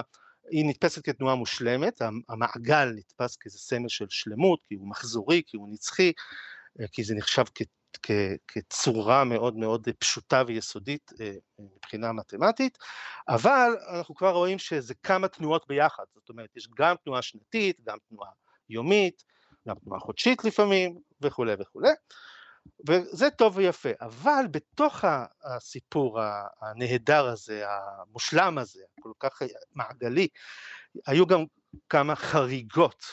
היא 0.50 0.64
נתפסת 0.68 1.04
כתנועה 1.04 1.34
מושלמת, 1.34 2.02
המעגל 2.28 2.92
נתפס 2.96 3.36
כאיזה 3.36 3.58
סמל 3.58 3.88
של 3.88 4.06
שלמות, 4.08 4.60
כי 4.68 4.74
הוא 4.74 4.88
מחזורי, 4.88 5.42
כי 5.46 5.56
הוא 5.56 5.68
נצחי, 5.72 6.12
אה, 6.80 6.86
כי 6.92 7.04
זה 7.04 7.14
נחשב 7.14 7.44
כ, 8.02 8.10
כצורה 8.48 9.24
מאוד 9.24 9.56
מאוד 9.56 9.88
פשוטה 9.98 10.42
ויסודית 10.46 11.12
אה, 11.20 11.32
מבחינה 11.58 12.12
מתמטית, 12.12 12.78
אבל 13.28 13.70
אנחנו 13.90 14.14
כבר 14.14 14.30
רואים 14.30 14.58
שזה 14.58 14.94
כמה 15.02 15.28
תנועות 15.28 15.66
ביחד, 15.68 16.04
זאת 16.14 16.28
אומרת 16.28 16.56
יש 16.56 16.68
גם 16.78 16.96
תנועה 17.04 17.22
שנתית, 17.22 17.80
גם 17.86 17.98
תנועה 18.08 18.30
יומית, 18.68 19.24
גם 19.68 19.74
תנועה 19.84 20.00
חודשית 20.00 20.44
לפעמים 20.44 20.98
וכולי 21.20 21.54
וכולי, 21.58 21.90
וזה 22.88 23.30
טוב 23.30 23.56
ויפה, 23.56 23.88
אבל 24.00 24.44
בתוך 24.50 25.04
הסיפור 25.44 26.20
הנהדר 26.60 27.26
הזה, 27.26 27.64
המושלם 27.68 28.58
הזה, 28.58 28.82
כל 29.00 29.12
כך 29.20 29.42
מעגלי, 29.74 30.28
היו 31.06 31.26
גם 31.26 31.44
כמה 31.88 32.16
חריגות 32.16 33.04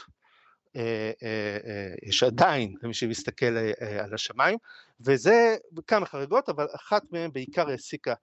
יש 2.04 2.24
עדיין 2.24 2.76
למי 2.84 2.94
שמסתכל 2.94 3.58
על 4.04 4.14
השמיים, 4.14 4.58
וזה 5.02 5.56
כמה 5.88 6.06
חריגות, 6.06 6.50
אבל 6.50 6.68
אחת 6.76 7.04
מהן 7.12 7.32
בעיקר 7.34 7.70
העסיקה 7.70 8.14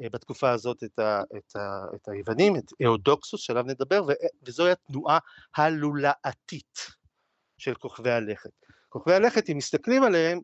בתקופה 0.00 0.50
הזאת 0.50 0.84
את, 0.84 0.98
ה, 0.98 1.22
את, 1.36 1.56
ה, 1.56 1.84
את 1.94 2.08
היוונים, 2.08 2.56
את 2.56 2.72
אהודוקסוס 2.84 3.40
שעליו 3.40 3.62
נדבר, 3.62 4.02
וזוהי 4.42 4.72
התנועה 4.72 5.18
הלולאתית 5.56 6.78
של 7.58 7.74
כוכבי 7.74 8.10
הלכת. 8.10 8.50
כוכבי 8.88 9.14
הלכת, 9.14 9.50
אם 9.50 9.56
מסתכלים 9.56 10.02
עליהם, 10.02 10.40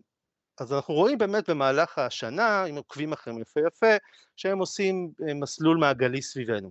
אז 0.60 0.72
אנחנו 0.72 0.94
רואים 0.94 1.18
באמת 1.18 1.50
במהלך 1.50 1.98
השנה, 1.98 2.64
אם 2.64 2.76
עוקבים 2.76 3.12
אחריהם 3.12 3.40
יפה 3.40 3.60
יפה, 3.66 3.96
שהם 4.36 4.58
עושים 4.58 5.12
מסלול 5.40 5.76
מעגלי 5.76 6.22
סביבנו. 6.22 6.70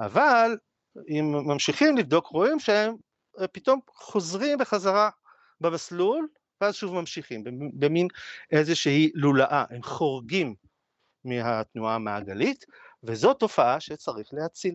אבל 0.00 0.56
אם 1.08 1.32
ממשיכים 1.32 1.96
לבדוק, 1.96 2.26
רואים 2.26 2.60
שהם 2.60 2.94
פתאום 3.52 3.80
חוזרים 3.94 4.58
בחזרה 4.58 5.10
במסלול, 5.60 6.28
ואז 6.60 6.74
שוב 6.74 6.94
ממשיכים, 6.94 7.44
במין 7.72 8.08
איזושהי 8.50 9.10
לולאה, 9.14 9.64
הם 9.70 9.82
חורגים 9.82 10.54
מהתנועה 11.24 11.94
המעגלית, 11.94 12.64
וזו 13.04 13.34
תופעה 13.34 13.80
שצריך 13.80 14.28
להציל. 14.32 14.74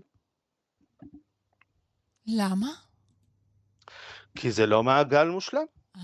למה? 2.27 2.69
כי 4.35 4.51
זה 4.51 4.65
לא 4.65 4.83
מעגל 4.83 5.27
מושלם. 5.27 5.65
אה, 5.97 6.01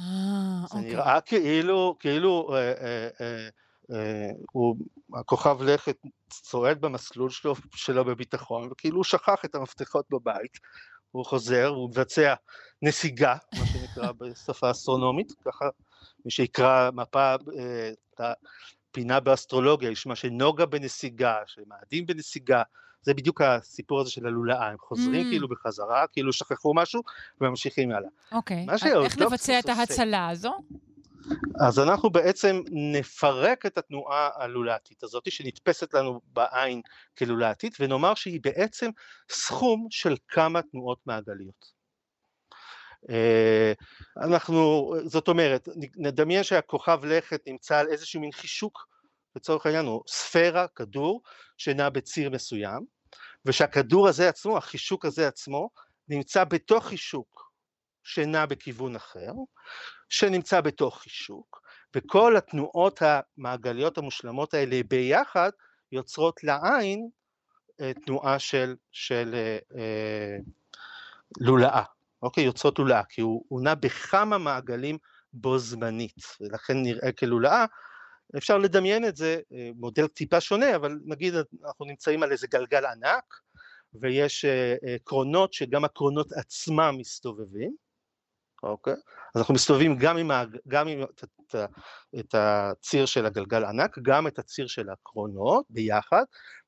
זה 0.69 0.77
אוקיי. 0.77 0.91
נראה 0.91 1.21
כאילו, 1.21 1.95
כאילו 1.99 2.55
אה, 2.55 2.57
אה, 2.57 3.09
אה, 3.21 3.49
אה, 3.91 4.29
הוא, 4.51 4.75
הכוכב 5.13 5.61
לכת 5.61 5.97
צועד 6.29 6.81
במסלול 6.81 7.29
שלו, 7.29 7.55
שלו 7.75 8.05
בביטחון, 8.05 8.71
וכאילו 8.71 8.95
הוא 8.95 9.03
שכח 9.03 9.45
את 9.45 9.55
המפתחות 9.55 10.05
בבית, 10.09 10.57
הוא 11.11 11.25
חוזר, 11.25 11.67
הוא 11.67 11.89
מבצע 11.89 12.33
נסיגה, 12.81 13.35
מה 13.59 13.65
שנקרא 13.65 14.11
בשפה 14.19 14.71
אסטרונומית, 14.71 15.33
ככה 15.45 15.65
מי 16.25 16.31
שיקרא 16.31 16.89
מפה, 16.93 17.31
אה, 17.31 17.91
את 18.15 18.21
הפינה 18.91 19.19
באסטרולוגיה, 19.19 19.89
ישמע 19.89 20.15
שנוגה 20.15 20.65
בנסיגה, 20.65 21.37
שמאדים 21.45 22.05
בנסיגה, 22.05 22.63
זה 23.01 23.13
בדיוק 23.13 23.41
הסיפור 23.41 24.01
הזה 24.01 24.11
של 24.11 24.27
הלולאה, 24.27 24.67
הם 24.67 24.77
חוזרים 24.79 25.27
mm. 25.27 25.29
כאילו 25.29 25.47
בחזרה, 25.47 26.05
כאילו 26.07 26.33
שכחו 26.33 26.73
משהו, 26.73 27.01
וממשיכים 27.41 27.91
הלאה. 27.91 28.09
אוקיי, 28.31 28.65
אז 28.69 28.83
איך 28.85 29.17
נבצע 29.17 29.59
את 29.59 29.69
ההצלה 29.69 30.29
הזו? 30.29 30.53
אז 31.61 31.79
אנחנו 31.79 32.09
בעצם 32.09 32.61
נפרק 32.71 33.65
את 33.65 33.77
התנועה 33.77 34.29
הלולתית 34.35 35.03
הזאת 35.03 35.31
שנתפסת 35.31 35.93
לנו 35.93 36.21
בעין 36.23 36.81
כלולתית 37.17 37.77
ונאמר 37.79 38.13
שהיא 38.15 38.39
בעצם 38.43 38.89
סכום 39.31 39.87
של 39.89 40.15
כמה 40.27 40.61
תנועות 40.61 40.99
מעגליות. 41.05 41.79
אה, 43.09 43.73
אנחנו, 44.17 44.93
זאת 45.05 45.27
אומרת, 45.27 45.69
נדמיין 45.97 46.43
שהכוכב 46.43 47.05
לכת 47.05 47.41
נמצא 47.47 47.77
על 47.77 47.87
איזשהו 47.87 48.21
מין 48.21 48.31
חישוק, 48.31 48.87
לצורך 49.35 49.65
העניין 49.65 49.85
הוא 49.85 50.03
ספירה, 50.07 50.67
כדור, 50.67 51.21
שנע 51.57 51.89
בציר 51.89 52.29
מסוים, 52.29 52.85
ושהכדור 53.45 54.07
הזה 54.07 54.29
עצמו, 54.29 54.57
החישוק 54.57 55.05
הזה 55.05 55.27
עצמו, 55.27 55.69
נמצא 56.07 56.43
בתוך 56.43 56.87
חישוק 56.87 57.51
שנע 58.03 58.45
בכיוון 58.45 58.95
אחר, 58.95 59.31
שנמצא 60.09 60.61
בתוך 60.61 61.01
חישוק, 61.01 61.61
וכל 61.95 62.37
התנועות 62.37 62.99
המעגליות 63.01 63.97
המושלמות 63.97 64.53
האלה 64.53 64.81
ביחד 64.87 65.49
יוצרות 65.91 66.43
לעין 66.43 67.09
אה, 67.81 67.91
תנועה 68.05 68.39
של, 68.39 68.75
של 68.91 69.31
אה, 69.33 69.57
אה, 69.77 70.37
לולאה, 71.39 71.83
אוקיי? 72.21 72.43
יוצרות 72.43 72.79
לולאה, 72.79 73.03
כי 73.03 73.21
הוא, 73.21 73.45
הוא 73.47 73.61
נע 73.61 73.75
בכמה 73.75 74.37
מעגלים 74.37 74.97
בו 75.33 75.57
זמנית, 75.57 76.23
ולכן 76.41 76.83
נראה 76.83 77.11
כלולאה. 77.11 77.65
אפשר 78.37 78.57
לדמיין 78.57 79.05
את 79.05 79.15
זה, 79.15 79.39
אה, 79.53 79.69
מודל 79.75 80.07
טיפה 80.07 80.41
שונה, 80.41 80.75
אבל 80.75 80.99
נגיד 81.05 81.33
אנחנו 81.65 81.85
נמצאים 81.85 82.23
על 82.23 82.31
איזה 82.31 82.47
גלגל 82.47 82.85
ענק, 82.85 83.23
ויש 83.93 84.45
קרונות 85.03 85.53
שגם 85.53 85.85
הקרונות 85.85 86.31
עצמם 86.31 86.95
מסתובבים, 86.97 87.75
אוקיי? 88.63 88.93
אז 89.35 89.41
אנחנו 89.41 89.53
מסתובבים 89.53 89.97
גם 89.97 90.17
עם, 90.17 90.31
ה, 90.31 90.43
גם 90.67 90.87
עם 90.87 91.03
את, 91.03 91.23
את, 91.23 91.55
את 92.19 92.35
הציר 92.37 93.05
של 93.05 93.25
הגלגל 93.25 93.65
ענק, 93.65 93.97
גם 94.01 94.27
את 94.27 94.39
הציר 94.39 94.67
של 94.67 94.89
הקרונות 94.89 95.65
ביחד, 95.69 96.23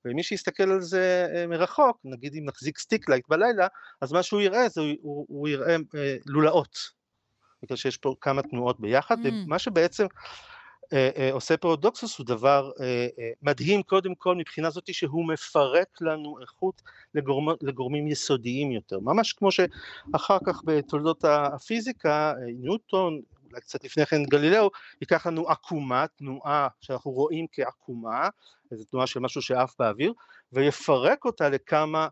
ומי 0.05 0.23
שיסתכל 0.23 0.71
על 0.71 0.81
זה 0.81 1.27
אה, 1.35 1.47
מרחוק, 1.47 1.97
נגיד 2.03 2.33
אם 2.35 2.45
נחזיק 2.45 2.77
סטיק 2.77 3.09
לייט 3.09 3.25
בלילה, 3.29 3.67
אז 4.01 4.11
מה 4.11 4.23
שהוא 4.23 4.41
יראה 4.41 4.69
זה 4.69 4.81
הוא, 5.01 5.25
הוא 5.29 5.47
יראה 5.47 5.75
אה, 5.95 6.15
לולאות, 6.25 6.77
בגלל 7.63 7.77
שיש 7.77 7.97
פה 7.97 8.15
כמה 8.21 8.41
תנועות 8.41 8.79
ביחד, 8.79 9.17
Mm. 9.19 9.27
ומה 9.45 9.59
שבעצם 9.59 10.05
עושה 11.31 11.57
אאודוקסוס 11.57 12.17
הוא 12.17 12.25
דבר 12.25 12.71
אה, 12.79 13.07
אה, 13.19 13.31
מדהים 13.41 13.83
קודם 13.83 14.15
כל 14.15 14.35
מבחינה 14.35 14.69
זאת 14.69 14.93
שהוא 14.93 15.27
מפרק 15.27 16.01
לנו 16.01 16.39
איכות 16.41 16.81
לגורמ, 17.15 17.47
לגורמים 17.61 18.07
יסודיים 18.07 18.71
יותר, 18.71 18.99
ממש 18.99 19.33
כמו 19.33 19.49
שאחר 19.51 20.37
כך 20.45 20.61
בתולדות 20.65 21.25
הפיזיקה, 21.25 22.33
אה, 22.37 22.45
ניוטון, 22.59 23.21
אולי 23.51 23.61
קצת 23.61 23.83
לפני 23.83 24.05
כן 24.05 24.23
גלילאו, 24.23 24.69
ייקח 25.01 25.27
לנו 25.27 25.49
עקומה, 25.49 26.05
תנועה 26.07 26.67
שאנחנו 26.81 27.11
רואים 27.11 27.45
כעקומה, 27.51 28.29
איזו 28.71 28.83
תנועה 28.83 29.07
של 29.07 29.19
משהו 29.19 29.41
שעף 29.41 29.75
באוויר, 29.79 30.13
ויפרק 30.51 31.25
אותה 31.25 31.49
לכמה 31.49 32.07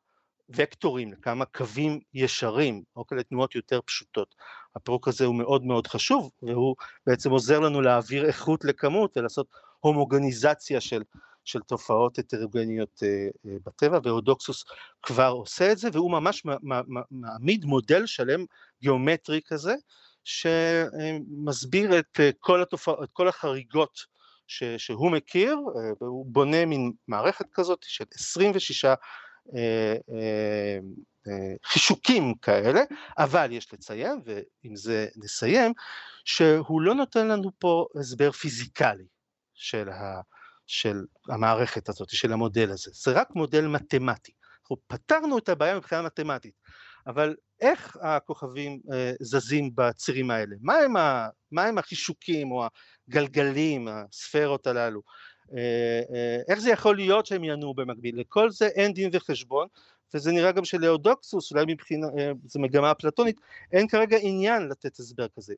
וקטורים, 0.49 1.11
לכמה 1.11 1.45
קווים 1.45 1.99
ישרים, 2.14 2.84
או 2.95 3.07
כאלה 3.07 3.23
תנועות 3.23 3.56
יותר 3.56 3.80
פשוטות. 3.85 4.35
הפירוק 4.76 5.08
הזה 5.08 5.26
הוא 5.26 5.36
מאוד 5.36 5.64
מאוד 5.66 5.88
חשוב, 5.88 6.32
והוא 6.41 6.76
בעצם 7.08 7.32
עוזר 7.32 7.60
לנו 7.60 7.82
להעביר 7.82 8.26
איכות 8.26 8.66
לכמות 8.66 9.18
ולעשות 9.18 9.48
הומוגניזציה 9.80 10.82
של, 10.82 11.02
של 11.44 11.60
תופעות 11.60 12.20
הטרוגניות 12.20 13.04
אה, 13.04 13.28
אה, 13.46 13.58
בטבע, 13.66 14.00
ואודוקסוס 14.04 14.64
כבר 15.04 15.30
עושה 15.30 15.72
את 15.72 15.78
זה, 15.78 15.90
והוא 15.94 16.12
ממש 16.12 16.44
מעמיד 17.12 17.66
מודל 17.66 18.06
שלם 18.06 18.46
גיאומטרי 18.82 19.41
כזה, 19.48 19.76
שמסביר 20.24 22.00
את 22.00 22.20
אה, 22.20 22.30
כל, 22.40 22.62
התופע, 22.62 22.94
את 23.04 23.10
כל 23.14 23.28
החריגות 23.28 24.00
ש, 24.48 24.64
שהוא 24.64 25.12
מכיר, 25.12 25.58
והוא 26.02 26.26
בונה 26.26 26.66
מין 26.66 26.91
מערכת 27.08 27.46
כזאת 27.54 27.80
של 27.84 28.04
26 28.14 28.86
אה, 28.86 28.94
חישוקים 31.65 32.34
כאלה, 32.41 32.81
אבל 33.17 33.51
יש 33.51 33.73
לציין, 33.73 34.21
ועם 34.26 34.76
זה 34.76 35.07
נסיים, 35.15 35.73
שהוא 36.26 36.81
לא 36.81 36.95
נותן 36.95 37.27
לנו 37.27 37.51
פה 37.59 37.85
הסבר 37.99 38.31
פיזיקלי 38.31 39.05
של, 39.53 39.89
ה, 39.89 40.21
של 40.67 41.05
המערכת 41.30 41.89
הזאת, 41.89 42.09
של 42.09 42.34
המודל 42.34 42.71
הזה, 42.71 42.91
זה 42.93 43.11
רק 43.11 43.30
מודל 43.35 43.67
מתמטי. 43.67 44.31
אנחנו 44.61 44.77
פתרנו 44.88 45.38
את 45.38 45.49
הבעיה 45.49 45.77
מבחינה 45.77 46.01
מתמטית, 46.01 46.53
אבל 47.07 47.35
איך 47.61 47.97
הכוכבים 48.01 48.80
אה, 48.93 49.11
זזים 49.21 49.71
בצירים 49.76 50.31
האלה? 50.31 50.55
מה 50.61 50.76
הם, 50.76 50.97
ה, 50.97 51.30
מה 51.51 51.69
החישוקים 51.77 52.51
או 52.51 52.67
הגלגלים, 53.09 53.88
הספרות 53.88 54.67
הללו? 54.67 55.01
אה, 55.53 56.01
אה, 56.15 56.41
איך 56.47 56.59
זה 56.59 56.71
יכול 56.71 56.95
להיות 56.95 57.26
שהם 57.26 57.43
ינועו 57.43 57.73
במקביל? 57.73 58.19
לכל 58.19 58.51
זה 58.51 58.67
אין 58.67 58.93
דין 58.93 59.09
וחשבון, 59.13 59.67
וזה 60.13 60.31
נראה 60.31 60.51
גם 60.51 60.65
שלאודוקסוס, 60.65 61.51
אולי 61.51 61.65
מבחינה, 61.67 62.07
אה, 62.17 62.31
זו 62.45 62.59
מגמה 62.59 62.91
אפלטונית, 62.91 63.41
אין 63.71 63.88
כרגע 63.88 64.17
עניין 64.21 64.67
לתת 64.67 64.99
הסבר 64.99 65.27
כזה. 65.38 65.53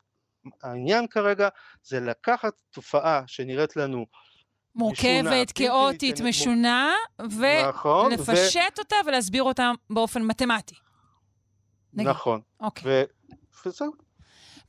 העניין 0.63 1.07
כרגע 1.07 1.49
זה 1.83 1.99
לקחת 1.99 2.53
תופעה 2.71 3.23
שנראית 3.27 3.75
לנו 3.75 4.05
מורכבת, 4.75 5.51
כאוטית, 5.55 6.21
משונה, 6.21 6.93
נכון, 7.69 8.13
ולפשט 8.13 8.79
אותה 8.79 8.95
ולהסביר 9.05 9.43
אותה 9.43 9.71
באופן 9.89 10.21
מתמטי. 10.21 10.75
נכון. 11.93 12.41
אוקיי. 12.59 13.03
וזהו. 13.65 13.91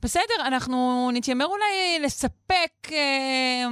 בסדר, 0.03 0.47
אנחנו 0.47 1.09
נתיימר 1.13 1.45
אולי 1.45 1.99
לספק 1.99 2.91
אה, 2.91 3.67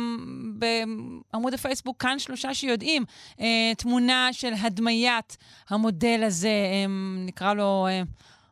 בעמוד 1.33 1.53
הפייסבוק 1.53 2.01
כאן 2.01 2.19
שלושה 2.19 2.53
שיודעים 2.53 3.03
אה, 3.39 3.71
תמונה 3.77 4.29
של 4.31 4.53
הדמיית 4.61 5.37
המודל 5.69 6.23
הזה, 6.23 6.47
אה, 6.47 6.85
נקרא 7.25 7.53
לו 7.53 7.87
אה, 7.89 8.01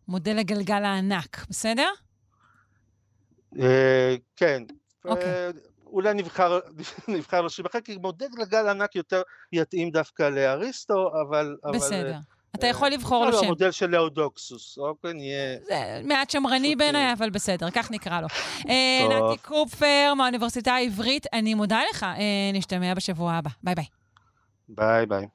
מודל 0.07 0.39
הגלגל 0.39 0.83
הענק, 0.83 1.45
בסדר? 1.49 1.89
אה, 3.59 4.15
כן. 4.35 4.63
אוקיי. 5.05 5.25
אה, 5.25 5.49
אולי 5.85 6.13
נבחר, 6.13 6.59
נבחר 7.07 7.47
אחר, 7.65 7.81
כי 7.81 7.97
מודל 7.97 8.27
גלגל 8.35 8.67
ענק 8.67 8.95
יותר 8.95 9.21
יתאים 9.51 9.91
דווקא 9.91 10.23
לאריסטו, 10.23 11.11
אבל... 11.21 11.55
בסדר. 11.73 12.09
אבל, 12.09 12.38
אתה 12.55 12.67
יכול 12.67 12.89
לבחור 12.89 13.25
לו 13.25 13.31
לא, 13.31 13.39
שם. 13.39 13.45
המודל 13.45 13.71
של 13.71 13.89
אאודוקסוס, 13.89 14.77
אוקיי, 14.77 15.13
נהיה... 15.13 15.57
זה 15.67 16.01
מעט 16.03 16.29
שמרני 16.29 16.75
בעיניי, 16.75 17.13
אבל 17.13 17.29
בסדר, 17.29 17.69
כך 17.69 17.91
נקרא 17.91 18.21
לו. 18.21 18.27
אה. 18.69 19.07
נתי 19.09 19.41
קופר 19.41 20.13
מהאוניברסיטה 20.17 20.73
העברית, 20.73 21.25
אני 21.33 21.53
מודה 21.53 21.81
לך. 21.91 22.03
אה, 22.03 22.51
נשתמע 22.53 22.93
בשבוע 22.93 23.33
הבא. 23.33 23.49
ביי 23.63 23.75
ביי. 23.75 23.85
ביי 24.69 25.05
ביי. 25.05 25.25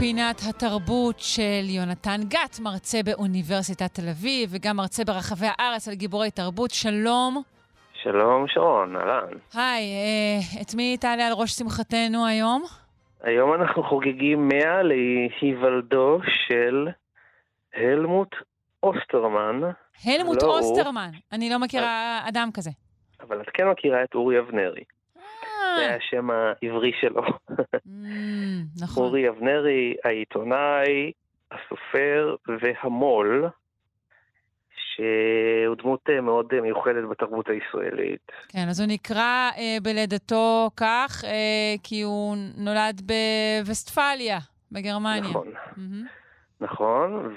פינת 0.00 0.40
התרבות 0.48 1.18
של 1.18 1.64
יונתן 1.76 2.20
גת, 2.28 2.60
מרצה 2.62 2.98
באוניברסיטת 3.04 3.94
תל 3.94 4.08
אביב, 4.08 4.50
וגם 4.52 4.76
מרצה 4.76 5.04
ברחבי 5.04 5.46
הארץ 5.50 5.88
על 5.88 5.94
גיבורי 5.94 6.30
תרבות. 6.30 6.70
שלום. 6.70 7.42
שלום, 8.02 8.44
שרון, 8.48 8.96
אהלן. 8.96 9.32
היי, 9.54 9.84
אה, 9.84 10.62
את 10.62 10.74
מי 10.74 10.96
תעלה 10.96 11.26
על 11.26 11.32
ראש 11.32 11.50
שמחתנו 11.50 12.26
היום? 12.26 12.62
היום 13.22 13.54
אנחנו 13.54 13.82
חוגגים 13.82 14.48
100 14.48 14.82
להיוולדו 14.82 16.18
של 16.46 16.88
הלמוט 17.74 18.34
אוסטרמן. 18.82 19.60
הלמוט 20.04 20.42
לא 20.42 20.48
הוא, 20.48 20.56
אוסטרמן. 20.58 21.10
אני 21.32 21.50
לא 21.50 21.58
מכירה 21.58 22.20
אדם 22.28 22.48
כזה. 22.54 22.70
אבל 23.20 23.40
את 23.40 23.50
כן 23.54 23.68
מכירה 23.68 24.04
את 24.04 24.14
אורי 24.14 24.38
אבנרי. 24.38 24.84
זה 25.78 25.94
השם 25.94 26.30
העברי 26.30 26.92
שלו. 27.00 27.22
נכון. 28.82 29.04
אורי 29.04 29.28
אבנרי, 29.28 29.94
העיתונאי, 30.04 31.12
הסופר 31.50 32.34
והמו"ל, 32.62 33.48
שהוא 34.94 35.76
דמות 35.76 36.00
אה, 36.10 36.20
מאוד 36.20 36.46
אה, 36.54 36.60
מיוחדת 36.60 37.04
בתרבות 37.10 37.46
הישראלית. 37.48 38.32
כן, 38.48 38.68
אז 38.68 38.80
הוא 38.80 38.88
נקרא 38.88 39.50
אה, 39.58 39.76
בלידתו 39.82 40.70
כך, 40.76 41.24
אה, 41.24 41.74
כי 41.82 42.02
הוא 42.02 42.36
נולד 42.56 43.00
בווסטפליה, 43.00 44.38
בגרמניה. 44.72 45.20
נכון. 45.20 45.48
מהמם. 45.76 46.04
נכון, 46.60 47.36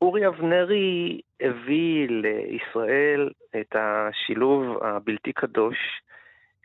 ואורי 0.00 0.26
אבנרי 0.26 1.20
הביא 1.40 2.08
לישראל 2.08 3.30
את 3.60 3.76
השילוב 3.76 4.84
הבלתי 4.84 5.32
קדוש 5.32 5.76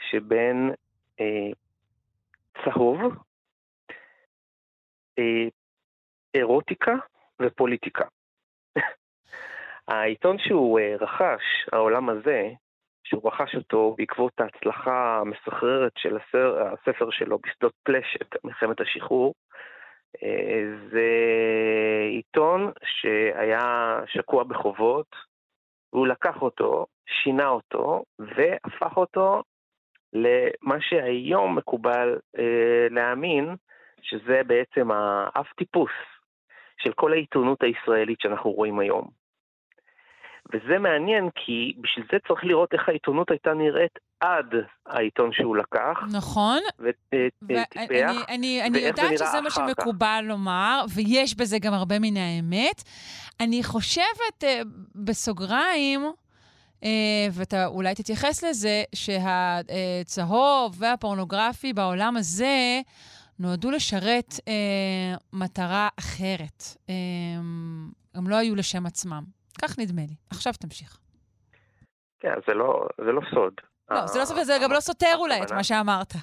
שבין 0.09 0.71
אה, 1.19 1.49
צהוב, 2.63 2.99
אה, 5.19 5.47
אירוטיקה 6.33 6.95
ופוליטיקה. 7.41 8.05
העיתון 9.87 10.37
שהוא 10.39 10.79
אה, 10.79 10.95
רכש, 10.99 11.43
העולם 11.71 12.09
הזה, 12.09 12.49
שהוא 13.03 13.27
רכש 13.31 13.55
אותו 13.55 13.95
בעקבות 13.97 14.33
ההצלחה 14.39 15.19
המסחררת 15.21 15.91
של 15.97 16.17
הספר, 16.17 16.73
הספר 16.73 17.11
שלו 17.11 17.39
בשדות 17.39 17.73
פלשת, 17.83 18.43
מלחמת 18.43 18.81
השחרור, 18.81 19.33
זה 20.91 21.09
עיתון 22.09 22.71
שהיה 22.83 23.99
שקוע 24.05 24.43
בחובות, 24.43 25.15
והוא 25.93 26.07
לקח 26.07 26.41
אותו, 26.41 26.85
שינה 27.07 27.47
אותו, 27.47 28.03
והפך 28.19 28.97
אותו 28.97 29.43
למה 30.13 30.81
שהיום 30.81 31.57
מקובל 31.57 32.19
אה, 32.39 32.87
להאמין, 32.89 33.55
שזה 34.01 34.41
בעצם 34.47 34.91
האב 34.91 35.45
טיפוס 35.57 35.91
של 36.77 36.93
כל 36.93 37.13
העיתונות 37.13 37.63
הישראלית 37.63 38.19
שאנחנו 38.21 38.51
רואים 38.51 38.79
היום. 38.79 39.20
וזה 40.53 40.79
מעניין 40.79 41.29
כי 41.35 41.73
בשביל 41.81 42.05
זה 42.11 42.17
צריך 42.27 42.43
לראות 42.43 42.73
איך 42.73 42.89
העיתונות 42.89 43.31
הייתה 43.31 43.53
נראית 43.53 43.99
עד 44.19 44.55
העיתון 44.85 45.33
שהוא 45.33 45.57
לקח. 45.57 45.99
נכון. 46.11 46.59
וטיפח, 46.79 47.77
אני, 47.77 48.23
אני, 48.29 48.63
אני 48.63 48.79
יודעת 48.79 49.17
שזה 49.17 49.41
מה 49.41 49.49
שמקובל 49.49 50.25
לומר, 50.27 50.85
ויש 50.95 51.35
בזה 51.35 51.59
גם 51.59 51.73
הרבה 51.73 51.99
מן 51.99 52.17
האמת. 52.17 52.83
אני 53.39 53.63
חושבת, 53.63 54.43
אה, 54.43 54.61
בסוגריים, 54.95 56.01
אה, 56.83 57.27
ואתה 57.31 57.65
אולי 57.65 57.95
תתייחס 57.95 58.43
לזה, 58.43 58.83
שהצהוב 58.95 60.75
והפורנוגרפי 60.79 61.73
בעולם 61.73 62.17
הזה 62.17 62.81
נועדו 63.39 63.71
לשרת 63.71 64.39
אה, 64.47 65.15
מטרה 65.33 65.89
אחרת. 65.99 66.63
אה, 66.89 66.95
הם 68.15 68.27
לא 68.27 68.35
היו 68.35 68.55
לשם 68.55 68.85
עצמם. 68.85 69.23
כך 69.61 69.79
נדמה 69.79 70.01
לי. 70.01 70.15
עכשיו 70.29 70.53
תמשיך. 70.53 70.99
כן, 72.19 72.33
זה 72.47 72.53
לא, 72.53 72.87
זה 72.97 73.11
לא 73.11 73.21
סוד. 73.33 73.53
לא, 73.89 74.07
זה 74.07 74.19
לא 74.19 74.25
סוד, 74.25 74.37
וזה 74.37 74.53
גם 74.63 74.71
לא 74.71 74.79
סותר 74.79 75.15
אולי 75.15 75.43
את 75.43 75.51
מה 75.51 75.63
שאמרת. 75.63 76.13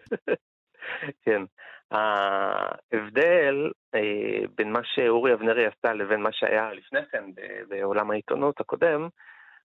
כן. 1.24 1.42
ההבדל 1.90 3.70
אה, 3.94 4.46
בין 4.54 4.72
מה 4.72 4.80
שאורי 4.84 5.34
אבנרי 5.34 5.66
עשה 5.66 5.92
לבין 5.92 6.20
מה 6.22 6.32
שהיה 6.32 6.72
לפני 6.72 7.00
כן 7.12 7.24
בעולם 7.68 8.10
העיתונות 8.10 8.60
הקודם, 8.60 9.08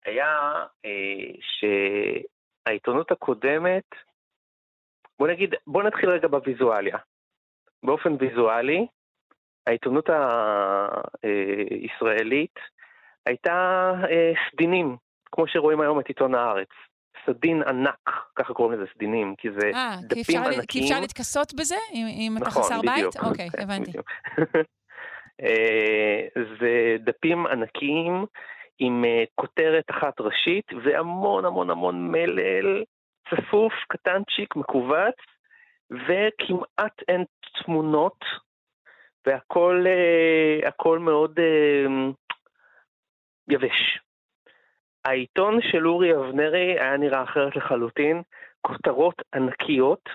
היה 0.04 0.64
אה, 0.84 1.32
שהעיתונות 2.66 3.10
הקודמת, 3.10 3.84
בוא 5.18 5.28
נגיד, 5.28 5.54
בוא 5.66 5.82
נתחיל 5.82 6.10
רגע 6.10 6.28
בוויזואליה. 6.28 6.98
באופן 7.82 8.16
ויזואלי, 8.20 8.86
העיתונות 9.66 10.10
הישראלית 11.22 12.58
הייתה 13.26 13.92
אה, 14.10 14.32
סדינים, 14.50 14.96
כמו 15.32 15.48
שרואים 15.48 15.80
היום 15.80 16.00
את 16.00 16.06
עיתון 16.06 16.34
הארץ. 16.34 16.68
סדין 17.26 17.62
ענק, 17.62 18.10
ככה 18.36 18.54
קוראים 18.54 18.80
לזה 18.80 18.90
סדינים, 18.94 19.34
כי 19.38 19.48
זה 19.50 19.70
아, 19.70 19.76
אה, 19.76 19.96
דפים 20.02 20.24
כי 20.24 20.36
ענקיים. 20.36 20.62
כי 20.66 20.80
אפשר 20.80 21.00
להתכסות 21.00 21.54
בזה, 21.54 21.76
אם, 21.94 22.06
אם 22.06 22.34
נכון, 22.40 22.42
אתה 22.42 22.50
חסר 22.50 22.80
בדיוק. 22.80 23.14
בית? 23.14 23.24
אוקיי, 23.30 23.50
כן, 23.50 23.62
הבנתי. 23.62 23.92
אה, 25.42 26.42
זה 26.60 26.96
דפים 27.00 27.46
ענקיים 27.46 28.26
עם 28.78 29.04
כותרת 29.34 29.84
אחת 29.90 30.20
ראשית 30.20 30.66
והמון 30.84 31.44
המון 31.44 31.70
המון 31.70 32.10
מלל 32.12 32.84
צפוף, 33.30 33.72
קטנצ'יק, 33.88 34.56
מכווץ, 34.56 35.16
וכמעט 35.90 37.02
אין 37.08 37.24
תמונות, 37.64 38.24
והכל 39.26 40.98
מאוד 40.98 41.40
יבש. 43.48 44.00
העיתון 45.04 45.58
של 45.62 45.88
אורי 45.88 46.16
אבנרי 46.16 46.80
היה 46.80 46.96
נראה 46.96 47.22
אחרת 47.22 47.56
לחלוטין, 47.56 48.22
כותרות 48.60 49.22
ענקיות, 49.34 50.08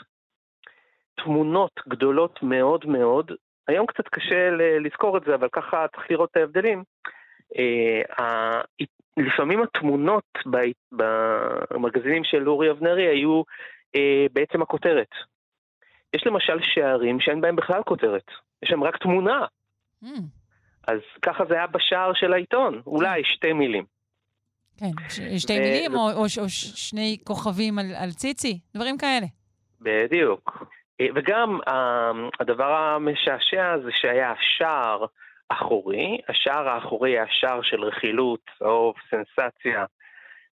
תמונות 1.15 1.79
גדולות 1.87 2.43
מאוד 2.43 2.85
מאוד, 2.85 3.31
היום 3.67 3.85
קצת 3.85 4.07
קשה 4.07 4.49
לזכור 4.79 5.17
את 5.17 5.23
זה, 5.23 5.35
אבל 5.35 5.47
ככה 5.51 5.85
צריך 5.95 6.11
לראות 6.11 6.29
את 6.31 6.37
ההבדלים. 6.37 6.83
אה, 7.57 8.61
לפעמים 9.17 9.63
התמונות 9.63 10.23
במגזינים 11.71 12.23
של 12.23 12.49
אורי 12.49 12.71
אבנרי 12.71 13.07
היו 13.07 13.43
אה, 13.95 14.25
בעצם 14.33 14.61
הכותרת. 14.61 15.09
יש 16.15 16.27
למשל 16.27 16.57
שערים 16.61 17.19
שאין 17.19 17.41
בהם 17.41 17.55
בכלל 17.55 17.83
כותרת, 17.83 18.25
יש 18.63 18.69
שם 18.69 18.83
רק 18.83 18.97
תמונה. 18.97 19.45
Mm. 20.03 20.07
אז 20.87 20.99
ככה 21.21 21.43
זה 21.49 21.53
היה 21.53 21.67
בשער 21.67 22.13
של 22.13 22.33
העיתון, 22.33 22.81
אולי 22.85 23.21
שתי 23.23 23.53
מילים. 23.53 23.85
כן, 24.77 24.91
שתי 25.37 25.53
ו... 25.53 25.61
מילים 25.61 25.95
או, 25.95 26.11
או, 26.11 26.21
או 26.21 26.49
שני 26.75 27.17
כוכבים 27.23 27.79
על, 27.79 27.85
על 27.95 28.11
ציצי, 28.11 28.59
דברים 28.75 28.97
כאלה. 28.97 29.25
בדיוק. 29.81 30.65
אה, 31.01 31.05
וגם 31.15 31.59
הדבר 32.39 32.73
המשעשע 32.73 33.77
זה 33.83 33.89
שהיה 33.91 34.33
שער 34.57 35.05
אחורי, 35.49 36.17
השער 36.29 36.69
האחורי 36.69 37.11
היה 37.11 37.25
שער 37.29 37.61
של 37.61 37.83
רכילות, 37.83 38.39
צהוב, 38.59 38.95
סנסציה, 39.09 39.85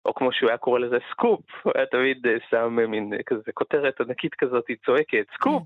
או 0.07 0.13
כמו 0.13 0.31
שהוא 0.31 0.49
היה 0.49 0.57
קורא 0.57 0.79
לזה 0.79 0.97
סקופ, 1.11 1.41
הוא 1.63 1.73
היה 1.75 1.85
תמיד 1.85 2.27
אה, 2.27 2.35
שם 2.49 2.75
מין 2.91 3.13
כזה 3.25 3.51
כותרת 3.53 4.01
ענקית 4.01 4.35
כזאת, 4.35 4.67
היא 4.67 4.77
צועקת, 4.85 5.25
סקופ. 5.33 5.63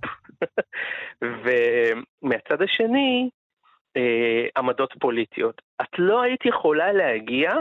ומהצד 1.43 2.61
השני, 2.61 3.29
אה, 3.97 4.45
עמדות 4.57 4.93
פוליטיות. 4.99 5.61
את 5.81 5.99
לא 5.99 6.21
היית 6.21 6.45
יכולה 6.45 6.91
להגיע 6.91 7.51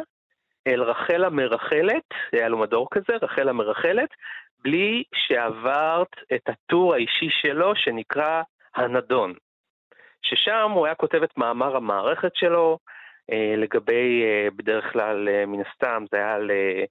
אל 0.66 0.82
רחל 0.82 1.24
המרחלת, 1.24 2.04
היה 2.32 2.48
לו 2.48 2.58
מדור 2.58 2.88
כזה, 2.90 3.12
רחל 3.22 3.48
המרחלת, 3.48 4.08
בלי 4.64 5.02
שעברת 5.14 6.16
את 6.34 6.48
הטור 6.48 6.94
האישי 6.94 7.28
שלו 7.30 7.76
שנקרא 7.76 8.42
הנדון. 8.74 9.34
ששם 10.22 10.70
הוא 10.70 10.86
היה 10.86 10.94
כותב 10.94 11.22
את 11.22 11.38
מאמר 11.38 11.76
המערכת 11.76 12.34
שלו, 12.34 12.78
אה, 12.88 12.89
לגבי, 13.56 14.22
אה, 14.24 14.48
בדרך 14.56 14.92
כלל, 14.92 15.28
אה, 15.28 15.46
מן 15.46 15.60
הסתם, 15.60 16.04
זה 16.12 16.16
היה 16.16 16.34
על 16.34 16.50
אה, 16.50 16.84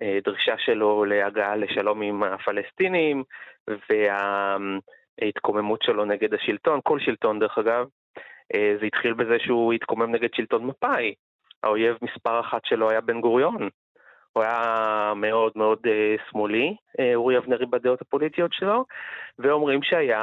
הדרישה 0.00 0.58
שלו 0.58 1.04
להגעה 1.04 1.56
לשלום 1.56 2.02
עם 2.02 2.22
הפלסטינים, 2.22 3.24
וההתקוממות 5.20 5.82
שלו 5.82 6.04
נגד 6.04 6.34
השלטון, 6.34 6.80
כל 6.84 7.00
שלטון 7.00 7.38
דרך 7.38 7.58
אגב. 7.58 7.86
אה, 8.54 8.76
זה 8.80 8.86
התחיל 8.86 9.12
בזה 9.12 9.38
שהוא 9.38 9.72
התקומם 9.72 10.14
נגד 10.14 10.28
שלטון 10.34 10.66
מפא"י, 10.66 11.14
האויב 11.62 11.96
מספר 12.02 12.40
אחת 12.40 12.64
שלו 12.64 12.90
היה 12.90 13.00
בן 13.00 13.20
גוריון. 13.20 13.68
הוא 14.36 14.44
היה 14.44 15.12
מאוד 15.16 15.52
מאוד 15.56 15.78
uh, 15.84 15.90
שמאלי, 16.30 16.76
uh, 16.98 17.02
אורי 17.14 17.38
אבנרי 17.38 17.66
בדעות 17.66 18.00
הפוליטיות 18.00 18.52
שלו, 18.52 18.84
ואומרים 19.38 19.82
שהיה 19.82 20.22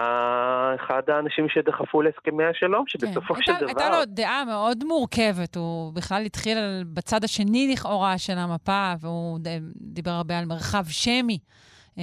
אחד 0.76 1.10
האנשים 1.10 1.50
שדחפו 1.50 2.02
להסכמי 2.02 2.44
השלום, 2.44 2.84
שבסופו 2.88 3.34
כן. 3.34 3.42
של 3.42 3.52
הייתה, 3.52 3.74
דבר... 3.74 3.84
הייתה 3.84 3.98
לו 4.00 4.06
דעה 4.06 4.46
מאוד 4.46 4.84
מורכבת, 4.84 5.56
הוא 5.56 5.94
בכלל 5.94 6.22
התחיל 6.26 6.58
בצד 6.94 7.24
השני 7.24 7.74
לכאורה 7.74 8.18
של 8.18 8.34
המפה, 8.38 8.94
והוא 9.02 9.40
דיבר 9.76 10.12
הרבה 10.12 10.40
על 10.40 10.46
מרחב 10.46 10.84
שמי, 10.88 11.38
uh, 11.90 12.00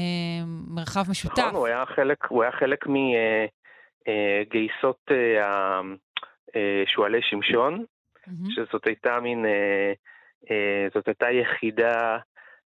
מרחב 0.69 1.11
משותף. 1.11 1.39
נכון, 1.39 1.55
הוא 1.55 1.67
היה 1.67 1.85
חלק, 1.87 2.25
הוא 2.29 2.43
היה 2.43 2.53
חלק 2.53 2.87
מגייסות 4.07 5.11
שועלי 6.87 7.23
שמשון, 7.23 7.85
mm-hmm. 8.31 8.51
שזאת 8.51 8.87
הייתה 8.87 9.21
מין, 9.21 9.45
אה, 9.45 9.51
אה, 9.51 9.93
זאת 10.95 11.09
הייתה 11.09 11.31
יחידה, 11.31 12.19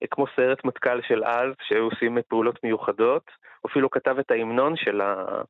אה, 0.04 0.08
כמו 0.12 0.26
סיירת 0.36 0.66
מטכ"ל 0.66 1.02
של 1.08 1.24
אז, 1.24 1.54
שהיו 1.62 1.84
עושים 1.84 2.18
פעולות 2.28 2.64
מיוחדות, 2.64 3.24
הוא 3.62 3.70
אפילו 3.72 3.90
כתב 3.90 4.20
את 4.20 4.32
ההמנון 4.32 4.76
של, 4.76 5.02
ה, 5.02 5.42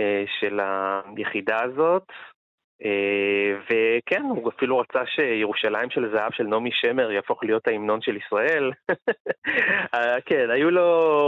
אה, 0.00 0.24
של 0.40 0.60
היחידה 1.16 1.56
הזאת, 1.64 2.06
אה, 2.84 3.58
וכן, 3.64 4.22
הוא 4.22 4.50
אפילו 4.56 4.78
רצה 4.78 5.06
שירושלים 5.06 5.90
של 5.90 6.10
זהב 6.14 6.32
של 6.32 6.44
נעמי 6.44 6.70
שמר 6.72 7.10
יהפוך 7.10 7.44
להיות 7.44 7.68
ההמנון 7.68 8.00
של 8.02 8.16
ישראל. 8.16 8.72
אה, 9.94 10.20
כן, 10.26 10.50
היו 10.50 10.70
לו, 10.70 10.82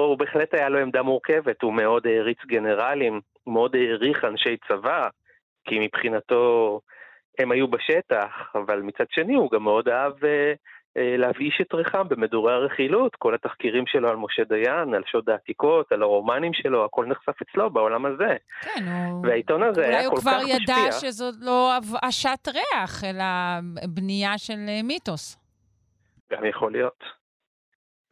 הוא 0.08 0.18
בהחלט 0.18 0.54
היה 0.54 0.68
לו 0.68 0.78
עמדה 0.78 1.02
מורכבת, 1.02 1.62
הוא 1.62 1.72
מאוד 1.74 2.06
העריץ 2.06 2.38
גנרלים, 2.46 3.20
מאוד 3.46 3.76
העריך 3.76 4.24
אנשי 4.24 4.56
צבא, 4.68 5.08
כי 5.64 5.78
מבחינתו 5.78 6.80
הם 7.38 7.52
היו 7.52 7.68
בשטח, 7.68 8.52
אבל 8.54 8.82
מצד 8.82 9.04
שני 9.10 9.34
הוא 9.34 9.50
גם 9.50 9.62
מאוד 9.62 9.88
אהב 9.88 10.24
אה, 10.24 10.52
אה, 10.96 11.16
להבאיש 11.16 11.60
את 11.60 11.74
ריחם 11.74 12.08
במדורי 12.08 12.52
הרכילות, 12.52 13.16
כל 13.16 13.34
התחקירים 13.34 13.86
שלו 13.86 14.08
על 14.08 14.16
משה 14.16 14.44
דיין, 14.44 14.94
על 14.94 15.02
שוד 15.06 15.30
העתיקות, 15.30 15.92
על 15.92 16.02
הרומנים 16.02 16.52
שלו, 16.54 16.84
הכל 16.84 17.06
נחשף 17.06 17.42
אצלו 17.42 17.70
בעולם 17.70 18.06
הזה. 18.06 18.36
כן, 18.60 18.84
הוא... 18.88 19.26
והעיתון 19.26 19.62
הזה 19.62 19.88
היה 19.88 20.10
כל 20.10 20.16
כך 20.16 20.26
משפיע. 20.26 20.32
אולי 20.32 20.52
הוא 20.52 20.58
כבר 20.58 20.62
ידע 20.62 20.92
שזאת 20.92 21.34
לא 21.40 21.72
הבאשת 21.76 22.48
ריח, 22.48 23.04
אלא 23.04 23.24
בנייה 23.88 24.38
של 24.38 24.66
אה, 24.68 24.80
מיתוס. 24.84 25.38
גם 26.32 26.44
יכול 26.44 26.72
להיות. 26.72 27.04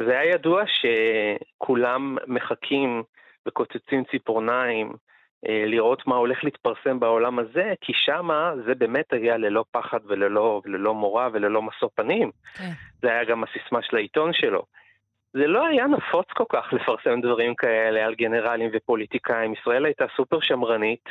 זה 0.02 0.18
היה 0.18 0.34
ידוע 0.34 0.62
שכולם 0.66 2.16
מחכים 2.26 3.02
וקוצצים 3.46 4.04
ציפורניים 4.10 4.92
לראות 5.48 6.06
מה 6.06 6.16
הולך 6.16 6.44
להתפרסם 6.44 7.00
בעולם 7.00 7.38
הזה, 7.38 7.74
כי 7.80 7.92
שמה 7.94 8.52
זה 8.66 8.74
באמת 8.74 9.12
היה 9.12 9.36
ללא 9.36 9.64
פחד 9.70 9.98
וללא, 10.06 10.60
וללא 10.64 10.94
מורא 10.94 11.28
וללא 11.32 11.62
משוא 11.62 11.88
פנים. 11.94 12.30
כן. 12.54 12.70
זה 13.02 13.08
היה 13.08 13.24
גם 13.24 13.44
הסיסמה 13.44 13.82
של 13.82 13.96
העיתון 13.96 14.32
שלו. 14.32 14.62
זה 15.32 15.46
לא 15.46 15.66
היה 15.66 15.86
נפוץ 15.86 16.26
כל 16.34 16.44
כך 16.48 16.72
לפרסם 16.72 17.20
דברים 17.20 17.54
כאלה 17.54 18.06
על 18.06 18.14
גנרלים 18.14 18.70
ופוליטיקאים. 18.72 19.52
ישראל 19.52 19.84
הייתה 19.84 20.04
סופר 20.16 20.40
שמרנית. 20.40 21.08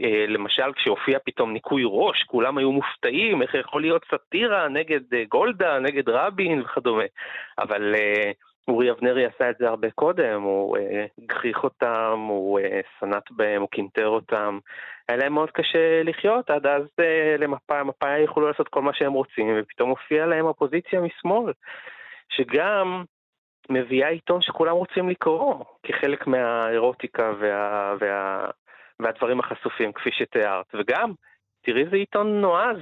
אה, 0.00 0.24
למשל, 0.28 0.72
כשהופיע 0.72 1.18
פתאום 1.24 1.52
ניקוי 1.52 1.82
ראש, 1.86 2.22
כולם 2.22 2.58
היו 2.58 2.72
מופתעים, 2.72 3.42
איך 3.42 3.54
יכול 3.54 3.80
להיות 3.80 4.02
סאטירה 4.10 4.68
נגד 4.68 5.14
אה, 5.14 5.24
גולדה, 5.28 5.78
נגד 5.78 6.08
רבין 6.08 6.60
וכדומה. 6.60 7.04
אבל 7.58 7.94
אורי 8.68 8.90
אבנרי 8.90 9.26
עשה 9.26 9.50
את 9.50 9.56
זה 9.58 9.68
הרבה 9.68 9.90
קודם, 9.90 10.42
הוא 10.42 10.76
אה, 10.76 11.06
גחיך 11.26 11.64
אותם, 11.64 12.26
הוא 12.28 12.60
אה, 12.60 12.80
סנט 13.00 13.30
בהם, 13.30 13.60
הוא 13.60 13.68
קינטר 13.68 14.08
אותם. 14.08 14.58
היה 15.08 15.18
להם 15.18 15.32
מאוד 15.32 15.50
קשה 15.50 16.02
לחיות, 16.02 16.50
עד 16.50 16.66
אז 16.66 16.82
אה, 17.00 17.36
למפא"י, 17.38 17.82
מפא"י 17.82 18.18
יכולו 18.18 18.48
לעשות 18.48 18.68
כל 18.68 18.82
מה 18.82 18.94
שהם 18.94 19.12
רוצים, 19.12 19.56
ופתאום 19.60 19.90
הופיעה 19.90 20.26
להם 20.26 20.44
אופוזיציה 20.44 21.00
משמאל, 21.00 21.52
שגם 22.28 23.04
מביאה 23.70 24.08
עיתון 24.08 24.42
שכולם 24.42 24.74
רוצים 24.74 25.08
לקרוא, 25.08 25.64
כחלק 25.82 26.26
מהאירוטיקה 26.26 27.32
וה, 27.40 27.94
וה, 28.00 28.46
והדברים 29.00 29.40
החשופים, 29.40 29.92
כפי 29.92 30.10
שתיארת. 30.12 30.66
וגם, 30.74 31.12
תראי 31.62 31.84
איזה 31.84 31.96
עיתון 31.96 32.40
נועז, 32.40 32.78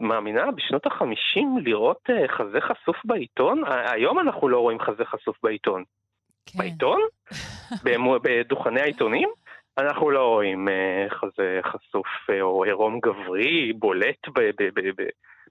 מאמינה 0.00 0.50
בשנות 0.50 0.86
החמישים 0.86 1.58
לראות 1.64 1.98
uh, 2.10 2.32
חזה 2.32 2.60
חשוף 2.60 2.96
בעיתון? 3.04 3.62
היום 3.66 4.18
אנחנו 4.18 4.48
לא 4.48 4.58
רואים 4.58 4.80
חזה 4.80 5.04
חשוף 5.04 5.36
בעיתון. 5.42 5.84
כן. 6.46 6.58
בעיתון? 6.58 7.00
בדוכני 8.22 8.80
העיתונים? 8.80 9.28
אנחנו 9.78 10.10
לא 10.10 10.26
רואים 10.26 10.68
uh, 10.68 11.14
חזה 11.14 11.60
חשוף 11.62 12.06
uh, 12.30 12.40
או 12.40 12.64
עירום 12.64 13.00
גברי 13.00 13.72
בולט 13.72 14.28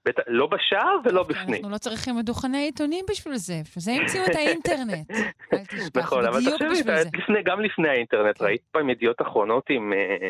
בטח, 0.06 0.24
לא 0.28 0.48
בשער 0.48 0.98
ולא 1.06 1.24
בפנים. 1.24 1.56
אנחנו 1.56 1.70
לא 1.70 1.78
צריכים 1.78 2.22
דוכני 2.22 2.58
עיתונים 2.58 3.06
בשביל 3.10 3.36
זה, 3.36 3.54
בשביל 3.64 3.82
זה 3.82 3.92
המציאו 3.92 4.24
את 4.26 4.36
האינטרנט. 4.36 5.12
אל 5.54 5.66
תשכח, 5.66 5.98
נכון, 5.98 6.26
אבל 6.26 6.40
תחשבי, 6.40 7.44
גם 7.44 7.62
לפני 7.62 7.90
האינטרנט, 7.90 8.42
ראית 8.42 8.62
פעם 8.72 8.90
ידיעות 8.90 9.22
אחרונות 9.22 9.64
עם 9.70 9.94
אה, 9.94 10.30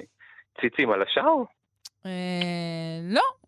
ציצים 0.62 0.92
על 0.92 1.02
השער? 1.02 1.44
אה, 2.06 3.00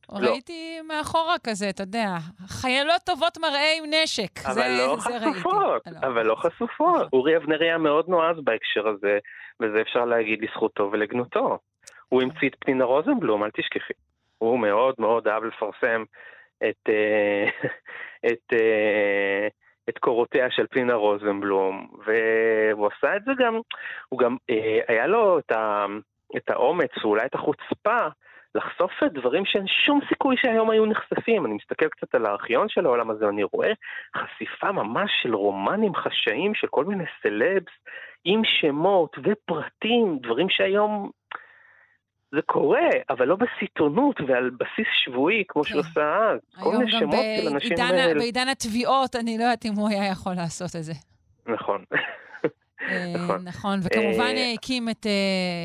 לא, 0.09 0.29
ראיתי 0.29 0.81
מאחורה 0.87 1.35
כזה, 1.47 1.69
אתה 1.69 1.83
יודע, 1.83 2.07
חיילות 2.47 3.01
טובות 3.05 3.37
מראה 3.37 3.73
עם 3.77 3.83
נשק. 3.93 4.45
אבל 4.45 4.53
זה- 4.53 4.75
לא 4.87 4.95
זה 4.99 5.09
ראיתי. 5.17 5.25
חשופות, 5.39 5.87
אבל 6.03 6.25
לא 6.25 6.35
חשופות. 6.35 7.13
אורי 7.13 7.37
אבנר 7.37 7.61
היה 7.61 7.77
מאוד 7.77 8.05
נועז 8.09 8.35
בהקשר 8.43 8.87
הזה, 8.87 9.17
וזה 9.59 9.81
אפשר 9.81 10.05
להגיד 10.05 10.39
לזכותו 10.41 10.89
ולגנותו. 10.91 11.57
הוא 12.09 12.21
המציא 12.21 12.49
את 12.49 12.55
פנינה 12.59 12.83
רוזנבלום, 12.85 13.43
אל 13.43 13.49
תשכחי. 13.51 13.93
הוא 14.37 14.59
מאוד 14.59 14.95
מאוד 14.99 15.27
אהב 15.27 15.43
לפרסם 15.43 16.03
את, 16.69 16.89
אה, 16.89 17.45
את, 18.31 18.53
אה, 18.53 19.47
את 19.89 19.97
קורותיה 19.97 20.47
של 20.51 20.65
פנינה 20.71 20.93
רוזנבלום, 20.93 21.87
והוא 22.05 22.89
עשה 22.97 23.15
את 23.15 23.21
זה 23.25 23.31
גם, 23.39 23.59
הוא 24.09 24.19
גם, 24.19 24.35
אה, 24.49 24.79
היה 24.87 25.07
לו 25.07 25.39
את, 25.39 25.51
ה, 25.51 25.85
את 26.37 26.49
האומץ 26.49 26.89
ואולי 27.03 27.25
את 27.25 27.35
החוצפה 27.35 27.97
לחשוף 28.55 28.91
דברים 29.13 29.45
שאין 29.45 29.67
שום 29.85 29.99
סיכוי 30.09 30.35
שהיום 30.37 30.69
היו 30.69 30.85
נחשפים. 30.85 31.45
אני 31.45 31.53
מסתכל 31.53 31.87
קצת 31.89 32.15
על 32.15 32.25
הארכיון 32.25 32.69
של 32.69 32.85
העולם 32.85 33.09
הזה, 33.11 33.25
ואני 33.25 33.43
רואה 33.43 33.71
חשיפה 34.17 34.71
ממש 34.71 35.11
של 35.23 35.35
רומנים 35.35 35.95
חשאיים 35.95 36.55
של 36.55 36.67
כל 36.67 36.85
מיני 36.85 37.03
סלבס, 37.23 37.73
עם 38.25 38.41
שמות 38.45 39.17
ופרטים, 39.23 40.17
דברים 40.23 40.47
שהיום 40.49 41.09
זה 42.35 42.41
קורה, 42.41 42.89
אבל 43.09 43.27
לא 43.27 43.35
בסיטונות 43.35 44.21
ועל 44.27 44.49
בסיס 44.49 44.87
שבועי, 45.03 45.43
כמו 45.47 45.63
שהוא 45.65 45.79
עשה 45.79 46.17
אז. 46.31 46.39
כל 46.63 46.69
היום 46.69 46.77
מיני 46.83 46.91
גם 46.91 46.99
שמות 46.99 47.25
של 47.41 47.47
אנשים... 47.53 47.69
בעידן 47.69 47.95
ה- 47.95 48.07
אה, 48.07 48.13
בעידן 48.13 48.47
התביעות, 48.51 49.15
אני 49.15 49.37
לא 49.37 49.43
יודעת 49.43 49.65
אם 49.65 49.73
הוא 49.77 49.89
היה 49.89 50.11
יכול 50.11 50.33
לעשות 50.35 50.75
את 50.75 50.83
זה. 50.83 50.93
נכון. 51.47 51.83
אה, 52.89 53.13
נכון. 53.15 53.41
נכון, 53.43 53.79
וכמובן 53.83 54.33
אה, 54.37 54.37
אה, 54.37 54.53
הקים 54.53 54.89
את, 54.89 55.05
אה, 55.05 55.11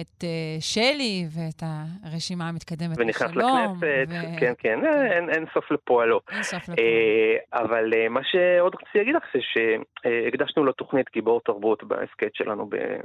את 0.00 0.24
אה, 0.24 0.56
שלי 0.60 1.24
ואת 1.36 1.62
הרשימה 2.04 2.48
המתקדמת 2.48 2.96
ונכנס. 2.98 3.22
לכנסת, 3.22 3.76
ו- 3.80 4.04
כן, 4.40 4.52
כן, 4.58 4.78
אה, 4.86 5.12
אין, 5.12 5.30
אין 5.30 5.44
סוף 5.54 5.70
לפועלו. 5.70 6.20
אין 6.32 6.42
סוף 6.42 6.68
אה, 6.70 7.36
אבל 7.62 7.90
אה, 7.96 8.08
מה 8.08 8.20
שעוד 8.24 8.74
רציתי 8.74 8.98
להגיד 8.98 9.14
לך 9.14 9.22
זה 9.34 9.40
שהקדשנו 9.42 10.64
לו 10.64 10.72
תוכנית 10.72 11.06
גיבור 11.12 11.40
תרבות 11.44 11.84
בהסכת 11.84 12.34
שלנו 12.34 12.66
ב- 12.66 13.00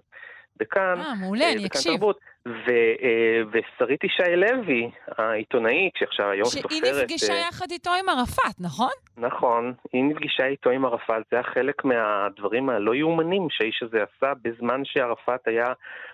בכאן. 0.62 1.00
אה, 1.00 1.14
מעולה, 1.22 1.46
אה, 1.46 1.52
אני 1.52 1.66
אקשיב. 1.66 1.92
תרבות. 1.92 2.20
ו- 2.48 2.96
אה, 3.04 3.42
ושרית 3.52 4.04
ישי 4.04 4.36
לוי, 4.36 4.92
העיתונאית, 5.18 5.94
שעכשיו 5.98 6.30
היום 6.30 6.46
סופרת... 6.46 6.72
שהיא 6.72 6.82
נפגשה 6.82 7.34
אה, 7.34 7.48
יחד 7.50 7.72
איתו 7.72 7.92
עם 8.00 8.10
ערפאת, 8.10 8.56
נכון? 8.60 8.92
נכון, 9.18 9.74
היא 9.94 10.04
נפגשה 10.04 10.46
איתו 10.46 10.70
עם 10.70 10.86
ערפאת, 10.86 11.24
זה 11.32 11.38
היה 11.38 11.44
חלק 11.44 11.86
מהדברים 11.86 12.70
הלא 12.70 12.96
יאומנים 12.96 13.48
שהאיש 13.50 13.84
הזה 13.84 13.98
עשה 14.04 14.34
בזמן 14.42 14.82
שערפאת 14.86 15.48
היה 15.48 15.66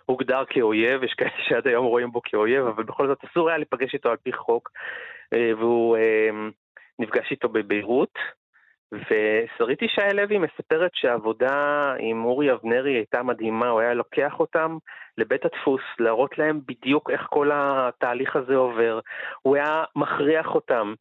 הוגדר 0.05 0.43
כאויב, 0.49 1.03
יש 1.03 1.13
כאלה 1.13 1.31
שעד 1.47 1.67
היום 1.67 1.85
רואים 1.85 2.11
בו 2.11 2.21
כאויב, 2.23 2.65
אבל 2.65 2.83
בכל 2.83 3.07
זאת 3.07 3.23
אסור 3.31 3.49
היה 3.49 3.57
להיפגש 3.57 3.93
איתו 3.93 4.09
על 4.09 4.17
פי 4.23 4.33
חוק, 4.33 4.71
והוא 5.31 5.97
נפגש 6.99 7.31
איתו 7.31 7.49
בביירות. 7.49 8.13
ושרית 8.93 9.81
ישי 9.81 10.13
לוי 10.13 10.37
מספרת 10.37 10.91
שהעבודה 10.93 11.93
עם 11.99 12.25
אורי 12.25 12.51
אבנרי 12.51 12.93
הייתה 12.93 13.23
מדהימה, 13.23 13.67
הוא 13.67 13.79
היה 13.79 13.93
לוקח 13.93 14.39
אותם 14.39 14.77
לבית 15.17 15.45
הדפוס, 15.45 15.81
להראות 15.99 16.37
להם 16.37 16.61
בדיוק 16.67 17.09
איך 17.09 17.27
כל 17.29 17.49
התהליך 17.53 18.35
הזה 18.35 18.55
עובר. 18.55 18.99
הוא 19.41 19.55
היה 19.55 19.83
מכריח 19.95 20.55
אותם 20.55 20.93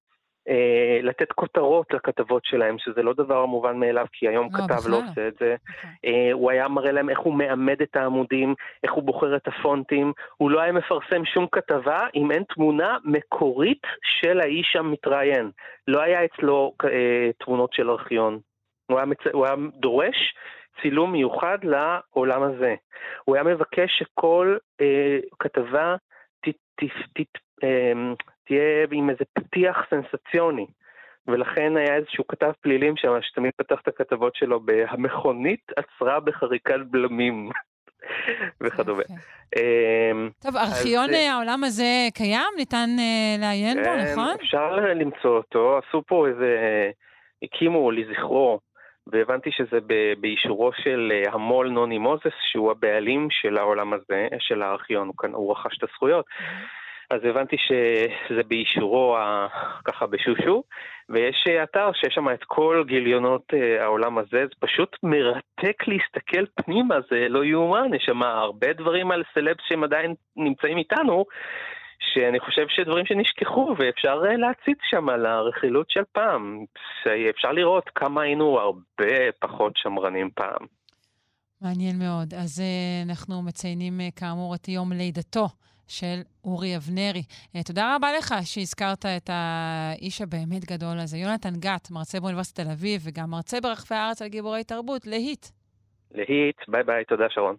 אה, 0.49 0.99
לתת 1.03 1.33
כותרות 1.33 1.95
לכתבות 1.95 2.45
שלהם, 2.45 2.79
שזה 2.79 3.03
לא 3.03 3.13
דבר 3.13 3.47
מובן 3.47 3.77
מאליו, 3.77 4.07
כי 4.13 4.29
היום 4.29 4.49
לא, 4.53 4.59
כתב 4.59 4.75
בכלל 4.75 4.93
לא 4.93 4.99
לא. 4.99 5.05
עושה 5.11 5.29
את 5.29 5.35
זה. 5.41 5.57
אה, 6.05 6.33
הוא 6.33 6.51
היה 6.51 6.69
מראה 6.69 6.93
להם 6.93 7.11
איך 7.11 7.19
הוא 7.19 7.35
מעמד 7.35 7.83
את 7.83 7.97
העמודים, 7.97 8.55
איך 8.85 8.93
הוא 8.93 9.03
בוחר 9.03 9.37
את 9.37 9.49
הפונטים. 9.49 10.13
הוא 10.37 10.51
לא 10.51 10.61
היה 10.61 10.73
מפרסם 10.73 11.25
שום 11.25 11.47
כתבה 11.53 12.07
אם 12.15 12.31
אין 12.31 12.43
תמונה 12.55 12.97
מקורית 13.05 13.83
של 14.21 14.41
האיש 14.41 14.77
המתראיין. 14.77 15.51
לא 15.89 16.01
היה 16.01 16.25
אצלו 16.25 16.73
אה, 16.85 17.31
תמונות 17.39 17.73
של 17.73 17.91
ארכיון. 17.91 18.39
הוא 18.91 18.99
היה, 18.99 19.07
מצ... 19.07 19.27
הוא 19.33 19.47
היה 19.47 19.55
דורש 19.81 20.35
צילום 20.83 21.13
מיוחד 21.13 21.59
לעולם 21.63 22.43
הזה. 22.43 22.75
הוא 23.25 23.35
היה 23.35 23.45
מבקש 23.45 23.99
שכל 23.99 24.57
אה, 24.81 25.19
כתבה 25.39 25.97
ת, 26.41 26.49
ת, 26.49 26.85
ת, 27.15 27.21
אה, 27.65 27.93
תהיה 28.47 28.87
עם 28.93 29.11
איזה 29.11 29.25
פתיח 29.33 29.77
סנסציוני. 29.91 30.67
ולכן 31.29 31.77
היה 31.77 31.97
איזשהו 31.97 32.27
כתב 32.27 32.51
פלילים 32.61 32.97
שם, 32.97 33.19
שתמיד 33.23 33.53
פתח 33.57 33.81
את 33.83 33.89
הכתבות 33.89 34.35
שלו 34.35 34.61
ב"המכונית 34.61 35.73
עצרה 35.77 36.21
בחריקת 36.21 36.81
בלמים" 36.91 37.51
וכדומה. 38.61 39.03
אמ, 39.57 40.31
טוב, 40.43 40.57
ארכיון 40.57 41.15
אה, 41.15 41.33
העולם 41.33 41.65
הזה 41.65 42.09
קיים? 42.15 42.53
ניתן 42.57 42.89
אה, 42.99 43.37
לעיין 43.41 43.79
בו, 43.79 43.85
כן, 43.85 44.13
נכון? 44.13 44.37
אפשר 44.41 44.77
למצוא 44.77 45.37
אותו, 45.37 45.79
עשו 45.79 46.03
פה 46.07 46.29
איזה, 46.29 46.57
הקימו 47.43 47.91
לזכרו, 47.91 48.61
והבנתי 49.07 49.51
שזה 49.53 49.79
באישורו 50.21 50.71
של 50.73 51.13
אה, 51.15 51.33
המו"ל 51.33 51.69
נוני 51.69 51.99
מוזס, 51.99 52.37
שהוא 52.51 52.71
הבעלים 52.71 53.29
של 53.31 53.59
העולם 53.59 53.93
הזה, 53.93 54.29
של 54.39 54.63
הארכיון, 54.63 55.11
הוא 55.33 55.53
רכש 55.53 55.79
את 55.79 55.83
הזכויות. 55.83 56.25
אז 57.11 57.21
הבנתי 57.25 57.57
שזה 57.59 58.43
באישורו 58.49 59.17
ככה 59.85 60.07
בשושו, 60.07 60.63
ויש 61.09 61.45
אה, 61.49 61.63
אתר 61.63 61.91
שיש 61.95 62.15
שם 62.15 62.29
את 62.29 62.45
כל 62.45 62.85
גיליונות 62.87 63.43
אה, 63.55 63.83
העולם 63.85 64.19
הזה, 64.19 64.47
זה 64.47 64.55
פשוט 64.61 64.97
מרתק 65.03 65.83
להסתכל 65.87 66.45
פנימה, 66.55 66.95
זה 67.11 67.29
לא 67.29 67.45
יאומן, 67.45 67.95
יש 67.95 68.03
שם 68.07 68.23
הרבה 68.23 68.73
דברים 68.73 69.11
על 69.11 69.23
סלבס 69.35 69.61
שהם 69.69 69.85
עדיין 69.85 70.15
נמצאים 70.37 70.79
איתנו, 70.79 71.25
שאני 72.15 72.41
חושב 72.41 72.67
שדברים 72.69 73.07
שנשכחו, 73.07 73.75
ואפשר 73.79 74.23
אה, 74.29 74.37
להציץ 74.37 74.79
שם 74.91 75.09
על 75.09 75.27
הרכילות 75.27 75.91
של 75.91 76.03
פעם. 76.13 76.65
אפשר 77.31 77.53
לראות 77.53 77.91
כמה 77.95 78.23
היינו 78.23 78.59
הרבה 78.59 79.33
פחות 79.41 79.73
שמרנים 79.77 80.31
פעם. 80.35 80.67
מעניין 81.63 81.99
מאוד. 81.99 82.35
אז 82.35 82.63
אנחנו 83.09 83.43
מציינים 83.43 84.01
כאמור 84.17 84.55
את 84.55 84.69
יום 84.69 84.93
לידתו 84.93 85.47
של 85.89 86.21
אורי 86.45 86.77
אבנרי. 86.77 87.23
Uh, 87.57 87.67
תודה 87.67 87.97
רבה 87.97 88.09
לך 88.19 88.35
שהזכרת 88.45 89.07
את 89.07 89.31
האיש 89.33 90.21
הבאמת 90.21 90.65
גדול 90.65 90.99
הזה. 90.99 91.19
יונתן 91.19 91.55
גת, 91.59 91.91
מרצה 91.91 92.21
באוניברסיטת 92.21 92.61
תל 92.61 92.71
אביב 92.71 93.01
וגם 93.05 93.31
מרצה 93.31 93.61
ברחבי 93.61 93.95
הארץ 93.95 94.23
על 94.23 94.29
גיבורי 94.29 94.65
תרבות, 94.65 95.07
להיט. 95.07 95.47
להיט, 96.11 96.57
ביי 96.69 96.83
ביי, 96.83 97.05
תודה 97.05 97.25
שרון. 97.31 97.57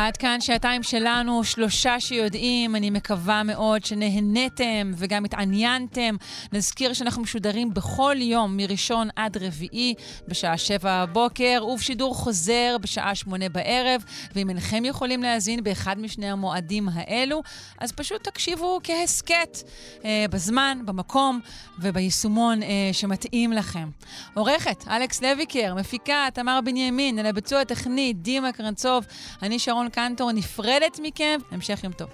עד 0.00 0.16
כאן 0.16 0.40
שעתיים 0.40 0.82
שלנו, 0.82 1.44
שלושה 1.44 2.00
שיודעים, 2.00 2.76
אני 2.76 2.90
מקווה 2.90 3.42
מאוד 3.42 3.84
שנהניתם 3.84 4.90
וגם 4.96 5.24
התעניינתם. 5.24 6.16
נזכיר 6.52 6.92
שאנחנו 6.92 7.22
משודרים 7.22 7.74
בכל 7.74 8.16
יום, 8.18 8.56
מראשון 8.56 9.08
עד 9.16 9.36
רביעי, 9.36 9.94
בשעה 10.28 10.58
שבע 10.58 11.06
בבוקר, 11.06 11.62
ובשידור 11.72 12.14
חוזר 12.14 12.76
בשעה 12.80 13.14
שמונה 13.14 13.48
בערב. 13.48 14.04
ואם 14.34 14.48
אינכם 14.48 14.84
יכולים 14.84 15.22
להאזין 15.22 15.64
באחד 15.64 15.98
משני 15.98 16.30
המועדים 16.30 16.88
האלו, 16.92 17.42
אז 17.78 17.92
פשוט 17.92 18.24
תקשיבו 18.24 18.80
כהסכת, 18.82 19.58
אה, 20.04 20.24
בזמן, 20.30 20.78
במקום 20.84 21.40
וביישומון 21.78 22.62
אה, 22.62 22.68
שמתאים 22.92 23.52
לכם. 23.52 23.88
עורכת, 24.34 24.88
אלכס 24.88 25.22
לויקר, 25.22 25.74
מפיקה, 25.74 26.26
תמר 26.34 26.60
בנימין, 26.64 27.18
על 27.18 27.26
הביצוע 27.26 27.60
הטכני, 27.60 28.12
דימה 28.12 28.52
קרנצוב, 28.52 29.04
אני 29.42 29.58
שרון 29.88 30.08
קנטור, 30.08 30.32
נפרדת 30.32 31.00
מכם, 31.02 31.38
המשך 31.50 31.84
יום 31.84 31.92
טוב. 31.92 32.08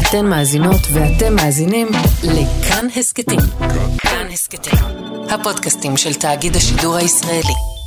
אתן 0.00 0.26
מאזינות 0.26 0.80
ואתם 0.92 1.36
מאזינים 1.36 1.88
לכאן 2.24 2.86
הסכתים. 2.96 3.40
כאן 3.98 4.26
הסכתים, 4.32 4.78
הפודקאסטים 5.30 5.96
של 5.96 6.14
תאגיד 6.14 6.56
השידור 6.56 6.96
הישראלי. 6.96 7.79